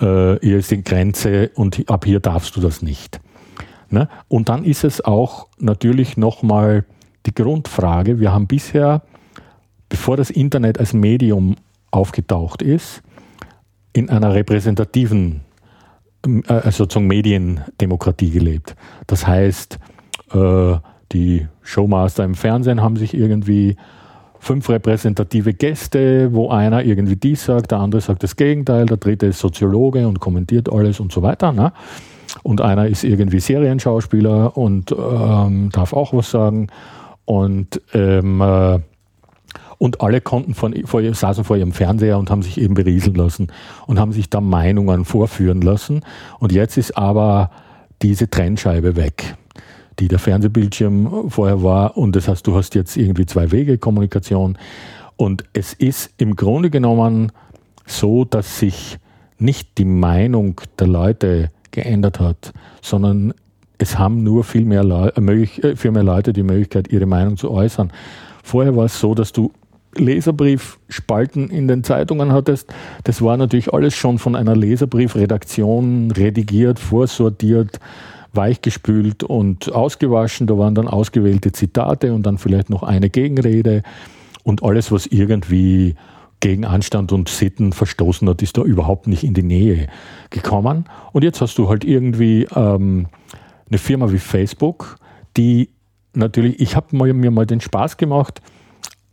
äh, 0.00 0.36
hier 0.40 0.58
ist 0.58 0.70
die 0.70 0.82
Grenze 0.82 1.50
und 1.54 1.88
ab 1.88 2.04
hier 2.04 2.20
darfst 2.20 2.56
du 2.56 2.60
das 2.60 2.82
nicht. 2.82 3.20
Ne? 3.90 4.08
Und 4.28 4.48
dann 4.48 4.64
ist 4.64 4.84
es 4.84 5.04
auch 5.04 5.46
natürlich 5.58 6.16
nochmal 6.16 6.84
die 7.26 7.34
Grundfrage, 7.34 8.18
wir 8.20 8.32
haben 8.32 8.46
bisher, 8.46 9.02
bevor 9.88 10.16
das 10.16 10.30
Internet 10.30 10.78
als 10.78 10.92
Medium 10.92 11.56
aufgetaucht 11.90 12.62
ist, 12.62 13.02
in 13.92 14.10
einer 14.10 14.34
repräsentativen, 14.34 15.40
äh, 16.26 16.52
also 16.52 16.84
sozusagen 16.84 17.06
Mediendemokratie 17.06 18.30
gelebt. 18.30 18.76
Das 19.06 19.26
heißt, 19.26 19.78
äh, 20.32 20.74
die 21.12 21.46
Showmaster 21.62 22.24
im 22.24 22.34
Fernsehen 22.34 22.82
haben 22.82 22.96
sich 22.96 23.14
irgendwie 23.14 23.76
fünf 24.38 24.68
repräsentative 24.68 25.54
Gäste, 25.54 26.32
wo 26.32 26.50
einer 26.50 26.84
irgendwie 26.84 27.16
dies 27.16 27.44
sagt, 27.44 27.72
der 27.72 27.78
andere 27.78 28.00
sagt 28.00 28.22
das 28.22 28.36
Gegenteil, 28.36 28.86
der 28.86 28.96
dritte 28.96 29.26
ist 29.26 29.38
Soziologe 29.38 30.06
und 30.06 30.20
kommentiert 30.20 30.70
alles 30.70 31.00
und 31.00 31.12
so 31.12 31.22
weiter. 31.22 31.52
Ne? 31.52 31.72
Und 32.42 32.60
einer 32.60 32.86
ist 32.86 33.04
irgendwie 33.04 33.40
Serienschauspieler 33.40 34.56
und 34.56 34.92
ähm, 34.92 35.70
darf 35.72 35.92
auch 35.92 36.12
was 36.12 36.30
sagen. 36.30 36.68
Und, 37.24 37.80
ähm, 37.92 38.40
äh, 38.40 38.78
und 39.78 40.00
alle 40.00 40.20
konnten 40.20 40.54
von, 40.54 40.74
vor, 40.86 41.02
saßen 41.02 41.44
vor 41.44 41.56
ihrem 41.56 41.72
Fernseher 41.72 42.18
und 42.18 42.30
haben 42.30 42.42
sich 42.42 42.60
eben 42.60 42.74
berieseln 42.74 43.14
lassen 43.14 43.48
und 43.86 43.98
haben 43.98 44.12
sich 44.12 44.30
da 44.30 44.40
Meinungen 44.40 45.04
vorführen 45.04 45.60
lassen. 45.60 46.02
Und 46.38 46.52
jetzt 46.52 46.76
ist 46.76 46.96
aber 46.96 47.50
diese 48.02 48.28
Trennscheibe 48.28 48.96
weg 48.96 49.36
die 49.98 50.08
der 50.08 50.18
Fernsehbildschirm 50.18 51.30
vorher 51.30 51.62
war. 51.62 51.96
Und 51.96 52.16
das 52.16 52.28
heißt, 52.28 52.46
du 52.46 52.54
hast 52.54 52.74
jetzt 52.74 52.96
irgendwie 52.96 53.26
zwei 53.26 53.50
Wege 53.50 53.78
Kommunikation. 53.78 54.58
Und 55.16 55.44
es 55.52 55.72
ist 55.72 56.10
im 56.18 56.36
Grunde 56.36 56.70
genommen 56.70 57.32
so, 57.86 58.24
dass 58.24 58.58
sich 58.58 58.98
nicht 59.38 59.78
die 59.78 59.84
Meinung 59.84 60.60
der 60.78 60.86
Leute 60.86 61.50
geändert 61.70 62.20
hat, 62.20 62.52
sondern 62.82 63.34
es 63.78 63.98
haben 63.98 64.22
nur 64.22 64.44
viel 64.44 64.64
mehr, 64.64 64.84
Leu 64.84 65.08
äh, 65.08 65.42
äh, 65.42 65.76
viel 65.76 65.90
mehr 65.90 66.02
Leute 66.02 66.32
die 66.32 66.42
Möglichkeit, 66.42 66.88
ihre 66.88 67.06
Meinung 67.06 67.36
zu 67.36 67.50
äußern. 67.50 67.92
Vorher 68.42 68.76
war 68.76 68.86
es 68.86 68.98
so, 68.98 69.14
dass 69.14 69.32
du 69.32 69.52
Leserbriefspalten 69.98 71.50
in 71.50 71.68
den 71.68 71.84
Zeitungen 71.84 72.32
hattest. 72.32 72.72
Das 73.04 73.22
war 73.22 73.36
natürlich 73.36 73.72
alles 73.72 73.94
schon 73.94 74.18
von 74.18 74.36
einer 74.36 74.56
Leserbriefredaktion 74.56 76.10
redigiert, 76.10 76.78
vorsortiert, 76.78 77.80
weichgespült 78.32 79.22
und 79.24 79.72
ausgewaschen. 79.72 80.46
Da 80.46 80.58
waren 80.58 80.74
dann 80.74 80.88
ausgewählte 80.88 81.52
Zitate 81.52 82.12
und 82.14 82.24
dann 82.24 82.38
vielleicht 82.38 82.70
noch 82.70 82.82
eine 82.82 83.10
Gegenrede. 83.10 83.82
Und 84.44 84.62
alles, 84.62 84.92
was 84.92 85.06
irgendwie 85.06 85.94
gegen 86.40 86.64
Anstand 86.64 87.12
und 87.12 87.28
Sitten 87.28 87.72
verstoßen 87.72 88.28
hat, 88.28 88.42
ist 88.42 88.58
da 88.58 88.62
überhaupt 88.62 89.06
nicht 89.06 89.24
in 89.24 89.34
die 89.34 89.42
Nähe 89.42 89.88
gekommen. 90.30 90.84
Und 91.12 91.24
jetzt 91.24 91.40
hast 91.40 91.58
du 91.58 91.68
halt 91.68 91.84
irgendwie 91.84 92.46
ähm, 92.54 93.08
eine 93.68 93.78
Firma 93.78 94.12
wie 94.12 94.18
Facebook, 94.18 94.98
die 95.36 95.70
natürlich, 96.12 96.60
ich 96.60 96.76
habe 96.76 96.96
mir 96.96 97.30
mal 97.30 97.46
den 97.46 97.60
Spaß 97.60 97.96
gemacht, 97.96 98.40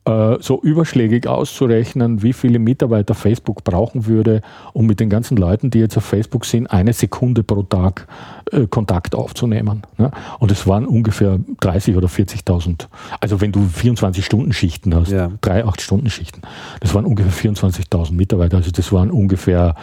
so 0.05 0.61
überschlägig 0.61 1.27
auszurechnen, 1.27 2.21
wie 2.23 2.33
viele 2.33 2.59
Mitarbeiter 2.59 3.13
Facebook 3.13 3.63
brauchen 3.63 4.05
würde, 4.05 4.41
um 4.73 4.85
mit 4.85 4.99
den 4.99 5.09
ganzen 5.09 5.37
Leuten, 5.37 5.69
die 5.69 5.79
jetzt 5.79 5.95
auf 5.95 6.03
Facebook 6.03 6.45
sind, 6.45 6.67
eine 6.67 6.91
Sekunde 6.91 7.43
pro 7.43 7.63
Tag 7.63 8.07
äh, 8.51 8.67
Kontakt 8.67 9.15
aufzunehmen. 9.15 9.83
Ne? 9.97 10.11
Und 10.39 10.51
es 10.51 10.67
waren 10.67 10.85
ungefähr 10.85 11.39
30 11.61 11.95
oder 11.95 12.07
40.000. 12.07 12.87
Also 13.21 13.39
wenn 13.39 13.53
du 13.53 13.61
24-Stunden-Schichten 13.61 14.93
hast, 14.93 15.11
ja. 15.11 15.31
drei 15.39 15.63
8-Stunden-Schichten, 15.63 16.41
das 16.81 16.93
waren 16.93 17.05
ungefähr 17.05 17.51
24.000 17.51 18.11
Mitarbeiter. 18.11 18.57
Also 18.57 18.71
das 18.71 18.91
waren 18.91 19.09
ungefähr 19.09 19.75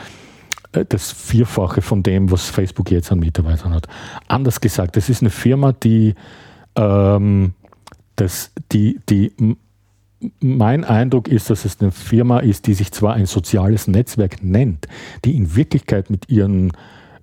äh, 0.72 0.84
das 0.86 1.12
Vierfache 1.12 1.80
von 1.80 2.02
dem, 2.02 2.30
was 2.30 2.51
Facebook 2.51 2.90
jetzt 2.90 3.10
an 3.10 3.20
Mitarbeitern 3.20 3.72
hat. 3.72 3.86
Anders 4.28 4.60
gesagt, 4.60 4.97
das 4.97 5.09
ist 5.09 5.22
eine 5.22 5.30
Firma, 5.30 5.72
die, 5.72 6.14
ähm, 6.76 7.55
das, 8.16 8.52
die, 8.70 9.01
die 9.09 9.32
mein 10.40 10.84
Eindruck 10.84 11.28
ist, 11.28 11.51
dass 11.51 11.64
es 11.64 11.80
eine 11.80 11.90
Firma 11.90 12.40
ist, 12.40 12.66
die 12.66 12.74
sich 12.74 12.92
zwar 12.92 13.14
ein 13.14 13.26
soziales 13.26 13.88
Netzwerk 13.88 14.42
nennt, 14.42 14.86
die 15.24 15.36
in 15.36 15.56
Wirklichkeit 15.56 16.10
mit 16.10 16.28
ihren 16.28 16.72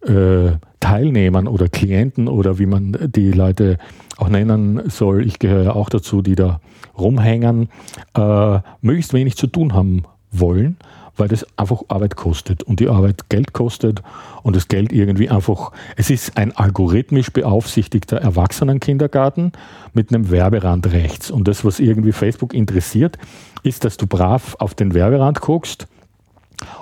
äh, 0.02 0.52
Teilnehmern 0.80 1.48
oder 1.48 1.70
Klienten 1.70 2.28
oder 2.28 2.60
wie 2.60 2.66
man 2.66 2.98
die 3.16 3.32
Leute 3.32 3.78
auch 4.18 4.30
nennen 4.30 4.90
soll, 4.90 5.26
ich 5.26 5.40
gehöre 5.40 5.76
auch 5.76 5.90
dazu, 5.90 6.22
die 6.22 6.36
da 6.36 6.60
rumhängen, 6.98 7.70
äh, 8.16 8.60
möglichst 8.82 9.14
wenig 9.14 9.36
zu 9.36 9.48
tun 9.48 9.74
haben 9.74 10.04
wollen, 10.32 10.78
weil 11.18 11.28
das 11.28 11.46
einfach 11.58 11.84
Arbeit 11.88 12.16
kostet 12.16 12.64
und 12.64 12.80
die 12.80 12.88
Arbeit 12.88 13.30
Geld 13.30 13.54
kostet 13.54 14.02
und 14.44 14.56
das 14.56 14.68
Geld 14.68 14.92
irgendwie 14.92 15.30
einfach, 15.30 15.72
es 15.96 16.10
ist 16.10 16.38
ein 16.38 16.56
algorithmisch 16.56 17.32
beaufsichtigter 17.32 18.18
Erwachsenenkindergarten 18.18 19.52
mit 19.94 20.14
einem 20.14 20.32
Werberand 20.32 20.92
rechts 20.92 21.32
und 21.32 21.48
das, 21.48 21.66
was 21.66 21.80
irgendwie 21.80 22.12
Facebook 22.12 22.54
interessiert, 22.54 23.18
ist, 23.64 23.84
dass 23.84 23.98
du 23.98 24.08
brav 24.08 24.56
auf 24.60 24.76
den 24.76 24.94
Werberand 24.94 25.42
guckst 25.42 25.88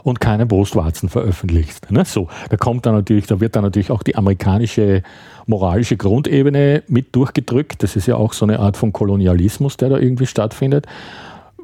und 0.04 0.22
keine 0.22 0.46
Brustwarzen 0.46 1.10
veröffentlichst. 1.10 1.92
Ne? 1.92 2.06
So, 2.06 2.30
da 2.50 2.58
kommt 2.58 2.86
dann 2.86 2.96
natürlich, 2.96 3.28
da 3.28 3.40
wird 3.40 3.56
dann 3.56 3.64
natürlich 3.64 3.92
auch 3.92 4.04
die 4.04 4.16
amerikanische 4.16 5.04
moralische 5.48 5.98
Grundebene 5.98 6.84
mit 6.88 7.16
durchgedrückt. 7.16 7.84
Das 7.84 7.96
ist 7.96 8.08
ja 8.08 8.16
auch 8.16 8.34
so 8.34 8.46
eine 8.46 8.60
Art 8.60 8.78
von 8.78 8.94
Kolonialismus, 8.94 9.78
der 9.78 9.90
da 9.90 9.98
irgendwie 9.98 10.26
stattfindet. 10.26 10.88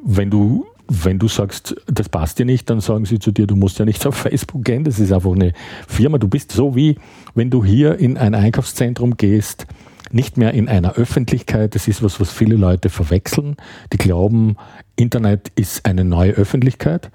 Wenn 0.04 0.30
du 0.30 0.66
wenn 0.88 1.18
du 1.18 1.28
sagst, 1.28 1.74
das 1.86 2.08
passt 2.08 2.38
dir 2.38 2.44
nicht, 2.44 2.68
dann 2.68 2.80
sagen 2.80 3.04
sie 3.04 3.18
zu 3.18 3.32
dir, 3.32 3.46
du 3.46 3.56
musst 3.56 3.78
ja 3.78 3.84
nicht 3.84 4.06
auf 4.06 4.16
Facebook 4.16 4.64
gehen, 4.64 4.84
das 4.84 4.98
ist 4.98 5.12
einfach 5.12 5.32
eine 5.32 5.52
Firma. 5.88 6.18
Du 6.18 6.28
bist 6.28 6.52
so 6.52 6.74
wie, 6.76 6.96
wenn 7.34 7.50
du 7.50 7.64
hier 7.64 7.98
in 7.98 8.16
ein 8.16 8.34
Einkaufszentrum 8.34 9.16
gehst, 9.16 9.66
nicht 10.10 10.36
mehr 10.36 10.52
in 10.52 10.68
einer 10.68 10.94
Öffentlichkeit. 10.94 11.74
Das 11.74 11.88
ist 11.88 12.02
was, 12.02 12.20
was 12.20 12.30
viele 12.30 12.56
Leute 12.56 12.90
verwechseln. 12.90 13.56
Die 13.92 13.98
glauben, 13.98 14.56
Internet 14.96 15.50
ist 15.54 15.86
eine 15.86 16.04
neue 16.04 16.32
Öffentlichkeit. 16.32 17.10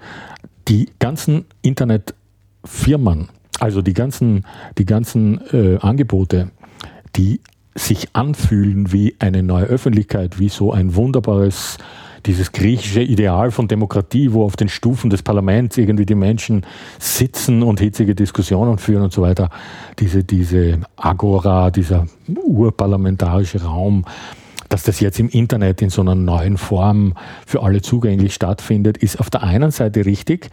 Die 0.66 0.88
ganzen 0.98 1.44
Internetfirmen, 1.62 3.28
also 3.60 3.82
die 3.82 3.94
ganzen, 3.94 4.44
die 4.78 4.84
ganzen 4.84 5.40
äh, 5.52 5.78
Angebote, 5.80 6.50
die 7.16 7.40
sich 7.74 8.08
anfühlen 8.14 8.92
wie 8.92 9.14
eine 9.20 9.42
neue 9.42 9.66
Öffentlichkeit, 9.66 10.38
wie 10.38 10.48
so 10.48 10.72
ein 10.72 10.94
wunderbares 10.96 11.78
dieses 12.28 12.52
griechische 12.52 13.00
Ideal 13.00 13.50
von 13.50 13.68
Demokratie, 13.68 14.32
wo 14.32 14.44
auf 14.44 14.54
den 14.54 14.68
Stufen 14.68 15.08
des 15.08 15.22
Parlaments 15.22 15.78
irgendwie 15.78 16.04
die 16.04 16.14
Menschen 16.14 16.64
sitzen 16.98 17.62
und 17.62 17.80
hitzige 17.80 18.14
Diskussionen 18.14 18.76
führen 18.76 19.02
und 19.02 19.12
so 19.14 19.22
weiter. 19.22 19.48
Diese, 19.98 20.22
diese 20.24 20.80
Agora, 20.96 21.70
dieser 21.70 22.06
urparlamentarische 22.28 23.62
Raum, 23.64 24.04
dass 24.68 24.82
das 24.82 25.00
jetzt 25.00 25.18
im 25.18 25.30
Internet 25.30 25.80
in 25.80 25.88
so 25.88 26.02
einer 26.02 26.14
neuen 26.14 26.58
Form 26.58 27.14
für 27.46 27.62
alle 27.62 27.80
zugänglich 27.80 28.34
stattfindet, 28.34 28.98
ist 28.98 29.18
auf 29.18 29.30
der 29.30 29.42
einen 29.42 29.70
Seite 29.70 30.04
richtig. 30.04 30.50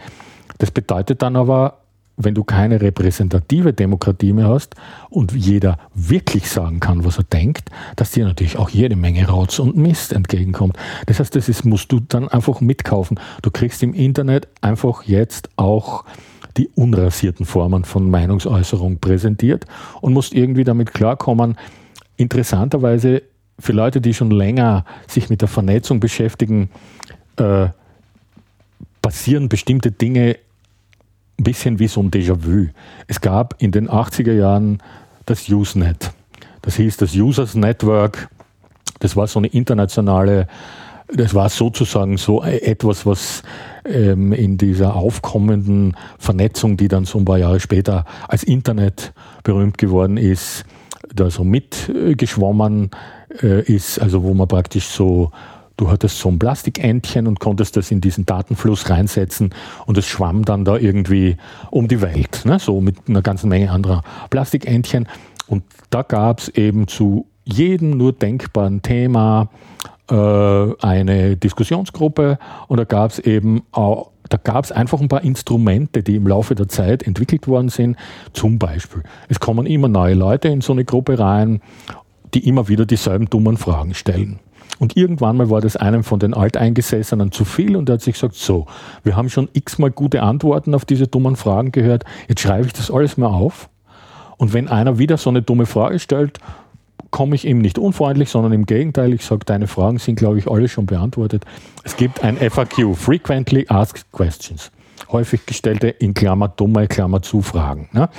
Das 0.57 0.71
bedeutet 0.71 1.21
dann 1.21 1.35
aber, 1.35 1.79
wenn 2.17 2.33
du 2.33 2.43
keine 2.43 2.81
repräsentative 2.81 3.73
Demokratie 3.73 4.33
mehr 4.33 4.47
hast 4.47 4.75
und 5.09 5.33
jeder 5.33 5.77
wirklich 5.93 6.49
sagen 6.49 6.79
kann, 6.79 7.03
was 7.03 7.17
er 7.17 7.23
denkt, 7.23 7.69
dass 7.95 8.11
dir 8.11 8.25
natürlich 8.25 8.57
auch 8.57 8.69
jede 8.69 8.95
Menge 8.95 9.27
Rotz 9.27 9.59
und 9.59 9.75
Mist 9.75 10.13
entgegenkommt. 10.13 10.77
Das 11.07 11.19
heißt, 11.19 11.35
das 11.35 11.49
ist, 11.49 11.65
musst 11.65 11.91
du 11.91 11.99
dann 11.99 12.27
einfach 12.29 12.61
mitkaufen. 12.61 13.19
Du 13.41 13.51
kriegst 13.51 13.83
im 13.83 13.93
Internet 13.93 14.47
einfach 14.61 15.03
jetzt 15.03 15.49
auch 15.57 16.05
die 16.57 16.69
unrasierten 16.69 17.45
Formen 17.45 17.83
von 17.83 18.09
Meinungsäußerung 18.09 18.99
präsentiert 18.99 19.65
und 19.99 20.13
musst 20.13 20.33
irgendwie 20.33 20.63
damit 20.63 20.93
klarkommen. 20.93 21.57
Interessanterweise 22.15 23.23
für 23.59 23.73
Leute, 23.73 23.99
die 23.99 24.13
schon 24.13 24.31
länger 24.31 24.85
sich 25.07 25.29
mit 25.29 25.41
der 25.41 25.49
Vernetzung 25.49 25.99
beschäftigen, 25.99 26.69
äh, 27.37 27.67
passieren 29.01 29.49
bestimmte 29.49 29.91
Dinge 29.91 30.37
ein 31.39 31.43
bisschen 31.43 31.79
wie 31.79 31.87
so 31.87 32.01
ein 32.01 32.11
Déjà-vu. 32.11 32.67
Es 33.07 33.21
gab 33.21 33.61
in 33.61 33.71
den 33.71 33.89
80er 33.89 34.33
Jahren 34.33 34.79
das 35.25 35.49
Usenet. 35.49 36.11
Das 36.61 36.75
hieß 36.75 36.97
das 36.97 37.15
Users 37.15 37.55
Network. 37.55 38.29
Das 38.99 39.15
war 39.15 39.27
so 39.27 39.39
eine 39.39 39.47
internationale, 39.47 40.47
das 41.13 41.33
war 41.33 41.49
sozusagen 41.49 42.17
so 42.17 42.41
etwas, 42.43 43.05
was 43.05 43.43
ähm, 43.85 44.33
in 44.33 44.57
dieser 44.57 44.95
aufkommenden 44.95 45.95
Vernetzung, 46.17 46.77
die 46.77 46.87
dann 46.87 47.05
so 47.05 47.19
ein 47.19 47.25
paar 47.25 47.37
Jahre 47.37 47.59
später 47.59 48.05
als 48.27 48.43
Internet 48.43 49.13
berühmt 49.43 49.77
geworden 49.77 50.17
ist, 50.17 50.65
da 51.13 51.29
so 51.29 51.43
mitgeschwommen 51.43 52.91
äh, 53.43 53.61
ist, 53.63 53.99
also 53.99 54.23
wo 54.23 54.33
man 54.33 54.47
praktisch 54.47 54.87
so 54.87 55.31
Du 55.77 55.89
hattest 55.89 56.19
so 56.19 56.29
ein 56.29 56.39
Plastikentchen 56.39 57.27
und 57.27 57.39
konntest 57.39 57.75
das 57.75 57.91
in 57.91 57.99
diesen 57.99 58.25
Datenfluss 58.25 58.89
reinsetzen 58.89 59.53
und 59.85 59.97
es 59.97 60.07
schwamm 60.07 60.45
dann 60.45 60.63
da 60.63 60.77
irgendwie 60.77 61.37
um 61.69 61.87
die 61.87 62.01
Welt, 62.01 62.43
ne? 62.45 62.59
so 62.59 62.79
mit 62.79 63.09
einer 63.09 63.21
ganzen 63.21 63.49
Menge 63.49 63.71
anderer 63.71 64.03
Plastikentchen. 64.29 65.07
Und 65.47 65.63
da 65.89 66.01
gab 66.01 66.39
es 66.39 66.49
eben 66.49 66.87
zu 66.87 67.27
jedem 67.43 67.91
nur 67.91 68.13
denkbaren 68.13 68.81
Thema 68.81 69.49
äh, 70.09 70.15
eine 70.81 71.37
Diskussionsgruppe 71.37 72.39
und 72.67 72.77
da 72.77 72.85
gab 72.85 73.11
es 73.11 73.19
eben 73.19 73.63
auch 73.71 74.11
da 74.29 74.37
gab 74.37 74.65
es 74.65 74.71
einfach 74.71 74.99
ein 75.01 75.07
paar 75.07 75.23
Instrumente, 75.23 76.01
die 76.01 76.15
im 76.15 76.27
Laufe 76.27 76.55
der 76.55 76.67
Zeit 76.67 77.03
entwickelt 77.03 77.47
worden 77.47 77.69
sind. 77.69 77.95
Zum 78.33 78.57
Beispiel, 78.57 79.03
es 79.29 79.39
kommen 79.39 79.67
immer 79.67 79.87
neue 79.87 80.15
Leute 80.15 80.47
in 80.47 80.61
so 80.61 80.73
eine 80.73 80.83
Gruppe 80.83 81.19
rein, 81.19 81.61
die 82.33 82.47
immer 82.47 82.67
wieder 82.67 82.87
dieselben 82.87 83.29
dummen 83.29 83.57
Fragen 83.57 83.93
stellen. 83.93 84.39
Und 84.79 84.97
irgendwann 84.97 85.37
mal 85.37 85.49
war 85.49 85.61
das 85.61 85.77
einem 85.77 86.03
von 86.03 86.19
den 86.19 86.33
Alteingesessenen 86.33 87.31
zu 87.31 87.45
viel 87.45 87.75
und 87.75 87.89
er 87.89 87.93
hat 87.93 88.01
sich 88.01 88.15
gesagt, 88.15 88.35
so, 88.35 88.65
wir 89.03 89.15
haben 89.15 89.29
schon 89.29 89.47
x-mal 89.53 89.91
gute 89.91 90.21
Antworten 90.21 90.73
auf 90.73 90.85
diese 90.85 91.07
dummen 91.07 91.35
Fragen 91.35 91.71
gehört, 91.71 92.03
jetzt 92.27 92.41
schreibe 92.41 92.67
ich 92.67 92.73
das 92.73 92.91
alles 92.91 93.17
mal 93.17 93.27
auf. 93.27 93.69
Und 94.37 94.53
wenn 94.53 94.67
einer 94.67 94.99
wieder 94.99 95.17
so 95.17 95.29
eine 95.29 95.41
dumme 95.41 95.65
Frage 95.65 95.99
stellt, 95.99 96.39
komme 97.09 97.35
ich 97.35 97.45
ihm 97.45 97.59
nicht 97.59 97.79
unfreundlich, 97.79 98.29
sondern 98.29 98.51
im 98.51 98.65
Gegenteil, 98.65 99.13
ich 99.13 99.25
sage, 99.25 99.45
deine 99.45 99.67
Fragen 99.67 99.99
sind, 99.99 100.17
glaube 100.17 100.37
ich, 100.37 100.49
alle 100.49 100.67
schon 100.67 100.85
beantwortet. 100.85 101.45
Es 101.85 101.95
gibt 101.95 102.21
ein 102.21 102.35
FAQ, 102.37 102.93
Frequently 102.95 103.65
Asked 103.69 104.11
Questions. 104.11 104.71
Häufig 105.09 105.45
gestellte, 105.45 105.87
in 105.87 106.13
Klammer 106.13 106.49
dumme, 106.49 106.87
Klammer 106.87 107.21
zu 107.21 107.41
Fragen. 107.41 107.87
Ne? 107.93 108.09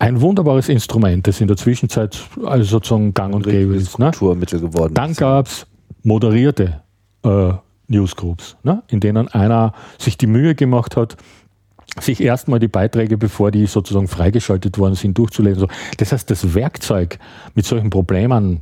Ein 0.00 0.20
wunderbares 0.20 0.68
Instrument, 0.68 1.26
das 1.26 1.40
in 1.40 1.48
der 1.48 1.56
Zwischenzeit 1.56 2.18
also 2.44 2.64
sozusagen 2.64 3.14
gang 3.14 3.34
und 3.34 3.44
gäbe 3.44 3.74
ist. 3.74 3.98
Ne? 3.98 4.12
geworden 4.12 4.94
Dann 4.94 5.14
gab 5.14 5.46
es 5.46 5.66
moderierte 6.04 6.82
äh, 7.24 7.52
Newsgroups, 7.88 8.56
ne? 8.62 8.82
in 8.88 9.00
denen 9.00 9.28
einer 9.28 9.72
sich 9.98 10.16
die 10.16 10.28
Mühe 10.28 10.54
gemacht 10.54 10.96
hat, 10.96 11.16
sich 12.00 12.22
erstmal 12.22 12.60
die 12.60 12.68
Beiträge, 12.68 13.18
bevor 13.18 13.50
die 13.50 13.66
sozusagen 13.66 14.06
freigeschaltet 14.06 14.78
worden 14.78 14.94
sind, 14.94 15.18
durchzulesen. 15.18 15.66
Das 15.96 16.12
heißt, 16.12 16.30
das 16.30 16.54
Werkzeug 16.54 17.18
mit 17.54 17.64
solchen 17.64 17.90
Problemen, 17.90 18.60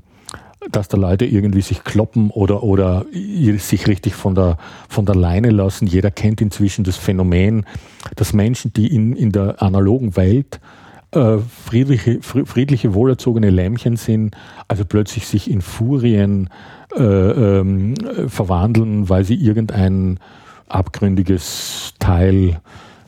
dass 0.71 0.89
da 0.89 0.97
Leute 0.97 1.27
irgendwie 1.27 1.61
sich 1.61 1.85
kloppen 1.85 2.31
oder, 2.31 2.63
oder 2.63 3.05
sich 3.13 3.87
richtig 3.87 4.15
von 4.15 4.35
der, 4.35 4.57
von 4.89 5.05
der 5.05 5.15
Leine 5.15 5.51
lassen. 5.51 5.87
Jeder 5.87 6.11
kennt 6.11 6.41
inzwischen 6.41 6.85
das 6.85 6.97
Phänomen, 6.97 7.67
dass 8.15 8.33
Menschen, 8.33 8.73
die 8.73 8.95
in, 8.95 9.15
in 9.15 9.33
der 9.33 9.63
analogen 9.63 10.17
Welt 10.17 10.61
äh, 11.13 11.39
friedliche, 11.39 12.21
friedliche, 12.23 12.95
wohlerzogene 12.95 13.51
Lämmchen 13.51 13.97
sind, 13.97 14.37
also 14.69 14.85
plötzlich 14.85 15.27
sich 15.27 15.51
in 15.51 15.63
Furien 15.63 16.51
äh, 16.97 17.03
ähm, 17.03 17.95
verwandeln, 18.29 19.09
weil 19.09 19.25
sie 19.25 19.37
irgendein 19.37 20.19
abgründiges 20.69 21.95
Teil 21.99 22.61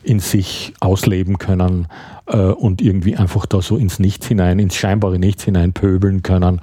in 0.03 0.21
sich 0.21 0.73
ausleben 0.81 1.39
können 1.39 1.89
äh, 2.27 2.37
und 2.37 2.81
irgendwie 2.81 3.17
einfach 3.17 3.47
da 3.47 3.61
so 3.61 3.77
ins 3.77 3.99
Nichts 3.99 4.27
hinein, 4.27 4.59
ins 4.59 4.77
scheinbare 4.77 5.19
Nichts 5.19 5.45
hinein 5.45 5.73
pöbeln 5.73 6.23
können, 6.23 6.61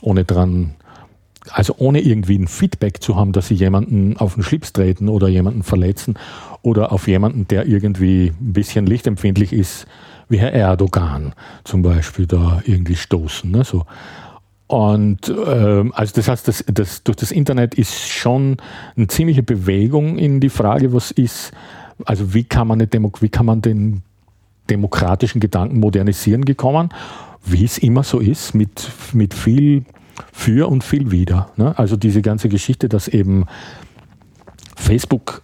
ohne 0.00 0.24
dran, 0.24 0.74
also 1.50 1.74
ohne 1.78 2.00
irgendwie 2.00 2.38
ein 2.38 2.48
Feedback 2.48 3.02
zu 3.02 3.16
haben, 3.16 3.32
dass 3.32 3.48
sie 3.48 3.54
jemanden 3.54 4.16
auf 4.16 4.34
den 4.34 4.42
Schlips 4.42 4.72
treten 4.72 5.08
oder 5.08 5.28
jemanden 5.28 5.62
verletzen 5.62 6.14
oder 6.62 6.92
auf 6.92 7.08
jemanden, 7.08 7.48
der 7.48 7.66
irgendwie 7.66 8.32
ein 8.40 8.52
bisschen 8.52 8.86
lichtempfindlich 8.86 9.52
ist, 9.52 9.86
wie 10.28 10.38
Herr 10.38 10.52
Erdogan 10.52 11.34
zum 11.64 11.82
Beispiel, 11.82 12.26
da 12.26 12.62
irgendwie 12.64 12.96
stoßen. 12.96 13.50
Ne, 13.50 13.64
so. 13.64 13.86
Und 14.66 15.32
ähm, 15.46 15.92
also 15.94 16.12
das 16.14 16.28
heißt, 16.28 16.46
das, 16.46 16.64
das, 16.66 17.02
durch 17.02 17.16
das 17.16 17.30
Internet 17.30 17.74
ist 17.74 18.08
schon 18.08 18.58
eine 18.96 19.06
ziemliche 19.06 19.42
Bewegung 19.42 20.18
in 20.18 20.40
die 20.40 20.50
Frage, 20.50 20.92
was 20.92 21.10
ist 21.10 21.52
also 22.04 22.34
wie 22.34 22.44
kann 22.44 22.68
man, 22.68 22.78
eine 22.78 22.86
Demo 22.86 23.12
wie 23.20 23.28
kann 23.28 23.46
man 23.46 23.62
den 23.62 24.02
demokratischen 24.70 25.40
Gedanken 25.40 25.80
modernisieren 25.80 26.44
gekommen, 26.44 26.90
wie 27.44 27.64
es 27.64 27.78
immer 27.78 28.02
so 28.02 28.20
ist, 28.20 28.54
mit, 28.54 28.90
mit 29.12 29.34
viel 29.34 29.84
für 30.32 30.68
und 30.68 30.84
viel 30.84 31.10
wider. 31.10 31.50
Ne? 31.56 31.76
Also 31.78 31.96
diese 31.96 32.22
ganze 32.22 32.48
Geschichte, 32.48 32.88
dass 32.88 33.08
eben 33.08 33.46
Facebook 34.76 35.42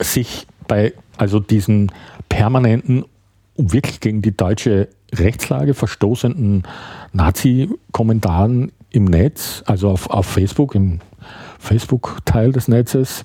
sich 0.00 0.46
bei 0.68 0.92
also 1.16 1.40
diesen 1.40 1.90
permanenten 2.28 3.04
wirklich 3.56 4.00
gegen 4.00 4.22
die 4.22 4.36
deutsche 4.36 4.88
Rechtslage 5.14 5.74
verstoßenden 5.74 6.64
Nazi-Kommentaren 7.12 8.72
im 8.90 9.04
Netz, 9.04 9.62
also 9.66 9.90
auf, 9.90 10.10
auf 10.10 10.26
Facebook, 10.26 10.74
im 10.74 11.00
Facebook-Teil 11.58 12.52
des 12.52 12.68
Netzes, 12.68 13.24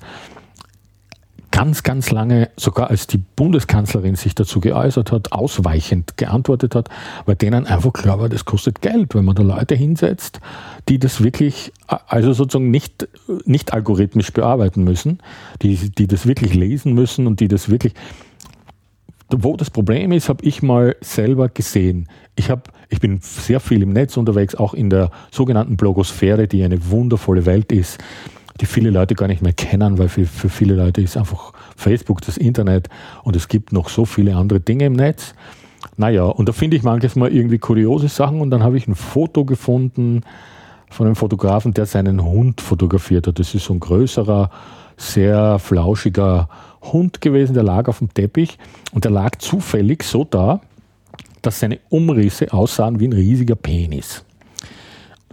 ganz, 1.52 1.84
ganz 1.84 2.12
lange, 2.12 2.50
sogar 2.56 2.90
als 2.90 3.08
die 3.08 3.18
Bundeskanzlerin 3.18 4.16
sich 4.16 4.34
dazu 4.34 4.62
geäußert 4.62 5.12
hat, 5.12 5.34
ausweichend 5.34 6.18
geantwortet 6.18 6.76
hat, 6.76 6.90
weil 7.26 7.36
denen 7.36 7.68
einfach 7.68 7.94
klar 7.94 8.20
war, 8.20 8.30
das 8.30 8.46
kostet 8.46 8.82
Geld, 8.82 9.14
wenn 9.16 9.26
man 9.26 9.36
da 9.36 9.44
Leute 9.44 9.76
hinsetzt, 9.76 10.40
die 10.88 10.98
das 10.98 11.22
wirklich, 11.22 11.72
also 12.08 12.34
sozusagen 12.34 12.72
nicht, 12.72 13.08
nicht 13.46 13.74
algorithmisch 13.74 14.32
bearbeiten 14.32 14.84
müssen, 14.84 15.20
die, 15.62 15.76
die 15.90 16.08
das 16.08 16.26
wirklich 16.26 16.54
lesen 16.54 16.94
müssen 16.94 17.28
und 17.28 17.42
die 17.42 17.50
das 17.50 17.70
wirklich, 17.70 17.94
wo 19.40 19.56
das 19.58 19.70
Problem 19.70 20.12
ist, 20.12 20.30
habe 20.30 20.44
ich 20.44 20.62
mal 20.62 20.96
selber 21.02 21.50
gesehen. 21.50 22.08
Ich, 22.36 22.50
hab, 22.50 22.72
ich 22.90 23.00
bin 23.00 23.20
sehr 23.22 23.60
viel 23.60 23.82
im 23.82 23.94
Netz 23.94 24.18
unterwegs, 24.18 24.56
auch 24.56 24.74
in 24.74 24.90
der 24.90 25.12
sogenannten 25.32 25.78
Blogosphäre, 25.78 26.48
die 26.48 26.64
eine 26.64 26.90
wundervolle 26.90 27.46
Welt 27.46 27.72
ist 27.72 28.00
die 28.60 28.66
viele 28.68 28.92
Leute 28.92 29.16
gar 29.16 29.28
nicht 29.28 29.42
mehr 29.42 29.54
kennen, 29.54 29.98
weil 29.98 30.08
für, 30.08 30.26
für 30.26 30.50
viele 30.50 30.76
Leute 30.76 31.02
ist 31.02 31.18
einfach 31.18 31.52
Facebook 31.76 32.22
das 32.22 32.38
Internet 32.38 32.90
und 33.24 33.36
es 33.36 33.48
gibt 33.48 33.74
noch 33.74 33.90
so 33.90 34.06
viele 34.06 34.36
andere 34.36 34.60
Dinge 34.60 34.86
im 34.86 34.94
Netz. 34.94 35.34
Naja, 35.98 36.26
und 36.26 36.48
da 36.48 36.54
finde 36.54 36.78
ich 36.78 36.84
manchmal 36.84 37.34
irgendwie 37.34 37.58
kuriose 37.58 38.08
Sachen 38.08 38.40
und 38.40 38.52
dann 38.52 38.62
habe 38.62 38.78
ich 38.78 38.88
ein 38.88 38.96
Foto 38.96 39.46
gefunden 39.46 40.22
von 40.90 41.08
einem 41.08 41.16
Fotografen, 41.16 41.74
der 41.74 41.86
seinen 41.86 42.24
Hund 42.24 42.62
fotografiert 42.62 43.26
hat. 43.26 43.40
Das 43.40 43.56
ist 43.56 43.66
so 43.66 43.74
ein 43.74 43.80
größerer, 43.80 44.52
sehr 44.98 45.58
flauschiger 45.58 46.42
Hund 46.42 46.71
gewesen, 47.22 47.54
der 47.54 47.64
lag 47.64 47.88
auf 47.88 48.00
dem 48.00 48.14
Teppich 48.14 48.58
und 48.92 49.04
der 49.04 49.12
lag 49.12 49.38
zufällig 49.38 50.04
so 50.04 50.24
da, 50.24 50.62
dass 51.42 51.60
seine 51.60 51.80
Umrisse 51.90 52.52
aussahen 52.54 53.00
wie 53.00 53.08
ein 53.08 53.14
riesiger 53.14 53.56
Penis. 53.56 54.24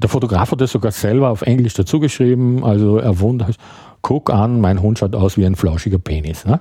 Der 0.00 0.08
Fotograf 0.08 0.52
hat 0.52 0.60
das 0.60 0.72
sogar 0.72 0.92
selber 0.92 1.30
auf 1.30 1.42
Englisch 1.42 1.74
dazu 1.74 1.98
geschrieben. 1.98 2.64
Also 2.64 2.98
er 2.98 3.18
wundert, 3.18 3.56
guck 4.02 4.30
an, 4.30 4.60
mein 4.60 4.80
Hund 4.80 4.98
schaut 4.98 5.14
aus 5.16 5.36
wie 5.36 5.44
ein 5.44 5.56
flauschiger 5.56 5.98
Penis. 5.98 6.44
Ne? 6.44 6.60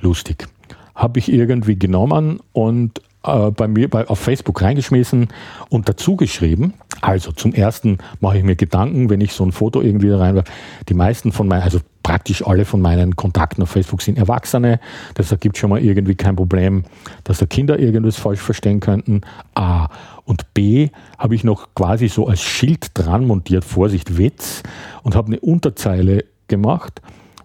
Lustig. 0.00 0.48
Habe 0.94 1.18
ich 1.18 1.30
irgendwie 1.30 1.78
genommen 1.78 2.40
und 2.52 3.02
äh, 3.24 3.50
bei 3.50 3.68
mir 3.68 3.88
bei, 3.88 4.06
auf 4.08 4.18
Facebook 4.18 4.62
reingeschmissen 4.62 5.28
und 5.68 5.88
dazu 5.88 6.16
geschrieben. 6.16 6.74
Also 7.00 7.32
zum 7.32 7.52
ersten 7.52 7.98
mache 8.20 8.38
ich 8.38 8.44
mir 8.44 8.56
Gedanken, 8.56 9.10
wenn 9.10 9.20
ich 9.20 9.32
so 9.32 9.44
ein 9.44 9.52
Foto 9.52 9.80
irgendwie 9.80 10.10
reinwerfe. 10.10 10.50
Die 10.88 10.94
meisten 10.94 11.32
von 11.32 11.48
meinen, 11.48 11.62
also 11.62 11.80
praktisch 12.02 12.46
alle 12.46 12.64
von 12.64 12.80
meinen 12.80 13.16
Kontakten 13.16 13.62
auf 13.62 13.70
Facebook 13.70 14.02
sind 14.02 14.18
Erwachsene. 14.18 14.80
Das 15.14 15.30
ergibt 15.30 15.56
schon 15.56 15.70
mal 15.70 15.82
irgendwie 15.82 16.14
kein 16.14 16.36
Problem, 16.36 16.84
dass 17.24 17.38
da 17.38 17.46
Kinder 17.46 17.78
irgendwas 17.78 18.16
falsch 18.16 18.40
verstehen 18.40 18.80
könnten. 18.80 19.22
A. 19.54 19.88
Und 20.24 20.54
B 20.54 20.90
habe 21.18 21.34
ich 21.34 21.44
noch 21.44 21.68
quasi 21.74 22.08
so 22.08 22.26
als 22.26 22.40
Schild 22.40 22.90
dran 22.94 23.26
montiert, 23.26 23.64
Vorsicht, 23.64 24.16
Witz, 24.16 24.62
und 25.02 25.14
habe 25.14 25.28
eine 25.28 25.40
Unterzeile 25.40 26.24
gemacht 26.48 27.00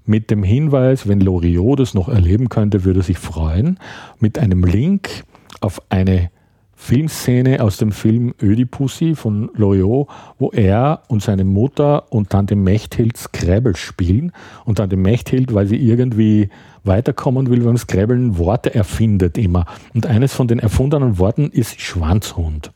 mit 0.06 0.30
dem 0.30 0.44
Hinweis, 0.44 1.08
wenn 1.08 1.20
Loriot 1.20 1.80
das 1.80 1.94
noch 1.94 2.10
erleben 2.10 2.50
könnte, 2.50 2.84
würde 2.84 3.00
er 3.00 3.04
sich 3.04 3.18
freuen, 3.18 3.80
mit 4.20 4.38
einem 4.38 4.64
Link 4.64 5.24
auf 5.62 5.82
eine 5.90 6.30
Filmszene 6.76 7.62
aus 7.62 7.78
dem 7.78 7.92
Film 7.92 8.34
Ödipussy 8.42 9.16
von 9.16 9.50
Loriot, 9.56 10.08
wo 10.38 10.52
er 10.52 11.04
und 11.08 11.24
seine 11.24 11.46
Mutter 11.46 12.12
und 12.12 12.30
Tante 12.30 12.56
Mechthild 12.56 13.18
Scrabble 13.18 13.76
spielen 13.76 14.34
und 14.66 14.76
Tante 14.76 14.98
Mechthild, 14.98 15.54
weil 15.54 15.68
sie 15.68 15.78
irgendwie 15.78 16.50
weiterkommen 16.84 17.50
will 17.50 17.62
beim 17.62 17.78
Scrabbeln, 17.78 18.38
Worte 18.38 18.76
erfindet 18.76 19.38
immer. 19.38 19.66
Und 19.94 20.06
eines 20.06 20.34
von 20.34 20.48
den 20.48 20.60
erfundenen 20.60 21.18
Worten 21.18 21.50
ist 21.50 21.80
Schwanzhund. 21.82 22.72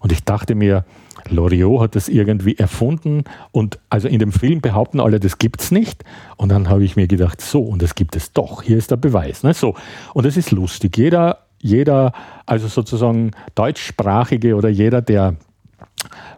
Und 0.00 0.10
ich 0.10 0.24
dachte 0.24 0.54
mir, 0.54 0.84
Loriot 1.28 1.80
hat 1.80 1.96
das 1.96 2.08
irgendwie 2.08 2.58
erfunden 2.58 3.24
und 3.50 3.78
also 3.88 4.08
in 4.08 4.18
dem 4.18 4.32
Film 4.32 4.60
behaupten 4.60 5.00
alle, 5.00 5.20
das 5.20 5.38
gibt's 5.38 5.70
nicht. 5.70 6.04
Und 6.36 6.50
dann 6.50 6.68
habe 6.68 6.84
ich 6.84 6.96
mir 6.96 7.06
gedacht, 7.06 7.40
so, 7.40 7.62
und 7.62 7.80
das 7.80 7.94
gibt 7.94 8.16
es 8.16 8.32
doch. 8.32 8.62
Hier 8.62 8.76
ist 8.76 8.90
der 8.90 8.96
Beweis. 8.96 9.42
Ne? 9.42 9.54
So. 9.54 9.74
Und 10.12 10.26
es 10.26 10.36
ist 10.36 10.50
lustig. 10.50 10.98
Jeder, 10.98 11.43
jeder, 11.64 12.12
also 12.44 12.68
sozusagen 12.68 13.30
deutschsprachige 13.54 14.54
oder 14.54 14.68
jeder, 14.68 15.00
der 15.00 15.36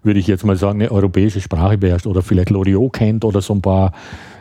würde 0.04 0.20
ich 0.20 0.28
jetzt 0.28 0.44
mal 0.44 0.56
sagen, 0.56 0.80
eine 0.80 0.92
europäische 0.92 1.40
Sprache 1.40 1.78
beherrscht 1.78 2.06
oder 2.06 2.22
vielleicht 2.22 2.50
Loriot 2.50 2.92
kennt 2.92 3.24
oder 3.24 3.40
so 3.40 3.54
ein 3.54 3.60
paar 3.60 3.92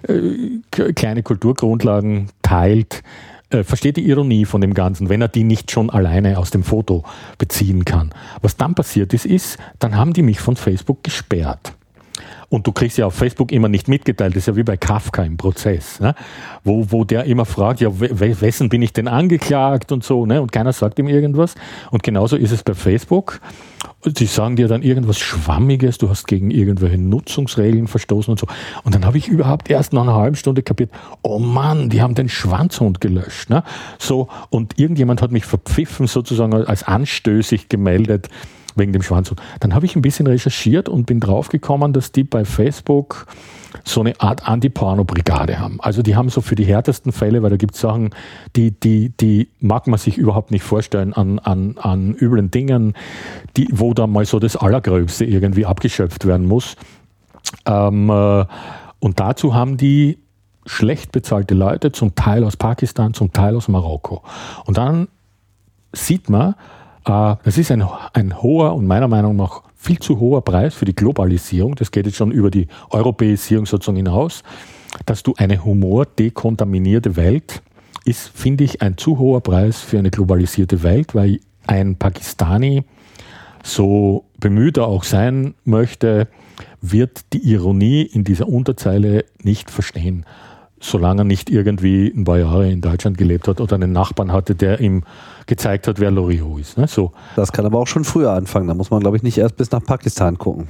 äh, 0.08 0.62
kleine 0.94 1.24
Kulturgrundlagen 1.24 2.28
teilt, 2.44 3.02
äh, 3.50 3.64
versteht 3.64 3.98
die 3.98 4.08
Ironie 4.08 4.46
von 4.46 4.62
dem 4.62 4.76
Ganzen, 4.76 5.10
wenn 5.10 5.22
er 5.22 5.28
die 5.28 5.44
nicht 5.44 5.72
schon 5.72 5.90
alleine 5.90 6.38
aus 6.38 6.52
dem 6.52 6.62
Foto 6.62 7.04
beziehen 7.40 7.84
kann. 7.84 8.12
Was 8.44 8.56
dann 8.56 8.76
passiert 8.76 9.12
ist, 9.16 9.26
ist, 9.26 9.58
dann 9.80 9.96
haben 9.98 10.14
die 10.14 10.22
mich 10.22 10.40
von 10.40 10.56
Facebook 10.56 11.04
gesperrt. 11.04 11.74
Und 12.50 12.68
du 12.68 12.72
kriegst 12.72 12.98
ja 12.98 13.06
auf 13.06 13.14
Facebook 13.14 13.52
immer 13.52 13.70
nicht 13.70 13.88
mitgeteilt, 13.88 14.36
das 14.36 14.44
ist 14.44 14.48
ja 14.48 14.56
wie 14.56 14.64
bei 14.64 14.78
Kafka 14.78 15.24
im 15.24 15.38
Prozess, 15.38 16.00
ne? 16.00 16.16
wo, 16.64 16.92
wo 16.92 17.04
der 17.04 17.26
immer 17.26 17.46
fragt, 17.46 17.82
ja, 17.82 17.90
wessen 17.92 18.70
bin 18.70 18.82
ich 18.82 18.94
denn 18.94 19.08
angeklagt 19.08 19.92
und 19.92 20.04
so, 20.04 20.26
ne? 20.26 20.42
und 20.42 20.52
keiner 20.52 20.74
sagt 20.74 21.00
ihm 21.00 21.08
irgendwas. 21.08 21.56
Und 21.92 22.04
genauso 22.04 22.36
ist 22.36 22.52
es 22.52 22.64
bei 22.64 22.74
Facebook. 22.74 23.40
Sie 24.04 24.26
sagen 24.26 24.56
dir 24.56 24.68
dann 24.68 24.84
irgendwas 24.84 25.18
Schwammiges, 25.18 25.98
du 25.98 26.10
hast 26.10 26.28
gegen 26.28 26.52
irgendwelche 26.52 26.98
Nutzungsregeln 26.98 27.88
verstoßen 27.88 28.32
und 28.32 28.40
so. 28.40 28.48
Und 28.84 28.94
dann 28.94 29.06
habe 29.06 29.18
ich 29.18 29.28
überhaupt 29.28 29.70
erst 29.70 29.94
nach 29.94 30.04
einer 30.04 30.16
halben 30.16 30.36
Stunde 30.36 30.62
kapiert, 30.62 30.92
oh 31.24 31.40
Mann, 31.40 31.90
die 31.90 32.02
haben 32.02 32.14
den 32.14 32.30
Schwanzhund 32.30 33.02
gelöscht. 33.02 33.50
Ne? 33.50 33.64
So, 33.98 34.28
und 34.50 34.78
irgendjemand 34.78 35.22
hat 35.22 35.32
mich 35.32 35.46
verpfiffen, 35.46 36.08
sozusagen 36.08 36.54
als 36.54 36.84
anstößig 36.84 37.68
gemeldet 37.70 38.30
wegen 38.76 38.94
dem 38.94 39.02
Schwanzhund. 39.02 39.42
Dann 39.60 39.74
habe 39.74 39.86
ich 39.86 39.96
ein 39.96 40.02
bisschen 40.02 40.28
recherchiert 40.28 40.90
und 40.90 41.06
bin 41.06 41.20
draufgekommen, 41.20 41.94
dass 41.94 42.12
die 42.12 42.24
bei 42.24 42.46
Facebook 42.46 43.28
so 43.84 44.02
eine 44.02 44.20
Art 44.20 44.48
Anti-Porno-Brigade 44.48 45.60
haben. 45.60 45.80
Also 45.82 46.02
die 46.02 46.16
haben 46.16 46.30
so 46.30 46.42
für 46.42 46.56
die 46.56 46.66
härtesten 46.66 47.12
Fälle, 47.12 47.44
weil 47.44 47.50
da 47.50 47.58
gibt 47.58 47.76
es 47.76 47.82
Sachen, 47.82 48.12
die, 48.56 48.72
die, 48.72 49.10
die 49.10 49.50
mag 49.60 49.88
man 49.88 50.00
sich 50.00 50.18
überhaupt 50.18 50.52
nicht 50.52 50.64
vorstellen 50.64 51.14
an, 51.14 51.40
an, 51.40 51.78
an 51.78 52.16
üblen 52.16 52.52
Dingen, 52.52 52.94
die, 53.58 53.68
wo 53.72 53.94
da 53.94 54.08
mal 54.08 54.26
so 54.26 54.40
das 54.40 54.56
Allergröbste 54.56 55.26
irgendwie 55.26 55.66
abgeschöpft 55.66 56.26
werden 56.26 56.48
muss. 56.48 56.76
Ähm, 57.66 58.10
äh, 58.10 58.46
und 59.00 59.20
dazu 59.20 59.54
haben 59.54 59.78
die 59.78 60.20
schlecht 60.66 61.12
bezahlte 61.12 61.54
Leute, 61.54 61.92
zum 61.92 62.16
Teil 62.16 62.44
aus 62.44 62.58
Pakistan, 62.58 63.14
zum 63.14 63.32
Teil 63.34 63.56
aus 63.56 63.68
Marokko. 63.68 64.24
Und 64.66 64.78
dann 64.78 65.08
sieht 65.94 66.30
man, 66.30 66.56
das 67.06 67.58
ist 67.58 67.72
ein, 67.72 67.84
ein 68.14 68.42
hoher 68.42 68.76
und 68.76 68.88
meiner 68.88 69.08
Meinung 69.08 69.36
nach 69.36 69.62
viel 69.76 70.00
zu 70.00 70.20
hoher 70.20 70.44
Preis 70.44 70.74
für 70.74 70.86
die 70.86 70.96
Globalisierung. 70.96 71.76
Das 71.76 71.92
geht 71.92 72.08
jetzt 72.08 72.18
schon 72.18 72.32
über 72.32 72.50
die 72.50 72.68
Europäisierung 72.90 73.66
sozusagen 73.66 73.98
hinaus. 73.98 74.44
Dass 75.06 75.24
du 75.24 75.34
eine 75.38 75.64
humordekontaminierte 75.64 77.16
Welt 77.16 77.62
ist, 78.06 78.30
finde 78.30 78.64
ich, 78.64 78.82
ein 78.82 78.98
zu 78.98 79.20
hoher 79.20 79.42
Preis 79.42 79.82
für 79.82 80.00
eine 80.00 80.10
globalisierte 80.10 80.84
Welt, 80.84 81.14
weil 81.14 81.40
ein 81.68 81.98
Pakistani, 81.98 82.84
so 83.64 84.26
bemüht 84.40 84.78
er 84.78 84.88
auch 84.88 85.04
sein 85.04 85.54
möchte, 85.64 86.28
wird 86.82 87.34
die 87.34 87.52
Ironie 87.52 88.02
in 88.02 88.24
dieser 88.24 88.48
Unterzeile 88.48 89.26
nicht 89.44 89.70
verstehen 89.70 90.26
solange 90.90 91.22
er 91.22 91.26
nicht 91.26 91.50
irgendwie 91.50 92.08
ein 92.16 92.24
paar 92.24 92.40
Jahre 92.40 92.70
in 92.70 92.82
Deutschland 92.82 93.18
gelebt 93.18 93.48
hat 93.48 93.60
oder 93.60 93.76
einen 93.76 93.92
Nachbarn 93.92 94.32
hatte, 94.32 94.56
der 94.56 94.80
ihm 94.80 95.04
gezeigt 95.46 95.88
hat, 95.88 96.00
wer 96.00 96.12
Loriot 96.12 96.60
ist. 96.60 96.78
Ne? 96.78 96.88
So. 96.88 97.12
Das 97.36 97.52
kann 97.52 97.66
aber 97.66 97.80
auch 97.80 97.88
schon 97.88 98.04
früher 98.04 98.32
anfangen. 98.32 98.68
Da 98.68 98.74
muss 98.74 98.90
man, 98.90 99.00
glaube 99.00 99.18
ich, 99.18 99.24
nicht 99.24 99.38
erst 99.38 99.58
bis 99.58 99.72
nach 99.72 99.84
Pakistan 99.84 100.38
gucken. 100.38 100.68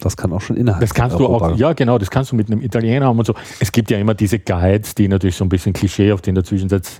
Das 0.00 0.16
kann 0.16 0.32
auch 0.32 0.40
schon 0.40 0.56
innerhalb. 0.56 0.80
Das 0.80 0.92
kannst 0.92 1.18
du 1.18 1.26
auch, 1.26 1.56
ja 1.56 1.72
genau, 1.72 1.98
das 1.98 2.10
kannst 2.10 2.32
du 2.32 2.36
mit 2.36 2.50
einem 2.50 2.60
Italiener 2.62 3.06
haben 3.06 3.18
und 3.18 3.26
so. 3.26 3.34
Es 3.60 3.70
gibt 3.70 3.90
ja 3.90 3.98
immer 3.98 4.14
diese 4.14 4.40
Guides, 4.40 4.94
die 4.94 5.06
natürlich 5.06 5.36
so 5.36 5.44
ein 5.44 5.48
bisschen 5.48 5.72
Klischee 5.72 6.10
auf 6.12 6.20
den 6.20 6.42
Zwischensatz 6.42 6.98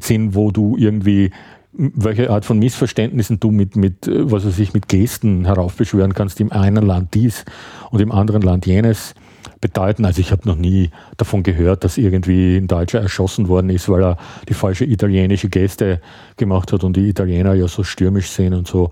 sind, 0.00 0.34
wo 0.34 0.52
du 0.52 0.76
irgendwie 0.76 1.32
welche 1.78 2.30
Art 2.30 2.44
von 2.44 2.58
Missverständnissen 2.58 3.40
du 3.40 3.50
mit, 3.50 3.76
mit, 3.76 4.08
was 4.08 4.46
weiß 4.46 4.58
ich, 4.60 4.72
mit 4.72 4.88
Gesten 4.88 5.44
heraufbeschwören 5.44 6.14
kannst, 6.14 6.40
im 6.40 6.50
einen 6.52 6.86
Land 6.86 7.14
dies 7.14 7.44
und 7.90 8.00
im 8.00 8.12
anderen 8.12 8.42
Land 8.42 8.64
jenes 8.64 9.14
bedeuten. 9.60 10.04
Also 10.04 10.20
ich 10.20 10.32
habe 10.32 10.46
noch 10.48 10.56
nie 10.56 10.90
davon 11.16 11.42
gehört, 11.42 11.84
dass 11.84 11.98
irgendwie 11.98 12.56
ein 12.56 12.66
Deutscher 12.66 13.00
erschossen 13.00 13.48
worden 13.48 13.70
ist, 13.70 13.88
weil 13.88 14.02
er 14.02 14.16
die 14.48 14.54
falsche 14.54 14.84
italienische 14.84 15.48
Geste 15.48 16.00
gemacht 16.36 16.72
hat 16.72 16.84
und 16.84 16.96
die 16.96 17.08
Italiener 17.08 17.54
ja 17.54 17.68
so 17.68 17.82
stürmisch 17.82 18.30
sind 18.30 18.54
und 18.54 18.66
so. 18.66 18.90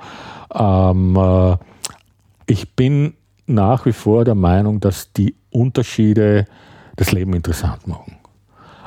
Ähm, 0.54 1.16
äh, 1.16 1.56
ich 2.46 2.72
bin 2.74 3.14
nach 3.46 3.86
wie 3.86 3.92
vor 3.92 4.24
der 4.24 4.34
Meinung, 4.34 4.80
dass 4.80 5.12
die 5.12 5.34
Unterschiede 5.50 6.46
das 6.96 7.12
Leben 7.12 7.34
interessant 7.34 7.86
machen. 7.86 8.16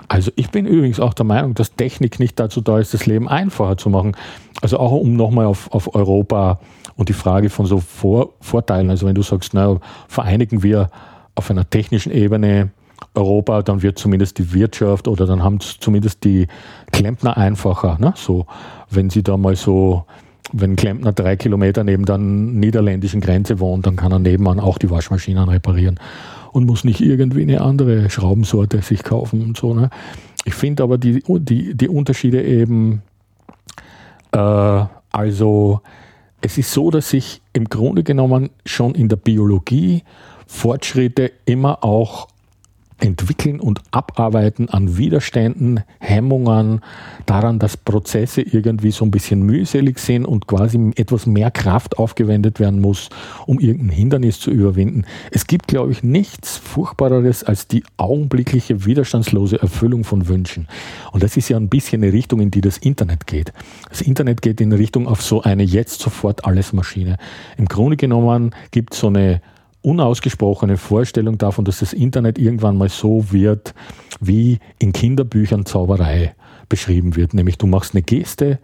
Also 0.08 0.32
ich 0.36 0.52
bin 0.52 0.66
übrigens 0.66 1.00
auch 1.00 1.14
der 1.14 1.26
Meinung, 1.26 1.54
dass 1.54 1.76
Technik 1.76 2.20
nicht 2.20 2.40
dazu 2.40 2.62
da 2.62 2.80
ist, 2.80 2.94
das 2.94 3.06
Leben 3.06 3.28
einfacher 3.28 3.78
zu 3.78 3.90
machen. 3.90 4.16
Also 4.62 4.80
auch 4.80 4.94
um 4.94 5.16
nochmal 5.16 5.46
auf, 5.46 5.72
auf 5.72 5.94
Europa 5.94 6.60
und 6.96 7.10
die 7.10 7.14
Frage 7.14 7.50
von 7.50 7.66
so 7.66 7.80
Vor 7.80 8.34
Vorteilen, 8.40 8.90
also 8.90 9.06
wenn 9.06 9.16
du 9.16 9.22
sagst, 9.22 9.54
naja, 9.54 9.80
vereinigen 10.08 10.64
wir 10.64 10.90
auf 11.38 11.52
einer 11.52 11.70
technischen 11.70 12.12
Ebene 12.12 12.72
Europa, 13.14 13.62
dann 13.62 13.82
wird 13.84 14.00
zumindest 14.00 14.38
die 14.40 14.54
Wirtschaft 14.54 15.08
oder 15.08 15.26
dann 15.26 15.44
haben 15.44 15.60
zumindest 15.60 16.24
die 16.24 16.48
Klempner 16.92 17.38
einfacher. 17.38 17.98
Ne? 18.00 18.14
So, 18.16 18.48
wenn 18.90 19.10
sie 19.10 19.24
da 19.24 19.38
mal 19.38 19.56
so, 19.56 20.06
wenn 20.52 20.76
Klempner 20.76 21.14
drei 21.14 21.36
Kilometer 21.36 21.84
neben 21.84 22.06
der 22.06 22.18
niederländischen 22.18 23.22
Grenze 23.22 23.60
wohnt, 23.60 23.86
dann 23.86 23.96
kann 23.96 24.12
er 24.12 24.20
nebenan 24.20 24.60
auch 24.60 24.78
die 24.78 24.90
Waschmaschinen 24.90 25.48
reparieren 25.50 26.00
und 26.54 26.66
muss 26.66 26.84
nicht 26.84 27.02
irgendwie 27.02 27.44
eine 27.44 27.62
andere 27.62 28.10
Schraubensorte 28.10 28.82
sich 28.82 29.04
kaufen 29.04 29.44
und 29.44 29.58
so. 29.58 29.74
Ne? 29.74 29.90
Ich 30.46 30.56
finde 30.56 30.84
aber 30.84 30.98
die, 30.98 31.24
die, 31.28 31.76
die 31.76 31.90
Unterschiede 31.90 32.44
eben, 32.44 33.04
äh, 34.32 34.86
also 35.12 35.82
es 36.42 36.58
ist 36.58 36.72
so, 36.72 36.90
dass 36.90 37.10
sich 37.10 37.42
im 37.54 37.66
Grunde 37.66 38.04
genommen 38.04 38.50
schon 38.66 38.96
in 38.96 39.10
der 39.10 39.18
Biologie 39.18 40.04
Fortschritte 40.48 41.32
immer 41.46 41.84
auch 41.84 42.28
entwickeln 43.00 43.60
und 43.60 43.82
abarbeiten 43.92 44.70
an 44.70 44.98
Widerständen, 44.98 45.82
Hemmungen, 46.00 46.82
daran, 47.26 47.60
dass 47.60 47.78
Prozesse 47.78 48.42
irgendwie 48.42 48.92
so 48.92 49.06
ein 49.06 49.12
bisschen 49.12 49.44
mühselig 49.44 50.00
sind 50.00 50.26
und 50.26 50.48
quasi 50.48 50.92
etwas 50.96 51.26
mehr 51.26 51.52
Kraft 51.52 52.00
aufgewendet 52.00 52.60
werden 52.60 52.82
muss, 52.82 53.10
um 53.46 53.60
irgendein 53.60 53.96
Hindernis 53.96 54.40
zu 54.40 54.52
überwinden. 54.52 55.06
Es 55.32 55.46
gibt, 55.48 55.68
glaube 55.68 55.92
ich, 55.92 56.04
nichts 56.04 56.58
Furchtbareres 56.58 57.44
als 57.44 57.68
die 57.68 57.84
augenblickliche 57.98 58.86
widerstandslose 58.86 59.62
Erfüllung 59.62 60.04
von 60.04 60.28
Wünschen. 60.28 60.68
Und 61.12 61.24
das 61.24 61.38
ist 61.38 61.50
ja 61.50 61.58
ein 61.58 61.70
bisschen 61.70 62.04
eine 62.04 62.14
Richtung, 62.14 62.40
in 62.40 62.52
die 62.52 62.62
das 62.62 62.78
Internet 62.78 63.28
geht. 63.28 63.54
Das 63.90 64.02
Internet 64.02 64.42
geht 64.42 64.60
in 64.60 64.74
Richtung 64.74 65.08
auf 65.08 65.22
so 65.22 65.44
eine 65.44 65.64
jetzt 65.64 66.02
sofort 66.02 66.46
alles 66.46 66.74
Maschine. 66.74 67.18
Im 67.58 67.66
Grunde 67.66 67.98
genommen 67.98 68.56
gibt 68.72 68.94
es 68.94 69.00
so 69.00 69.08
eine 69.08 69.42
unausgesprochene 69.88 70.76
Vorstellung 70.76 71.38
davon, 71.38 71.64
dass 71.64 71.80
das 71.80 71.94
Internet 71.94 72.38
irgendwann 72.38 72.78
mal 72.78 72.90
so 72.90 73.32
wird, 73.32 73.74
wie 74.20 74.60
in 74.80 74.92
Kinderbüchern 74.92 75.66
Zauberei 75.66 76.36
beschrieben 76.68 77.16
wird. 77.16 77.34
Nämlich 77.34 77.58
du 77.58 77.68
machst 77.68 77.94
eine 77.94 78.02
Geste 78.02 78.60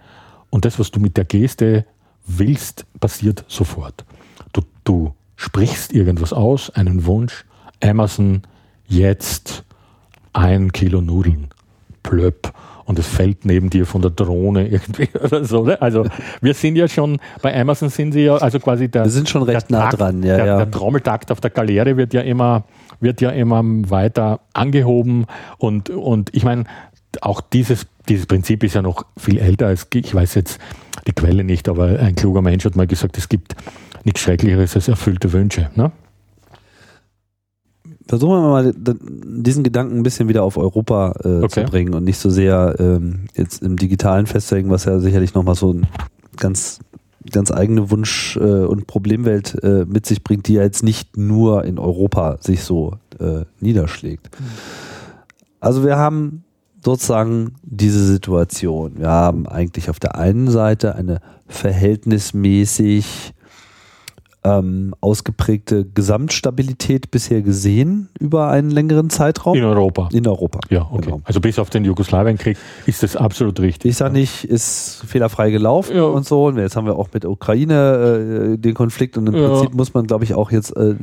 und 0.50 0.66
das, 0.66 0.80
was 0.80 0.92
du 0.92 1.00
mit 1.00 1.16
der 1.16 1.24
Geste 1.24 1.86
willst, 2.26 2.86
passiert 3.00 3.46
sofort. 3.48 4.04
Du, 4.52 4.64
du 4.84 5.14
sprichst 5.38 5.94
irgendwas 5.94 6.34
aus, 6.34 6.70
einen 6.72 7.06
Wunsch, 7.06 7.46
Amazon, 7.82 8.42
jetzt 8.86 9.64
ein 10.34 10.74
Kilo 10.74 11.00
Nudeln, 11.00 11.48
plöpp 12.04 12.54
und 12.86 13.00
es 13.00 13.08
fällt 13.08 13.46
neben 13.46 13.70
dir 13.70 13.86
von 13.86 14.02
der 14.02 14.12
Drohne 14.12 14.68
irgendwie 14.68 15.10
oder 15.24 15.46
so. 15.46 15.64
Ne? 15.64 15.82
Also 15.82 16.06
wir 16.42 16.54
sind 16.54 16.76
ja 16.76 16.88
schon, 16.88 17.20
bei 17.42 17.60
Amazon 17.60 17.90
sind 17.90 18.14
sie 18.14 18.26
ja, 18.26 18.36
also 18.36 18.60
quasi 18.60 18.90
der, 18.90 19.04
wir 19.06 19.12
sind 19.12 19.30
schon 19.30 19.44
recht 19.44 19.70
nah 19.70 19.90
Takt, 19.90 20.00
dran, 20.00 20.24
ja, 20.24 20.38
der, 20.38 20.46
ja. 20.46 20.58
der 20.58 20.72
Trommeltakt 20.72 21.32
auf 21.32 21.42
der 21.42 21.52
Galerie 21.52 21.98
wird 21.98 22.14
ja 22.14 22.22
immer, 22.22 22.64
wird 23.00 23.22
ja 23.22 23.30
immer 23.32 23.62
weiter 23.64 24.42
angehoben 24.54 25.26
und, 25.58 25.90
und 25.90 26.30
ich 26.34 26.44
meine, 26.44 26.66
auch 27.22 27.42
dieses, 27.42 27.86
dieses 28.10 28.26
Prinzip 28.26 28.64
ist 28.64 28.76
ja 28.76 28.82
noch 28.82 29.06
viel 29.18 29.38
älter 29.38 29.68
als, 29.68 29.88
ich 29.94 30.14
weiß 30.14 30.36
jetzt 30.36 30.60
die 31.08 31.14
Quelle 31.14 31.44
nicht, 31.44 31.70
aber 31.70 32.00
ein 32.00 32.16
kluger 32.16 32.42
Mensch 32.42 32.66
hat 32.66 32.76
mal 32.76 32.88
gesagt, 32.88 33.18
es 33.18 33.30
gibt 33.30 33.56
nichts 34.04 34.22
Schrecklicheres 34.22 34.76
als 34.76 34.88
erfüllte 34.88 35.32
Wünsche. 35.32 35.70
Ne? 35.76 35.92
Versuchen 38.08 38.42
wir 38.42 38.50
mal 38.50 38.74
diesen 38.76 39.64
Gedanken 39.64 39.98
ein 39.98 40.04
bisschen 40.04 40.28
wieder 40.28 40.44
auf 40.44 40.58
Europa 40.58 41.14
äh, 41.24 41.44
okay. 41.44 41.66
zu 41.66 41.72
bringen 41.72 41.94
und 41.94 42.04
nicht 42.04 42.20
so 42.20 42.30
sehr 42.30 42.76
ähm, 42.80 43.26
jetzt 43.36 43.64
im 43.64 43.78
Digitalen 43.78 44.26
festzulegen, 44.26 44.72
was 44.72 44.86
ja 44.86 45.00
sicherlich 45.00 45.34
nochmal 45.34 45.56
so 45.56 45.74
ein 45.74 45.88
ganz, 46.38 46.80
ganz 47.32 47.52
eigene 47.52 47.90
Wunsch- 47.90 48.38
äh, 48.38 48.66
und 48.66 48.88
Problemwelt 48.88 49.62
äh, 49.64 49.86
mit 49.86 50.06
sich 50.06 50.24
bringt, 50.24 50.48
die 50.48 50.54
ja 50.54 50.64
jetzt 50.64 50.84
nicht 50.84 51.18
nur 51.18 51.64
in 51.64 51.80
Europa 51.80 52.38
sich 52.42 52.64
so 52.64 52.96
äh, 53.20 53.46
niederschlägt. 53.60 54.30
Mhm. 54.40 54.46
Also 55.60 55.86
wir 55.86 55.98
haben 55.98 56.44
sozusagen 56.84 57.56
diese 57.64 58.04
Situation. 58.06 59.00
Wir 59.00 59.10
haben 59.10 59.48
eigentlich 59.48 59.90
auf 59.90 60.00
der 60.00 60.16
einen 60.16 60.50
Seite 60.50 60.96
eine 60.96 61.22
verhältnismäßig 61.48 63.34
ähm, 64.44 64.94
ausgeprägte 65.02 65.86
Gesamtstabilität 65.86 67.12
bisher 67.12 67.42
gesehen 67.42 68.10
über 68.20 68.50
einen 68.50 68.72
längeren 68.72 69.10
Zeitraum? 69.10 69.56
In 69.56 69.64
Europa. 69.64 70.10
In 70.12 70.28
Europa. 70.28 70.60
Ja, 70.70 70.88
okay. 70.92 71.06
Genau. 71.06 71.22
Also 71.24 71.40
bis 71.40 71.60
auf 71.60 71.70
den 71.70 71.86
Jugoslawienkrieg 71.86 72.58
ist 72.86 73.04
das 73.04 73.16
absolut 73.16 73.60
richtig. 73.60 73.92
Ich 73.92 73.98
sage 73.98 74.14
nicht, 74.14 74.44
ist 74.44 75.04
fehlerfrei 75.08 75.52
gelaufen 75.52 75.96
ja. 75.96 76.04
und 76.04 76.26
so. 76.26 76.48
Und 76.48 76.58
jetzt 76.58 76.76
haben 76.76 76.86
wir 76.86 76.98
auch 76.98 77.10
mit 77.14 77.24
der 77.24 77.32
Ukraine 77.32 78.54
äh, 78.54 78.58
den 78.58 78.74
Konflikt 78.74 79.18
und 79.18 79.28
im 79.28 79.36
ja. 79.36 79.48
Prinzip 79.48 79.74
muss 79.74 79.94
man, 79.94 80.08
glaube 80.08 80.24
ich, 80.24 80.34
auch 80.34 80.52
jetzt 80.52 80.76
äh, 80.76 80.96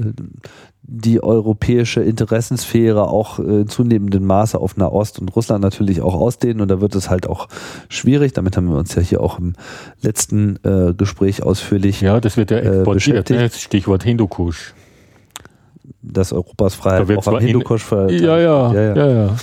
die 0.92 1.22
europäische 1.22 2.02
Interessensphäre 2.02 3.06
auch 3.08 3.38
äh, 3.38 3.42
in 3.60 3.68
zunehmendem 3.68 4.24
Maße 4.26 4.58
auf 4.58 4.76
Nahost 4.76 5.20
und 5.20 5.28
Russland 5.36 5.62
natürlich 5.62 6.00
auch 6.00 6.14
ausdehnen 6.14 6.60
und 6.60 6.68
da 6.68 6.80
wird 6.80 6.96
es 6.96 7.08
halt 7.08 7.28
auch 7.28 7.46
schwierig. 7.88 8.32
Damit 8.32 8.56
haben 8.56 8.68
wir 8.68 8.76
uns 8.76 8.94
ja 8.96 9.02
hier 9.02 9.20
auch 9.22 9.38
im 9.38 9.54
letzten 10.02 10.56
äh, 10.64 10.92
Gespräch 10.92 11.44
ausführlich 11.44 12.00
Ja, 12.00 12.20
das 12.20 12.36
wird 12.36 12.50
ja 12.50 12.56
äh, 12.58 12.78
exportiert. 12.78 13.30
Äh, 13.30 13.50
Stichwort 13.50 14.02
Hindukusch. 14.02 14.74
dass 16.02 16.32
Europas 16.32 16.74
Freiheit 16.74 17.08
Da 17.08 17.16
auch 17.16 17.26
am 17.28 17.34
in- 17.36 17.46
Hindukusch 17.46 17.90
Ja, 17.92 18.08
ja, 18.08 18.38
Ja, 18.38 18.72
ja. 18.82 18.94
ja, 18.96 19.08
ja. 19.12 19.36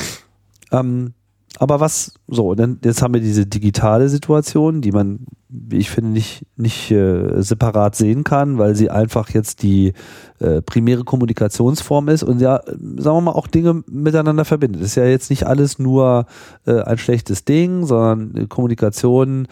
Ähm, 0.80 1.14
aber 1.59 1.79
was, 1.79 2.13
so, 2.27 2.53
dann, 2.53 2.79
jetzt 2.84 3.01
haben 3.01 3.15
wir 3.15 3.21
diese 3.21 3.47
digitale 3.47 4.09
Situation, 4.09 4.81
die 4.81 4.91
man, 4.91 5.25
wie 5.49 5.77
ich 5.77 5.89
finde, 5.89 6.11
nicht, 6.11 6.45
nicht 6.55 6.91
äh, 6.91 7.41
separat 7.41 7.95
sehen 7.95 8.23
kann, 8.23 8.59
weil 8.59 8.75
sie 8.75 8.91
einfach 8.91 9.29
jetzt 9.31 9.63
die 9.63 9.93
äh, 10.39 10.61
primäre 10.61 11.03
Kommunikationsform 11.03 12.09
ist 12.09 12.21
und 12.21 12.41
ja, 12.41 12.61
sagen 12.63 13.17
wir 13.17 13.21
mal, 13.21 13.31
auch 13.31 13.47
Dinge 13.47 13.84
miteinander 13.88 14.45
verbindet. 14.45 14.84
Ist 14.84 14.95
ja 14.95 15.05
jetzt 15.05 15.31
nicht 15.31 15.47
alles 15.47 15.79
nur 15.79 16.27
äh, 16.67 16.81
ein 16.81 16.99
schlechtes 16.99 17.43
Ding, 17.43 17.85
sondern 17.85 18.35
äh, 18.35 18.47
Kommunikation, 18.47 19.47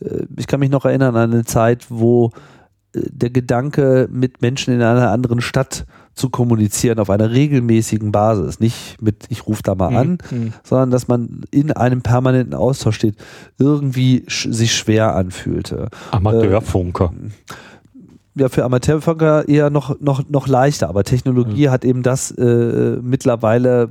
äh, 0.00 0.24
ich 0.38 0.46
kann 0.46 0.60
mich 0.60 0.70
noch 0.70 0.86
erinnern 0.86 1.14
an 1.14 1.32
eine 1.32 1.44
Zeit, 1.44 1.86
wo 1.90 2.30
äh, 2.94 3.00
der 3.10 3.30
Gedanke, 3.30 4.08
mit 4.10 4.40
Menschen 4.40 4.72
in 4.72 4.80
einer 4.80 5.10
anderen 5.10 5.42
Stadt 5.42 5.84
zu 6.20 6.28
kommunizieren 6.28 6.98
auf 6.98 7.08
einer 7.10 7.30
regelmäßigen 7.30 8.12
Basis, 8.12 8.60
nicht 8.60 9.00
mit 9.00 9.24
ich 9.30 9.46
rufe 9.46 9.62
da 9.62 9.74
mal 9.74 9.96
an, 9.96 10.18
Mhm. 10.30 10.52
sondern 10.62 10.90
dass 10.90 11.08
man 11.08 11.40
in 11.50 11.72
einem 11.72 12.02
permanenten 12.02 12.54
Austausch 12.54 12.96
steht, 12.96 13.16
irgendwie 13.58 14.24
sch 14.28 14.48
sich 14.50 14.74
schwer 14.74 15.16
anfühlte. 15.16 15.88
Amateurfunker. 16.10 17.12
Ja, 18.36 18.48
für 18.48 18.64
Amateurfunker 18.64 19.48
eher 19.48 19.70
noch, 19.70 19.98
noch, 20.00 20.28
noch 20.28 20.46
leichter, 20.46 20.88
aber 20.88 21.04
Technologie 21.04 21.68
hat 21.70 21.84
eben 21.84 22.02
das 22.02 22.30
äh, 22.30 22.98
mittlerweile 23.02 23.90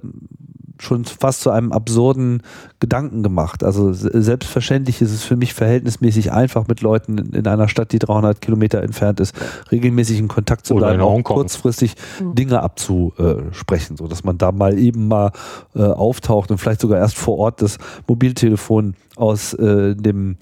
schon 0.79 1.05
fast 1.05 1.41
zu 1.41 1.49
einem 1.51 1.71
absurden 1.71 2.41
Gedanken 2.79 3.21
gemacht. 3.21 3.63
Also 3.63 3.91
se- 3.93 4.09
selbstverständlich 4.21 5.01
ist 5.01 5.11
es 5.11 5.23
für 5.23 5.35
mich 5.35 5.53
verhältnismäßig 5.53 6.31
einfach, 6.31 6.67
mit 6.67 6.81
Leuten 6.81 7.17
in, 7.17 7.33
in 7.33 7.47
einer 7.47 7.67
Stadt, 7.67 7.91
die 7.91 7.99
300 7.99 8.41
Kilometer 8.41 8.81
entfernt 8.81 9.19
ist, 9.19 9.35
regelmäßig 9.71 10.17
in 10.19 10.27
Kontakt 10.29 10.65
zu 10.65 10.75
Oder 10.75 10.87
bleiben, 10.87 11.01
auch 11.03 11.11
Hongkong. 11.11 11.35
kurzfristig 11.37 11.95
Dinge 12.21 12.61
abzusprechen, 12.63 13.97
so 13.97 14.07
dass 14.07 14.23
man 14.23 14.37
da 14.37 14.51
mal 14.51 14.79
eben 14.79 15.07
mal 15.07 15.31
äh, 15.75 15.83
auftaucht 15.83 16.49
und 16.51 16.57
vielleicht 16.57 16.81
sogar 16.81 16.99
erst 16.99 17.17
vor 17.17 17.37
Ort 17.37 17.61
das 17.61 17.77
Mobiltelefon 18.07 18.95
aus 19.15 19.53
äh, 19.55 19.95
dem 19.95 20.37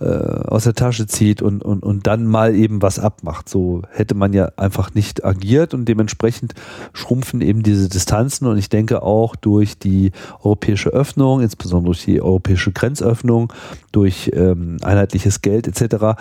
äh, 0.00 0.04
aus 0.04 0.64
der 0.64 0.74
Tasche 0.74 1.06
zieht 1.06 1.42
und, 1.42 1.62
und, 1.62 1.82
und 1.82 2.06
dann 2.06 2.26
mal 2.26 2.54
eben 2.54 2.82
was 2.82 2.98
abmacht. 2.98 3.48
So 3.48 3.82
hätte 3.90 4.14
man 4.14 4.32
ja 4.32 4.50
einfach 4.56 4.94
nicht 4.94 5.24
agiert 5.24 5.74
und 5.74 5.86
dementsprechend 5.86 6.54
schrumpfen 6.92 7.40
eben 7.40 7.62
diese 7.62 7.88
Distanzen 7.88 8.46
und 8.46 8.58
ich 8.58 8.68
denke 8.68 9.02
auch 9.02 9.36
durch 9.36 9.78
die 9.78 10.12
europäische 10.42 10.90
Öffnung, 10.90 11.40
insbesondere 11.40 11.92
durch 11.92 12.04
die 12.04 12.20
europäische 12.20 12.72
Grenzöffnung, 12.72 13.52
durch 13.92 14.30
ähm, 14.34 14.76
einheitliches 14.82 15.40
Geld 15.42 15.66
etc., 15.66 16.20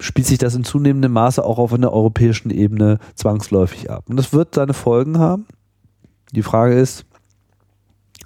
spielt 0.00 0.26
sich 0.26 0.38
das 0.38 0.56
in 0.56 0.64
zunehmendem 0.64 1.12
Maße 1.12 1.44
auch 1.44 1.58
auf 1.58 1.72
einer 1.72 1.92
europäischen 1.92 2.50
Ebene 2.50 2.98
zwangsläufig 3.14 3.88
ab. 3.88 4.04
Und 4.08 4.16
das 4.16 4.32
wird 4.32 4.54
seine 4.56 4.74
Folgen 4.74 5.18
haben. 5.18 5.46
Die 6.32 6.42
Frage 6.42 6.74
ist, 6.74 7.04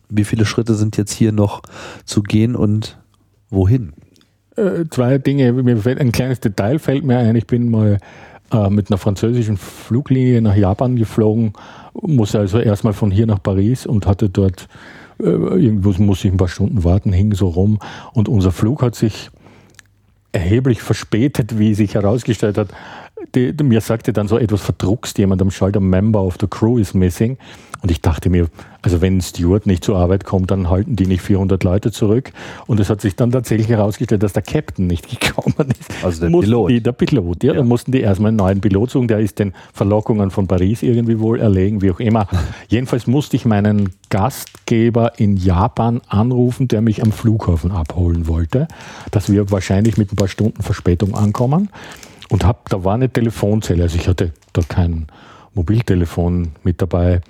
wie 0.08 0.24
viele 0.24 0.46
Schritte 0.46 0.74
sind 0.74 0.96
jetzt 0.96 1.12
hier 1.12 1.32
noch 1.32 1.60
zu 2.06 2.22
gehen 2.22 2.56
und 2.56 2.98
wohin? 3.50 3.92
Äh, 4.56 4.84
zwei 4.90 5.18
Dinge, 5.18 5.52
mir 5.52 5.76
fällt 5.76 6.00
ein 6.00 6.12
kleines 6.12 6.40
Detail 6.40 6.78
fällt 6.78 7.04
mir 7.04 7.18
ein. 7.18 7.36
Ich 7.36 7.46
bin 7.46 7.70
mal 7.70 7.98
äh, 8.52 8.70
mit 8.70 8.90
einer 8.90 8.98
französischen 8.98 9.56
Fluglinie 9.56 10.40
nach 10.40 10.56
Japan 10.56 10.96
geflogen, 10.96 11.52
muss 12.00 12.34
also 12.34 12.58
erstmal 12.58 12.92
von 12.92 13.10
hier 13.10 13.26
nach 13.26 13.42
Paris 13.42 13.86
und 13.86 14.06
hatte 14.06 14.28
dort 14.28 14.68
äh, 15.18 15.24
irgendwo 15.24 15.90
muss 16.02 16.24
ich 16.24 16.32
ein 16.32 16.36
paar 16.36 16.48
Stunden 16.48 16.84
warten, 16.84 17.12
hing 17.12 17.34
so 17.34 17.48
rum 17.48 17.78
und 18.12 18.28
unser 18.28 18.52
Flug 18.52 18.82
hat 18.82 18.94
sich 18.94 19.30
erheblich 20.32 20.82
verspätet, 20.82 21.58
wie 21.58 21.74
sich 21.74 21.94
herausgestellt 21.94 22.58
hat. 22.58 22.68
Die, 23.34 23.56
die, 23.56 23.64
mir 23.64 23.80
sagte 23.80 24.12
dann 24.12 24.28
so 24.28 24.38
etwas 24.38 24.60
verdruckst 24.60 25.18
jemand 25.18 25.40
am 25.40 25.50
Schalter, 25.50 25.80
Member 25.80 26.22
of 26.22 26.36
the 26.38 26.46
Crew 26.46 26.78
is 26.78 26.94
missing. 26.94 27.38
Und 27.82 27.90
ich 27.90 28.00
dachte 28.00 28.30
mir, 28.30 28.48
also 28.82 29.00
wenn 29.00 29.18
ein 29.18 29.20
Steward 29.20 29.66
nicht 29.66 29.84
zur 29.84 29.96
Arbeit 29.96 30.24
kommt, 30.24 30.50
dann 30.50 30.70
halten 30.70 30.96
die 30.96 31.06
nicht 31.06 31.22
400 31.22 31.62
Leute 31.64 31.92
zurück. 31.92 32.32
Und 32.66 32.80
es 32.80 32.88
hat 32.88 33.00
sich 33.00 33.16
dann 33.16 33.32
tatsächlich 33.32 33.68
herausgestellt, 33.68 34.22
dass 34.22 34.32
der 34.32 34.42
Captain 34.42 34.86
nicht 34.86 35.08
gekommen 35.20 35.70
ist. 35.70 36.04
Also 36.04 36.20
der 36.20 36.30
mussten 36.30 36.50
Pilot. 36.50 36.70
Die, 36.70 36.80
der 36.82 36.92
Pilot, 36.92 37.44
ja, 37.44 37.52
Ja. 37.52 37.58
Dann 37.58 37.68
mussten 37.68 37.92
die 37.92 38.00
erstmal 38.00 38.28
einen 38.28 38.36
neuen 38.36 38.60
Pilot 38.60 38.90
suchen. 38.90 39.08
Der 39.08 39.18
ist 39.18 39.38
den 39.38 39.54
Verlockungen 39.72 40.30
von 40.30 40.46
Paris 40.46 40.82
irgendwie 40.82 41.20
wohl 41.20 41.40
erlegen, 41.40 41.82
wie 41.82 41.90
auch 41.90 42.00
immer. 42.00 42.28
Jedenfalls 42.68 43.06
musste 43.06 43.36
ich 43.36 43.44
meinen 43.44 43.90
Gastgeber 44.10 45.18
in 45.18 45.36
Japan 45.36 46.00
anrufen, 46.08 46.68
der 46.68 46.80
mich 46.80 47.02
am 47.02 47.12
Flughafen 47.12 47.72
abholen 47.72 48.26
wollte, 48.26 48.68
dass 49.10 49.30
wir 49.30 49.50
wahrscheinlich 49.50 49.96
mit 49.96 50.12
ein 50.12 50.16
paar 50.16 50.28
Stunden 50.28 50.62
Verspätung 50.62 51.14
ankommen. 51.14 51.70
Und 52.28 52.44
hab, 52.44 52.68
da 52.68 52.84
war 52.84 52.94
eine 52.94 53.08
Telefonzelle, 53.08 53.84
also 53.84 53.96
ich 53.96 54.08
hatte 54.08 54.32
da 54.52 54.62
kein 54.66 55.06
Mobiltelefon 55.54 56.52
mit 56.62 56.82
dabei. 56.82 57.20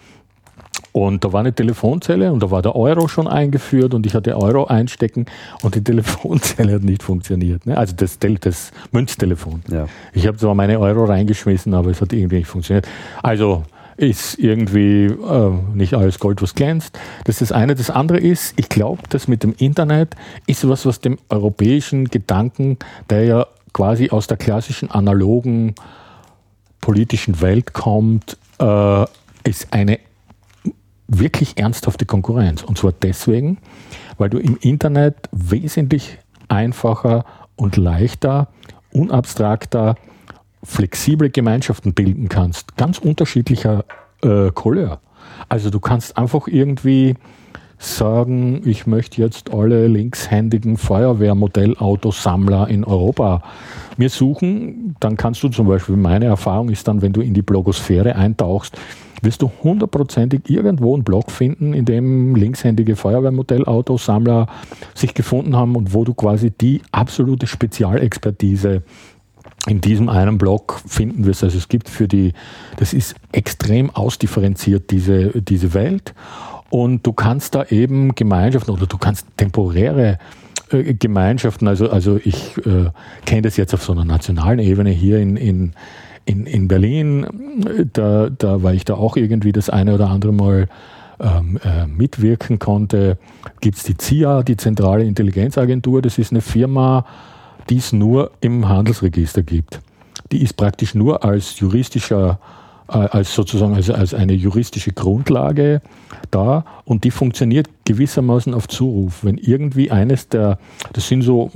Und 0.92 1.24
da 1.24 1.32
war 1.32 1.40
eine 1.40 1.52
Telefonzelle 1.52 2.32
und 2.32 2.42
da 2.42 2.50
war 2.50 2.62
der 2.62 2.74
Euro 2.74 3.06
schon 3.08 3.28
eingeführt 3.28 3.92
und 3.92 4.06
ich 4.06 4.14
hatte 4.14 4.36
Euro 4.36 4.64
einstecken 4.66 5.26
und 5.62 5.74
die 5.74 5.84
Telefonzelle 5.84 6.74
hat 6.74 6.82
nicht 6.82 7.02
funktioniert. 7.02 7.66
Ne? 7.66 7.76
Also 7.76 7.94
das, 7.94 8.18
Tel- 8.18 8.38
das 8.38 8.72
Münztelefon. 8.92 9.62
Ja. 9.70 9.86
Ich 10.14 10.26
habe 10.26 10.38
zwar 10.38 10.54
meine 10.54 10.80
Euro 10.80 11.04
reingeschmissen, 11.04 11.74
aber 11.74 11.90
es 11.90 12.00
hat 12.00 12.12
irgendwie 12.12 12.36
nicht 12.36 12.48
funktioniert. 12.48 12.86
Also 13.22 13.64
ist 13.98 14.38
irgendwie 14.38 15.06
äh, 15.06 15.50
nicht 15.74 15.94
alles 15.94 16.18
Gold, 16.18 16.42
was 16.42 16.54
glänzt. 16.54 16.98
Das 17.24 17.40
ist 17.40 17.50
das 17.50 17.52
eine. 17.52 17.74
Das 17.74 17.88
andere 17.90 18.18
ist, 18.18 18.54
ich 18.58 18.68
glaube, 18.68 19.02
das 19.08 19.26
mit 19.28 19.42
dem 19.42 19.54
Internet 19.56 20.14
ist 20.46 20.68
was, 20.68 20.84
was 20.84 21.00
dem 21.00 21.18
europäischen 21.30 22.06
Gedanken, 22.08 22.78
der 23.08 23.24
ja 23.24 23.46
quasi 23.72 24.10
aus 24.10 24.26
der 24.26 24.36
klassischen 24.36 24.90
analogen 24.90 25.74
politischen 26.80 27.40
Welt 27.40 27.72
kommt, 27.72 28.36
äh, 28.60 29.04
ist 29.44 29.72
eine 29.72 29.98
wirklich 31.08 31.58
ernsthafte 31.58 32.06
Konkurrenz. 32.06 32.62
Und 32.62 32.78
zwar 32.78 32.92
deswegen, 32.92 33.58
weil 34.18 34.30
du 34.30 34.38
im 34.38 34.56
Internet 34.60 35.28
wesentlich 35.32 36.18
einfacher 36.48 37.24
und 37.56 37.76
leichter, 37.76 38.48
unabstrakter, 38.92 39.96
flexible 40.62 41.30
Gemeinschaften 41.30 41.94
bilden 41.94 42.28
kannst. 42.28 42.76
Ganz 42.76 42.98
unterschiedlicher 42.98 43.84
äh, 44.22 44.50
Couleur. 44.52 45.00
Also 45.48 45.70
du 45.70 45.80
kannst 45.80 46.16
einfach 46.16 46.48
irgendwie 46.48 47.14
sagen, 47.78 48.62
ich 48.64 48.86
möchte 48.86 49.20
jetzt 49.20 49.52
alle 49.52 49.86
linkshändigen 49.86 50.78
Feuerwehrmodellautosammler 50.78 52.68
in 52.68 52.84
Europa 52.84 53.42
mir 53.98 54.08
suchen, 54.08 54.96
dann 54.98 55.16
kannst 55.16 55.42
du 55.42 55.48
zum 55.48 55.66
Beispiel, 55.68 55.96
meine 55.96 56.24
Erfahrung 56.26 56.70
ist 56.70 56.88
dann, 56.88 57.02
wenn 57.02 57.12
du 57.12 57.20
in 57.20 57.34
die 57.34 57.42
Blogosphäre 57.42 58.16
eintauchst, 58.16 58.78
wirst 59.22 59.42
du 59.42 59.50
hundertprozentig 59.62 60.48
irgendwo 60.48 60.94
einen 60.94 61.04
Blog 61.04 61.30
finden, 61.30 61.72
in 61.72 61.84
dem 61.84 62.34
linkshändige 62.34 62.96
Feuerwehrmodellautosammler 62.96 64.46
sich 64.94 65.14
gefunden 65.14 65.56
haben 65.56 65.76
und 65.76 65.94
wo 65.94 66.04
du 66.04 66.14
quasi 66.14 66.50
die 66.50 66.82
absolute 66.92 67.46
Spezialexpertise 67.46 68.82
in 69.66 69.80
diesem 69.80 70.08
einen 70.08 70.38
Blog 70.38 70.80
finden 70.86 71.26
wirst. 71.26 71.42
Also 71.44 71.58
es 71.58 71.68
gibt 71.68 71.88
für 71.88 72.08
die, 72.08 72.32
das 72.76 72.92
ist 72.92 73.16
extrem 73.32 73.90
ausdifferenziert, 73.90 74.90
diese, 74.90 75.42
diese 75.42 75.74
Welt. 75.74 76.14
Und 76.70 77.06
du 77.06 77.12
kannst 77.12 77.54
da 77.54 77.64
eben 77.64 78.14
Gemeinschaften 78.14 78.70
oder 78.70 78.86
du 78.86 78.98
kannst 78.98 79.26
temporäre 79.36 80.18
äh, 80.70 80.94
Gemeinschaften, 80.94 81.68
also, 81.68 81.90
also 81.90 82.18
ich 82.22 82.56
äh, 82.58 82.90
kenne 83.24 83.42
das 83.42 83.56
jetzt 83.56 83.72
auf 83.74 83.84
so 83.84 83.92
einer 83.92 84.04
nationalen 84.04 84.58
Ebene 84.58 84.90
hier 84.90 85.18
in, 85.18 85.36
in, 85.36 85.72
in, 86.26 86.44
in 86.44 86.68
Berlin, 86.68 87.26
da, 87.92 88.28
da, 88.28 88.62
weil 88.62 88.74
ich 88.74 88.84
da 88.84 88.94
auch 88.94 89.16
irgendwie 89.16 89.52
das 89.52 89.70
eine 89.70 89.94
oder 89.94 90.10
andere 90.10 90.32
Mal 90.32 90.68
ähm, 91.20 91.58
äh, 91.64 91.86
mitwirken 91.86 92.58
konnte, 92.58 93.16
gibt 93.60 93.78
es 93.78 93.84
die 93.84 93.96
CIA, 93.96 94.42
die 94.42 94.56
Zentrale 94.56 95.04
Intelligenzagentur. 95.04 96.02
Das 96.02 96.18
ist 96.18 96.32
eine 96.32 96.42
Firma, 96.42 97.06
die 97.70 97.78
es 97.78 97.92
nur 97.92 98.32
im 98.40 98.68
Handelsregister 98.68 99.42
gibt. 99.42 99.80
Die 100.32 100.42
ist 100.42 100.56
praktisch 100.56 100.94
nur 100.94 101.24
als 101.24 101.58
juristischer, 101.60 102.38
äh, 102.88 102.98
als 102.98 103.34
sozusagen 103.34 103.74
als, 103.74 103.88
als 103.88 104.12
eine 104.12 104.34
juristische 104.34 104.92
Grundlage 104.92 105.80
da 106.30 106.64
und 106.84 107.04
die 107.04 107.12
funktioniert 107.12 107.68
gewissermaßen 107.84 108.52
auf 108.52 108.68
Zuruf. 108.68 109.22
Wenn 109.22 109.38
irgendwie 109.38 109.90
eines 109.90 110.28
der, 110.28 110.58
das 110.92 111.06
sind 111.06 111.22
so, 111.22 111.50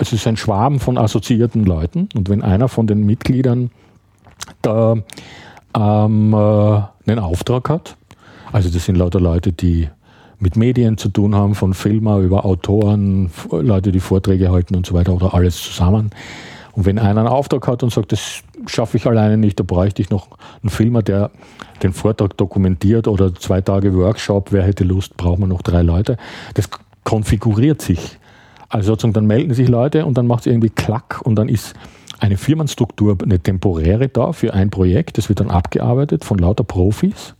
es 0.00 0.12
ist 0.12 0.26
ein 0.26 0.36
Schwarm 0.36 0.80
von 0.80 0.96
assoziierten 0.96 1.64
Leuten 1.64 2.08
und 2.14 2.28
wenn 2.28 2.42
einer 2.42 2.68
von 2.68 2.86
den 2.86 3.04
Mitgliedern 3.04 3.70
da 4.62 4.96
ähm, 5.76 6.32
äh, 6.32 7.10
einen 7.10 7.18
Auftrag 7.18 7.68
hat, 7.68 7.96
also 8.50 8.70
das 8.70 8.86
sind 8.86 8.96
lauter 8.96 9.20
Leute, 9.20 9.52
die 9.52 9.88
mit 10.38 10.56
Medien 10.56 10.96
zu 10.96 11.10
tun 11.10 11.34
haben, 11.34 11.54
von 11.54 11.74
Filmer 11.74 12.18
über 12.18 12.46
Autoren, 12.46 13.30
Leute, 13.50 13.92
die 13.92 14.00
Vorträge 14.00 14.50
halten 14.50 14.74
und 14.74 14.86
so 14.86 14.94
weiter 14.94 15.12
oder 15.12 15.34
alles 15.34 15.62
zusammen. 15.62 16.10
Und 16.72 16.86
wenn 16.86 16.98
einer 16.98 17.20
einen 17.20 17.28
Auftrag 17.28 17.66
hat 17.68 17.82
und 17.82 17.92
sagt, 17.92 18.12
das 18.12 18.42
schaffe 18.66 18.96
ich 18.96 19.06
alleine 19.06 19.36
nicht, 19.36 19.60
da 19.60 19.64
bräuchte 19.64 20.00
ich 20.00 20.08
noch 20.08 20.28
einen 20.62 20.70
Filmer, 20.70 21.02
der 21.02 21.30
den 21.82 21.92
Vortrag 21.92 22.38
dokumentiert 22.38 23.06
oder 23.06 23.34
zwei 23.34 23.60
Tage 23.60 23.94
Workshop, 23.94 24.50
wer 24.50 24.62
hätte 24.62 24.84
Lust, 24.84 25.16
braucht 25.18 25.40
man 25.40 25.50
noch 25.50 25.60
drei 25.60 25.82
Leute. 25.82 26.16
Das 26.54 26.70
konfiguriert 27.04 27.82
sich. 27.82 28.19
Also 28.70 28.92
sozusagen, 28.92 29.12
dann 29.12 29.26
melden 29.26 29.52
sich 29.52 29.68
Leute 29.68 30.06
und 30.06 30.16
dann 30.16 30.26
macht 30.26 30.40
es 30.40 30.46
irgendwie 30.46 30.70
Klack 30.70 31.20
und 31.22 31.34
dann 31.34 31.48
ist 31.48 31.74
eine 32.20 32.36
Firmenstruktur, 32.36 33.16
eine 33.22 33.40
temporäre 33.40 34.08
da 34.08 34.32
für 34.32 34.52
ein 34.52 34.70
Projekt. 34.70 35.18
Das 35.18 35.28
wird 35.28 35.40
dann 35.40 35.50
abgearbeitet 35.50 36.24
von 36.24 36.38
lauter 36.38 36.64
Profis, 36.64 37.34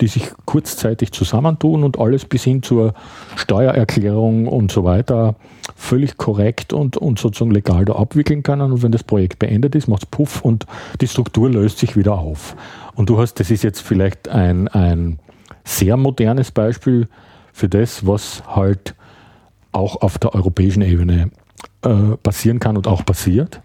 die 0.00 0.08
sich 0.08 0.30
kurzzeitig 0.46 1.12
zusammentun 1.12 1.84
und 1.84 1.98
alles 1.98 2.24
bis 2.24 2.44
hin 2.44 2.62
zur 2.62 2.94
Steuererklärung 3.36 4.48
und 4.48 4.72
so 4.72 4.84
weiter 4.84 5.36
völlig 5.76 6.16
korrekt 6.16 6.72
und, 6.72 6.96
und 6.96 7.18
sozusagen 7.18 7.50
legal 7.50 7.84
da 7.84 7.94
abwickeln 7.94 8.42
können. 8.42 8.72
Und 8.72 8.82
wenn 8.82 8.92
das 8.92 9.04
Projekt 9.04 9.38
beendet 9.38 9.74
ist, 9.74 9.86
macht 9.86 10.04
es 10.04 10.06
Puff 10.06 10.40
und 10.40 10.66
die 11.00 11.08
Struktur 11.08 11.50
löst 11.50 11.78
sich 11.78 11.96
wieder 11.96 12.18
auf. 12.18 12.56
Und 12.94 13.10
du 13.10 13.18
hast, 13.18 13.34
das 13.34 13.50
ist 13.50 13.62
jetzt 13.62 13.80
vielleicht 13.80 14.28
ein, 14.28 14.68
ein 14.68 15.18
sehr 15.64 15.96
modernes 15.96 16.50
Beispiel 16.50 17.08
für 17.52 17.68
das, 17.68 18.06
was 18.06 18.42
halt 18.46 18.94
auch 19.72 20.02
auf 20.02 20.18
der 20.18 20.34
europäischen 20.34 20.82
Ebene 20.82 21.30
äh, 21.82 22.16
passieren 22.22 22.60
kann 22.60 22.76
und 22.76 22.86
auch 22.86 23.04
passiert. 23.04 23.60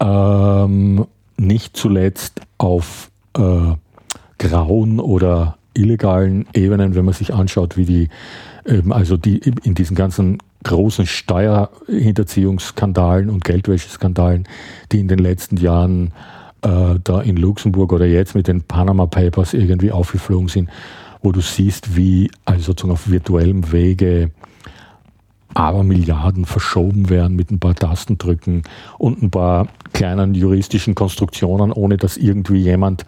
Ähm, 0.00 1.06
nicht 1.36 1.76
zuletzt 1.76 2.40
auf 2.58 3.10
äh, 3.36 3.74
grauen 4.38 5.00
oder 5.00 5.58
illegalen 5.74 6.46
Ebenen, 6.54 6.94
wenn 6.94 7.04
man 7.04 7.14
sich 7.14 7.34
anschaut, 7.34 7.76
wie 7.76 7.84
die, 7.84 8.08
ähm, 8.66 8.92
also 8.92 9.16
die 9.16 9.38
in 9.38 9.74
diesen 9.74 9.96
ganzen 9.96 10.38
großen 10.64 11.06
Steuerhinterziehungsskandalen 11.06 13.30
und 13.30 13.44
Geldwäscheskandalen, 13.44 14.48
die 14.92 15.00
in 15.00 15.08
den 15.08 15.18
letzten 15.18 15.56
Jahren 15.56 16.12
äh, 16.62 16.94
da 17.02 17.20
in 17.20 17.36
Luxemburg 17.36 17.92
oder 17.92 18.06
jetzt 18.06 18.34
mit 18.34 18.48
den 18.48 18.62
Panama 18.62 19.04
Papers 19.06 19.52
irgendwie 19.54 19.92
aufgeflogen 19.92 20.48
sind, 20.48 20.68
wo 21.22 21.32
du 21.32 21.40
siehst, 21.40 21.96
wie 21.96 22.30
also 22.44 22.66
sozusagen 22.66 22.92
auf 22.92 23.10
virtuellem 23.10 23.72
Wege 23.72 24.30
aber 25.54 25.82
Milliarden 25.82 26.44
verschoben 26.44 27.10
werden 27.10 27.36
mit 27.36 27.50
ein 27.50 27.60
paar 27.60 27.74
Tastendrücken 27.74 28.62
und 28.98 29.22
ein 29.22 29.30
paar 29.30 29.68
kleinen 29.92 30.34
juristischen 30.34 30.94
Konstruktionen, 30.94 31.72
ohne 31.72 31.96
dass 31.96 32.16
irgendwie 32.16 32.60
jemand 32.60 33.04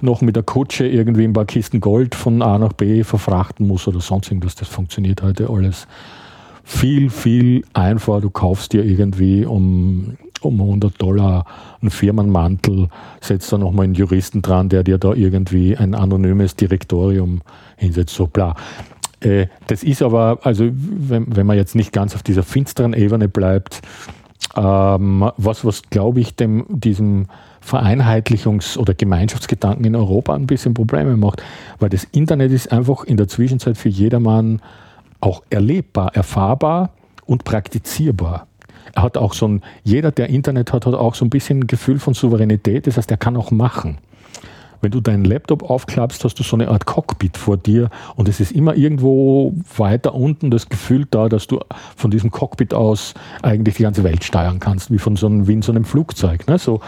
noch 0.00 0.20
mit 0.20 0.36
der 0.36 0.42
Kutsche 0.42 0.86
irgendwie 0.86 1.24
ein 1.24 1.32
paar 1.32 1.44
Kisten 1.44 1.80
Gold 1.80 2.14
von 2.14 2.42
A 2.42 2.58
nach 2.58 2.72
B 2.72 3.04
verfrachten 3.04 3.66
muss 3.66 3.88
oder 3.88 4.00
sonst 4.00 4.30
irgendwas. 4.30 4.54
Das 4.54 4.68
funktioniert 4.68 5.22
heute 5.22 5.48
alles 5.48 5.86
viel, 6.64 7.10
viel 7.10 7.64
einfacher. 7.74 8.20
Du 8.20 8.30
kaufst 8.30 8.72
dir 8.72 8.84
irgendwie 8.84 9.44
um, 9.44 10.16
um 10.40 10.60
100 10.60 11.00
Dollar 11.00 11.44
einen 11.80 11.90
Firmenmantel, 11.90 12.88
setzt 13.20 13.52
da 13.52 13.58
nochmal 13.58 13.84
einen 13.84 13.94
Juristen 13.94 14.42
dran, 14.42 14.68
der 14.68 14.82
dir 14.82 14.98
da 14.98 15.12
irgendwie 15.12 15.76
ein 15.76 15.94
anonymes 15.94 16.56
Direktorium 16.56 17.42
hinsetzt. 17.76 18.14
So 18.14 18.26
bla. 18.26 18.54
Äh, 19.24 19.46
das 19.66 19.82
ist 19.82 20.02
aber, 20.02 20.38
also 20.42 20.68
wenn, 20.72 21.34
wenn 21.34 21.46
man 21.46 21.56
jetzt 21.56 21.74
nicht 21.74 21.92
ganz 21.92 22.14
auf 22.14 22.22
dieser 22.22 22.42
finsteren 22.42 22.92
Ebene 22.92 23.28
bleibt, 23.28 23.80
ähm, 24.56 25.30
was, 25.36 25.64
was 25.64 25.82
glaube 25.90 26.20
ich, 26.20 26.36
dem, 26.36 26.66
diesem 26.68 27.26
Vereinheitlichungs- 27.66 28.76
oder 28.76 28.94
Gemeinschaftsgedanken 28.94 29.84
in 29.84 29.96
Europa 29.96 30.34
ein 30.34 30.46
bisschen 30.46 30.74
Probleme 30.74 31.16
macht, 31.16 31.42
weil 31.78 31.88
das 31.88 32.04
Internet 32.04 32.52
ist 32.52 32.70
einfach 32.70 33.04
in 33.04 33.16
der 33.16 33.26
Zwischenzeit 33.28 33.78
für 33.78 33.88
jedermann 33.88 34.60
auch 35.20 35.42
erlebbar, 35.48 36.14
erfahrbar 36.14 36.90
und 37.24 37.44
praktizierbar. 37.44 38.46
Er 38.94 39.02
hat 39.02 39.16
auch 39.16 39.32
so 39.32 39.48
ein, 39.48 39.62
jeder, 39.82 40.12
der 40.12 40.28
Internet 40.28 40.72
hat, 40.72 40.84
hat 40.84 40.94
auch 40.94 41.14
so 41.14 41.24
ein 41.24 41.30
bisschen 41.30 41.60
ein 41.60 41.66
Gefühl 41.66 41.98
von 41.98 42.12
Souveränität, 42.12 42.86
das 42.86 42.98
heißt, 42.98 43.10
er 43.10 43.16
kann 43.16 43.36
auch 43.36 43.50
machen. 43.50 43.98
Wenn 44.84 44.90
du 44.90 45.00
deinen 45.00 45.24
Laptop 45.24 45.62
aufklappst, 45.62 46.22
hast 46.24 46.38
du 46.38 46.42
so 46.42 46.56
eine 46.56 46.68
Art 46.68 46.84
Cockpit 46.84 47.38
vor 47.38 47.56
dir 47.56 47.88
und 48.16 48.28
es 48.28 48.38
ist 48.38 48.52
immer 48.52 48.76
irgendwo 48.76 49.54
weiter 49.78 50.14
unten 50.14 50.50
das 50.50 50.68
Gefühl 50.68 51.06
da, 51.10 51.30
dass 51.30 51.46
du 51.46 51.58
von 51.96 52.10
diesem 52.10 52.30
Cockpit 52.30 52.74
aus 52.74 53.14
eigentlich 53.40 53.76
die 53.76 53.84
ganze 53.84 54.04
Welt 54.04 54.24
steuern 54.24 54.60
kannst, 54.60 54.90
wie 54.90 54.98
von 54.98 55.16
so 55.16 55.26
einem, 55.26 55.48
wie 55.48 55.54
in 55.54 55.62
so 55.62 55.72
einem 55.72 55.86
Flugzeug. 55.86 56.46
Ne? 56.48 56.58
So, 56.58 56.80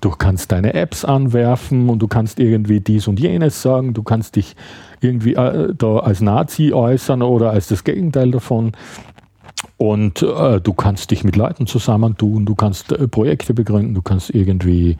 du 0.00 0.08
kannst 0.08 0.50
deine 0.50 0.72
Apps 0.72 1.04
anwerfen 1.04 1.90
und 1.90 1.98
du 1.98 2.08
kannst 2.08 2.40
irgendwie 2.40 2.80
dies 2.80 3.06
und 3.06 3.20
jenes 3.20 3.60
sagen, 3.60 3.92
du 3.92 4.02
kannst 4.02 4.36
dich 4.36 4.56
irgendwie 5.02 5.34
äh, 5.34 5.74
da 5.76 5.98
als 5.98 6.22
Nazi 6.22 6.72
äußern 6.72 7.20
oder 7.20 7.50
als 7.50 7.68
das 7.68 7.84
Gegenteil 7.84 8.30
davon. 8.30 8.72
Und 9.76 10.22
äh, 10.22 10.58
du 10.58 10.72
kannst 10.72 11.10
dich 11.10 11.22
mit 11.22 11.36
Leuten 11.36 11.66
zusammentun, 11.66 12.46
du 12.46 12.54
kannst 12.54 12.92
äh, 12.92 13.08
Projekte 13.08 13.52
begründen, 13.52 13.92
du 13.92 14.00
kannst 14.00 14.30
irgendwie 14.30 14.96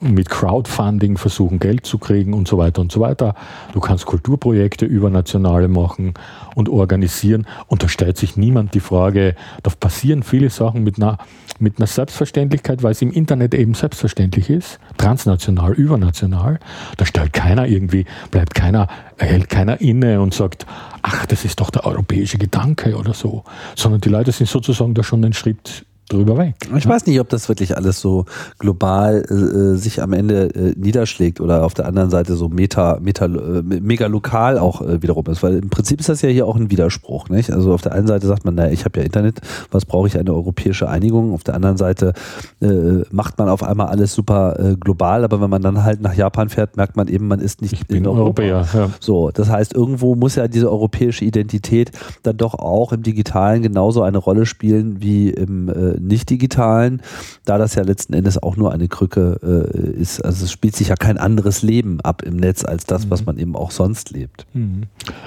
mit 0.00 0.28
Crowdfunding 0.28 1.16
versuchen, 1.16 1.58
Geld 1.58 1.86
zu 1.86 1.98
kriegen 1.98 2.34
und 2.34 2.48
so 2.48 2.58
weiter 2.58 2.80
und 2.80 2.90
so 2.90 3.00
weiter. 3.00 3.34
Du 3.72 3.80
kannst 3.80 4.06
Kulturprojekte 4.06 4.86
übernationale 4.86 5.68
machen 5.68 6.14
und 6.54 6.68
organisieren. 6.68 7.46
Und 7.66 7.82
da 7.82 7.88
stellt 7.88 8.16
sich 8.16 8.36
niemand 8.36 8.74
die 8.74 8.80
Frage, 8.80 9.36
da 9.62 9.70
passieren 9.70 10.22
viele 10.22 10.50
Sachen 10.50 10.82
mit 10.82 10.96
einer, 10.96 11.18
mit 11.58 11.78
einer 11.78 11.86
Selbstverständlichkeit, 11.86 12.82
weil 12.82 12.92
es 12.92 13.02
im 13.02 13.12
Internet 13.12 13.54
eben 13.54 13.74
selbstverständlich 13.74 14.50
ist, 14.50 14.80
transnational, 14.96 15.72
übernational. 15.72 16.58
Da 16.96 17.06
stellt 17.06 17.32
keiner 17.32 17.66
irgendwie, 17.66 18.06
bleibt 18.30 18.54
keiner, 18.54 18.88
hält 19.18 19.48
keiner 19.48 19.80
inne 19.80 20.20
und 20.20 20.34
sagt, 20.34 20.66
ach, 21.02 21.26
das 21.26 21.44
ist 21.44 21.60
doch 21.60 21.70
der 21.70 21.84
europäische 21.84 22.38
Gedanke 22.38 22.96
oder 22.96 23.14
so, 23.14 23.44
sondern 23.76 24.00
die 24.00 24.08
Leute 24.08 24.32
sind 24.32 24.48
sozusagen 24.48 24.94
da 24.94 25.02
schon 25.02 25.24
einen 25.24 25.34
Schritt 25.34 25.84
drüber 26.12 26.36
weg. 26.36 26.54
Ich 26.76 26.86
weiß 26.86 27.06
nicht, 27.06 27.20
ob 27.20 27.28
das 27.28 27.48
wirklich 27.48 27.76
alles 27.76 28.00
so 28.00 28.24
global 28.58 29.22
äh, 29.22 29.76
sich 29.76 30.02
am 30.02 30.12
Ende 30.12 30.54
äh, 30.54 30.74
niederschlägt 30.76 31.40
oder 31.40 31.64
auf 31.64 31.74
der 31.74 31.86
anderen 31.86 32.10
Seite 32.10 32.34
so 32.34 32.48
meta, 32.48 32.98
meta 33.00 33.26
äh, 33.26 33.62
mega 33.62 34.06
lokal 34.06 34.58
auch 34.58 34.82
äh, 34.82 35.02
wiederum 35.02 35.26
ist, 35.26 35.42
weil 35.42 35.56
im 35.56 35.70
Prinzip 35.70 36.00
ist 36.00 36.08
das 36.08 36.22
ja 36.22 36.28
hier 36.28 36.46
auch 36.46 36.56
ein 36.56 36.70
Widerspruch. 36.70 37.28
Nicht? 37.28 37.50
Also 37.50 37.72
auf 37.72 37.82
der 37.82 37.92
einen 37.92 38.06
Seite 38.06 38.26
sagt 38.26 38.44
man, 38.44 38.54
naja, 38.54 38.72
ich 38.72 38.84
habe 38.84 39.00
ja 39.00 39.04
Internet, 39.04 39.40
was 39.70 39.84
brauche 39.84 40.06
ich 40.06 40.18
eine 40.18 40.32
europäische 40.32 40.88
Einigung? 40.88 41.32
Auf 41.32 41.44
der 41.44 41.54
anderen 41.54 41.76
Seite 41.76 42.12
äh, 42.60 43.02
macht 43.10 43.38
man 43.38 43.48
auf 43.48 43.62
einmal 43.62 43.88
alles 43.88 44.14
super 44.14 44.58
äh, 44.58 44.76
global, 44.76 45.24
aber 45.24 45.40
wenn 45.40 45.50
man 45.50 45.62
dann 45.62 45.82
halt 45.84 46.00
nach 46.00 46.14
Japan 46.14 46.48
fährt, 46.48 46.76
merkt 46.76 46.96
man 46.96 47.08
eben, 47.08 47.28
man 47.28 47.40
ist 47.40 47.62
nicht 47.62 47.74
ich 47.74 47.90
in 47.90 48.06
Europa. 48.06 48.42
Europäer, 48.42 48.66
ja. 48.72 48.90
So, 49.00 49.30
das 49.30 49.50
heißt, 49.50 49.74
irgendwo 49.74 50.14
muss 50.14 50.36
ja 50.36 50.48
diese 50.48 50.70
europäische 50.70 51.24
Identität 51.24 51.90
dann 52.22 52.36
doch 52.36 52.54
auch 52.54 52.92
im 52.92 53.02
Digitalen 53.02 53.62
genauso 53.62 54.02
eine 54.02 54.18
Rolle 54.18 54.46
spielen 54.46 55.00
wie 55.00 55.30
im 55.30 55.68
äh, 56.02 56.06
nicht-digitalen, 56.08 57.02
da 57.44 57.58
das 57.58 57.74
ja 57.74 57.82
letzten 57.82 58.14
Endes 58.14 58.42
auch 58.42 58.56
nur 58.56 58.72
eine 58.72 58.88
Krücke 58.88 59.38
äh, 59.42 60.00
ist. 60.00 60.24
Also 60.24 60.44
es 60.44 60.52
spielt 60.52 60.76
sich 60.76 60.88
ja 60.88 60.96
kein 60.96 61.18
anderes 61.18 61.62
Leben 61.62 62.00
ab 62.00 62.22
im 62.22 62.36
Netz 62.36 62.64
als 62.64 62.84
das, 62.84 63.06
mhm. 63.06 63.10
was 63.10 63.26
man 63.26 63.38
eben 63.38 63.56
auch 63.56 63.70
sonst 63.70 64.10
lebt. 64.10 64.46
Mhm. 64.54 64.84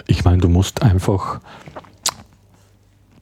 Ich 0.08 0.24
meine, 0.26 0.40
du 0.40 0.50
musst 0.50 0.82
einfach 0.82 1.40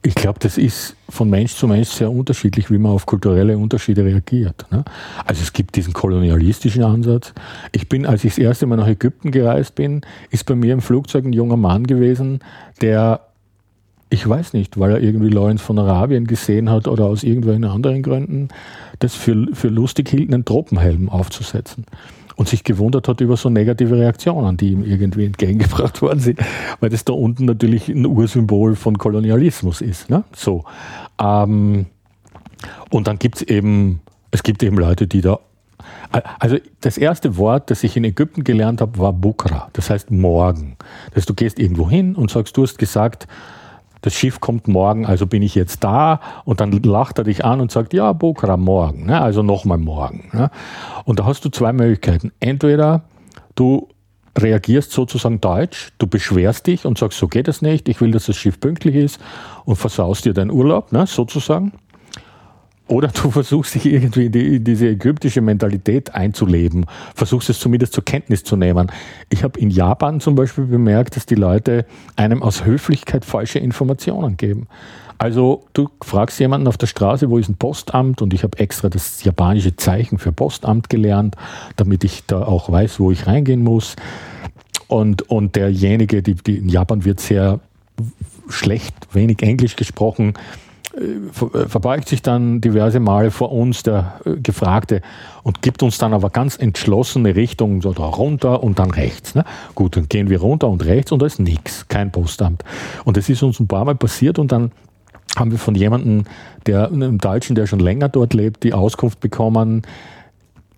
ich 0.06 0.14
glaube, 0.14 0.38
das 0.38 0.58
ist 0.58 0.96
von 1.08 1.30
Mensch 1.30 1.54
zu 1.54 1.66
Mensch 1.66 1.88
sehr 1.88 2.10
unterschiedlich, 2.10 2.70
wie 2.70 2.76
man 2.76 2.92
auf 2.92 3.06
kulturelle 3.06 3.56
Unterschiede 3.56 4.04
reagiert. 4.04 4.66
Ne? 4.70 4.84
Also 5.24 5.40
es 5.40 5.54
gibt 5.54 5.76
diesen 5.76 5.94
kolonialistischen 5.94 6.84
Ansatz. 6.84 7.32
Ich 7.72 7.88
bin, 7.88 8.04
als 8.04 8.22
ich 8.22 8.34
das 8.34 8.38
erste 8.38 8.66
Mal 8.66 8.76
nach 8.76 8.86
Ägypten 8.86 9.30
gereist 9.30 9.74
bin, 9.74 10.02
ist 10.30 10.44
bei 10.44 10.54
mir 10.54 10.74
im 10.74 10.82
Flugzeug 10.82 11.24
ein 11.24 11.32
junger 11.32 11.56
Mann 11.56 11.86
gewesen, 11.86 12.40
der 12.82 13.20
ich 14.14 14.28
weiß 14.28 14.52
nicht, 14.52 14.78
weil 14.78 14.92
er 14.92 15.00
irgendwie 15.02 15.28
Lawrence 15.28 15.62
von 15.62 15.76
Arabien 15.78 16.26
gesehen 16.26 16.70
hat 16.70 16.86
oder 16.86 17.06
aus 17.06 17.24
irgendwelchen 17.24 17.64
anderen 17.64 18.02
Gründen, 18.02 18.48
das 19.00 19.14
für, 19.14 19.48
für 19.52 19.68
lustig 19.68 20.08
hielt, 20.08 20.32
einen 20.32 20.44
Tropenhelm 20.44 21.08
aufzusetzen. 21.08 21.84
Und 22.36 22.48
sich 22.48 22.64
gewundert 22.64 23.06
hat 23.08 23.20
über 23.20 23.36
so 23.36 23.50
negative 23.50 23.96
Reaktionen, 23.96 24.56
die 24.56 24.70
ihm 24.70 24.84
irgendwie 24.84 25.26
entgegengebracht 25.26 26.00
worden 26.00 26.20
sind, 26.20 26.40
weil 26.80 26.90
das 26.90 27.04
da 27.04 27.12
unten 27.12 27.44
natürlich 27.44 27.88
ein 27.88 28.06
Ursymbol 28.06 28.76
von 28.76 28.98
Kolonialismus 28.98 29.80
ist. 29.80 30.10
Ne? 30.10 30.24
So. 30.34 30.64
Ähm, 31.20 31.86
und 32.90 33.08
dann 33.08 33.18
gibt 33.18 33.36
es 33.36 33.42
eben, 33.42 34.00
es 34.30 34.42
gibt 34.44 34.62
eben 34.62 34.78
Leute, 34.78 35.06
die 35.06 35.20
da 35.20 35.40
also 36.38 36.58
das 36.80 36.96
erste 36.98 37.36
Wort, 37.36 37.70
das 37.70 37.82
ich 37.82 37.96
in 37.96 38.04
Ägypten 38.04 38.44
gelernt 38.44 38.80
habe, 38.80 38.98
war 38.98 39.12
Bukra. 39.12 39.68
Das 39.72 39.90
heißt 39.90 40.12
morgen. 40.12 40.76
Das 41.08 41.18
heißt, 41.18 41.30
du 41.30 41.34
gehst 41.34 41.58
irgendwo 41.58 41.90
hin 41.90 42.14
und 42.14 42.30
sagst, 42.30 42.56
du 42.56 42.62
hast 42.62 42.78
gesagt, 42.78 43.26
das 44.04 44.12
Schiff 44.12 44.38
kommt 44.38 44.68
morgen, 44.68 45.06
also 45.06 45.26
bin 45.26 45.40
ich 45.40 45.54
jetzt 45.54 45.82
da 45.82 46.20
und 46.44 46.60
dann 46.60 46.72
lacht 46.72 47.16
er 47.16 47.24
dich 47.24 47.42
an 47.42 47.62
und 47.62 47.72
sagt, 47.72 47.94
ja, 47.94 48.12
Bokra, 48.12 48.58
morgen, 48.58 49.06
ne? 49.06 49.18
also 49.18 49.42
nochmal 49.42 49.78
morgen. 49.78 50.28
Ne? 50.34 50.50
Und 51.06 51.20
da 51.20 51.24
hast 51.24 51.42
du 51.46 51.48
zwei 51.48 51.72
Möglichkeiten. 51.72 52.30
Entweder 52.38 53.04
du 53.54 53.88
reagierst 54.38 54.92
sozusagen 54.92 55.40
deutsch, 55.40 55.92
du 55.96 56.06
beschwerst 56.06 56.66
dich 56.66 56.84
und 56.84 56.98
sagst, 56.98 57.18
so 57.18 57.28
geht 57.28 57.48
es 57.48 57.62
nicht, 57.62 57.88
ich 57.88 57.98
will, 58.02 58.10
dass 58.10 58.26
das 58.26 58.36
Schiff 58.36 58.60
pünktlich 58.60 58.94
ist 58.94 59.18
und 59.64 59.76
versaust 59.76 60.26
dir 60.26 60.34
deinen 60.34 60.50
Urlaub, 60.50 60.92
ne, 60.92 61.06
sozusagen. 61.06 61.72
Oder 62.86 63.08
du 63.08 63.30
versuchst 63.32 63.74
dich 63.74 63.86
irgendwie 63.86 64.26
in, 64.26 64.32
die, 64.32 64.56
in, 64.56 64.64
diese 64.64 64.88
ägyptische 64.88 65.40
Mentalität 65.40 66.14
einzuleben, 66.14 66.86
versuchst 67.14 67.50
es 67.50 67.58
zumindest 67.58 67.94
zur 67.94 68.04
Kenntnis 68.04 68.44
zu 68.44 68.56
nehmen. 68.56 68.90
Ich 69.30 69.42
habe 69.42 69.58
in 69.58 69.70
Japan 69.70 70.20
zum 70.20 70.34
Beispiel 70.34 70.64
bemerkt, 70.64 71.16
dass 71.16 71.26
die 71.26 71.34
Leute 71.34 71.86
einem 72.16 72.42
aus 72.42 72.64
Höflichkeit 72.64 73.24
falsche 73.24 73.58
Informationen 73.58 74.36
geben. 74.36 74.68
Also 75.16 75.64
du 75.72 75.88
fragst 76.02 76.40
jemanden 76.40 76.66
auf 76.66 76.76
der 76.76 76.88
Straße, 76.88 77.30
wo 77.30 77.38
ist 77.38 77.48
ein 77.48 77.56
Postamt 77.56 78.20
und 78.20 78.34
ich 78.34 78.42
habe 78.42 78.58
extra 78.58 78.88
das 78.88 79.22
japanische 79.24 79.76
Zeichen 79.76 80.18
für 80.18 80.32
Postamt 80.32 80.90
gelernt, 80.90 81.36
damit 81.76 82.04
ich 82.04 82.26
da 82.26 82.42
auch 82.42 82.70
weiß, 82.70 83.00
wo 83.00 83.10
ich 83.10 83.26
reingehen 83.26 83.62
muss. 83.62 83.96
Und, 84.88 85.22
und 85.30 85.56
derjenige, 85.56 86.22
die, 86.22 86.34
die 86.34 86.58
in 86.58 86.68
Japan 86.68 87.04
wird 87.04 87.20
sehr 87.20 87.60
schlecht, 88.48 88.94
wenig 89.12 89.42
Englisch 89.42 89.76
gesprochen, 89.76 90.34
verbeugt 91.66 92.08
sich 92.08 92.22
dann 92.22 92.60
diverse 92.60 93.00
Male 93.00 93.30
vor 93.30 93.52
uns 93.52 93.82
der 93.82 94.20
äh, 94.24 94.36
Gefragte 94.36 95.00
und 95.42 95.62
gibt 95.62 95.82
uns 95.82 95.98
dann 95.98 96.14
aber 96.14 96.30
ganz 96.30 96.56
entschlossene 96.56 97.34
Richtung, 97.34 97.82
so 97.82 97.92
da 97.92 98.04
runter 98.04 98.62
und 98.62 98.78
dann 98.78 98.90
rechts. 98.90 99.34
Ne? 99.34 99.44
Gut, 99.74 99.96
dann 99.96 100.08
gehen 100.08 100.30
wir 100.30 100.40
runter 100.40 100.68
und 100.68 100.84
rechts 100.84 101.10
und 101.12 101.20
da 101.20 101.26
ist 101.26 101.40
nichts, 101.40 101.88
kein 101.88 102.12
Postamt. 102.12 102.64
Und 103.04 103.16
das 103.16 103.28
ist 103.28 103.42
uns 103.42 103.58
ein 103.60 103.66
paar 103.66 103.84
Mal 103.84 103.96
passiert 103.96 104.38
und 104.38 104.52
dann 104.52 104.70
haben 105.36 105.50
wir 105.50 105.58
von 105.58 105.74
jemandem, 105.74 106.24
der, 106.66 106.88
einem 106.88 107.18
Deutschen, 107.18 107.56
der 107.56 107.66
schon 107.66 107.80
länger 107.80 108.08
dort 108.08 108.34
lebt, 108.34 108.62
die 108.62 108.72
Auskunft 108.72 109.20
bekommen, 109.20 109.82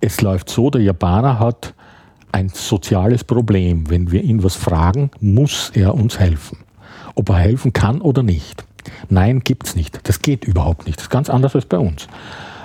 es 0.01 0.21
läuft 0.21 0.49
so, 0.49 0.71
der 0.71 0.83
Japaner 0.83 1.39
hat 1.39 1.75
ein 2.33 2.49
soziales 2.49 3.25
Problem. 3.25 3.89
Wenn 3.89 4.13
wir 4.13 4.23
ihn 4.23 4.43
was 4.43 4.55
fragen, 4.55 5.11
muss 5.21 5.71
er 5.75 5.95
uns 5.95 6.19
helfen. 6.19 6.59
Ob 7.15 7.31
er 7.31 7.37
helfen 7.37 7.73
kann 7.73 8.01
oder 8.01 8.23
nicht. 8.23 8.66
Nein, 9.09 9.41
gibt 9.41 9.67
es 9.67 9.77
nicht. 9.77 10.01
Das 10.09 10.21
geht 10.21 10.45
überhaupt 10.45 10.87
nicht. 10.87 10.99
Das 10.99 11.05
ist 11.05 11.11
ganz 11.11 11.31
anders 11.31 11.55
als 11.55 11.67
bei 11.67 11.79
uns. 11.79 12.09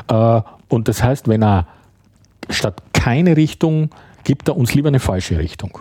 Äh, 0.07 0.41
und 0.69 0.87
das 0.87 1.03
heißt, 1.03 1.27
wenn 1.27 1.43
er 1.43 1.67
statt 2.49 2.81
keine 2.93 3.37
Richtung, 3.37 3.89
gibt 4.23 4.47
er 4.47 4.57
uns 4.57 4.73
lieber 4.73 4.89
eine 4.89 4.99
falsche 4.99 5.37
Richtung. 5.37 5.79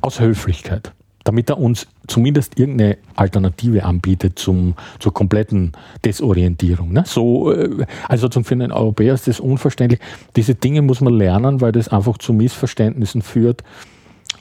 Aus 0.00 0.20
Höflichkeit. 0.20 0.92
Damit 1.24 1.48
er 1.48 1.58
uns 1.58 1.86
zumindest 2.06 2.58
irgendeine 2.58 2.98
Alternative 3.16 3.84
anbietet 3.84 4.38
zum, 4.38 4.74
zur 4.98 5.14
kompletten 5.14 5.72
Desorientierung. 6.04 6.92
Ne? 6.92 7.04
So, 7.06 7.50
äh, 7.52 7.86
also 8.08 8.28
für 8.28 8.52
einen 8.52 8.72
Europäer 8.72 9.14
ist 9.14 9.26
das 9.26 9.40
unverständlich. 9.40 10.00
Diese 10.36 10.54
Dinge 10.54 10.82
muss 10.82 11.00
man 11.00 11.14
lernen, 11.14 11.60
weil 11.60 11.72
das 11.72 11.88
einfach 11.88 12.18
zu 12.18 12.32
Missverständnissen 12.32 13.22
führt. 13.22 13.64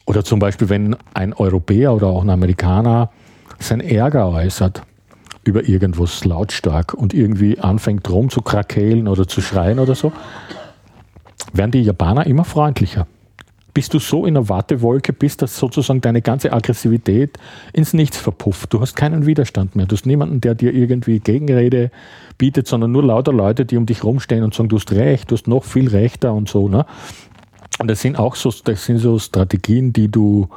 Oder 0.05 0.25
zum 0.25 0.39
Beispiel, 0.39 0.67
wenn 0.67 0.97
ein 1.13 1.33
Europäer 1.33 1.93
oder 1.93 2.07
auch 2.07 2.23
ein 2.23 2.29
Amerikaner 2.29 3.11
sein 3.59 3.79
Ärger 3.79 4.27
äußert, 4.27 4.81
über 5.43 5.67
irgendwas 5.67 6.25
lautstark 6.25 6.93
und 6.93 7.13
irgendwie 7.13 7.59
anfängt 7.59 8.09
rum 8.09 8.29
zu 8.29 8.41
krakeelen 8.41 9.07
oder 9.07 9.27
zu 9.27 9.41
schreien 9.41 9.79
oder 9.79 9.95
so, 9.95 10.11
werden 11.51 11.71
die 11.71 11.81
Japaner 11.81 12.25
immer 12.25 12.45
freundlicher. 12.45 13.07
Bis 13.73 13.89
du 13.89 13.97
so 13.97 14.25
in 14.27 14.35
der 14.35 14.49
Wartewolke 14.49 15.13
bist, 15.13 15.41
dass 15.41 15.57
sozusagen 15.57 15.99
deine 15.99 16.21
ganze 16.21 16.53
Aggressivität 16.53 17.39
ins 17.73 17.93
Nichts 17.93 18.17
verpufft. 18.17 18.71
Du 18.71 18.81
hast 18.81 18.95
keinen 18.95 19.25
Widerstand 19.25 19.75
mehr. 19.75 19.87
Du 19.87 19.95
hast 19.95 20.05
niemanden, 20.05 20.41
der 20.41 20.53
dir 20.53 20.73
irgendwie 20.73 21.19
Gegenrede 21.19 21.89
bietet, 22.37 22.67
sondern 22.67 22.91
nur 22.91 23.03
lauter 23.03 23.33
Leute, 23.33 23.65
die 23.65 23.77
um 23.77 23.87
dich 23.87 24.03
rumstehen 24.03 24.43
und 24.43 24.53
sagen, 24.53 24.69
du 24.69 24.77
hast 24.77 24.91
recht, 24.91 25.31
du 25.31 25.35
hast 25.35 25.47
noch 25.47 25.63
viel 25.63 25.89
rechter 25.89 26.33
und 26.33 26.49
so. 26.49 26.69
Ne? 26.69 26.85
Und 27.79 27.89
das 27.89 28.01
sind 28.01 28.19
auch 28.19 28.35
so, 28.35 28.53
das 28.63 28.85
sind 28.85 28.99
so 28.99 29.17
Strategien, 29.17 29.91
die 29.91 30.09
du 30.09 30.49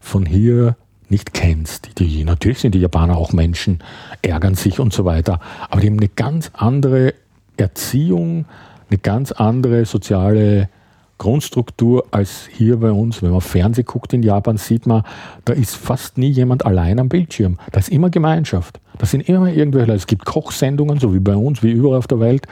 von 0.00 0.26
hier 0.26 0.76
nicht 1.10 1.34
kennst. 1.34 1.98
Die, 1.98 2.24
natürlich 2.24 2.58
sind 2.58 2.74
die 2.74 2.80
Japaner 2.80 3.16
auch 3.16 3.32
Menschen, 3.32 3.80
ärgern 4.22 4.54
sich 4.54 4.80
und 4.80 4.92
so 4.92 5.04
weiter, 5.04 5.40
aber 5.70 5.80
die 5.80 5.88
haben 5.88 5.98
eine 5.98 6.08
ganz 6.08 6.50
andere 6.54 7.14
Erziehung, 7.56 8.46
eine 8.90 8.98
ganz 8.98 9.32
andere 9.32 9.84
soziale 9.84 10.68
Grundstruktur 11.18 12.06
als 12.12 12.48
hier 12.50 12.78
bei 12.78 12.92
uns. 12.92 13.22
Wenn 13.22 13.32
man 13.32 13.40
Fernsehen 13.40 13.84
guckt 13.84 14.12
in 14.12 14.22
Japan, 14.22 14.56
sieht 14.56 14.86
man, 14.86 15.02
da 15.44 15.52
ist 15.52 15.76
fast 15.76 16.16
nie 16.16 16.30
jemand 16.30 16.64
allein 16.64 16.98
am 17.00 17.08
Bildschirm. 17.08 17.58
Da 17.72 17.80
ist 17.80 17.88
immer 17.88 18.08
Gemeinschaft. 18.08 18.80
Da 18.98 19.06
sind 19.06 19.28
immer 19.28 19.52
irgendwelche, 19.52 19.92
es 19.92 20.06
gibt 20.06 20.24
Kochsendungen, 20.24 21.00
so 21.00 21.12
wie 21.12 21.18
bei 21.18 21.36
uns, 21.36 21.62
wie 21.62 21.72
überall 21.72 21.98
auf 21.98 22.06
der 22.06 22.20
Welt. 22.20 22.46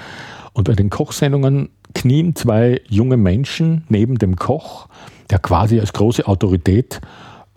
Und 0.53 0.65
bei 0.65 0.75
den 0.75 0.91
Kochsendungen 0.91 1.71
knien 1.95 2.35
zwei 2.35 2.81
junge 2.89 3.17
Menschen 3.17 3.85
neben 3.89 4.19
dem 4.19 4.37
Koch, 4.37 4.89
der 5.31 5.39
quasi 5.39 5.79
als 5.81 5.93
große 5.93 6.27
Autorität 6.27 7.01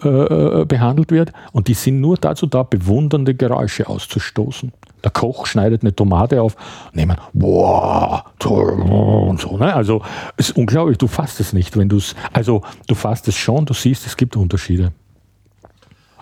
äh, 0.04 0.66
behandelt 0.66 1.12
wird. 1.12 1.34
Und 1.52 1.68
die 1.68 1.74
sind 1.74 2.00
nur 2.00 2.18
dazu 2.18 2.46
da, 2.46 2.64
bewundernde 2.64 3.36
Geräusche 3.36 3.88
auszustoßen. 3.88 4.72
Der 5.04 5.12
Koch 5.12 5.46
schneidet 5.46 5.82
eine 5.82 5.96
Tomate 5.96 6.42
auf, 6.42 6.56
nehmen, 6.94 7.18
boah, 7.34 8.26
und 8.44 9.40
so. 9.40 9.58
Ne? 9.58 9.74
Also 9.74 10.02
es 10.36 10.50
ist 10.50 10.58
unglaublich, 10.58 10.98
du 10.98 11.08
fasst 11.08 11.40
es 11.40 11.54
nicht, 11.54 11.78
wenn 11.78 11.88
du 11.88 11.98
es, 11.98 12.16
also 12.34 12.64
du 12.88 12.96
fasst 12.96 13.28
es 13.28 13.36
schon, 13.36 13.66
du 13.66 13.74
siehst, 13.74 14.06
es 14.06 14.18
gibt 14.18 14.36
Unterschiede. 14.36 14.92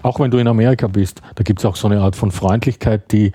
Auch 0.04 0.20
wenn 0.20 0.30
du 0.30 0.38
in 0.38 0.48
Amerika 0.48 0.88
bist, 0.88 1.22
da 1.36 1.44
gibt 1.44 1.60
es 1.60 1.66
auch 1.66 1.76
so 1.76 1.88
eine 1.88 2.02
Art 2.02 2.16
von 2.16 2.32
Freundlichkeit, 2.32 3.12
die, 3.12 3.32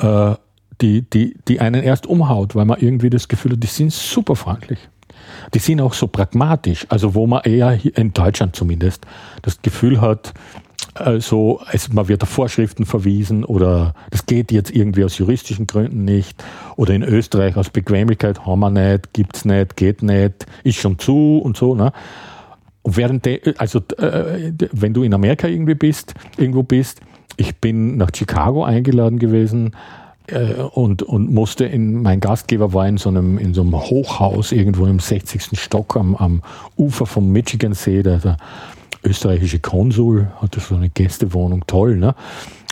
äh, 0.00 0.34
die, 0.80 1.02
die, 1.02 1.36
die 1.48 1.60
einen 1.60 1.82
erst 1.82 2.06
umhaut, 2.06 2.54
weil 2.54 2.64
man 2.64 2.78
irgendwie 2.78 3.10
das 3.10 3.26
Gefühl 3.26 3.52
hat, 3.52 3.62
die 3.62 3.66
sind 3.66 3.92
super 3.92 4.36
freundlich 4.36 4.78
die 5.54 5.58
sind 5.58 5.80
auch 5.80 5.94
so 5.94 6.06
pragmatisch, 6.06 6.86
also 6.88 7.14
wo 7.14 7.26
man 7.26 7.42
eher 7.42 7.78
in 7.96 8.12
Deutschland 8.12 8.56
zumindest 8.56 9.06
das 9.42 9.60
Gefühl 9.62 10.00
hat, 10.00 10.32
also 10.94 11.60
es, 11.72 11.92
man 11.92 12.08
wird 12.08 12.22
auf 12.22 12.28
Vorschriften 12.28 12.84
verwiesen 12.84 13.44
oder 13.44 13.94
das 14.10 14.26
geht 14.26 14.50
jetzt 14.50 14.74
irgendwie 14.74 15.04
aus 15.04 15.18
juristischen 15.18 15.66
Gründen 15.66 16.04
nicht 16.04 16.42
oder 16.76 16.94
in 16.94 17.02
Österreich 17.02 17.56
aus 17.56 17.70
Bequemlichkeit 17.70 18.44
haben 18.46 18.60
wir 18.60 18.70
nicht, 18.70 19.12
gibt's 19.12 19.44
nicht, 19.44 19.76
geht 19.76 20.02
nicht, 20.02 20.46
ist 20.64 20.78
schon 20.78 20.98
zu 20.98 21.38
und 21.38 21.56
so. 21.56 21.74
Ne? 21.74 21.92
Und 22.82 22.96
während 22.96 23.24
de, 23.24 23.54
also 23.58 23.80
äh, 23.98 24.52
wenn 24.72 24.94
du 24.94 25.02
in 25.02 25.14
Amerika 25.14 25.46
irgendwie 25.46 25.74
bist, 25.74 26.14
irgendwo 26.36 26.62
bist, 26.62 27.00
ich 27.36 27.56
bin 27.56 27.96
nach 27.96 28.10
Chicago 28.14 28.64
eingeladen 28.64 29.18
gewesen 29.18 29.76
äh, 30.32 30.54
und, 30.54 31.02
und 31.02 31.32
musste 31.32 31.64
in, 31.64 32.02
mein 32.02 32.20
Gastgeber 32.20 32.72
war 32.72 32.86
in 32.88 32.96
so 32.96 33.08
einem, 33.08 33.38
in 33.38 33.54
so 33.54 33.62
einem 33.62 33.74
Hochhaus 33.74 34.52
irgendwo 34.52 34.86
im 34.86 34.98
60. 34.98 35.58
Stock 35.58 35.96
am, 35.96 36.16
am 36.16 36.42
Ufer 36.76 37.06
vom 37.06 37.30
Michigan 37.30 37.74
See, 37.74 38.02
der, 38.02 38.18
der 38.18 38.36
österreichische 39.04 39.60
Konsul 39.60 40.28
hatte 40.40 40.60
so 40.60 40.74
eine 40.74 40.90
Gästewohnung, 40.90 41.66
toll, 41.66 41.96
ne? 41.96 42.14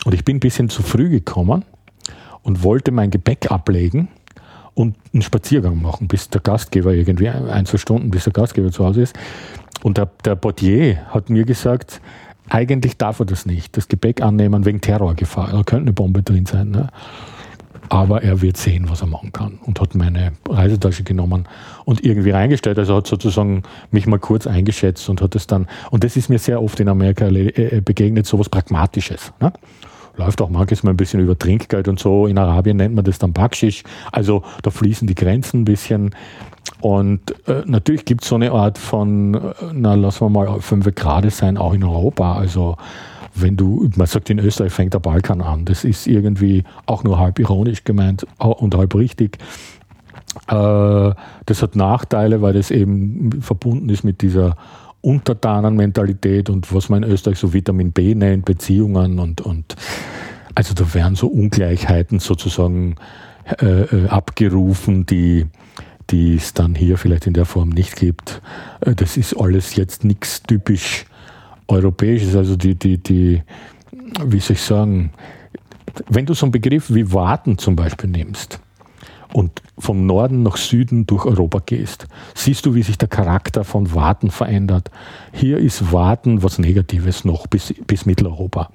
Und 0.05 0.13
ich 0.13 0.23
bin 0.23 0.37
ein 0.37 0.39
bisschen 0.39 0.69
zu 0.69 0.81
früh 0.81 1.09
gekommen 1.09 1.65
und 2.43 2.63
wollte 2.63 2.91
mein 2.91 3.11
Gepäck 3.11 3.51
ablegen 3.51 4.07
und 4.73 4.95
einen 5.13 5.21
Spaziergang 5.21 5.81
machen, 5.81 6.07
bis 6.07 6.29
der 6.29 6.41
Gastgeber 6.41 6.93
irgendwie, 6.93 7.29
ein, 7.29 7.65
zwei 7.65 7.77
Stunden, 7.77 8.11
bis 8.11 8.23
der 8.23 8.33
Gastgeber 8.33 8.71
zu 8.71 8.85
Hause 8.85 9.01
ist. 9.01 9.15
Und 9.83 9.97
der, 9.97 10.09
der 10.23 10.35
Portier 10.35 11.05
hat 11.09 11.29
mir 11.29 11.43
gesagt, 11.43 12.01
eigentlich 12.49 12.97
darf 12.97 13.19
er 13.19 13.25
das 13.25 13.45
nicht, 13.45 13.75
das 13.77 13.87
Gepäck 13.87 14.21
annehmen 14.21 14.65
wegen 14.65 14.81
Terrorgefahr. 14.81 15.51
Da 15.51 15.63
könnte 15.63 15.83
eine 15.83 15.93
Bombe 15.93 16.23
drin 16.23 16.45
sein. 16.45 16.71
Ne? 16.71 16.89
Aber 17.89 18.23
er 18.23 18.41
wird 18.41 18.57
sehen, 18.57 18.89
was 18.89 19.01
er 19.01 19.07
machen 19.07 19.33
kann. 19.33 19.59
Und 19.65 19.81
hat 19.81 19.95
meine 19.95 20.31
Reisetasche 20.47 21.03
genommen 21.03 21.47
und 21.85 22.05
irgendwie 22.05 22.31
reingestellt. 22.31 22.77
Also 22.77 22.95
hat 22.95 23.07
sozusagen 23.07 23.63
mich 23.91 24.05
mal 24.05 24.19
kurz 24.19 24.47
eingeschätzt 24.47 25.09
und 25.09 25.21
hat 25.21 25.35
es 25.35 25.47
dann, 25.47 25.67
und 25.91 26.03
das 26.03 26.15
ist 26.15 26.29
mir 26.29 26.39
sehr 26.39 26.61
oft 26.61 26.79
in 26.79 26.87
Amerika 26.87 27.27
äh, 27.27 27.47
äh, 27.47 27.81
begegnet, 27.81 28.25
so 28.25 28.39
was 28.39 28.49
Pragmatisches. 28.49 29.33
Ne? 29.41 29.51
Läuft 30.15 30.41
auch 30.41 30.49
manches 30.49 30.83
mal 30.83 30.91
ein 30.91 30.97
bisschen 30.97 31.19
über 31.19 31.37
Trinkgeld 31.37 31.87
und 31.87 31.99
so. 31.99 32.27
In 32.27 32.37
Arabien 32.37 32.77
nennt 32.77 32.93
man 32.93 33.05
das 33.05 33.19
dann 33.19 33.33
Bakschisch. 33.33 33.83
Also 34.11 34.43
da 34.61 34.69
fließen 34.69 35.07
die 35.07 35.15
Grenzen 35.15 35.61
ein 35.61 35.65
bisschen. 35.65 36.11
Und 36.81 37.33
äh, 37.47 37.63
natürlich 37.65 38.05
gibt 38.05 38.23
es 38.23 38.29
so 38.29 38.35
eine 38.35 38.51
Art 38.51 38.77
von, 38.77 39.33
äh, 39.33 39.39
na 39.73 39.95
lassen 39.95 40.25
wir 40.25 40.29
mal 40.29 40.61
fünf 40.61 40.93
Grad 40.95 41.29
sein, 41.31 41.57
auch 41.57 41.73
in 41.73 41.83
Europa. 41.83 42.37
Also 42.37 42.77
wenn 43.41 43.57
du, 43.57 43.89
man 43.95 44.07
sagt 44.07 44.29
in 44.29 44.39
Österreich 44.39 44.71
fängt 44.71 44.93
der 44.93 44.99
Balkan 44.99 45.41
an, 45.41 45.65
das 45.65 45.83
ist 45.83 46.07
irgendwie 46.07 46.63
auch 46.85 47.03
nur 47.03 47.19
halb 47.19 47.39
ironisch 47.39 47.83
gemeint 47.83 48.25
und 48.37 48.75
halb 48.75 48.95
richtig. 48.95 49.37
Äh, 50.47 51.11
das 51.45 51.61
hat 51.61 51.75
Nachteile, 51.75 52.41
weil 52.41 52.53
das 52.53 52.71
eben 52.71 53.41
verbunden 53.41 53.89
ist 53.89 54.03
mit 54.03 54.21
dieser 54.21 54.55
Untertanenmentalität 55.01 56.49
und 56.49 56.73
was 56.73 56.89
man 56.89 57.03
in 57.03 57.11
Österreich 57.11 57.39
so 57.39 57.53
Vitamin 57.53 57.91
B 57.91 58.15
nennt, 58.15 58.45
Beziehungen 58.45 59.19
und, 59.19 59.41
und 59.41 59.75
also 60.55 60.73
da 60.73 60.93
werden 60.93 61.15
so 61.15 61.27
Ungleichheiten 61.27 62.19
sozusagen 62.19 62.95
äh, 63.61 63.83
äh 63.83 64.07
abgerufen, 64.07 65.05
die 65.05 65.47
die 66.09 66.35
es 66.35 66.53
dann 66.53 66.75
hier 66.75 66.97
vielleicht 66.97 67.27
in 67.27 67.33
der 67.33 67.45
Form 67.45 67.69
nicht 67.69 67.95
gibt. 67.95 68.41
Äh, 68.81 68.95
das 68.95 69.17
ist 69.17 69.35
alles 69.35 69.75
jetzt 69.75 70.03
nichts 70.03 70.43
typisch 70.43 71.05
Europäisches, 71.69 72.35
also 72.35 72.55
die, 72.55 72.75
die, 72.75 72.97
die, 72.97 73.41
wie 74.25 74.39
soll 74.39 74.55
ich 74.55 74.61
sagen, 74.61 75.11
wenn 76.07 76.25
du 76.25 76.33
so 76.33 76.45
einen 76.45 76.51
Begriff 76.51 76.93
wie 76.93 77.13
Warten 77.13 77.57
zum 77.57 77.75
Beispiel 77.75 78.09
nimmst 78.09 78.59
und 79.33 79.61
vom 79.77 80.05
Norden 80.05 80.43
nach 80.43 80.57
Süden 80.57 81.05
durch 81.05 81.25
Europa 81.25 81.59
gehst, 81.65 82.07
siehst 82.33 82.65
du, 82.65 82.75
wie 82.75 82.83
sich 82.83 82.97
der 82.97 83.07
Charakter 83.07 83.63
von 83.63 83.93
Warten 83.93 84.31
verändert. 84.31 84.91
Hier 85.31 85.57
ist 85.57 85.91
Warten 85.91 86.43
was 86.43 86.59
Negatives 86.59 87.25
noch 87.25 87.47
bis, 87.47 87.73
bis 87.85 88.05
Mitteleuropa. 88.05 88.69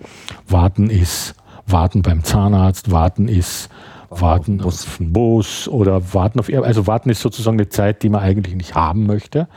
Warten 0.48 0.90
ist 0.90 1.34
Warten 1.66 2.02
beim 2.02 2.22
Zahnarzt, 2.22 2.90
Warten 2.90 3.28
ist 3.28 3.68
Warten 4.10 4.60
auf 4.60 4.98
den 4.98 5.12
Bus 5.12 5.66
oder 5.66 6.14
Warten 6.14 6.38
auf, 6.38 6.48
also 6.48 6.86
Warten 6.86 7.10
ist 7.10 7.20
sozusagen 7.20 7.56
eine 7.56 7.68
Zeit, 7.68 8.02
die 8.02 8.08
man 8.08 8.20
eigentlich 8.20 8.54
nicht 8.54 8.74
haben 8.74 9.06
möchte. 9.06 9.48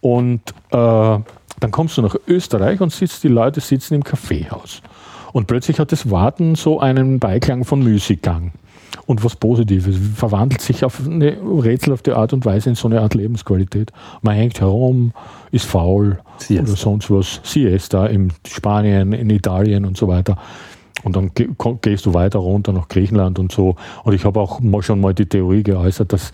Und 0.00 0.40
äh, 0.70 1.18
dann 1.60 1.70
kommst 1.70 1.96
du 1.96 2.02
nach 2.02 2.16
Österreich 2.26 2.80
und 2.80 2.92
sitzt, 2.92 3.24
die 3.24 3.28
Leute 3.28 3.60
sitzen 3.60 3.94
im 3.94 4.04
Kaffeehaus. 4.04 4.82
Und 5.32 5.46
plötzlich 5.46 5.78
hat 5.78 5.92
das 5.92 6.10
Warten 6.10 6.54
so 6.54 6.80
einen 6.80 7.18
Beiklang 7.18 7.64
von 7.64 7.82
Müßiggang 7.82 8.52
und 9.06 9.24
was 9.24 9.36
Positives. 9.36 9.96
Verwandelt 10.14 10.60
sich 10.60 10.84
auf 10.84 11.00
eine 11.04 11.36
rätselhafte 11.42 12.16
Art 12.16 12.32
und 12.32 12.44
Weise 12.44 12.70
in 12.70 12.74
so 12.74 12.88
eine 12.88 13.00
Art 13.00 13.14
Lebensqualität. 13.14 13.92
Man 14.22 14.34
hängt 14.34 14.60
herum, 14.60 15.12
ist 15.50 15.66
faul 15.66 16.18
Siesta. 16.38 16.64
oder 16.64 16.76
sonst 16.76 17.10
was. 17.10 17.40
Siesta 17.44 18.06
in 18.06 18.32
Spanien, 18.46 19.12
in 19.12 19.30
Italien 19.30 19.84
und 19.84 19.96
so 19.96 20.08
weiter. 20.08 20.38
Und 21.02 21.14
dann 21.14 21.30
gehst 21.82 22.06
du 22.06 22.14
weiter 22.14 22.38
runter 22.38 22.72
nach 22.72 22.88
Griechenland 22.88 23.38
und 23.38 23.52
so. 23.52 23.76
Und 24.02 24.14
ich 24.14 24.24
habe 24.24 24.40
auch 24.40 24.60
schon 24.80 25.00
mal 25.00 25.14
die 25.14 25.26
Theorie 25.26 25.62
geäußert, 25.62 26.12
dass 26.12 26.32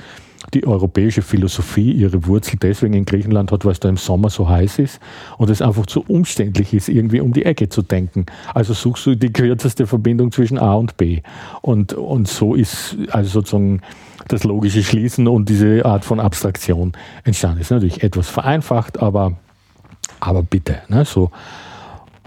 die 0.55 0.66
europäische 0.66 1.23
Philosophie 1.23 1.93
ihre 1.93 2.27
Wurzel 2.27 2.59
deswegen 2.60 2.94
in 2.94 3.05
Griechenland 3.05 3.52
hat, 3.52 3.64
weil 3.64 3.73
es 3.73 3.81
da 3.81 3.89
im 3.89 3.97
Sommer 3.97 4.31
so 4.31 4.48
heiß 4.48 4.78
ist 4.81 5.01
und 5.39 5.51
es 5.51 5.62
einfach 5.62 5.86
zu 5.86 6.05
umständlich 6.06 6.74
ist, 6.74 6.89
irgendwie 6.89 7.20
um 7.20 7.32
die 7.32 7.44
Ecke 7.44 7.69
zu 7.69 7.82
denken. 7.82 8.27
Also 8.55 8.74
suchst 8.74 9.06
du 9.06 9.14
die 9.14 9.32
kürzeste 9.32 9.86
Verbindung 9.86 10.32
zwischen 10.32 10.59
A 10.59 10.74
und 10.74 10.97
B. 10.97 11.23
Und, 11.60 11.94
und 11.94 12.28
so 12.28 12.55
ist 12.55 12.97
also 13.10 13.31
sozusagen 13.31 13.81
das 14.28 14.44
logische 14.44 14.82
Schließen 14.82 15.27
und 15.28 15.48
diese 15.48 15.85
Art 15.85 16.05
von 16.05 16.20
Abstraktion 16.20 16.93
entstanden. 17.24 17.60
Ist 17.60 17.70
natürlich 17.70 18.02
etwas 18.02 18.28
vereinfacht, 18.28 19.01
aber, 19.02 19.36
aber 20.20 20.43
bitte. 20.43 20.78
Ne, 20.89 21.05
so. 21.05 21.31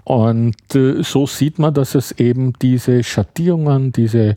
Und 0.03 0.55
äh, 0.75 1.01
so 1.01 1.25
sieht 1.25 1.57
man, 1.57 1.73
dass 1.73 1.95
es 1.95 2.11
eben 2.13 2.53
diese 2.61 3.03
Schattierungen, 3.03 3.91
diese 3.91 4.35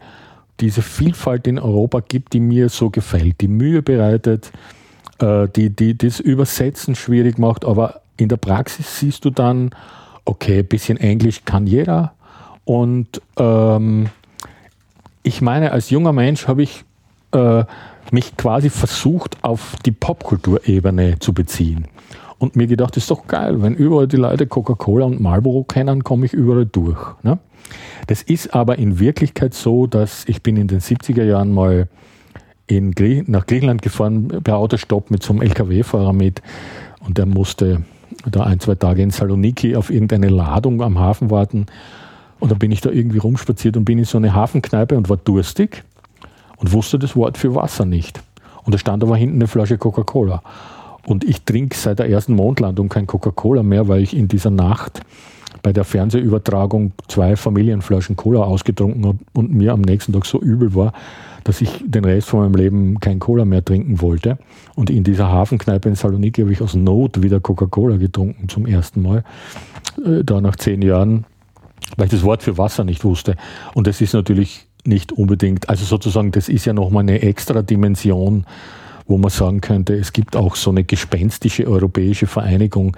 diese 0.61 0.83
Vielfalt 0.83 1.47
in 1.47 1.59
Europa 1.59 2.01
gibt, 2.01 2.33
die 2.33 2.41
mir 2.41 2.69
so 2.69 2.91
gefällt, 2.91 3.41
die 3.41 3.49
Mühe 3.49 3.83
bereitet, 3.83 4.51
äh, 5.21 5.49
die, 5.49 5.71
die 5.71 5.97
das 5.97 6.21
Übersetzen 6.21 6.95
schwierig 6.95 7.39
macht, 7.39 7.65
aber 7.65 8.01
in 8.17 8.29
der 8.29 8.37
Praxis 8.37 8.99
siehst 8.99 9.25
du 9.25 9.31
dann, 9.31 9.71
okay, 10.25 10.61
ein 10.61 10.67
bisschen 10.67 10.99
Englisch 10.99 11.45
kann 11.45 11.67
jeder. 11.67 12.13
Und 12.65 13.23
ähm, 13.39 14.11
ich 15.23 15.41
meine, 15.41 15.73
als 15.73 15.91
junger 15.91 16.13
Mensch 16.13 16.49
habe 16.49 16.63
ich 16.63 16.85
äh, 17.33 17.65
mich 18.11 18.37
quasi 18.37 18.71
versucht, 18.71 19.37
auf 19.43 19.77
die 19.85 19.93
Popkulturebene 19.93 21.19
zu 21.19 21.33
beziehen. 21.33 21.87
Und 22.39 22.55
mir 22.55 22.67
gedacht, 22.67 22.97
das 22.97 23.05
ist 23.05 23.11
doch 23.11 23.27
geil, 23.27 23.63
wenn 23.63 23.75
überall 23.75 24.07
die 24.07 24.17
Leute 24.17 24.47
Coca-Cola 24.47 25.07
und 25.07 25.21
Marlboro 25.21 25.65
kennen, 25.65 26.05
komme 26.05 26.27
ich 26.27 26.33
überall 26.33 26.67
durch. 26.67 26.99
Ne? 27.23 27.39
Das 28.07 28.23
ist 28.23 28.55
aber 28.55 28.79
in 28.79 29.01
Wirklichkeit 29.01 29.55
so, 29.55 29.87
dass 29.87 30.25
ich 30.27 30.43
bin 30.43 30.57
in 30.57 30.69
den 30.69 30.81
70er 30.81 31.25
Jahren 31.25 31.53
mal 31.53 31.89
in 32.69 32.93
Grie 32.93 33.25
nach 33.27 33.47
Griechenland 33.47 33.83
gefahren, 33.83 34.29
per 34.45 34.57
Autostopp 34.57 35.11
mit 35.11 35.23
so 35.23 35.33
einem 35.33 35.43
LKW-Fahrer 35.43 36.13
mit 36.13 36.43
und 37.01 37.19
der 37.19 37.27
musste 37.27 37.83
da 38.31 38.45
ein, 38.45 38.61
zwei 38.61 38.75
Tage 38.75 39.03
in 39.03 39.11
Saloniki 39.11 39.77
auf 39.77 39.91
irgendeine 39.91 40.29
Ladung 40.29 40.83
am 40.83 40.99
Hafen 40.99 41.31
warten. 41.31 41.67
Und 42.41 42.51
dann 42.51 42.59
bin 42.59 42.71
ich 42.71 42.81
da 42.81 42.91
irgendwie 42.91 43.19
rumspaziert 43.19 43.77
und 43.77 43.85
bin 43.85 43.99
in 43.99 44.05
so 44.05 44.19
eine 44.19 44.35
Hafenkneipe 44.35 44.97
und 44.97 45.09
war 45.09 45.17
durstig 45.17 45.85
und 46.57 46.73
wusste 46.73 46.99
das 46.99 47.17
Wort 47.17 47.37
für 47.39 47.55
Wasser 47.55 47.85
nicht. 47.85 48.21
Und 48.65 48.75
da 48.75 48.79
stand 48.79 49.03
aber 49.03 49.17
hinten 49.17 49.37
eine 49.37 49.49
Flasche 49.49 49.79
Coca-Cola. 49.79 50.43
Und 51.09 51.25
ich 51.25 51.43
trinke 51.43 51.75
seit 51.75 52.01
der 52.01 52.11
ersten 52.11 52.35
Mondlandung 52.35 52.91
kein 52.91 53.07
Coca-Cola 53.07 53.63
mehr, 53.63 53.89
weil 53.89 54.03
ich 54.03 54.15
in 54.15 54.29
dieser 54.29 54.51
Nacht 54.51 55.01
bei 55.63 55.73
der 55.73 55.85
Fernsehübertragung 55.85 56.93
zwei 57.09 57.35
Familienflaschen 57.35 58.15
Cola 58.15 58.41
ausgetrunken 58.41 59.07
habe 59.07 59.19
und 59.33 59.51
mir 59.51 59.73
am 59.73 59.81
nächsten 59.81 60.13
Tag 60.13 60.27
so 60.27 60.39
übel 60.39 60.75
war, 60.75 60.93
dass 61.45 61.63
ich 61.63 61.83
den 61.83 62.05
Rest 62.05 62.29
von 62.29 62.41
meinem 62.41 62.57
Leben 62.57 63.01
kein 63.01 63.21
Cola 63.21 63.47
mehr 63.47 63.65
trinken 63.65 64.03
wollte. 64.03 64.37
Und 64.75 64.91
in 64.91 65.03
dieser 65.03 65.33
Hafenkneipe 65.33 65.89
in 65.89 65.95
Saloniki 65.95 66.43
habe 66.43 66.53
ich 66.53 66.61
aus 66.61 66.75
Not 66.75 67.23
wieder 67.23 67.41
Coca-Cola 67.41 67.97
getrunken 67.97 68.51
zum 68.51 68.67
ersten 68.67 69.01
Mal. 69.01 69.25
Äh, 70.05 70.25
da 70.25 70.43
nach 70.43 70.57
zehn 70.57 70.83
Jahren, 70.83 71.25
weil 71.97 72.05
ich 72.05 72.13
das 72.13 72.23
Wort 72.23 72.43
für 72.43 72.59
Wasser 72.59 72.85
nicht 72.85 73.03
wusste. 73.03 73.37
Und 73.73 73.87
das 73.87 74.03
ist 74.03 74.13
natürlich 74.13 74.67
nicht 74.85 75.13
unbedingt, 75.13 75.71
also 75.71 75.87
sozusagen, 75.87 76.33
das 76.33 76.51
ist 76.51 76.67
ja 76.67 76.75
nochmal 76.75 77.05
eine 77.05 77.23
extra 77.23 77.63
Dimension 77.63 78.45
wo 79.09 79.17
man 79.17 79.31
sagen 79.31 79.61
könnte, 79.61 79.95
es 79.95 80.13
gibt 80.13 80.37
auch 80.37 80.55
so 80.55 80.71
eine 80.71 80.85
gespenstische 80.85 81.67
europäische 81.67 82.27
Vereinigung, 82.27 82.97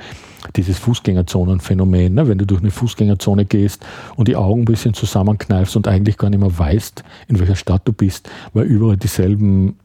dieses 0.56 0.78
Fußgängerzonenphänomen. 0.78 2.14
Ne? 2.14 2.28
Wenn 2.28 2.38
du 2.38 2.46
durch 2.46 2.60
eine 2.60 2.72
Fußgängerzone 2.72 3.44
gehst 3.44 3.86
und 4.16 4.26
die 4.26 4.36
Augen 4.36 4.62
ein 4.62 4.64
bisschen 4.66 4.92
zusammenkneifst 4.92 5.76
und 5.76 5.86
eigentlich 5.86 6.18
gar 6.18 6.28
nicht 6.28 6.40
mehr 6.40 6.58
weißt, 6.58 7.04
in 7.28 7.38
welcher 7.38 7.54
Stadt 7.54 7.82
du 7.84 7.92
bist, 7.92 8.28
weil 8.52 8.64
überall 8.64 8.96
dieselben 8.96 9.76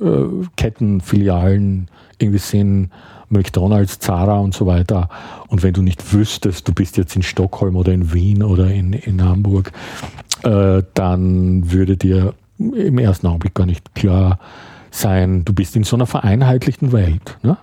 äh, 0.00 0.24
Ketten, 0.56 1.02
Filialen 1.02 1.88
irgendwie 2.18 2.38
sind, 2.38 2.90
McDonalds, 3.28 3.98
Zara 3.98 4.38
und 4.38 4.54
so 4.54 4.64
weiter. 4.66 5.10
Und 5.48 5.62
wenn 5.62 5.74
du 5.74 5.82
nicht 5.82 6.14
wüsstest, 6.14 6.66
du 6.66 6.72
bist 6.72 6.96
jetzt 6.96 7.14
in 7.14 7.22
Stockholm 7.22 7.76
oder 7.76 7.92
in 7.92 8.14
Wien 8.14 8.42
oder 8.42 8.70
in, 8.70 8.94
in 8.94 9.22
Hamburg, 9.22 9.72
äh, 10.44 10.82
dann 10.94 11.70
würde 11.70 11.98
dir 11.98 12.32
im 12.58 12.98
ersten 12.98 13.26
Augenblick 13.26 13.54
gar 13.54 13.66
nicht 13.66 13.94
klar 13.94 14.38
sein. 14.90 15.44
Du 15.44 15.52
bist 15.52 15.76
in 15.76 15.84
so 15.84 15.96
einer 15.96 16.06
vereinheitlichten 16.06 16.92
Welt. 16.92 17.38
Ne? 17.42 17.56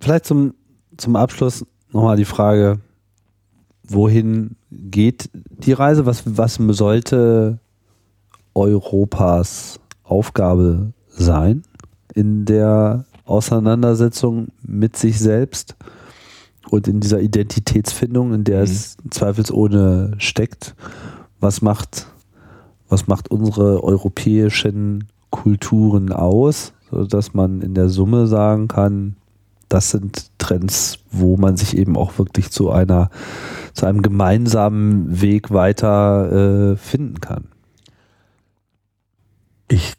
Vielleicht 0.00 0.26
zum, 0.26 0.54
zum 0.96 1.16
Abschluss 1.16 1.66
nochmal 1.92 2.16
die 2.16 2.24
Frage, 2.24 2.80
wohin 3.82 4.56
geht 4.70 5.30
die 5.32 5.72
Reise? 5.72 6.06
Was, 6.06 6.22
was 6.24 6.54
sollte 6.54 7.58
Europas 8.54 9.80
Aufgabe 10.04 10.92
sein 11.08 11.62
in 12.14 12.44
der 12.44 13.04
Auseinandersetzung 13.24 14.48
mit 14.62 14.96
sich 14.96 15.18
selbst 15.18 15.76
und 16.70 16.88
in 16.88 17.00
dieser 17.00 17.20
Identitätsfindung, 17.20 18.32
in 18.32 18.44
der 18.44 18.58
mhm. 18.58 18.64
es 18.64 18.96
zweifelsohne 19.10 20.14
steckt? 20.18 20.74
Was 21.40 21.62
macht 21.62 22.06
was 22.88 23.06
macht 23.06 23.30
unsere 23.30 23.82
europäischen 23.84 25.08
Kulturen 25.30 26.12
aus, 26.12 26.72
sodass 26.90 27.34
man 27.34 27.60
in 27.60 27.74
der 27.74 27.88
Summe 27.88 28.26
sagen 28.26 28.68
kann, 28.68 29.16
das 29.68 29.90
sind 29.90 30.30
Trends, 30.38 30.98
wo 31.10 31.36
man 31.36 31.56
sich 31.56 31.76
eben 31.76 31.96
auch 31.96 32.18
wirklich 32.18 32.50
zu 32.50 32.70
einer, 32.70 33.10
zu 33.74 33.86
einem 33.86 34.00
gemeinsamen 34.00 35.20
Weg 35.20 35.50
weiter 35.50 36.72
äh, 36.72 36.76
finden 36.76 37.20
kann. 37.20 37.48
Ich 39.68 39.92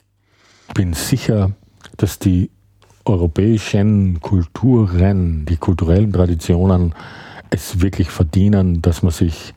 bin 0.74 0.94
sicher, 0.94 1.52
dass 1.98 2.18
die 2.18 2.50
europäischen 3.06 4.20
Kulturen, 4.22 5.46
die 5.46 5.58
kulturellen 5.58 6.12
Traditionen 6.12 6.96
es 7.52 7.82
wirklich 7.82 8.10
verdienen, 8.10 8.82
dass 8.82 9.04
man 9.04 9.12
sich 9.12 9.54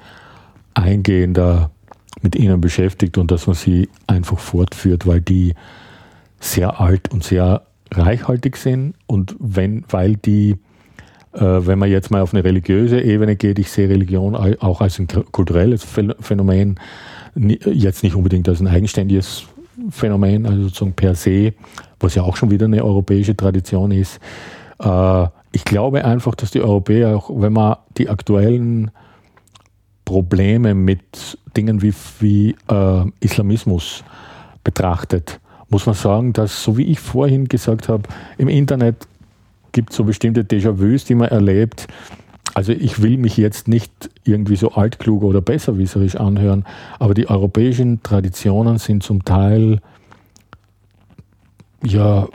eingehender 0.75 1.71
mit 2.21 2.37
ihnen 2.37 2.61
beschäftigt 2.61 3.19
und 3.19 3.31
dass 3.31 3.47
man 3.47 3.55
sie 3.55 3.89
einfach 4.07 4.39
fortführt, 4.39 5.07
weil 5.07 5.21
die 5.21 5.55
sehr 6.41 6.81
alt 6.81 7.11
und 7.11 7.25
sehr 7.25 7.63
reichhaltig 7.91 8.57
sind 8.57 8.95
und 9.07 9.37
wenn, 9.39 9.85
weil 9.89 10.17
die, 10.17 10.57
äh, 11.33 11.41
wenn 11.41 11.79
man 11.79 11.91
jetzt 11.91 12.11
mal 12.11 12.23
auf 12.23 12.35
eine 12.35 12.45
religiöse 12.45 13.01
Ebene 13.01 13.37
geht, 13.37 13.59
ich 13.59 13.71
sehe 13.71 13.89
Religion 13.89 14.35
auch 14.35 14.81
als 14.81 14.99
ein 14.99 15.09
kulturelles 15.09 15.85
Phänomen, 15.85 16.79
jetzt 17.35 18.03
nicht 18.03 18.15
unbedingt 18.15 18.49
als 18.49 18.61
ein 18.61 18.69
eigenständiges 18.69 19.47
Phänomen, 19.91 20.47
also 20.47 20.65
sozusagen 20.65 20.93
per 20.93 21.15
se, 21.15 21.55
was 21.99 22.15
ja 22.15 22.23
auch 22.23 22.37
schon 22.37 22.51
wieder 22.51 22.67
eine 22.67 22.85
europäische 22.85 23.37
Tradition 23.37 23.91
ist. 23.91 24.21
Äh, 24.79 25.27
ich 25.53 25.65
glaube 25.65 26.05
einfach, 26.05 26.35
dass 26.35 26.51
die 26.51 26.61
Europäer, 26.61 27.17
auch 27.17 27.31
wenn 27.35 27.53
man 27.53 27.77
die 27.99 28.09
aktuellen 28.09 28.91
Probleme 30.05 30.75
mit 30.75 31.39
Dingen 31.57 31.83
wie, 31.83 31.95
wie 32.21 32.57
äh, 32.69 33.05
Islamismus 33.21 34.05
betrachtet, 34.65 35.41
muss 35.69 35.87
man 35.87 35.95
sagen, 35.95 36.33
dass, 36.33 36.63
so 36.63 36.77
wie 36.77 36.85
ich 36.85 37.01
vorhin 37.01 37.49
gesagt 37.49 37.89
habe, 37.89 38.03
im 38.39 38.49
Internet 38.49 39.07
gibt 39.73 39.91
es 39.91 39.97
so 39.97 40.05
bestimmte 40.05 40.43
Déjà-vus, 40.43 41.07
die 41.07 41.15
man 41.15 41.29
erlebt. 41.29 41.89
Also 42.55 42.73
ich 42.73 43.01
will 43.01 43.17
mich 43.17 43.39
jetzt 43.39 43.69
nicht 43.69 44.11
irgendwie 44.25 44.57
so 44.57 44.73
altklug 44.73 45.23
oder 45.23 45.41
besserwisserisch 45.41 46.17
anhören, 46.17 46.65
aber 46.99 47.15
die 47.15 47.29
europäischen 47.29 48.03
Traditionen 48.03 48.79
sind 48.79 49.03
zum 49.03 49.25
Teil 49.25 49.81
ja 51.83 52.29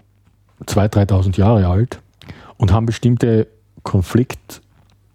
2.000, 0.65 1.07
3.000 1.07 1.37
Jahre 1.37 1.67
alt 1.67 1.99
und 2.57 2.71
haben 2.71 2.87
bestimmte 2.87 3.47
Konflikt- 3.83 4.61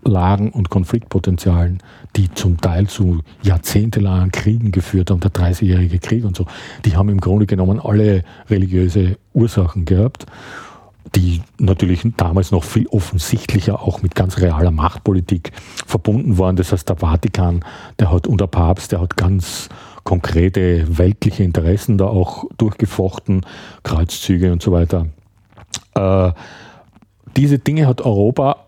Lagen 0.04 0.50
und 0.50 0.70
Konfliktpotenzialen, 0.70 1.78
die 2.16 2.32
zum 2.32 2.60
Teil 2.60 2.86
zu 2.88 3.20
jahrzehntelangen 3.42 4.32
Kriegen 4.32 4.72
geführt 4.72 5.10
haben, 5.10 5.20
der 5.20 5.30
30-jährige 5.30 5.98
Krieg 5.98 6.24
und 6.24 6.36
so, 6.36 6.46
die 6.84 6.96
haben 6.96 7.08
im 7.08 7.20
Grunde 7.20 7.46
genommen 7.46 7.80
alle 7.80 8.24
religiöse 8.50 9.16
Ursachen 9.32 9.84
gehabt, 9.84 10.26
die 11.14 11.42
natürlich 11.58 12.02
damals 12.16 12.50
noch 12.50 12.64
viel 12.64 12.86
offensichtlicher 12.88 13.82
auch 13.82 14.02
mit 14.02 14.14
ganz 14.14 14.38
realer 14.38 14.70
Machtpolitik 14.70 15.52
verbunden 15.86 16.38
waren. 16.38 16.56
Das 16.56 16.72
heißt, 16.72 16.88
der 16.88 16.96
Vatikan, 16.96 17.64
der 17.98 18.10
hat 18.10 18.26
und 18.26 18.40
der 18.40 18.46
Papst, 18.46 18.92
der 18.92 19.00
hat 19.00 19.16
ganz 19.16 19.68
konkrete 20.04 20.98
weltliche 20.98 21.44
Interessen 21.44 21.98
da 21.98 22.06
auch 22.06 22.44
durchgefochten, 22.58 23.42
Kreuzzüge 23.82 24.52
und 24.52 24.62
so 24.62 24.72
weiter. 24.72 25.06
Äh, 25.94 26.32
diese 27.36 27.58
Dinge 27.58 27.86
hat 27.86 28.00
Europa 28.00 28.66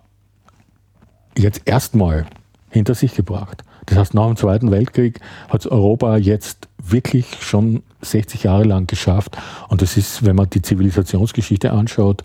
jetzt 1.36 1.62
erstmal 1.64 2.26
hinter 2.70 2.94
sich 2.94 3.14
gebracht. 3.14 3.64
Das 3.86 3.98
heißt, 3.98 4.14
nach 4.14 4.26
dem 4.26 4.36
Zweiten 4.36 4.70
Weltkrieg 4.70 5.20
hat 5.48 5.60
es 5.60 5.66
Europa 5.66 6.16
jetzt 6.16 6.68
wirklich 6.78 7.26
schon 7.40 7.82
60 8.02 8.44
Jahre 8.44 8.64
lang 8.64 8.86
geschafft. 8.86 9.36
Und 9.68 9.82
das 9.82 9.96
ist, 9.96 10.24
wenn 10.24 10.36
man 10.36 10.50
die 10.50 10.62
Zivilisationsgeschichte 10.62 11.72
anschaut, 11.72 12.22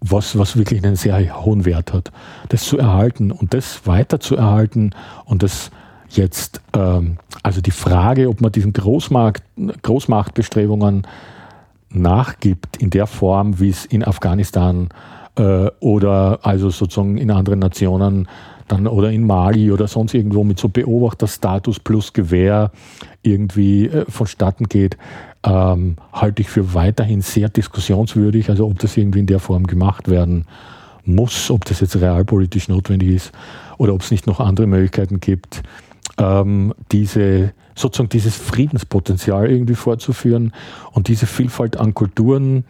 was, 0.00 0.38
was 0.38 0.56
wirklich 0.56 0.82
einen 0.82 0.96
sehr 0.96 1.44
hohen 1.44 1.64
Wert 1.64 1.92
hat. 1.92 2.10
Das 2.48 2.64
zu 2.64 2.78
erhalten 2.78 3.30
und 3.30 3.52
das 3.52 3.86
weiter 3.86 4.18
zu 4.18 4.36
erhalten 4.36 4.94
und 5.26 5.42
das 5.42 5.70
jetzt, 6.08 6.62
ähm, 6.74 7.18
also 7.42 7.60
die 7.60 7.70
Frage, 7.70 8.28
ob 8.28 8.40
man 8.40 8.50
diesen 8.50 8.72
Großmarkt, 8.72 9.42
Großmachtbestrebungen 9.82 11.06
nachgibt 11.90 12.76
in 12.78 12.90
der 12.90 13.06
Form, 13.06 13.60
wie 13.60 13.68
es 13.68 13.84
in 13.84 14.04
Afghanistan 14.04 14.88
äh, 14.88 15.19
oder 15.80 16.38
also 16.42 16.70
sozusagen 16.70 17.18
in 17.18 17.30
anderen 17.30 17.60
Nationen 17.60 18.28
dann 18.70 18.86
oder 18.86 19.10
in 19.10 19.26
Mali 19.26 19.72
oder 19.72 19.88
sonst 19.88 20.14
irgendwo 20.14 20.44
mit 20.44 20.58
so 20.58 20.68
Beobachterstatus 20.68 21.80
plus 21.80 22.12
Gewehr 22.12 22.70
irgendwie 23.22 23.86
äh, 23.86 24.04
vonstatten 24.08 24.66
geht, 24.66 24.96
ähm, 25.44 25.96
halte 26.12 26.42
ich 26.42 26.48
für 26.48 26.74
weiterhin 26.74 27.20
sehr 27.20 27.48
diskussionswürdig. 27.48 28.48
Also 28.48 28.66
ob 28.66 28.78
das 28.78 28.96
irgendwie 28.96 29.20
in 29.20 29.26
der 29.26 29.40
Form 29.40 29.66
gemacht 29.66 30.08
werden 30.08 30.46
muss, 31.04 31.50
ob 31.50 31.64
das 31.64 31.80
jetzt 31.80 31.96
realpolitisch 31.96 32.68
notwendig 32.68 33.10
ist 33.10 33.32
oder 33.78 33.94
ob 33.94 34.02
es 34.02 34.10
nicht 34.10 34.26
noch 34.26 34.40
andere 34.40 34.66
Möglichkeiten 34.66 35.20
gibt, 35.20 35.62
ähm, 36.18 36.74
diese 36.92 37.52
sozusagen 37.80 38.08
dieses 38.08 38.36
Friedenspotenzial 38.36 39.50
irgendwie 39.50 39.74
vorzuführen 39.74 40.52
und 40.92 41.08
diese 41.08 41.26
Vielfalt 41.26 41.78
an 41.78 41.94
Kulturen 41.94 42.64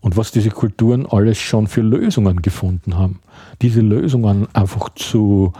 und 0.00 0.16
was 0.16 0.32
diese 0.32 0.50
Kulturen 0.50 1.06
alles 1.06 1.38
schon 1.38 1.66
für 1.66 1.82
Lösungen 1.82 2.42
gefunden 2.42 2.96
haben. 2.96 3.20
Diese 3.62 3.80
Lösungen 3.80 4.48
einfach 4.52 4.90
zu 4.94 5.52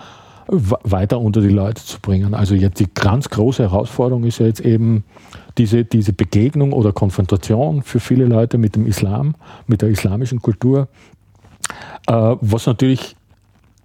weiter 0.47 1.21
unter 1.21 1.41
die 1.41 1.49
Leute 1.49 1.83
zu 1.83 2.01
bringen. 2.01 2.35
Also 2.35 2.55
jetzt 2.55 2.79
die 2.81 2.89
ganz 2.93 3.31
große 3.31 3.63
Herausforderung 3.63 4.25
ist 4.25 4.41
ja 4.41 4.47
jetzt 4.47 4.61
eben 4.61 5.05
diese, 5.57 5.85
diese 5.85 6.13
Begegnung 6.13 6.73
oder 6.73 6.93
Konfrontation 6.93 7.83
für 7.83 8.01
viele 8.01 8.27
Leute 8.27 8.59
mit 8.59 8.77
dem 8.77 8.87
Islam, 8.87 9.35
mit 9.67 9.81
der 9.81 9.89
islamischen 9.89 10.43
Kultur, 10.43 10.89
äh, 12.07 12.37
was 12.41 12.67
natürlich 12.67 13.17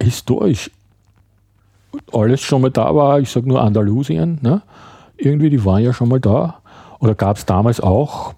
historisch 0.02 0.72
alles 2.12 2.42
schon 2.42 2.62
mal 2.62 2.72
da 2.72 2.94
war. 2.96 3.20
Ich 3.20 3.30
sage 3.30 3.48
nur 3.48 3.62
Andalusien. 3.62 4.40
Ne? 4.42 4.62
Irgendwie, 5.20 5.50
die 5.50 5.64
waren 5.66 5.84
ja 5.84 5.94
schon 5.94 6.10
mal 6.10 6.20
da. 6.20 6.60
Oder 7.00 7.16
gab 7.16 7.38
es 7.38 7.46
damals 7.46 7.80
auch, 7.80 8.34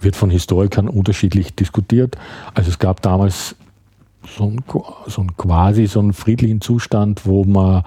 wird 0.00 0.16
von 0.16 0.30
Historikern 0.30 0.88
unterschiedlich 0.88 1.54
diskutiert. 1.54 2.16
Also 2.54 2.70
es 2.70 2.78
gab 2.78 3.02
damals 3.02 3.56
so 4.26 4.44
ein, 4.44 4.62
so 5.06 5.22
ein 5.22 5.36
quasi 5.36 5.86
so 5.86 6.00
einen 6.00 6.12
friedlichen 6.12 6.60
Zustand, 6.60 7.26
wo 7.26 7.44
man, 7.44 7.82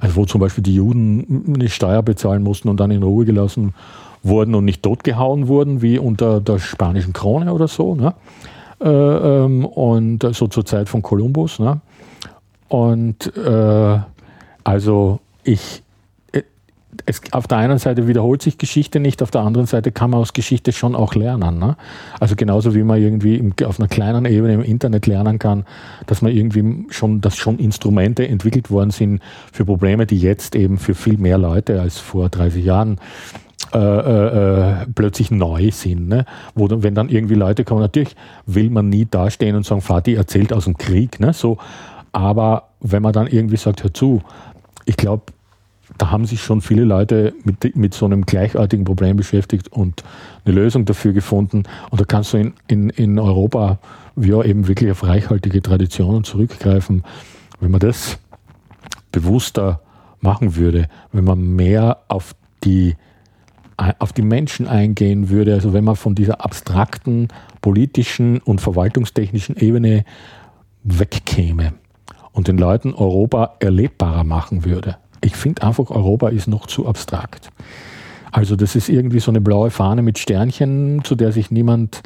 also 0.00 0.16
wo 0.16 0.24
zum 0.26 0.40
Beispiel 0.40 0.62
die 0.62 0.74
Juden 0.74 1.54
eine 1.54 1.68
Steuer 1.68 2.02
bezahlen 2.02 2.42
mussten 2.42 2.68
und 2.68 2.78
dann 2.78 2.90
in 2.90 3.02
Ruhe 3.02 3.24
gelassen 3.24 3.74
wurden 4.22 4.54
und 4.54 4.64
nicht 4.64 4.82
totgehauen 4.82 5.48
wurden, 5.48 5.80
wie 5.82 5.98
unter 5.98 6.40
der 6.40 6.58
spanischen 6.58 7.12
Krone 7.12 7.52
oder 7.52 7.68
so. 7.68 7.94
Ne? 7.94 8.14
Äh, 8.80 8.88
ähm, 8.88 9.64
und 9.64 10.26
so 10.34 10.46
zur 10.48 10.64
Zeit 10.64 10.88
von 10.88 11.02
Kolumbus. 11.02 11.58
Ne? 11.58 11.80
Und 12.68 13.34
äh, 13.36 13.98
also 14.64 15.20
ich, 15.44 15.82
es, 17.06 17.20
auf 17.32 17.46
der 17.46 17.58
einen 17.58 17.78
Seite 17.78 18.06
wiederholt 18.08 18.42
sich 18.42 18.58
Geschichte 18.58 19.00
nicht, 19.00 19.22
auf 19.22 19.30
der 19.30 19.42
anderen 19.42 19.66
Seite 19.66 19.92
kann 19.92 20.10
man 20.10 20.20
aus 20.20 20.32
Geschichte 20.32 20.72
schon 20.72 20.94
auch 20.94 21.14
lernen. 21.14 21.58
Ne? 21.58 21.76
Also 22.20 22.36
genauso 22.36 22.74
wie 22.74 22.82
man 22.82 23.00
irgendwie 23.00 23.36
im, 23.36 23.52
auf 23.64 23.78
einer 23.78 23.88
kleinen 23.88 24.24
Ebene 24.24 24.54
im 24.54 24.62
Internet 24.62 25.06
lernen 25.06 25.38
kann, 25.38 25.64
dass 26.06 26.22
man 26.22 26.32
irgendwie 26.32 26.86
schon, 26.90 27.20
dass 27.20 27.36
schon 27.36 27.58
Instrumente 27.58 28.26
entwickelt 28.26 28.70
worden 28.70 28.90
sind 28.90 29.20
für 29.52 29.64
Probleme, 29.64 30.06
die 30.06 30.18
jetzt 30.18 30.54
eben 30.54 30.78
für 30.78 30.94
viel 30.94 31.18
mehr 31.18 31.38
Leute 31.38 31.80
als 31.80 31.98
vor 31.98 32.28
30 32.28 32.64
Jahren 32.64 32.98
äh, 33.74 33.78
äh, 33.78 34.82
äh, 34.82 34.86
plötzlich 34.94 35.30
neu 35.30 35.70
sind. 35.70 36.08
Ne? 36.08 36.24
Wo 36.54 36.68
wenn 36.70 36.94
dann 36.94 37.10
irgendwie 37.10 37.34
Leute 37.34 37.64
kommen, 37.64 37.82
natürlich 37.82 38.16
will 38.46 38.70
man 38.70 38.88
nie 38.88 39.04
dastehen 39.04 39.56
und 39.56 39.66
sagen, 39.66 39.82
Vati 39.82 40.14
erzählt 40.14 40.52
aus 40.54 40.64
dem 40.64 40.78
Krieg. 40.78 41.20
Ne? 41.20 41.34
So, 41.34 41.58
aber 42.12 42.68
wenn 42.80 43.02
man 43.02 43.12
dann 43.12 43.26
irgendwie 43.26 43.56
sagt, 43.56 43.82
hör 43.82 43.92
zu, 43.92 44.22
ich 44.86 44.96
glaube, 44.96 45.24
da 45.96 46.10
haben 46.10 46.26
sich 46.26 46.42
schon 46.42 46.60
viele 46.60 46.84
Leute 46.84 47.34
mit, 47.44 47.76
mit 47.76 47.94
so 47.94 48.04
einem 48.04 48.26
gleichartigen 48.26 48.84
Problem 48.84 49.16
beschäftigt 49.16 49.68
und 49.72 50.04
eine 50.44 50.54
Lösung 50.54 50.84
dafür 50.84 51.12
gefunden. 51.12 51.62
Und 51.90 52.00
da 52.00 52.04
kannst 52.04 52.34
du 52.34 52.38
in, 52.38 52.52
in, 52.66 52.90
in 52.90 53.18
Europa 53.18 53.78
ja 54.16 54.42
eben 54.42 54.68
wirklich 54.68 54.90
auf 54.90 55.04
reichhaltige 55.04 55.62
Traditionen 55.62 56.24
zurückgreifen. 56.24 57.04
Wenn 57.60 57.70
man 57.70 57.80
das 57.80 58.18
bewusster 59.12 59.80
machen 60.20 60.56
würde, 60.56 60.88
wenn 61.12 61.24
man 61.24 61.40
mehr 61.56 61.98
auf 62.08 62.34
die, 62.64 62.96
auf 63.76 64.12
die 64.12 64.22
Menschen 64.22 64.66
eingehen 64.66 65.30
würde, 65.30 65.54
also 65.54 65.72
wenn 65.72 65.84
man 65.84 65.96
von 65.96 66.14
dieser 66.14 66.44
abstrakten 66.44 67.28
politischen 67.60 68.38
und 68.38 68.60
verwaltungstechnischen 68.60 69.56
Ebene 69.56 70.04
wegkäme 70.82 71.74
und 72.32 72.48
den 72.48 72.58
Leuten 72.58 72.94
Europa 72.94 73.56
erlebbarer 73.60 74.24
machen 74.24 74.64
würde. 74.64 74.96
Ich 75.20 75.36
finde 75.36 75.62
einfach, 75.62 75.90
Europa 75.90 76.28
ist 76.28 76.48
noch 76.48 76.66
zu 76.66 76.86
abstrakt. 76.86 77.50
Also 78.30 78.56
das 78.56 78.76
ist 78.76 78.88
irgendwie 78.88 79.20
so 79.20 79.30
eine 79.30 79.40
blaue 79.40 79.70
Fahne 79.70 80.02
mit 80.02 80.18
Sternchen, 80.18 81.02
zu 81.04 81.14
der 81.14 81.32
sich 81.32 81.50
niemand 81.50 82.02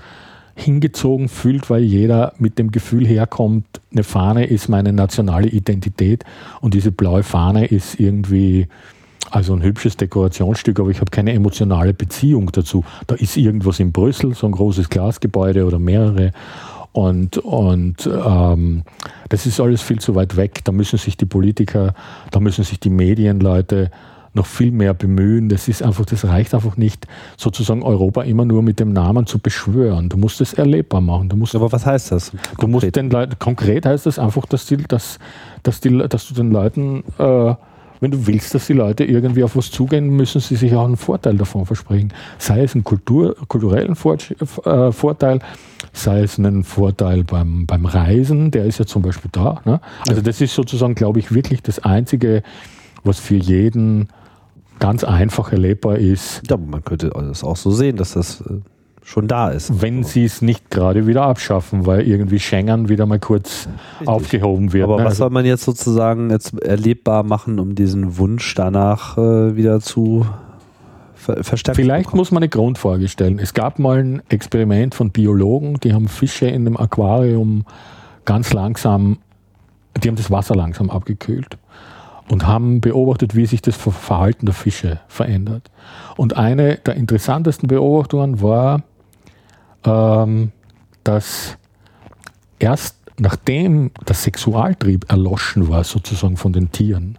hingezogen 0.55 1.29
fühlt, 1.29 1.71
weil 1.71 1.83
jeder 1.83 2.35
mit 2.39 2.59
dem 2.59 2.71
Gefühl 2.71 3.07
herkommt, 3.07 3.67
eine 3.91 4.05
Fahne 4.05 4.47
ist 4.47 4.69
meine 4.69 4.93
nationale 4.93 5.49
Identität 5.49 6.25
und 6.61 6.75
diese 6.75 6.93
blaue 6.93 7.23
Fahne 7.23 7.67
ist 7.67 7.99
irgendwie 7.99 8.69
also 9.31 9.55
ein 9.55 9.63
hübsches 9.63 9.97
Dekorationsstück, 9.97 10.79
aber 10.79 10.91
ich 10.91 11.01
habe 11.01 11.11
keine 11.11 11.33
emotionale 11.33 11.95
Beziehung 11.95 12.53
dazu. 12.53 12.85
Da 13.07 13.15
ist 13.15 13.37
irgendwas 13.37 13.81
in 13.81 13.93
Brüssel, 13.93 14.35
so 14.35 14.47
ein 14.47 14.53
großes 14.53 14.91
Glasgebäude 14.91 15.65
oder 15.65 15.79
mehrere 15.79 16.33
und, 16.93 17.39
und 17.39 18.06
ähm, 18.06 18.82
das 19.31 19.47
ist 19.47 19.60
alles 19.60 19.81
viel 19.82 19.98
zu 19.98 20.14
weit 20.14 20.36
weg. 20.36 20.60
Da 20.64 20.73
müssen 20.73 20.98
sich 20.98 21.16
die 21.16 21.27
Politiker, 21.27 21.94
da 22.31 22.40
müssen 22.40 22.64
sich 22.64 22.81
die 22.81 22.90
Medienleute 22.90 23.90
noch 24.35 24.47
viel 24.47 24.73
mehr 24.73 24.94
bemühen. 24.94 25.48
Das 25.48 25.69
ist 25.69 25.82
einfach, 25.82 26.05
das 26.06 26.24
reicht 26.24 26.55
einfach 26.55 26.77
nicht, 26.77 27.06
sozusagen 27.36 27.82
Europa 27.82 28.23
immer 28.23 28.44
nur 28.44 28.62
mit 28.62 28.81
dem 28.81 28.93
Namen 28.93 29.27
zu 29.27 29.39
beschwören. 29.39 30.09
Du 30.09 30.16
musst 30.16 30.40
es 30.40 30.55
erlebbar 30.55 31.01
machen. 31.01 31.28
Du 31.28 31.36
musst, 31.36 31.55
Aber 31.55 31.73
was 31.73 31.85
heißt 31.85 32.12
das? 32.12 32.31
Konkret? 32.31 32.62
Du 32.62 32.66
musst 32.69 32.97
den 32.97 33.10
Leuten, 33.10 33.39
konkret 33.39 33.86
heißt 33.86 34.06
das 34.06 34.19
einfach, 34.19 34.47
dass, 34.47 34.66
die, 34.66 34.77
dass, 34.77 35.19
dass, 35.62 35.81
die, 35.81 35.97
dass 36.09 36.28
du 36.28 36.35
den 36.35 36.51
Leuten 36.51 37.05
äh, 37.19 37.55
wenn 38.03 38.11
du 38.11 38.27
willst, 38.27 38.53
dass 38.53 38.66
die 38.66 38.73
Leute 38.73 39.05
irgendwie 39.05 39.45
auf 39.45 39.55
was 39.55 39.70
zugehen, 39.70 40.09
müssen 40.09 40.41
sie 40.41 40.57
sich 40.57 40.74
auch 40.74 40.85
einen 40.85 40.97
Vorteil 40.97 41.37
davon 41.37 41.66
versprechen. 41.66 42.12
Sei 42.37 42.65
es 42.65 42.74
einen 42.74 42.83
Kultur, 42.83 43.37
kulturellen 43.47 43.95
Vor 43.95 44.16
äh, 44.65 44.91
Vorteil, 44.91 45.39
sei 45.93 46.23
es 46.23 46.37
einen 46.37 46.65
Vorteil 46.65 47.23
beim, 47.23 47.65
beim 47.65 47.87
Reisen, 47.87 48.51
der 48.51 48.65
ist 48.65 48.81
ja 48.81 48.87
zum 48.87 49.03
Beispiel 49.03 49.31
da. 49.31 49.62
Ne? 49.65 49.81
Also 50.09 50.20
das 50.20 50.41
ist 50.41 50.53
sozusagen, 50.53 50.97
glaube 50.97 51.20
ich, 51.20 51.33
wirklich 51.33 51.62
das 51.62 51.79
Einzige, 51.79 52.43
was 53.05 53.20
für 53.20 53.37
jeden 53.37 54.09
ganz 54.81 55.05
einfach 55.05 55.53
erlebbar 55.53 55.97
ist. 55.97 56.43
Ja, 56.51 56.57
man 56.57 56.85
könnte 56.85 57.11
das 57.11 57.45
auch 57.45 57.57
so 57.57 57.70
sehen, 57.70 57.95
dass 57.97 58.15
das 58.15 58.41
äh, 58.41 58.55
schon 59.03 59.29
da 59.29 59.51
ist. 59.51 59.83
Wenn 59.83 60.05
sie 60.05 60.24
es 60.24 60.43
nicht 60.43 60.70
gerade 60.70 61.07
wieder 61.07 61.23
abschaffen, 61.23 61.87
weil 61.87 62.07
irgendwie 62.07 62.39
Schengen 62.39 62.89
wieder 62.89 63.07
mal 63.07 63.19
kurz 63.19 63.69
Richtig. 63.99 64.09
aufgehoben 64.09 64.73
wird. 64.73 64.85
Aber 64.85 64.99
ne? 64.99 65.05
was 65.05 65.16
soll 65.16 65.31
man 65.31 65.45
jetzt 65.45 65.65
sozusagen 65.65 66.31
jetzt 66.31 66.61
erlebbar 66.62 67.23
machen, 67.24 67.59
um 67.59 67.74
diesen 67.74 68.16
Wunsch 68.19 68.55
danach 68.55 69.19
äh, 69.19 69.57
wieder 69.57 69.81
zu 69.81 70.27
ver 71.15 71.43
verstärken? 71.43 71.81
Vielleicht 71.81 72.15
muss 72.15 72.31
man 72.31 72.43
eine 72.43 72.49
Grundfrage 72.49 73.09
stellen. 73.09 73.39
Es 73.39 73.55
gab 73.55 73.79
mal 73.79 73.99
ein 73.99 74.23
Experiment 74.29 74.95
von 74.95 75.11
Biologen, 75.11 75.79
die 75.81 75.93
haben 75.93 76.09
Fische 76.09 76.47
in 76.47 76.66
einem 76.66 76.77
Aquarium 76.77 77.65
ganz 78.24 78.53
langsam, 78.53 79.19
die 80.03 80.09
haben 80.09 80.16
das 80.16 80.31
Wasser 80.31 80.55
langsam 80.55 80.91
abgekühlt 80.91 81.59
und 82.31 82.47
haben 82.47 82.81
beobachtet, 82.81 83.35
wie 83.35 83.47
sich 83.47 83.62
das 83.62 83.77
Verhalten 83.77 84.47
der 84.47 84.55
Fische 84.55 85.01
verändert. 85.09 85.70
Und 86.16 86.37
eine 86.37 86.77
der 86.77 86.95
interessantesten 86.95 87.66
Beobachtungen 87.66 88.41
war, 88.41 88.83
ähm, 89.85 90.53
dass 91.05 91.57
erst 92.59 92.97
nachdem 93.19 93.91
der 94.07 94.15
Sexualtrieb 94.15 95.11
erloschen 95.11 95.69
war, 95.69 95.85
sozusagen 95.85 96.37
von 96.37 96.53
den 96.53 96.73
Tieren, 96.73 97.19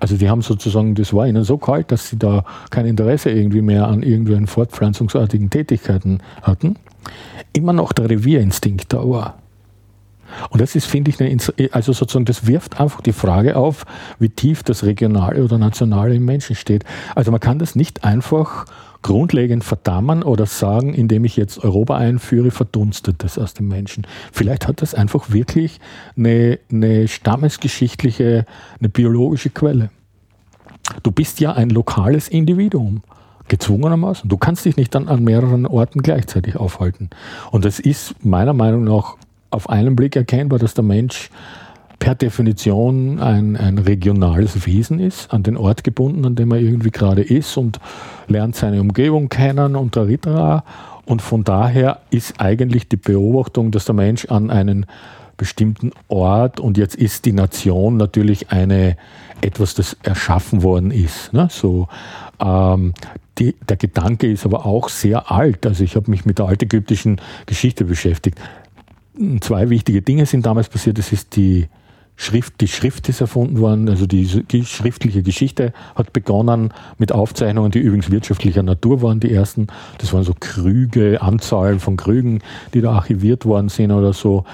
also 0.00 0.16
die 0.16 0.28
haben 0.28 0.42
sozusagen, 0.42 0.94
das 0.94 1.12
war 1.12 1.28
ihnen 1.28 1.44
so 1.44 1.58
kalt, 1.58 1.92
dass 1.92 2.08
sie 2.08 2.18
da 2.18 2.44
kein 2.70 2.86
Interesse 2.86 3.30
irgendwie 3.30 3.62
mehr 3.62 3.86
an 3.86 4.02
irgendwelchen 4.02 4.48
fortpflanzungsartigen 4.48 5.48
Tätigkeiten 5.48 6.18
hatten, 6.42 6.76
immer 7.52 7.72
noch 7.72 7.92
der 7.92 8.10
Revierinstinkt 8.10 8.92
da 8.92 9.08
war. 9.08 9.41
Und 10.50 10.60
das 10.60 10.74
ist, 10.74 10.86
finde 10.86 11.10
ich, 11.10 11.20
eine, 11.20 11.36
also 11.72 11.92
sozusagen, 11.92 12.24
das 12.24 12.46
wirft 12.46 12.80
einfach 12.80 13.00
die 13.00 13.12
Frage 13.12 13.56
auf, 13.56 13.84
wie 14.18 14.28
tief 14.28 14.62
das 14.62 14.84
Regionale 14.84 15.42
oder 15.42 15.58
Nationale 15.58 16.14
im 16.14 16.24
Menschen 16.24 16.56
steht. 16.56 16.84
Also 17.14 17.30
man 17.30 17.40
kann 17.40 17.58
das 17.58 17.74
nicht 17.74 18.04
einfach 18.04 18.66
grundlegend 19.02 19.64
verdammen 19.64 20.22
oder 20.22 20.46
sagen, 20.46 20.94
indem 20.94 21.24
ich 21.24 21.36
jetzt 21.36 21.62
Europa 21.62 21.96
einführe, 21.96 22.50
verdunstet 22.50 23.24
das 23.24 23.36
aus 23.36 23.52
dem 23.54 23.68
Menschen. 23.68 24.06
Vielleicht 24.32 24.66
hat 24.66 24.80
das 24.80 24.94
einfach 24.94 25.32
wirklich 25.32 25.80
eine, 26.16 26.58
eine 26.70 27.08
stammesgeschichtliche, 27.08 28.46
eine 28.78 28.88
biologische 28.88 29.50
Quelle. 29.50 29.90
Du 31.02 31.10
bist 31.10 31.40
ja 31.40 31.52
ein 31.52 31.70
lokales 31.70 32.28
Individuum 32.28 33.02
gezwungenermaßen. 33.48 34.28
Du 34.28 34.36
kannst 34.36 34.64
dich 34.64 34.76
nicht 34.76 34.94
dann 34.94 35.08
an 35.08 35.24
mehreren 35.24 35.66
Orten 35.66 36.02
gleichzeitig 36.02 36.56
aufhalten. 36.56 37.10
Und 37.50 37.64
das 37.64 37.80
ist 37.80 38.14
meiner 38.24 38.52
Meinung 38.52 38.84
nach 38.84 39.16
auf 39.52 39.68
einen 39.68 39.96
Blick 39.96 40.16
erkennbar, 40.16 40.58
dass 40.58 40.74
der 40.74 40.84
Mensch 40.84 41.30
per 41.98 42.14
Definition 42.16 43.20
ein, 43.20 43.56
ein 43.56 43.78
regionales 43.78 44.66
Wesen 44.66 44.98
ist, 44.98 45.32
an 45.32 45.44
den 45.44 45.56
Ort 45.56 45.84
gebunden, 45.84 46.26
an 46.26 46.34
dem 46.34 46.50
er 46.50 46.58
irgendwie 46.58 46.90
gerade 46.90 47.22
ist 47.22 47.56
und 47.56 47.78
lernt 48.26 48.56
seine 48.56 48.80
Umgebung 48.80 49.28
kennen 49.28 49.76
und 49.76 49.94
da 49.94 50.64
Und 51.04 51.22
von 51.22 51.44
daher 51.44 52.00
ist 52.10 52.40
eigentlich 52.40 52.88
die 52.88 52.96
Beobachtung, 52.96 53.70
dass 53.70 53.84
der 53.84 53.94
Mensch 53.94 54.24
an 54.26 54.50
einen 54.50 54.86
bestimmten 55.36 55.92
Ort 56.08 56.58
und 56.58 56.76
jetzt 56.76 56.96
ist 56.96 57.24
die 57.24 57.32
Nation 57.32 57.96
natürlich 57.96 58.50
eine 58.50 58.96
etwas, 59.40 59.74
das 59.74 59.96
erschaffen 60.02 60.62
worden 60.62 60.90
ist. 60.90 61.32
Ne? 61.32 61.48
So, 61.50 61.88
ähm, 62.40 62.94
die, 63.38 63.54
der 63.68 63.76
Gedanke 63.76 64.30
ist 64.30 64.44
aber 64.44 64.66
auch 64.66 64.88
sehr 64.88 65.30
alt. 65.30 65.66
Also 65.66 65.84
ich 65.84 65.96
habe 65.96 66.10
mich 66.10 66.24
mit 66.24 66.38
der 66.38 66.46
altägyptischen 66.46 67.20
Geschichte 67.46 67.84
beschäftigt. 67.84 68.38
Zwei 69.40 69.70
wichtige 69.70 70.02
Dinge 70.02 70.26
sind 70.26 70.46
damals 70.46 70.68
passiert. 70.68 70.98
Das 70.98 71.12
ist 71.12 71.36
die 71.36 71.68
Schrift, 72.16 72.60
die 72.60 72.68
Schrift 72.68 73.08
ist 73.08 73.20
erfunden 73.20 73.58
worden, 73.58 73.88
also 73.88 74.06
die, 74.06 74.26
schriftliche 74.64 75.22
Geschichte 75.22 75.72
hat 75.94 76.12
begonnen 76.12 76.72
mit 76.98 77.10
Aufzeichnungen, 77.10 77.72
die 77.72 77.80
übrigens 77.80 78.10
wirtschaftlicher 78.10 78.62
Natur 78.62 79.02
waren, 79.02 79.18
die 79.18 79.32
ersten. 79.32 79.66
Das 79.98 80.12
waren 80.12 80.22
so 80.22 80.34
Krüge, 80.38 81.20
Anzahlen 81.20 81.80
von 81.80 81.96
Krügen, 81.96 82.40
die 82.74 82.80
da 82.80 82.92
archiviert 82.92 83.44
worden 83.44 83.70
sind 83.70 83.90
oder 83.90 84.12
so. 84.12 84.44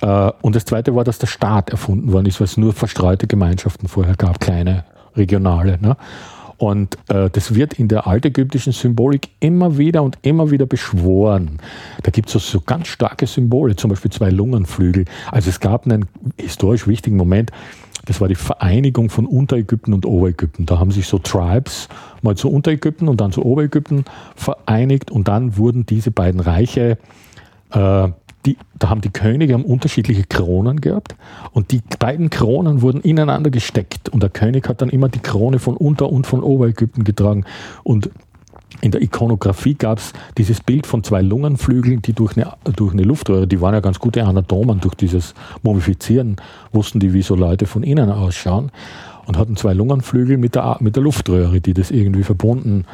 Äh, 0.00 0.32
und 0.42 0.56
das 0.56 0.64
zweite 0.64 0.94
war, 0.96 1.04
dass 1.04 1.18
der 1.18 1.26
Staat 1.26 1.70
erfunden 1.70 2.12
worden 2.12 2.26
ist, 2.26 2.40
weil 2.40 2.46
es 2.46 2.56
nur 2.56 2.72
verstreute 2.72 3.26
Gemeinschaften 3.26 3.86
vorher 3.86 4.16
gab, 4.16 4.40
kleine, 4.40 4.84
regionale. 5.14 5.78
Ne? 5.80 5.96
Und 6.64 6.96
äh, 7.08 7.28
das 7.28 7.54
wird 7.54 7.74
in 7.74 7.88
der 7.88 8.06
altägyptischen 8.06 8.72
Symbolik 8.72 9.28
immer 9.38 9.76
wieder 9.76 10.02
und 10.02 10.16
immer 10.22 10.50
wieder 10.50 10.64
beschworen. 10.64 11.58
Da 12.02 12.10
gibt 12.10 12.34
es 12.34 12.50
so 12.50 12.60
ganz 12.62 12.88
starke 12.88 13.26
Symbole, 13.26 13.76
zum 13.76 13.90
Beispiel 13.90 14.10
zwei 14.10 14.30
Lungenflügel. 14.30 15.04
Also 15.30 15.50
es 15.50 15.60
gab 15.60 15.84
einen 15.84 16.06
historisch 16.38 16.86
wichtigen 16.86 17.18
Moment, 17.18 17.50
das 18.06 18.20
war 18.22 18.28
die 18.28 18.34
Vereinigung 18.34 19.10
von 19.10 19.26
Unterägypten 19.26 19.92
und 19.92 20.06
Oberägypten. 20.06 20.64
Da 20.64 20.78
haben 20.78 20.90
sich 20.90 21.06
so 21.06 21.18
Tribes 21.18 21.88
mal 22.22 22.34
zu 22.34 22.50
Unterägypten 22.50 23.08
und 23.08 23.20
dann 23.20 23.30
zu 23.30 23.44
Oberägypten 23.44 24.06
vereinigt 24.34 25.10
und 25.10 25.28
dann 25.28 25.58
wurden 25.58 25.84
diese 25.84 26.10
beiden 26.10 26.40
Reiche 26.40 26.96
äh, 27.72 28.08
die, 28.46 28.56
da 28.78 28.90
haben 28.90 29.00
die 29.00 29.10
Könige 29.10 29.54
haben 29.54 29.64
unterschiedliche 29.64 30.24
Kronen 30.24 30.80
gehabt 30.80 31.16
und 31.52 31.72
die 31.72 31.82
beiden 31.98 32.30
Kronen 32.30 32.82
wurden 32.82 33.00
ineinander 33.00 33.50
gesteckt 33.50 34.08
und 34.08 34.22
der 34.22 34.30
König 34.30 34.68
hat 34.68 34.82
dann 34.82 34.90
immer 34.90 35.08
die 35.08 35.20
Krone 35.20 35.58
von 35.58 35.76
Unter- 35.76 36.10
und 36.10 36.26
von 36.26 36.42
Oberägypten 36.42 37.04
getragen 37.04 37.44
und 37.82 38.10
in 38.80 38.90
der 38.90 39.02
Ikonografie 39.02 39.74
gab 39.74 39.98
es 39.98 40.12
dieses 40.36 40.60
Bild 40.60 40.86
von 40.86 41.04
zwei 41.04 41.22
Lungenflügeln, 41.22 42.02
die 42.02 42.12
durch 42.12 42.36
eine, 42.36 42.52
durch 42.76 42.92
eine 42.92 43.02
Luftröhre, 43.02 43.46
die 43.46 43.60
waren 43.60 43.72
ja 43.72 43.80
ganz 43.80 43.98
gute 43.98 44.24
Anatomen, 44.24 44.80
durch 44.80 44.94
dieses 44.94 45.34
Mumifizieren 45.62 46.36
wussten 46.72 47.00
die, 47.00 47.12
wie 47.12 47.22
so 47.22 47.34
Leute 47.34 47.66
von 47.66 47.82
innen 47.82 48.10
ausschauen 48.10 48.70
und 49.26 49.38
hatten 49.38 49.56
zwei 49.56 49.72
Lungenflügel 49.72 50.36
mit 50.38 50.54
der, 50.54 50.76
mit 50.80 50.96
der 50.96 51.02
Luftröhre, 51.02 51.60
die 51.60 51.72
das 51.72 51.90
irgendwie 51.90 52.24
verbunden, 52.24 52.84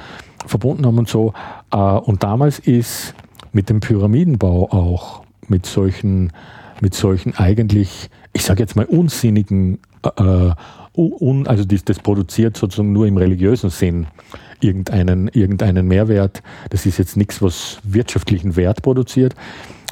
verbunden 0.47 0.87
haben 0.87 0.99
und 0.99 1.09
so. 1.09 1.33
Äh, 1.73 1.77
und 1.77 2.23
damals 2.23 2.59
ist 2.59 3.15
mit 3.53 3.69
dem 3.69 3.81
Pyramidenbau 3.81 4.71
auch 4.71 5.23
mit 5.51 5.67
solchen, 5.67 6.33
mit 6.81 6.95
solchen 6.95 7.35
eigentlich, 7.37 8.11
ich 8.33 8.43
sage 8.43 8.63
jetzt 8.63 8.77
mal, 8.77 8.87
unsinnigen, 8.87 9.79
äh, 10.05 10.51
un, 10.97 11.47
also 11.47 11.65
das, 11.65 11.85
das 11.85 11.99
produziert 11.99 12.57
sozusagen 12.57 12.93
nur 12.93 13.07
im 13.07 13.17
religiösen 13.17 13.71
Sinn 13.71 14.07
irgendeinen, 14.61 15.29
irgendeinen 15.29 15.87
Mehrwert. 15.87 16.43
Das 16.71 16.87
ist 16.87 16.99
jetzt 16.99 17.17
nichts, 17.17 17.43
was 17.43 17.79
wirtschaftlichen 17.83 18.57
Wert 18.57 18.83
produziert. 18.83 19.35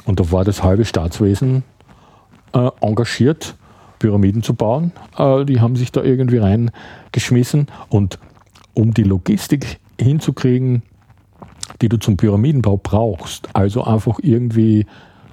Und 0.05 0.19
da 0.19 0.31
war 0.31 0.45
das 0.45 0.63
halbe 0.63 0.85
Staatswesen 0.85 1.63
äh, 2.53 2.69
engagiert, 2.81 3.55
Pyramiden 3.99 4.43
zu 4.43 4.53
bauen. 4.53 4.91
Äh, 5.17 5.45
die 5.45 5.59
haben 5.59 5.75
sich 5.75 5.91
da 5.91 6.03
irgendwie 6.03 6.37
reingeschmissen. 6.37 7.67
Und 7.89 8.19
um 8.73 8.93
die 8.93 9.03
Logistik 9.03 9.79
hinzukriegen, 9.99 10.83
die 11.81 11.89
du 11.89 11.97
zum 11.97 12.17
Pyramidenbau 12.17 12.77
brauchst, 12.77 13.49
also 13.53 13.83
einfach 13.83 14.19
irgendwie 14.21 14.85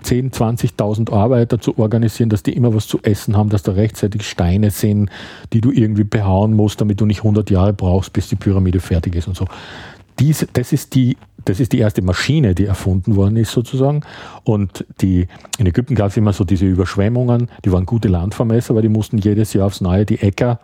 10.000, 0.06 0.78
20.000 0.78 1.12
Arbeiter 1.12 1.60
zu 1.60 1.78
organisieren, 1.78 2.28
dass 2.28 2.42
die 2.42 2.52
immer 2.52 2.74
was 2.74 2.86
zu 2.86 3.00
essen 3.02 3.36
haben, 3.36 3.50
dass 3.50 3.62
da 3.62 3.72
rechtzeitig 3.72 4.28
Steine 4.28 4.70
sind, 4.70 5.10
die 5.52 5.60
du 5.60 5.72
irgendwie 5.72 6.04
behauen 6.04 6.54
musst, 6.54 6.80
damit 6.80 7.00
du 7.00 7.06
nicht 7.06 7.20
100 7.20 7.50
Jahre 7.50 7.72
brauchst, 7.72 8.12
bis 8.12 8.28
die 8.28 8.36
Pyramide 8.36 8.80
fertig 8.80 9.16
ist 9.16 9.28
und 9.28 9.36
so. 9.36 9.46
Diese, 10.18 10.46
das, 10.46 10.72
ist 10.72 10.94
die, 10.94 11.18
das 11.44 11.60
ist 11.60 11.72
die 11.72 11.78
erste 11.78 12.00
Maschine, 12.00 12.54
die 12.54 12.64
erfunden 12.64 13.16
worden 13.16 13.36
ist 13.36 13.50
sozusagen. 13.52 14.00
Und 14.44 14.86
die, 15.02 15.26
in 15.58 15.66
Ägypten 15.66 15.94
gab 15.94 16.08
es 16.08 16.16
immer 16.16 16.32
so 16.32 16.44
diese 16.44 16.64
Überschwemmungen, 16.64 17.50
die 17.64 17.72
waren 17.72 17.84
gute 17.84 18.08
Landvermesser, 18.08 18.74
weil 18.74 18.82
die 18.82 18.88
mussten 18.88 19.18
jedes 19.18 19.52
Jahr 19.52 19.66
aufs 19.66 19.82
Neue 19.82 20.06
die 20.06 20.20
Äcker 20.20 20.58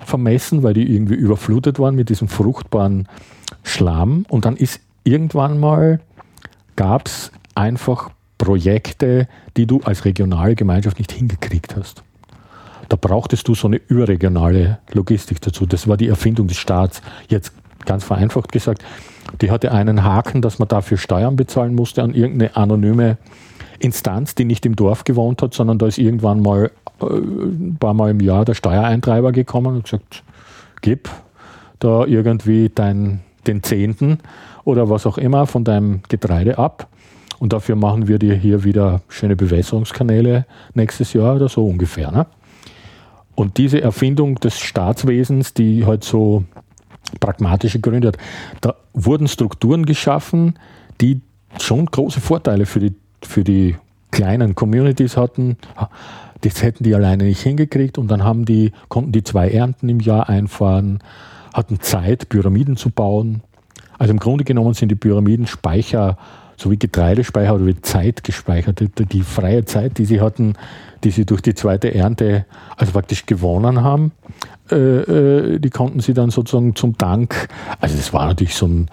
vermessen, 0.00 0.62
weil 0.62 0.74
die 0.74 0.92
irgendwie 0.92 1.14
überflutet 1.14 1.78
waren 1.78 1.94
mit 1.94 2.08
diesem 2.08 2.26
fruchtbaren 2.26 3.06
Schlamm. 3.62 4.24
Und 4.28 4.44
dann 4.44 4.56
ist 4.56 4.80
irgendwann 5.04 5.60
mal, 5.60 6.00
gab 6.74 7.06
es 7.06 7.30
einfach 7.54 8.10
Projekte, 8.40 9.28
die 9.58 9.66
du 9.66 9.80
als 9.84 10.06
regionale 10.06 10.54
Gemeinschaft 10.54 10.98
nicht 10.98 11.12
hingekriegt 11.12 11.76
hast. 11.76 12.02
Da 12.88 12.96
brauchtest 12.98 13.46
du 13.46 13.54
so 13.54 13.68
eine 13.68 13.76
überregionale 13.76 14.78
Logistik 14.92 15.42
dazu. 15.42 15.66
Das 15.66 15.86
war 15.86 15.98
die 15.98 16.08
Erfindung 16.08 16.48
des 16.48 16.56
Staats. 16.56 17.02
Jetzt 17.28 17.52
ganz 17.84 18.02
vereinfacht 18.02 18.50
gesagt, 18.50 18.82
die 19.42 19.50
hatte 19.50 19.72
einen 19.72 20.04
Haken, 20.04 20.40
dass 20.40 20.58
man 20.58 20.68
dafür 20.68 20.96
Steuern 20.96 21.36
bezahlen 21.36 21.74
musste 21.74 22.02
an 22.02 22.14
irgendeine 22.14 22.56
anonyme 22.56 23.18
Instanz, 23.78 24.34
die 24.34 24.46
nicht 24.46 24.64
im 24.64 24.74
Dorf 24.74 25.04
gewohnt 25.04 25.42
hat, 25.42 25.52
sondern 25.52 25.78
da 25.78 25.86
ist 25.86 25.98
irgendwann 25.98 26.40
mal 26.40 26.70
äh, 27.02 27.04
ein 27.04 27.76
paar 27.78 27.92
Mal 27.92 28.10
im 28.10 28.20
Jahr 28.20 28.46
der 28.46 28.54
Steuereintreiber 28.54 29.32
gekommen 29.32 29.76
und 29.76 29.84
gesagt, 29.84 30.22
gib 30.80 31.10
da 31.78 32.06
irgendwie 32.06 32.70
dein, 32.74 33.20
den 33.46 33.62
Zehnten 33.62 34.18
oder 34.64 34.88
was 34.88 35.04
auch 35.04 35.18
immer 35.18 35.46
von 35.46 35.64
deinem 35.64 36.00
Getreide 36.08 36.56
ab 36.56 36.88
und 37.40 37.54
dafür 37.54 37.74
machen 37.74 38.06
wir 38.06 38.18
dir 38.18 38.34
hier 38.34 38.64
wieder 38.64 39.00
schöne 39.08 39.34
Bewässerungskanäle 39.34 40.44
nächstes 40.74 41.14
Jahr 41.14 41.34
oder 41.34 41.48
so 41.48 41.66
ungefähr. 41.66 42.12
Ne? 42.12 42.26
Und 43.34 43.56
diese 43.56 43.80
Erfindung 43.80 44.34
des 44.36 44.60
Staatswesens, 44.60 45.54
die 45.54 45.86
halt 45.86 46.04
so 46.04 46.44
pragmatische 47.18 47.80
Gründe 47.80 48.08
hat, 48.08 48.18
da 48.60 48.74
wurden 48.92 49.26
Strukturen 49.26 49.86
geschaffen, 49.86 50.58
die 51.00 51.22
schon 51.58 51.86
große 51.86 52.20
Vorteile 52.20 52.66
für 52.66 52.78
die, 52.78 52.92
für 53.22 53.42
die 53.42 53.74
kleinen 54.10 54.54
Communities 54.54 55.16
hatten. 55.16 55.56
Das 56.42 56.62
hätten 56.62 56.84
die 56.84 56.94
alleine 56.94 57.24
nicht 57.24 57.40
hingekriegt 57.40 57.96
und 57.96 58.08
dann 58.08 58.22
haben 58.22 58.44
die, 58.44 58.72
konnten 58.88 59.12
die 59.12 59.24
zwei 59.24 59.48
Ernten 59.48 59.88
im 59.88 60.00
Jahr 60.00 60.28
einfahren, 60.28 60.98
hatten 61.54 61.80
Zeit, 61.80 62.28
Pyramiden 62.28 62.76
zu 62.76 62.90
bauen. 62.90 63.42
Also 63.98 64.12
im 64.12 64.20
Grunde 64.20 64.44
genommen 64.44 64.74
sind 64.74 64.90
die 64.90 64.94
Pyramiden 64.94 65.46
Speicher 65.46 66.18
so 66.60 66.70
wie 66.70 66.78
Getreidespeicher 66.78 67.54
oder 67.54 67.66
wie 67.66 67.80
Zeit 67.80 68.22
gespeichert. 68.22 68.82
Die 69.12 69.22
freie 69.22 69.64
Zeit, 69.64 69.98
die 69.98 70.04
sie 70.04 70.20
hatten, 70.20 70.54
die 71.02 71.10
sie 71.10 71.24
durch 71.24 71.40
die 71.40 71.54
zweite 71.54 71.94
Ernte 71.94 72.44
also 72.76 72.92
praktisch 72.92 73.24
gewonnen 73.26 73.82
haben, 73.82 74.12
äh, 74.70 74.76
äh, 74.76 75.58
die 75.58 75.70
konnten 75.70 76.00
sie 76.00 76.12
dann 76.12 76.30
sozusagen 76.30 76.76
zum 76.76 76.98
Dank, 76.98 77.48
also 77.80 77.96
das 77.96 78.12
war 78.12 78.26
natürlich 78.26 78.54
so 78.54 78.66
ein, 78.66 78.88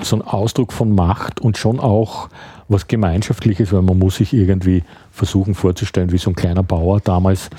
so 0.00 0.16
ein 0.16 0.22
Ausdruck 0.22 0.72
von 0.72 0.94
Macht 0.94 1.40
und 1.40 1.58
schon 1.58 1.78
auch 1.78 2.28
was 2.68 2.88
Gemeinschaftliches, 2.88 3.72
weil 3.72 3.82
man 3.82 3.98
muss 3.98 4.16
sich 4.16 4.32
irgendwie 4.32 4.82
versuchen 5.12 5.54
vorzustellen, 5.54 6.12
wie 6.12 6.18
so 6.18 6.30
ein 6.30 6.36
kleiner 6.36 6.62
Bauer 6.62 7.00
damals 7.00 7.50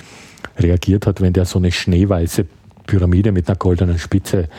reagiert 0.57 1.05
hat, 1.05 1.21
wenn 1.21 1.33
der 1.33 1.45
so 1.45 1.59
eine 1.59 1.71
schneeweiße 1.71 2.45
Pyramide 2.87 3.31
mit 3.31 3.47
einer 3.47 3.55
goldenen 3.55 3.99
Spitze 3.99 4.49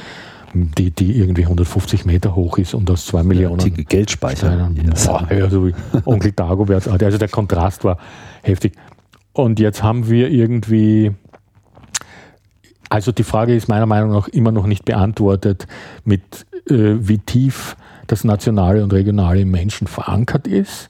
die, 0.55 0.91
die 0.91 1.19
irgendwie 1.19 1.43
150 1.43 2.05
Meter 2.05 2.35
hoch 2.35 2.59
ist 2.59 2.75
und 2.75 2.91
aus 2.91 3.07
zwei 3.07 3.23
Millionen 3.23 3.59
ja, 3.61 3.83
Geldspeicher. 3.89 4.71
Boah, 5.05 5.27
also 5.29 5.67
wie 5.67 5.75
Onkel 6.05 6.33
Dagobert. 6.33 6.89
Also 6.89 7.19
der 7.19 7.29
Kontrast 7.29 7.85
war 7.85 7.99
heftig. 8.43 8.73
Und 9.33 9.59
jetzt 9.59 9.83
haben 9.83 10.09
wir 10.09 10.31
irgendwie, 10.31 11.13
also 12.89 13.11
die 13.11 13.25
Frage 13.25 13.55
ist 13.55 13.69
meiner 13.69 13.87
Meinung 13.87 14.13
nach 14.13 14.29
immer 14.29 14.53
noch 14.53 14.67
nicht 14.67 14.85
beantwortet, 14.85 15.67
mit 16.05 16.47
äh, 16.71 16.95
wie 17.01 17.19
tief 17.19 17.77
das 18.07 18.23
Nationale 18.23 18.85
und 18.85 18.93
Regionale 18.93 19.41
im 19.41 19.51
Menschen 19.51 19.87
verankert 19.89 20.47
ist 20.47 20.89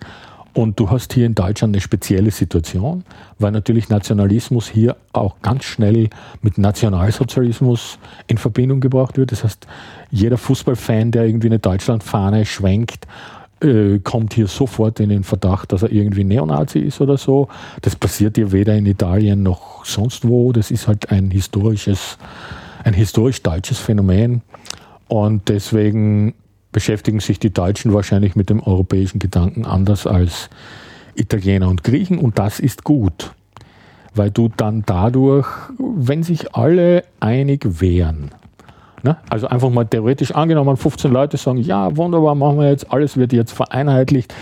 und 0.54 0.78
du 0.78 0.88
hast 0.88 1.12
hier 1.12 1.26
in 1.26 1.34
Deutschland 1.34 1.74
eine 1.74 1.80
spezielle 1.80 2.30
Situation, 2.30 3.04
weil 3.40 3.50
natürlich 3.50 3.88
Nationalismus 3.88 4.68
hier 4.68 4.96
auch 5.12 5.34
ganz 5.42 5.64
schnell 5.64 6.08
mit 6.42 6.58
Nationalsozialismus 6.58 7.98
in 8.28 8.38
Verbindung 8.38 8.80
gebracht 8.80 9.18
wird. 9.18 9.32
Das 9.32 9.42
heißt, 9.42 9.66
jeder 10.10 10.38
Fußballfan, 10.38 11.10
der 11.10 11.26
irgendwie 11.26 11.48
eine 11.48 11.58
Deutschlandfahne 11.58 12.46
schwenkt, 12.46 13.08
äh, 13.60 13.98
kommt 13.98 14.34
hier 14.34 14.46
sofort 14.46 15.00
in 15.00 15.08
den 15.08 15.24
Verdacht, 15.24 15.72
dass 15.72 15.82
er 15.82 15.90
irgendwie 15.90 16.22
Neonazi 16.22 16.78
ist 16.78 17.00
oder 17.00 17.16
so. 17.16 17.48
Das 17.82 17.96
passiert 17.96 18.36
hier 18.36 18.52
weder 18.52 18.76
in 18.76 18.86
Italien 18.86 19.42
noch 19.42 19.84
sonst 19.84 20.26
wo. 20.26 20.52
Das 20.52 20.70
ist 20.70 20.86
halt 20.86 21.10
ein 21.10 21.32
historisches, 21.32 22.16
ein 22.84 22.94
historisch 22.94 23.42
deutsches 23.42 23.78
Phänomen. 23.78 24.42
Und 25.08 25.48
deswegen 25.48 26.34
beschäftigen 26.74 27.20
sich 27.20 27.38
die 27.38 27.54
Deutschen 27.54 27.94
wahrscheinlich 27.94 28.36
mit 28.36 28.50
dem 28.50 28.60
europäischen 28.60 29.20
Gedanken 29.20 29.64
anders 29.64 30.06
als 30.06 30.50
Italiener 31.14 31.68
und 31.68 31.84
Griechen 31.84 32.18
und 32.18 32.38
das 32.38 32.58
ist 32.58 32.82
gut, 32.84 33.32
weil 34.14 34.30
du 34.30 34.50
dann 34.54 34.82
dadurch, 34.84 35.46
wenn 35.78 36.24
sich 36.24 36.54
alle 36.54 37.04
einig 37.20 37.80
wären, 37.80 38.32
ne, 39.04 39.16
also 39.30 39.46
einfach 39.46 39.70
mal 39.70 39.84
theoretisch 39.84 40.32
angenommen, 40.32 40.76
15 40.76 41.12
Leute 41.12 41.36
sagen, 41.36 41.58
ja, 41.58 41.96
wunderbar, 41.96 42.34
machen 42.34 42.58
wir 42.58 42.68
jetzt, 42.68 42.92
alles 42.92 43.16
wird 43.16 43.32
jetzt 43.32 43.52
vereinheitlicht, 43.52 44.34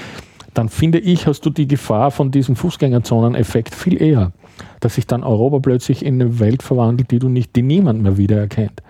dann 0.54 0.70
finde 0.70 1.00
ich, 1.00 1.26
hast 1.26 1.44
du 1.44 1.50
die 1.50 1.68
Gefahr 1.68 2.10
von 2.10 2.30
diesem 2.30 2.56
Fußgängerzonen-Effekt 2.56 3.74
viel 3.74 4.00
eher, 4.00 4.32
dass 4.80 4.94
sich 4.94 5.06
dann 5.06 5.22
Europa 5.22 5.58
plötzlich 5.58 6.02
in 6.02 6.14
eine 6.14 6.40
Welt 6.40 6.62
verwandelt, 6.62 7.10
die 7.10 7.18
du 7.18 7.28
nicht, 7.28 7.54
die 7.56 7.62
niemand 7.62 8.02
mehr 8.02 8.16
wiedererkennt. 8.16 8.82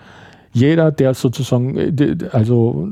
Jeder, 0.53 0.91
der 0.91 1.13
sozusagen, 1.13 1.77
äh, 1.77 2.17
also 2.31 2.89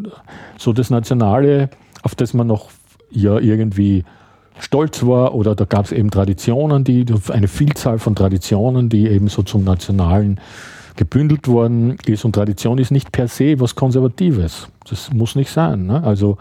so 0.58 0.74
das 0.74 0.90
Nationale, 0.90 1.70
auf 2.04 2.16
das 2.16 2.34
man 2.34 2.48
noch 2.48 2.70
ja 3.12 3.38
irgendwie 3.40 4.04
stolz 4.60 5.06
war, 5.06 5.34
oder 5.34 5.56
da 5.56 5.66
gab 5.66 5.86
es 5.86 5.92
eben 5.92 6.12
Traditionen, 6.12 6.84
die, 6.84 7.06
eine 7.30 7.48
Vielzahl 7.48 8.00
von 8.00 8.16
Traditionen, 8.16 8.90
die 8.90 9.08
eben 9.08 9.28
so 9.28 9.44
zum 9.44 9.64
Nationalen 9.64 10.40
gebündelt 10.96 11.48
worden 11.48 11.98
ist. 12.06 12.26
Und 12.26 12.34
Tradition 12.34 12.78
ist 12.78 12.92
nicht 12.92 13.12
per 13.12 13.28
se 13.28 13.60
was 13.60 13.76
Konservatives. 13.76 14.68
Das 14.90 15.12
muss 15.14 15.36
nicht 15.36 15.50
sein. 15.50 15.86
Ne? 15.86 16.04
Also 16.04 16.38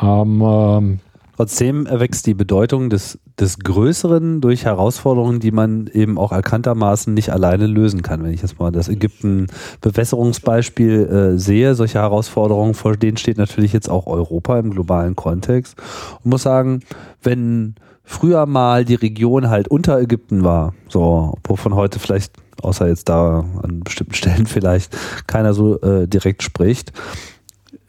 ähm, 0.00 0.42
ähm 0.42 1.00
Trotzdem 1.38 1.86
erwächst 1.86 2.26
die 2.26 2.34
Bedeutung 2.34 2.90
des, 2.90 3.20
des 3.38 3.60
Größeren 3.60 4.40
durch 4.40 4.64
Herausforderungen, 4.64 5.38
die 5.38 5.52
man 5.52 5.86
eben 5.86 6.18
auch 6.18 6.32
erkanntermaßen 6.32 7.14
nicht 7.14 7.30
alleine 7.30 7.68
lösen 7.68 8.02
kann. 8.02 8.24
Wenn 8.24 8.32
ich 8.32 8.42
jetzt 8.42 8.58
mal 8.58 8.72
das 8.72 8.88
Ägypten-Bewässerungsbeispiel 8.88 11.06
äh, 11.06 11.38
sehe, 11.38 11.76
solche 11.76 12.00
Herausforderungen, 12.00 12.74
vor 12.74 12.96
denen 12.96 13.18
steht 13.18 13.38
natürlich 13.38 13.72
jetzt 13.72 13.88
auch 13.88 14.08
Europa 14.08 14.58
im 14.58 14.72
globalen 14.72 15.14
Kontext. 15.14 15.76
Und 16.24 16.30
muss 16.30 16.42
sagen, 16.42 16.80
wenn 17.22 17.76
früher 18.02 18.44
mal 18.46 18.84
die 18.84 18.96
Region 18.96 19.48
halt 19.48 19.68
unter 19.68 20.00
Ägypten 20.00 20.42
war, 20.42 20.74
so, 20.88 21.38
wovon 21.44 21.76
heute 21.76 22.00
vielleicht, 22.00 22.32
außer 22.62 22.88
jetzt 22.88 23.08
da 23.08 23.44
an 23.62 23.82
bestimmten 23.84 24.14
Stellen 24.14 24.46
vielleicht 24.46 24.98
keiner 25.28 25.54
so 25.54 25.80
äh, 25.82 26.08
direkt 26.08 26.42
spricht, 26.42 26.92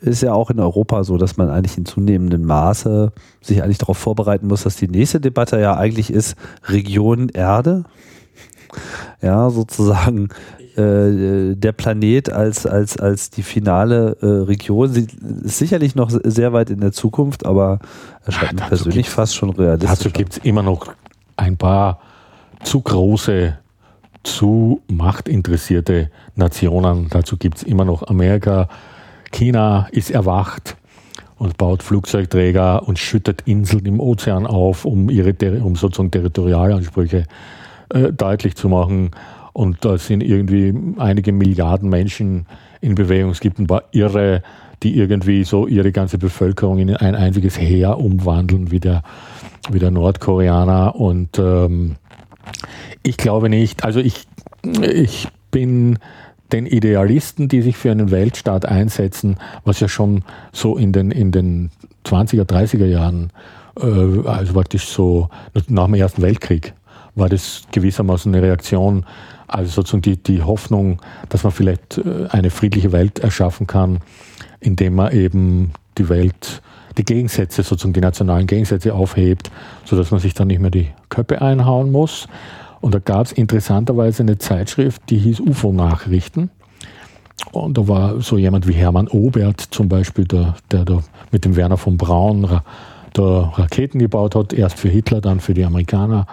ist 0.01 0.21
ja 0.21 0.33
auch 0.33 0.49
in 0.49 0.59
Europa 0.59 1.03
so, 1.03 1.17
dass 1.17 1.37
man 1.37 1.49
eigentlich 1.49 1.77
in 1.77 1.85
zunehmendem 1.85 2.43
Maße 2.43 3.11
sich 3.41 3.63
eigentlich 3.63 3.79
darauf 3.79 3.97
vorbereiten 3.97 4.47
muss, 4.47 4.63
dass 4.63 4.77
die 4.77 4.87
nächste 4.87 5.19
Debatte 5.19 5.59
ja 5.59 5.75
eigentlich 5.75 6.11
ist 6.11 6.35
Region 6.65 7.29
Erde. 7.29 7.83
Ja, 9.21 9.49
sozusagen 9.49 10.29
äh, 10.77 11.55
der 11.55 11.71
Planet 11.71 12.31
als, 12.31 12.65
als, 12.65 12.97
als 12.97 13.31
die 13.31 13.43
finale 13.43 14.15
äh, 14.21 14.25
Region 14.25 14.87
sie 14.89 15.07
ist 15.43 15.57
sicherlich 15.57 15.95
noch 15.95 16.11
sehr 16.11 16.53
weit 16.53 16.69
in 16.69 16.79
der 16.79 16.91
Zukunft, 16.91 17.45
aber 17.45 17.79
erscheint 18.23 18.53
mir 18.53 18.67
persönlich 18.67 19.09
fast 19.09 19.35
schon 19.35 19.49
realistisch. 19.49 19.89
Dazu 19.89 20.09
gibt 20.11 20.33
es 20.33 20.37
immer 20.37 20.61
noch 20.61 20.93
ein 21.35 21.57
paar 21.57 21.99
zu 22.63 22.81
große, 22.81 23.57
zu 24.23 24.81
machtinteressierte 24.87 26.11
Nationen. 26.35 27.07
Dazu 27.09 27.37
gibt 27.37 27.57
es 27.57 27.63
immer 27.63 27.85
noch 27.85 28.03
Amerika, 28.03 28.69
China 29.31 29.87
ist 29.91 30.11
erwacht 30.11 30.77
und 31.37 31.57
baut 31.57 31.83
Flugzeugträger 31.83 32.87
und 32.87 32.99
schüttet 32.99 33.43
Inseln 33.45 33.85
im 33.85 33.99
Ozean 33.99 34.45
auf, 34.45 34.85
um, 34.85 35.09
ihre, 35.09 35.33
um 35.61 35.75
sozusagen 35.75 36.11
Territorialansprüche 36.11 37.23
äh, 37.89 38.11
deutlich 38.11 38.55
zu 38.55 38.69
machen. 38.69 39.11
Und 39.53 39.83
da 39.83 39.97
sind 39.97 40.21
irgendwie 40.21 40.73
einige 40.97 41.31
Milliarden 41.31 41.89
Menschen 41.89 42.45
in 42.81 42.95
Bewegung. 42.95 43.31
Es 43.31 43.39
gibt 43.39 43.59
ein 43.59 43.67
paar 43.67 43.83
Irre, 43.91 44.43
die 44.83 44.97
irgendwie 44.97 45.43
so 45.43 45.67
ihre 45.67 45.91
ganze 45.91 46.17
Bevölkerung 46.17 46.79
in 46.79 46.95
ein 46.95 47.15
einziges 47.15 47.59
Heer 47.59 47.97
umwandeln, 47.97 48.71
wie 48.71 48.79
der, 48.79 49.03
wie 49.69 49.79
der 49.79 49.91
Nordkoreaner. 49.91 50.95
Und 50.95 51.39
ähm, 51.39 51.95
ich 53.03 53.17
glaube 53.17 53.49
nicht, 53.49 53.83
also 53.83 53.99
ich, 53.99 54.27
ich 54.81 55.27
bin 55.51 55.99
den 56.51 56.65
Idealisten, 56.65 57.47
die 57.47 57.61
sich 57.61 57.77
für 57.77 57.91
einen 57.91 58.11
Weltstaat 58.11 58.65
einsetzen, 58.65 59.37
was 59.63 59.79
ja 59.79 59.87
schon 59.87 60.23
so 60.51 60.77
in 60.77 60.91
den, 60.91 61.11
in 61.11 61.31
den 61.31 61.71
20er, 62.05 62.43
30er 62.43 62.85
Jahren, 62.85 63.31
äh, 63.79 64.27
also 64.27 64.53
praktisch 64.53 64.87
so 64.87 65.29
nach 65.67 65.85
dem 65.85 65.93
Ersten 65.95 66.21
Weltkrieg, 66.21 66.73
war 67.15 67.29
das 67.29 67.63
gewissermaßen 67.71 68.33
eine 68.33 68.45
Reaktion, 68.45 69.05
also 69.47 69.71
sozusagen 69.71 70.01
die, 70.01 70.17
die 70.17 70.41
Hoffnung, 70.41 71.01
dass 71.29 71.43
man 71.43 71.51
vielleicht 71.51 71.97
äh, 71.97 72.27
eine 72.29 72.49
friedliche 72.49 72.91
Welt 72.91 73.19
erschaffen 73.19 73.67
kann, 73.67 73.99
indem 74.59 74.95
man 74.95 75.11
eben 75.11 75.71
die 75.97 76.09
Welt, 76.09 76.61
die 76.97 77.05
Gegensätze, 77.05 77.63
sozusagen 77.63 77.93
die 77.93 78.01
nationalen 78.01 78.47
Gegensätze 78.47 78.93
aufhebt, 78.93 79.51
sodass 79.85 80.11
man 80.11 80.19
sich 80.19 80.33
dann 80.33 80.47
nicht 80.47 80.59
mehr 80.59 80.71
die 80.71 80.89
Köpfe 81.09 81.41
einhauen 81.41 81.91
muss. 81.91 82.27
Und 82.81 82.93
da 82.95 82.99
gab 82.99 83.25
es 83.25 83.31
interessanterweise 83.31 84.23
eine 84.23 84.37
Zeitschrift, 84.37 85.01
die 85.09 85.17
hieß 85.17 85.41
UFO-Nachrichten. 85.41 86.49
Und 87.51 87.77
da 87.77 87.87
war 87.87 88.21
so 88.21 88.37
jemand 88.37 88.67
wie 88.67 88.73
Hermann 88.73 89.07
Obert 89.07 89.61
zum 89.61 89.89
Beispiel, 89.89 90.25
der, 90.25 90.55
der 90.71 90.85
da 90.85 90.99
mit 91.31 91.45
dem 91.45 91.55
Werner 91.55 91.77
von 91.77 91.97
Braun 91.97 92.45
ra 92.45 92.63
da 93.13 93.51
Raketen 93.55 93.97
gebaut 93.97 94.35
hat, 94.35 94.53
erst 94.53 94.77
für 94.77 94.87
Hitler, 94.87 95.19
dann 95.19 95.39
für 95.39 95.55
die 95.55 95.65
Amerikaner. 95.65 96.27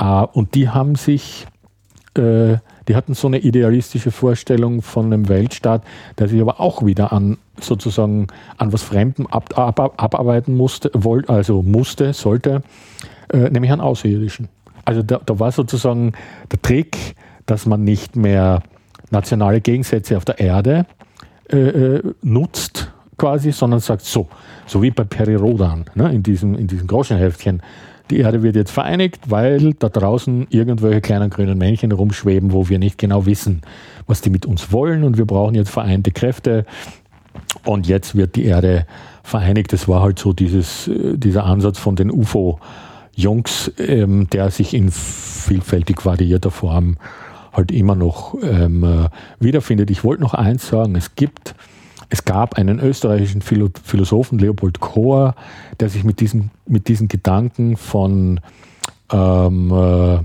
Uh, 0.00 0.26
und 0.32 0.54
die 0.54 0.70
haben 0.70 0.94
sich, 0.94 1.46
äh, 2.16 2.56
die 2.88 2.96
hatten 2.96 3.12
so 3.12 3.26
eine 3.26 3.40
idealistische 3.40 4.10
Vorstellung 4.10 4.80
von 4.80 5.06
einem 5.06 5.28
Weltstaat, 5.28 5.84
der 6.18 6.28
sich 6.28 6.40
aber 6.40 6.60
auch 6.60 6.84
wieder 6.86 7.12
an 7.12 7.36
sozusagen 7.60 8.28
an 8.56 8.72
was 8.72 8.82
Fremdem 8.82 9.26
ab, 9.26 9.56
ab, 9.56 10.02
abarbeiten 10.02 10.56
musste, 10.56 10.90
wollte, 10.94 11.30
also 11.30 11.62
musste, 11.62 12.14
sollte, 12.14 12.62
äh, 13.30 13.50
nämlich 13.50 13.70
an 13.70 13.82
Außerirdischen. 13.82 14.48
Also 14.84 15.02
da, 15.02 15.20
da 15.24 15.38
war 15.38 15.52
sozusagen 15.52 16.12
der 16.50 16.60
Trick, 16.62 17.14
dass 17.46 17.66
man 17.66 17.84
nicht 17.84 18.16
mehr 18.16 18.62
nationale 19.10 19.60
Gegensätze 19.60 20.16
auf 20.16 20.24
der 20.24 20.38
Erde 20.38 20.86
äh, 21.50 21.56
äh, 21.56 22.02
nutzt, 22.22 22.90
quasi, 23.18 23.52
sondern 23.52 23.80
sagt 23.80 24.02
so, 24.02 24.28
so 24.66 24.82
wie 24.82 24.90
bei 24.90 25.04
Peri 25.04 25.34
Rodan 25.34 25.84
ne, 25.94 26.12
in 26.12 26.22
diesem, 26.22 26.54
in 26.54 26.66
diesem 26.66 26.86
Groschenheftchen. 26.86 27.62
Die 28.10 28.18
Erde 28.18 28.42
wird 28.42 28.56
jetzt 28.56 28.72
vereinigt, 28.72 29.30
weil 29.30 29.74
da 29.74 29.88
draußen 29.88 30.46
irgendwelche 30.50 31.00
kleinen 31.00 31.30
grünen 31.30 31.56
Männchen 31.56 31.92
rumschweben, 31.92 32.52
wo 32.52 32.68
wir 32.68 32.78
nicht 32.78 32.98
genau 32.98 33.26
wissen, 33.26 33.62
was 34.06 34.20
die 34.20 34.30
mit 34.30 34.44
uns 34.44 34.72
wollen 34.72 35.04
und 35.04 35.18
wir 35.18 35.24
brauchen 35.24 35.54
jetzt 35.54 35.70
vereinte 35.70 36.10
Kräfte. 36.10 36.66
Und 37.64 37.86
jetzt 37.86 38.16
wird 38.16 38.34
die 38.34 38.44
Erde 38.44 38.86
vereinigt. 39.22 39.72
Das 39.72 39.88
war 39.88 40.02
halt 40.02 40.18
so 40.18 40.32
dieses, 40.32 40.88
äh, 40.88 41.16
dieser 41.16 41.44
Ansatz 41.44 41.78
von 41.78 41.96
den 41.96 42.10
UFO- 42.10 42.58
Jungs, 43.14 43.72
ähm, 43.78 44.28
der 44.30 44.50
sich 44.50 44.74
in 44.74 44.90
vielfältig 44.90 46.04
variierter 46.04 46.50
Form 46.50 46.96
halt 47.52 47.70
immer 47.70 47.94
noch 47.94 48.34
ähm, 48.42 48.84
äh, 48.84 49.08
wiederfindet. 49.38 49.90
Ich 49.90 50.04
wollte 50.04 50.22
noch 50.22 50.34
eins 50.34 50.68
sagen, 50.68 50.96
es 50.96 51.14
gibt, 51.14 51.54
es 52.08 52.24
gab 52.24 52.54
einen 52.54 52.80
österreichischen 52.80 53.42
Philosophen, 53.42 54.38
Leopold 54.38 54.80
Kohr, 54.80 55.34
der 55.80 55.88
sich 55.88 56.04
mit 56.04 56.20
diesem, 56.20 56.50
mit 56.66 56.88
diesen 56.88 57.08
Gedanken 57.08 57.76
von 57.76 58.40
ähm, 59.12 59.70
äh, 59.70 60.18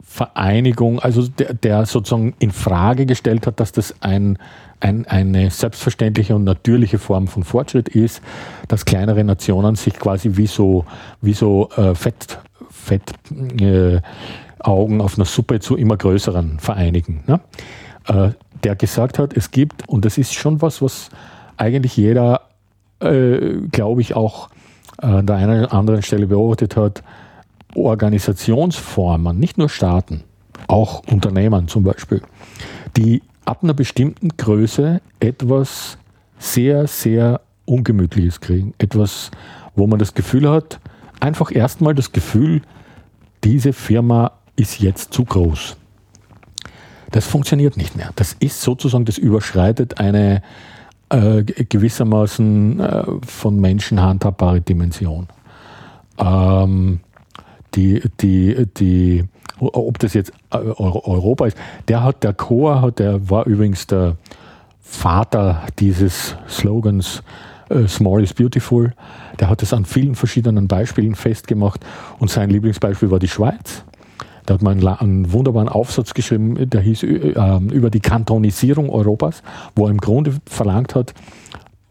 Vereinigung, 0.00 0.98
also 0.98 1.28
der, 1.28 1.54
der 1.54 1.86
sozusagen 1.86 2.34
in 2.40 2.50
Frage 2.50 3.06
gestellt 3.06 3.46
hat, 3.46 3.60
dass 3.60 3.70
das 3.70 3.94
ein 4.00 4.38
ein, 4.80 5.06
eine 5.06 5.50
selbstverständliche 5.50 6.34
und 6.34 6.44
natürliche 6.44 6.98
Form 6.98 7.26
von 7.28 7.42
Fortschritt 7.42 7.88
ist, 7.88 8.22
dass 8.68 8.84
kleinere 8.84 9.24
Nationen 9.24 9.74
sich 9.74 9.94
quasi 9.94 10.36
wie 10.36 10.46
so, 10.46 10.84
wie 11.20 11.32
so 11.32 11.68
äh, 11.76 11.94
Fett, 11.94 12.38
Fett 12.70 13.02
äh, 13.60 14.00
Augen 14.60 15.00
auf 15.00 15.16
einer 15.16 15.24
Suppe 15.24 15.60
zu 15.60 15.76
immer 15.76 15.96
größeren 15.96 16.58
vereinigen. 16.58 17.22
Ne? 17.26 17.40
Äh, 18.06 18.30
der 18.64 18.76
gesagt 18.76 19.18
hat, 19.18 19.36
es 19.36 19.50
gibt, 19.50 19.88
und 19.88 20.04
das 20.04 20.18
ist 20.18 20.34
schon 20.34 20.60
was, 20.62 20.82
was 20.82 21.10
eigentlich 21.56 21.96
jeder, 21.96 22.42
äh, 23.00 23.56
glaube 23.70 24.00
ich, 24.00 24.14
auch 24.14 24.48
an 24.96 25.26
der 25.26 25.36
einen 25.36 25.64
oder 25.64 25.72
anderen 25.72 26.02
Stelle 26.02 26.26
beobachtet 26.26 26.76
hat, 26.76 27.04
Organisationsformen, 27.76 29.38
nicht 29.38 29.56
nur 29.56 29.68
Staaten, 29.68 30.24
auch 30.66 31.04
Unternehmen 31.06 31.68
zum 31.68 31.84
Beispiel, 31.84 32.20
die 32.96 33.22
ab 33.48 33.62
einer 33.62 33.74
bestimmten 33.74 34.28
Größe 34.36 35.00
etwas 35.20 35.96
sehr, 36.38 36.86
sehr 36.86 37.40
Ungemütliches 37.64 38.40
kriegen. 38.40 38.74
Etwas, 38.78 39.30
wo 39.74 39.86
man 39.86 39.98
das 39.98 40.12
Gefühl 40.14 40.48
hat, 40.50 40.80
einfach 41.18 41.50
erstmal 41.50 41.94
das 41.94 42.12
Gefühl, 42.12 42.60
diese 43.44 43.72
Firma 43.72 44.32
ist 44.56 44.80
jetzt 44.80 45.14
zu 45.14 45.24
groß. 45.24 45.76
Das 47.10 47.26
funktioniert 47.26 47.78
nicht 47.78 47.96
mehr. 47.96 48.10
Das 48.16 48.34
ist 48.38 48.60
sozusagen, 48.60 49.06
das 49.06 49.16
überschreitet 49.16 49.98
eine 49.98 50.42
äh, 51.08 51.42
gewissermaßen 51.42 52.80
äh, 52.80 53.04
von 53.26 53.58
Menschen 53.58 54.02
handhabbare 54.02 54.60
Dimension. 54.60 55.26
Ähm, 56.18 57.00
die, 57.74 58.02
die, 58.20 58.66
die, 58.76 59.24
ob 59.60 59.98
das 59.98 60.14
jetzt 60.14 60.32
äh, 60.50 60.56
Europa 60.56 61.46
ist. 61.46 61.56
Der 61.88 62.02
hat, 62.02 62.22
der 62.24 62.34
Chor 62.34 62.82
hat, 62.82 62.98
der 62.98 63.30
war 63.30 63.46
übrigens 63.46 63.86
der 63.86 64.16
Vater 64.80 65.62
dieses 65.78 66.36
Slogans 66.48 67.22
äh, 67.68 67.86
Small 67.86 68.22
is 68.22 68.34
Beautiful. 68.34 68.92
Der 69.38 69.48
hat 69.48 69.62
es 69.62 69.72
an 69.72 69.84
vielen 69.84 70.14
verschiedenen 70.14 70.68
Beispielen 70.68 71.14
festgemacht 71.14 71.84
und 72.18 72.30
sein 72.30 72.50
Lieblingsbeispiel 72.50 73.10
war 73.10 73.18
die 73.18 73.28
Schweiz. 73.28 73.84
Da 74.46 74.54
hat 74.54 74.62
man 74.62 74.84
einen 74.86 75.30
wunderbaren 75.32 75.68
Aufsatz 75.68 76.14
geschrieben, 76.14 76.70
der 76.70 76.80
hieß 76.80 77.02
äh, 77.02 77.58
über 77.70 77.90
die 77.90 78.00
Kantonisierung 78.00 78.88
Europas, 78.88 79.42
wo 79.76 79.84
er 79.84 79.90
im 79.90 79.98
Grunde 79.98 80.34
verlangt 80.46 80.94
hat, 80.94 81.12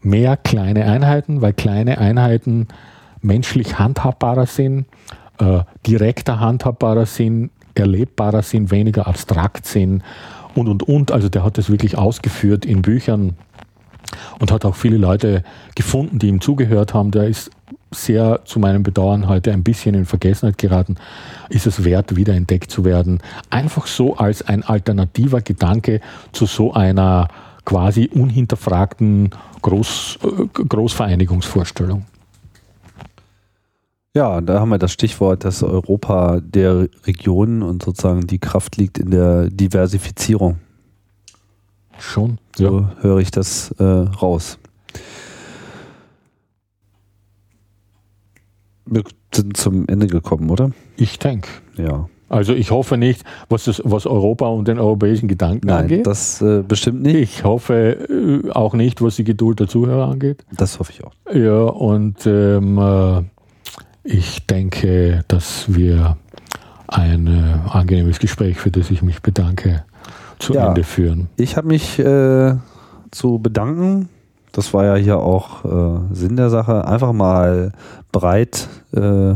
mehr 0.00 0.36
kleine 0.36 0.84
Einheiten, 0.84 1.40
weil 1.40 1.52
kleine 1.52 1.98
Einheiten 1.98 2.66
menschlich 3.20 3.78
handhabbarer 3.78 4.46
sind, 4.46 4.86
äh, 5.38 5.60
direkter 5.86 6.40
handhabbarer 6.40 7.06
sind, 7.06 7.50
erlebbarer 7.78 8.42
sind, 8.42 8.70
weniger 8.70 9.06
abstrakt 9.06 9.66
sind 9.66 10.02
und, 10.54 10.68
und, 10.68 10.82
und. 10.82 11.12
Also 11.12 11.28
der 11.28 11.44
hat 11.44 11.58
das 11.58 11.70
wirklich 11.70 11.96
ausgeführt 11.96 12.64
in 12.64 12.82
Büchern 12.82 13.36
und 14.38 14.52
hat 14.52 14.64
auch 14.64 14.76
viele 14.76 14.96
Leute 14.96 15.42
gefunden, 15.74 16.18
die 16.18 16.28
ihm 16.28 16.40
zugehört 16.40 16.94
haben. 16.94 17.10
Der 17.10 17.28
ist 17.28 17.50
sehr 17.90 18.44
zu 18.44 18.58
meinem 18.58 18.82
Bedauern 18.82 19.28
heute 19.28 19.52
ein 19.52 19.62
bisschen 19.62 19.94
in 19.94 20.04
Vergessenheit 20.04 20.58
geraten, 20.58 20.96
ist 21.48 21.66
es 21.66 21.84
wert, 21.84 22.16
wieder 22.16 22.34
entdeckt 22.34 22.70
zu 22.70 22.84
werden. 22.84 23.20
Einfach 23.50 23.86
so 23.86 24.16
als 24.16 24.42
ein 24.42 24.62
alternativer 24.62 25.40
Gedanke 25.40 26.00
zu 26.32 26.46
so 26.46 26.74
einer 26.74 27.28
quasi 27.64 28.08
unhinterfragten 28.12 29.30
Groß, 29.62 30.18
äh, 30.22 30.62
Großvereinigungsvorstellung. 30.64 32.04
Ja, 34.14 34.40
da 34.40 34.60
haben 34.60 34.70
wir 34.70 34.78
das 34.78 34.92
Stichwort, 34.92 35.44
dass 35.44 35.62
Europa 35.62 36.40
der 36.40 36.88
Regionen 37.04 37.62
und 37.62 37.82
sozusagen 37.82 38.26
die 38.26 38.38
Kraft 38.38 38.76
liegt 38.76 38.98
in 38.98 39.10
der 39.10 39.48
Diversifizierung. 39.50 40.58
Schon. 41.98 42.38
So 42.56 42.80
ja. 42.80 42.92
höre 43.00 43.18
ich 43.18 43.30
das 43.30 43.72
äh, 43.78 43.84
raus. 43.84 44.58
Wir 48.86 49.02
sind 49.34 49.56
zum 49.56 49.86
Ende 49.88 50.06
gekommen, 50.06 50.48
oder? 50.48 50.70
Ich 50.96 51.18
denke. 51.18 51.48
Ja. 51.76 52.08
Also 52.30 52.54
ich 52.54 52.70
hoffe 52.70 52.98
nicht, 52.98 53.24
was, 53.48 53.64
das, 53.64 53.80
was 53.84 54.06
Europa 54.06 54.48
und 54.48 54.68
den 54.68 54.78
europäischen 54.78 55.28
Gedanken 55.28 55.68
Nein, 55.68 55.82
angeht. 55.82 56.06
das 56.06 56.42
äh, 56.42 56.62
bestimmt 56.66 57.02
nicht. 57.02 57.16
Ich 57.16 57.44
hoffe 57.44 58.08
äh, 58.08 58.50
auch 58.50 58.74
nicht, 58.74 59.00
was 59.00 59.16
die 59.16 59.24
Geduld 59.24 59.60
der 59.60 59.68
Zuhörer 59.68 60.08
angeht. 60.08 60.44
Das 60.52 60.78
hoffe 60.78 60.92
ich 60.92 61.04
auch. 61.04 61.12
Ja, 61.32 61.62
und 61.62 62.26
ähm, 62.26 62.78
äh, 62.78 63.22
ich 64.08 64.46
denke, 64.46 65.24
dass 65.28 65.74
wir 65.74 66.16
ein 66.86 67.26
äh, 67.26 67.70
angenehmes 67.70 68.18
Gespräch, 68.18 68.58
für 68.58 68.70
das 68.70 68.90
ich 68.90 69.02
mich 69.02 69.20
bedanke, 69.20 69.84
zu 70.38 70.54
ja, 70.54 70.68
Ende 70.68 70.84
führen. 70.84 71.28
Ich 71.36 71.56
habe 71.56 71.68
mich 71.68 71.98
äh, 71.98 72.54
zu 73.10 73.38
bedanken 73.38 74.08
das 74.58 74.74
war 74.74 74.84
ja 74.84 74.96
hier 74.96 75.18
auch 75.18 75.64
äh, 75.64 76.14
Sinn 76.14 76.36
der 76.36 76.50
Sache, 76.50 76.86
einfach 76.86 77.12
mal 77.12 77.70
breit 78.10 78.68
äh, 78.92 79.34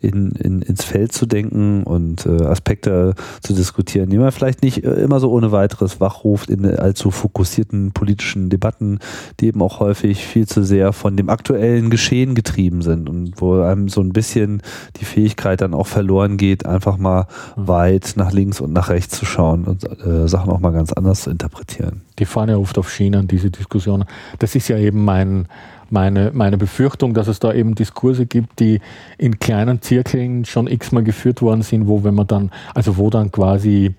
in, 0.00 0.30
in, 0.32 0.62
ins 0.62 0.84
Feld 0.84 1.12
zu 1.12 1.26
denken 1.26 1.82
und 1.82 2.26
äh, 2.26 2.44
Aspekte 2.44 3.14
zu 3.42 3.52
diskutieren, 3.52 4.10
die 4.10 4.18
man 4.18 4.32
vielleicht 4.32 4.62
nicht 4.62 4.84
äh, 4.84 4.94
immer 4.94 5.20
so 5.20 5.30
ohne 5.30 5.52
weiteres 5.52 6.00
wachruft 6.00 6.50
in 6.50 6.64
allzu 6.66 7.10
fokussierten 7.10 7.92
politischen 7.92 8.50
Debatten, 8.50 8.98
die 9.40 9.46
eben 9.46 9.62
auch 9.62 9.80
häufig 9.80 10.24
viel 10.24 10.46
zu 10.46 10.62
sehr 10.62 10.92
von 10.92 11.16
dem 11.16 11.28
aktuellen 11.28 11.90
Geschehen 11.90 12.34
getrieben 12.34 12.82
sind 12.82 13.08
und 13.08 13.40
wo 13.40 13.60
einem 13.60 13.88
so 13.88 14.00
ein 14.00 14.12
bisschen 14.12 14.62
die 14.96 15.04
Fähigkeit 15.04 15.60
dann 15.60 15.74
auch 15.74 15.86
verloren 15.86 16.36
geht, 16.36 16.66
einfach 16.66 16.98
mal 16.98 17.26
mhm. 17.56 17.68
weit 17.68 18.12
nach 18.16 18.32
links 18.32 18.60
und 18.60 18.72
nach 18.72 18.88
rechts 18.88 19.18
zu 19.18 19.26
schauen 19.26 19.64
und 19.64 19.84
äh, 19.84 20.28
Sachen 20.28 20.50
auch 20.50 20.60
mal 20.60 20.72
ganz 20.72 20.92
anders 20.92 21.22
zu 21.22 21.30
interpretieren. 21.30 22.02
Die 22.18 22.24
fahren 22.24 22.48
ja 22.48 22.56
oft 22.56 22.78
auf 22.78 22.90
Schienen, 22.90 23.28
diese 23.28 23.50
Diskussionen. 23.50 24.04
Das 24.38 24.54
ist 24.54 24.68
ja 24.68 24.78
eben 24.78 25.04
mein 25.04 25.46
meine, 25.90 26.30
meine 26.34 26.58
Befürchtung, 26.58 27.14
dass 27.14 27.28
es 27.28 27.38
da 27.38 27.52
eben 27.52 27.74
Diskurse 27.74 28.26
gibt, 28.26 28.60
die 28.60 28.80
in 29.16 29.38
kleinen 29.38 29.82
Zirkeln 29.82 30.44
schon 30.44 30.66
x-mal 30.66 31.04
geführt 31.04 31.42
worden 31.42 31.62
sind, 31.62 31.86
wo 31.86 32.04
wenn 32.04 32.14
man 32.14 32.26
dann, 32.26 32.50
also 32.74 32.96
wo 32.96 33.10
dann 33.10 33.32
quasi 33.32 33.94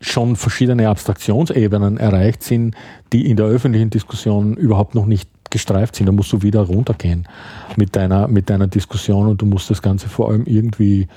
schon 0.00 0.36
verschiedene 0.36 0.88
Abstraktionsebenen 0.88 1.98
erreicht 1.98 2.42
sind, 2.42 2.74
die 3.12 3.28
in 3.28 3.36
der 3.36 3.46
öffentlichen 3.46 3.90
Diskussion 3.90 4.56
überhaupt 4.56 4.94
noch 4.94 5.06
nicht 5.06 5.28
gestreift 5.50 5.96
sind. 5.96 6.06
Da 6.06 6.12
musst 6.12 6.32
du 6.32 6.42
wieder 6.42 6.62
runtergehen 6.62 7.28
mit 7.76 7.96
deiner, 7.96 8.28
mit 8.28 8.48
deiner 8.48 8.66
Diskussion 8.66 9.26
und 9.26 9.42
du 9.42 9.46
musst 9.46 9.68
das 9.68 9.82
Ganze 9.82 10.08
vor 10.08 10.30
allem 10.30 10.46
irgendwie 10.46 11.08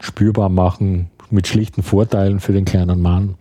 spürbar 0.00 0.48
machen, 0.48 1.10
mit 1.30 1.46
schlichten 1.46 1.82
Vorteilen 1.82 2.40
für 2.40 2.52
den 2.52 2.64
kleinen 2.64 3.00
Mann 3.00 3.36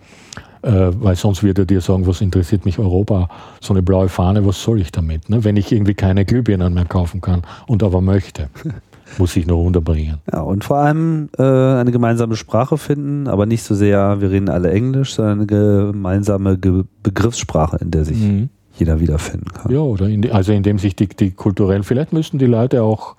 weil 0.63 1.15
sonst 1.15 1.43
wird 1.43 1.59
er 1.59 1.65
dir 1.65 1.81
sagen, 1.81 2.07
was 2.07 2.21
interessiert 2.21 2.65
mich 2.65 2.79
Europa, 2.79 3.27
so 3.59 3.73
eine 3.73 3.83
blaue 3.83 4.09
Fahne, 4.09 4.45
was 4.45 4.61
soll 4.61 4.81
ich 4.81 4.91
damit, 4.91 5.29
ne? 5.29 5.43
wenn 5.43 5.57
ich 5.57 5.71
irgendwie 5.71 5.93
keine 5.93 6.25
Glühbirnen 6.25 6.73
mehr 6.73 6.85
kaufen 6.85 7.21
kann 7.21 7.43
und 7.67 7.83
aber 7.83 8.01
möchte. 8.01 8.49
muss 9.17 9.35
ich 9.35 9.45
noch 9.45 9.63
unterbringen. 9.63 10.19
Ja, 10.31 10.41
und 10.41 10.63
vor 10.63 10.77
allem 10.77 11.29
äh, 11.37 11.43
eine 11.43 11.91
gemeinsame 11.91 12.35
Sprache 12.35 12.77
finden, 12.77 13.27
aber 13.27 13.45
nicht 13.45 13.63
so 13.63 13.75
sehr, 13.75 14.21
wir 14.21 14.31
reden 14.31 14.49
alle 14.49 14.71
Englisch, 14.71 15.13
sondern 15.15 15.39
eine 15.39 15.47
gemeinsame 15.47 16.57
Ge 16.57 16.83
Begriffssprache, 17.03 17.77
in 17.77 17.91
der 17.91 18.05
sich 18.05 18.17
mhm. 18.17 18.49
jeder 18.77 18.99
wiederfinden 18.99 19.51
kann. 19.53 19.71
Ja, 19.71 19.79
oder 19.79 20.07
in 20.07 20.21
die, 20.21 20.31
also 20.31 20.51
indem 20.51 20.79
sich 20.79 20.95
die, 20.95 21.07
die 21.07 21.31
kulturell, 21.31 21.83
vielleicht 21.83 22.13
müssten 22.13 22.39
die 22.39 22.45
Leute 22.45 22.81
auch 22.81 23.15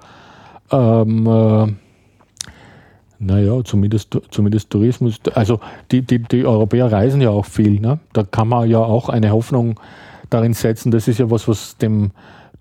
ähm, 0.73 1.27
äh, 1.27 1.73
naja, 3.19 3.63
zumindest, 3.65 4.19
zumindest 4.31 4.71
Tourismus. 4.71 5.21
Also 5.35 5.61
die, 5.91 6.03
die, 6.03 6.19
die 6.19 6.45
Europäer 6.45 6.91
reisen 6.91 7.21
ja 7.21 7.31
auch 7.31 7.47
viel. 7.47 7.81
Ne? 7.81 7.99
Da 8.13 8.23
kann 8.23 8.49
man 8.49 8.69
ja 8.69 8.79
auch 8.79 9.09
eine 9.09 9.31
Hoffnung 9.31 9.81
darin 10.31 10.55
setzen. 10.55 10.91
Das 10.91 11.09
ist 11.09 11.19
ja 11.19 11.31
was, 11.31 11.47
was 11.49 11.77
dem, 11.77 12.11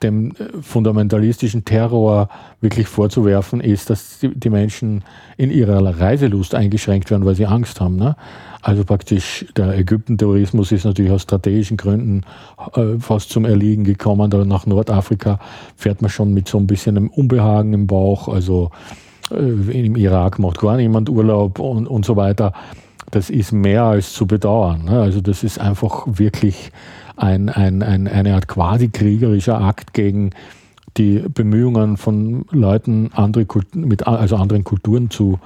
dem 0.02 0.32
äh, 0.32 0.62
fundamentalistischen 0.62 1.66
Terror 1.66 2.30
wirklich 2.62 2.88
vorzuwerfen 2.88 3.62
ist, 3.62 3.90
dass 3.90 4.20
die, 4.20 4.30
die 4.30 4.50
Menschen 4.50 5.04
in 5.38 5.52
ihrer 5.52 6.00
Reiselust 6.00 6.56
eingeschränkt 6.56 7.10
werden, 7.10 7.26
weil 7.26 7.36
sie 7.36 7.46
Angst 7.46 7.82
haben. 7.82 7.96
Ne? 7.96 8.16
Also 8.62 8.86
praktisch 8.86 9.46
der 9.58 9.78
Ägypten-Tourismus 9.78 10.72
ist 10.72 10.86
natürlich 10.86 11.12
aus 11.12 11.24
strategischen 11.24 11.78
Gründen 11.78 12.22
äh, 12.76 13.00
fast 13.00 13.30
zum 13.30 13.46
Erliegen 13.46 13.84
gekommen. 13.84 14.30
Da 14.30 14.46
nach 14.46 14.66
Nordafrika 14.66 15.40
fährt 15.76 16.02
man 16.02 16.10
schon 16.10 16.34
mit 16.34 16.48
so 16.48 16.60
ein 16.60 16.68
bisschen 16.68 16.98
einem 16.98 17.10
Unbehagen 17.10 17.74
im 17.74 17.88
Bauch. 17.88 18.28
Also 18.28 18.72
im 19.34 19.96
Irak 19.96 20.40
macht 20.40 20.60
gar 20.60 20.78
niemand 20.78 21.10
Urlaub 21.10 21.60
und, 21.60 21.88
und 21.88 22.06
so 22.06 22.16
weiter. 22.16 22.54
Das 23.12 23.30
ist 23.30 23.52
mehr 23.52 23.84
als 23.84 24.14
zu 24.14 24.26
bedauern. 24.26 24.86
Ne? 24.86 25.02
Also 25.02 25.22
das 25.22 25.44
ist 25.44 25.60
einfach 25.60 26.06
wirklich 26.08 26.72
ein, 27.16 27.50
ein, 27.50 27.84
ein, 27.84 28.08
eine 28.08 28.34
Art 28.34 28.48
quasi 28.48 28.90
kriegerischer 28.90 29.60
Akt 29.60 29.94
gegen 29.94 30.32
die 30.98 31.24
Bemühungen 31.28 31.98
von 31.98 32.46
Leuten, 32.52 33.12
andere 33.14 33.46
mit, 33.74 34.06
also 34.08 34.36
anderen 34.36 34.64
Kulturen 34.64 35.10
zu 35.10 35.40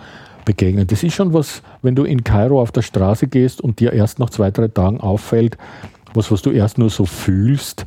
begegnen. 0.45 0.87
Das 0.87 1.03
ist 1.03 1.13
schon 1.13 1.33
was, 1.33 1.61
wenn 1.81 1.95
du 1.95 2.03
in 2.03 2.23
Kairo 2.23 2.61
auf 2.61 2.71
der 2.71 2.81
Straße 2.81 3.27
gehst 3.27 3.61
und 3.61 3.79
dir 3.79 3.93
erst 3.93 4.19
nach 4.19 4.29
zwei, 4.29 4.51
drei 4.51 4.67
Tagen 4.67 4.99
auffällt, 4.99 5.57
was, 6.13 6.31
was 6.31 6.41
du 6.41 6.51
erst 6.51 6.77
nur 6.77 6.89
so 6.89 7.05
fühlst, 7.05 7.85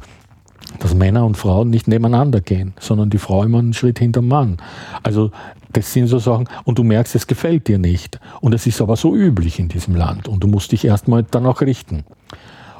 dass 0.78 0.94
Männer 0.94 1.26
und 1.26 1.36
Frauen 1.36 1.70
nicht 1.70 1.88
nebeneinander 1.88 2.40
gehen, 2.40 2.74
sondern 2.78 3.10
die 3.10 3.18
Frau 3.18 3.42
immer 3.42 3.58
einen 3.58 3.74
Schritt 3.74 3.98
hinterm 3.98 4.28
Mann. 4.28 4.58
Also 5.02 5.30
das 5.72 5.92
sind 5.92 6.08
so 6.08 6.18
Sachen, 6.18 6.48
und 6.64 6.78
du 6.78 6.84
merkst, 6.84 7.14
es 7.14 7.26
gefällt 7.26 7.68
dir 7.68 7.78
nicht. 7.78 8.18
Und 8.40 8.54
es 8.54 8.66
ist 8.66 8.80
aber 8.80 8.96
so 8.96 9.14
üblich 9.14 9.58
in 9.58 9.68
diesem 9.68 9.94
Land. 9.94 10.28
Und 10.28 10.42
du 10.42 10.48
musst 10.48 10.72
dich 10.72 10.84
erstmal 10.84 11.24
danach 11.28 11.60
richten. 11.60 12.04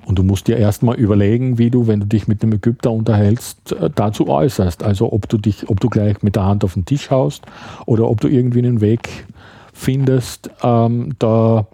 Und 0.06 0.18
du 0.18 0.24
musst 0.24 0.48
dir 0.48 0.56
erstmal 0.56 0.96
überlegen, 0.96 1.58
wie 1.58 1.70
du, 1.70 1.86
wenn 1.86 2.00
du 2.00 2.06
dich 2.06 2.26
mit 2.26 2.42
dem 2.42 2.52
Ägypter 2.52 2.90
unterhältst, 2.90 3.72
äh, 3.72 3.90
dazu 3.94 4.28
äußerst. 4.28 4.82
Also 4.82 5.12
ob 5.12 5.28
du 5.28 5.38
dich, 5.38 5.68
ob 5.68 5.78
du 5.78 5.88
gleich 5.88 6.22
mit 6.22 6.36
der 6.36 6.44
Hand 6.44 6.64
auf 6.64 6.74
den 6.74 6.84
Tisch 6.84 7.10
haust 7.10 7.44
oder 7.86 8.08
ob 8.08 8.20
du 8.20 8.28
irgendwie 8.28 8.58
einen 8.58 8.80
Weg 8.80 9.26
findest, 9.72 10.50
ähm, 10.62 11.14
da 11.18 11.66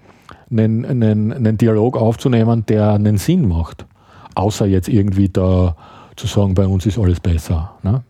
einen, 0.51 0.85
einen, 0.85 1.33
einen 1.33 1.57
Dialog 1.57 1.97
aufzunehmen, 1.97 2.67
der 2.67 2.93
einen 2.93 3.17
Sinn 3.17 3.49
macht. 3.49 3.87
Außer 4.35 4.67
jetzt 4.67 4.89
irgendwie 4.89 5.31
da 5.31 5.77
zu 6.17 6.27
sagen, 6.27 6.55
bei 6.55 6.67
uns 6.67 6.87
ist 6.87 6.99
alles 6.99 7.21
besser. 7.21 7.79
Ne? 7.83 8.03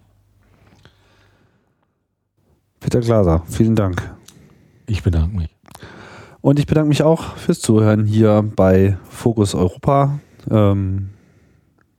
Peter 2.80 3.00
Glaser, 3.00 3.42
vielen 3.46 3.74
Dank. 3.74 4.14
Ich 4.86 5.02
bedanke 5.02 5.36
mich. 5.36 5.50
Und 6.40 6.58
ich 6.60 6.66
bedanke 6.66 6.88
mich 6.88 7.02
auch 7.02 7.36
fürs 7.36 7.60
Zuhören 7.60 8.04
hier 8.04 8.44
bei 8.54 8.96
Fokus 9.08 9.54
Europa. 9.54 10.20
Ähm, 10.48 11.10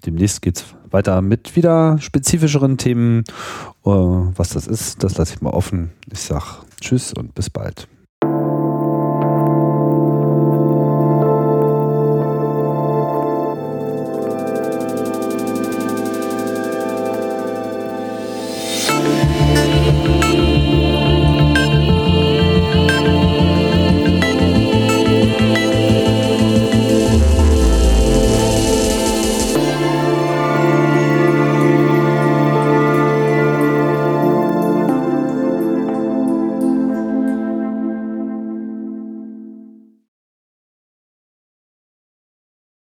demnächst 0.06 0.42
geht 0.42 0.58
es 0.58 0.66
weiter 0.90 1.22
mit 1.22 1.56
wieder 1.56 1.98
spezifischeren 2.00 2.78
Themen. 2.78 3.26
Uh, 3.84 4.32
was 4.36 4.50
das 4.50 4.68
ist, 4.68 5.04
das 5.04 5.18
lasse 5.18 5.36
ich 5.36 5.42
mal 5.42 5.50
offen. 5.50 5.92
Ich 6.12 6.22
sage 6.22 6.46
Tschüss 6.80 7.14
und 7.14 7.36
bis 7.36 7.50
bald. 7.50 7.88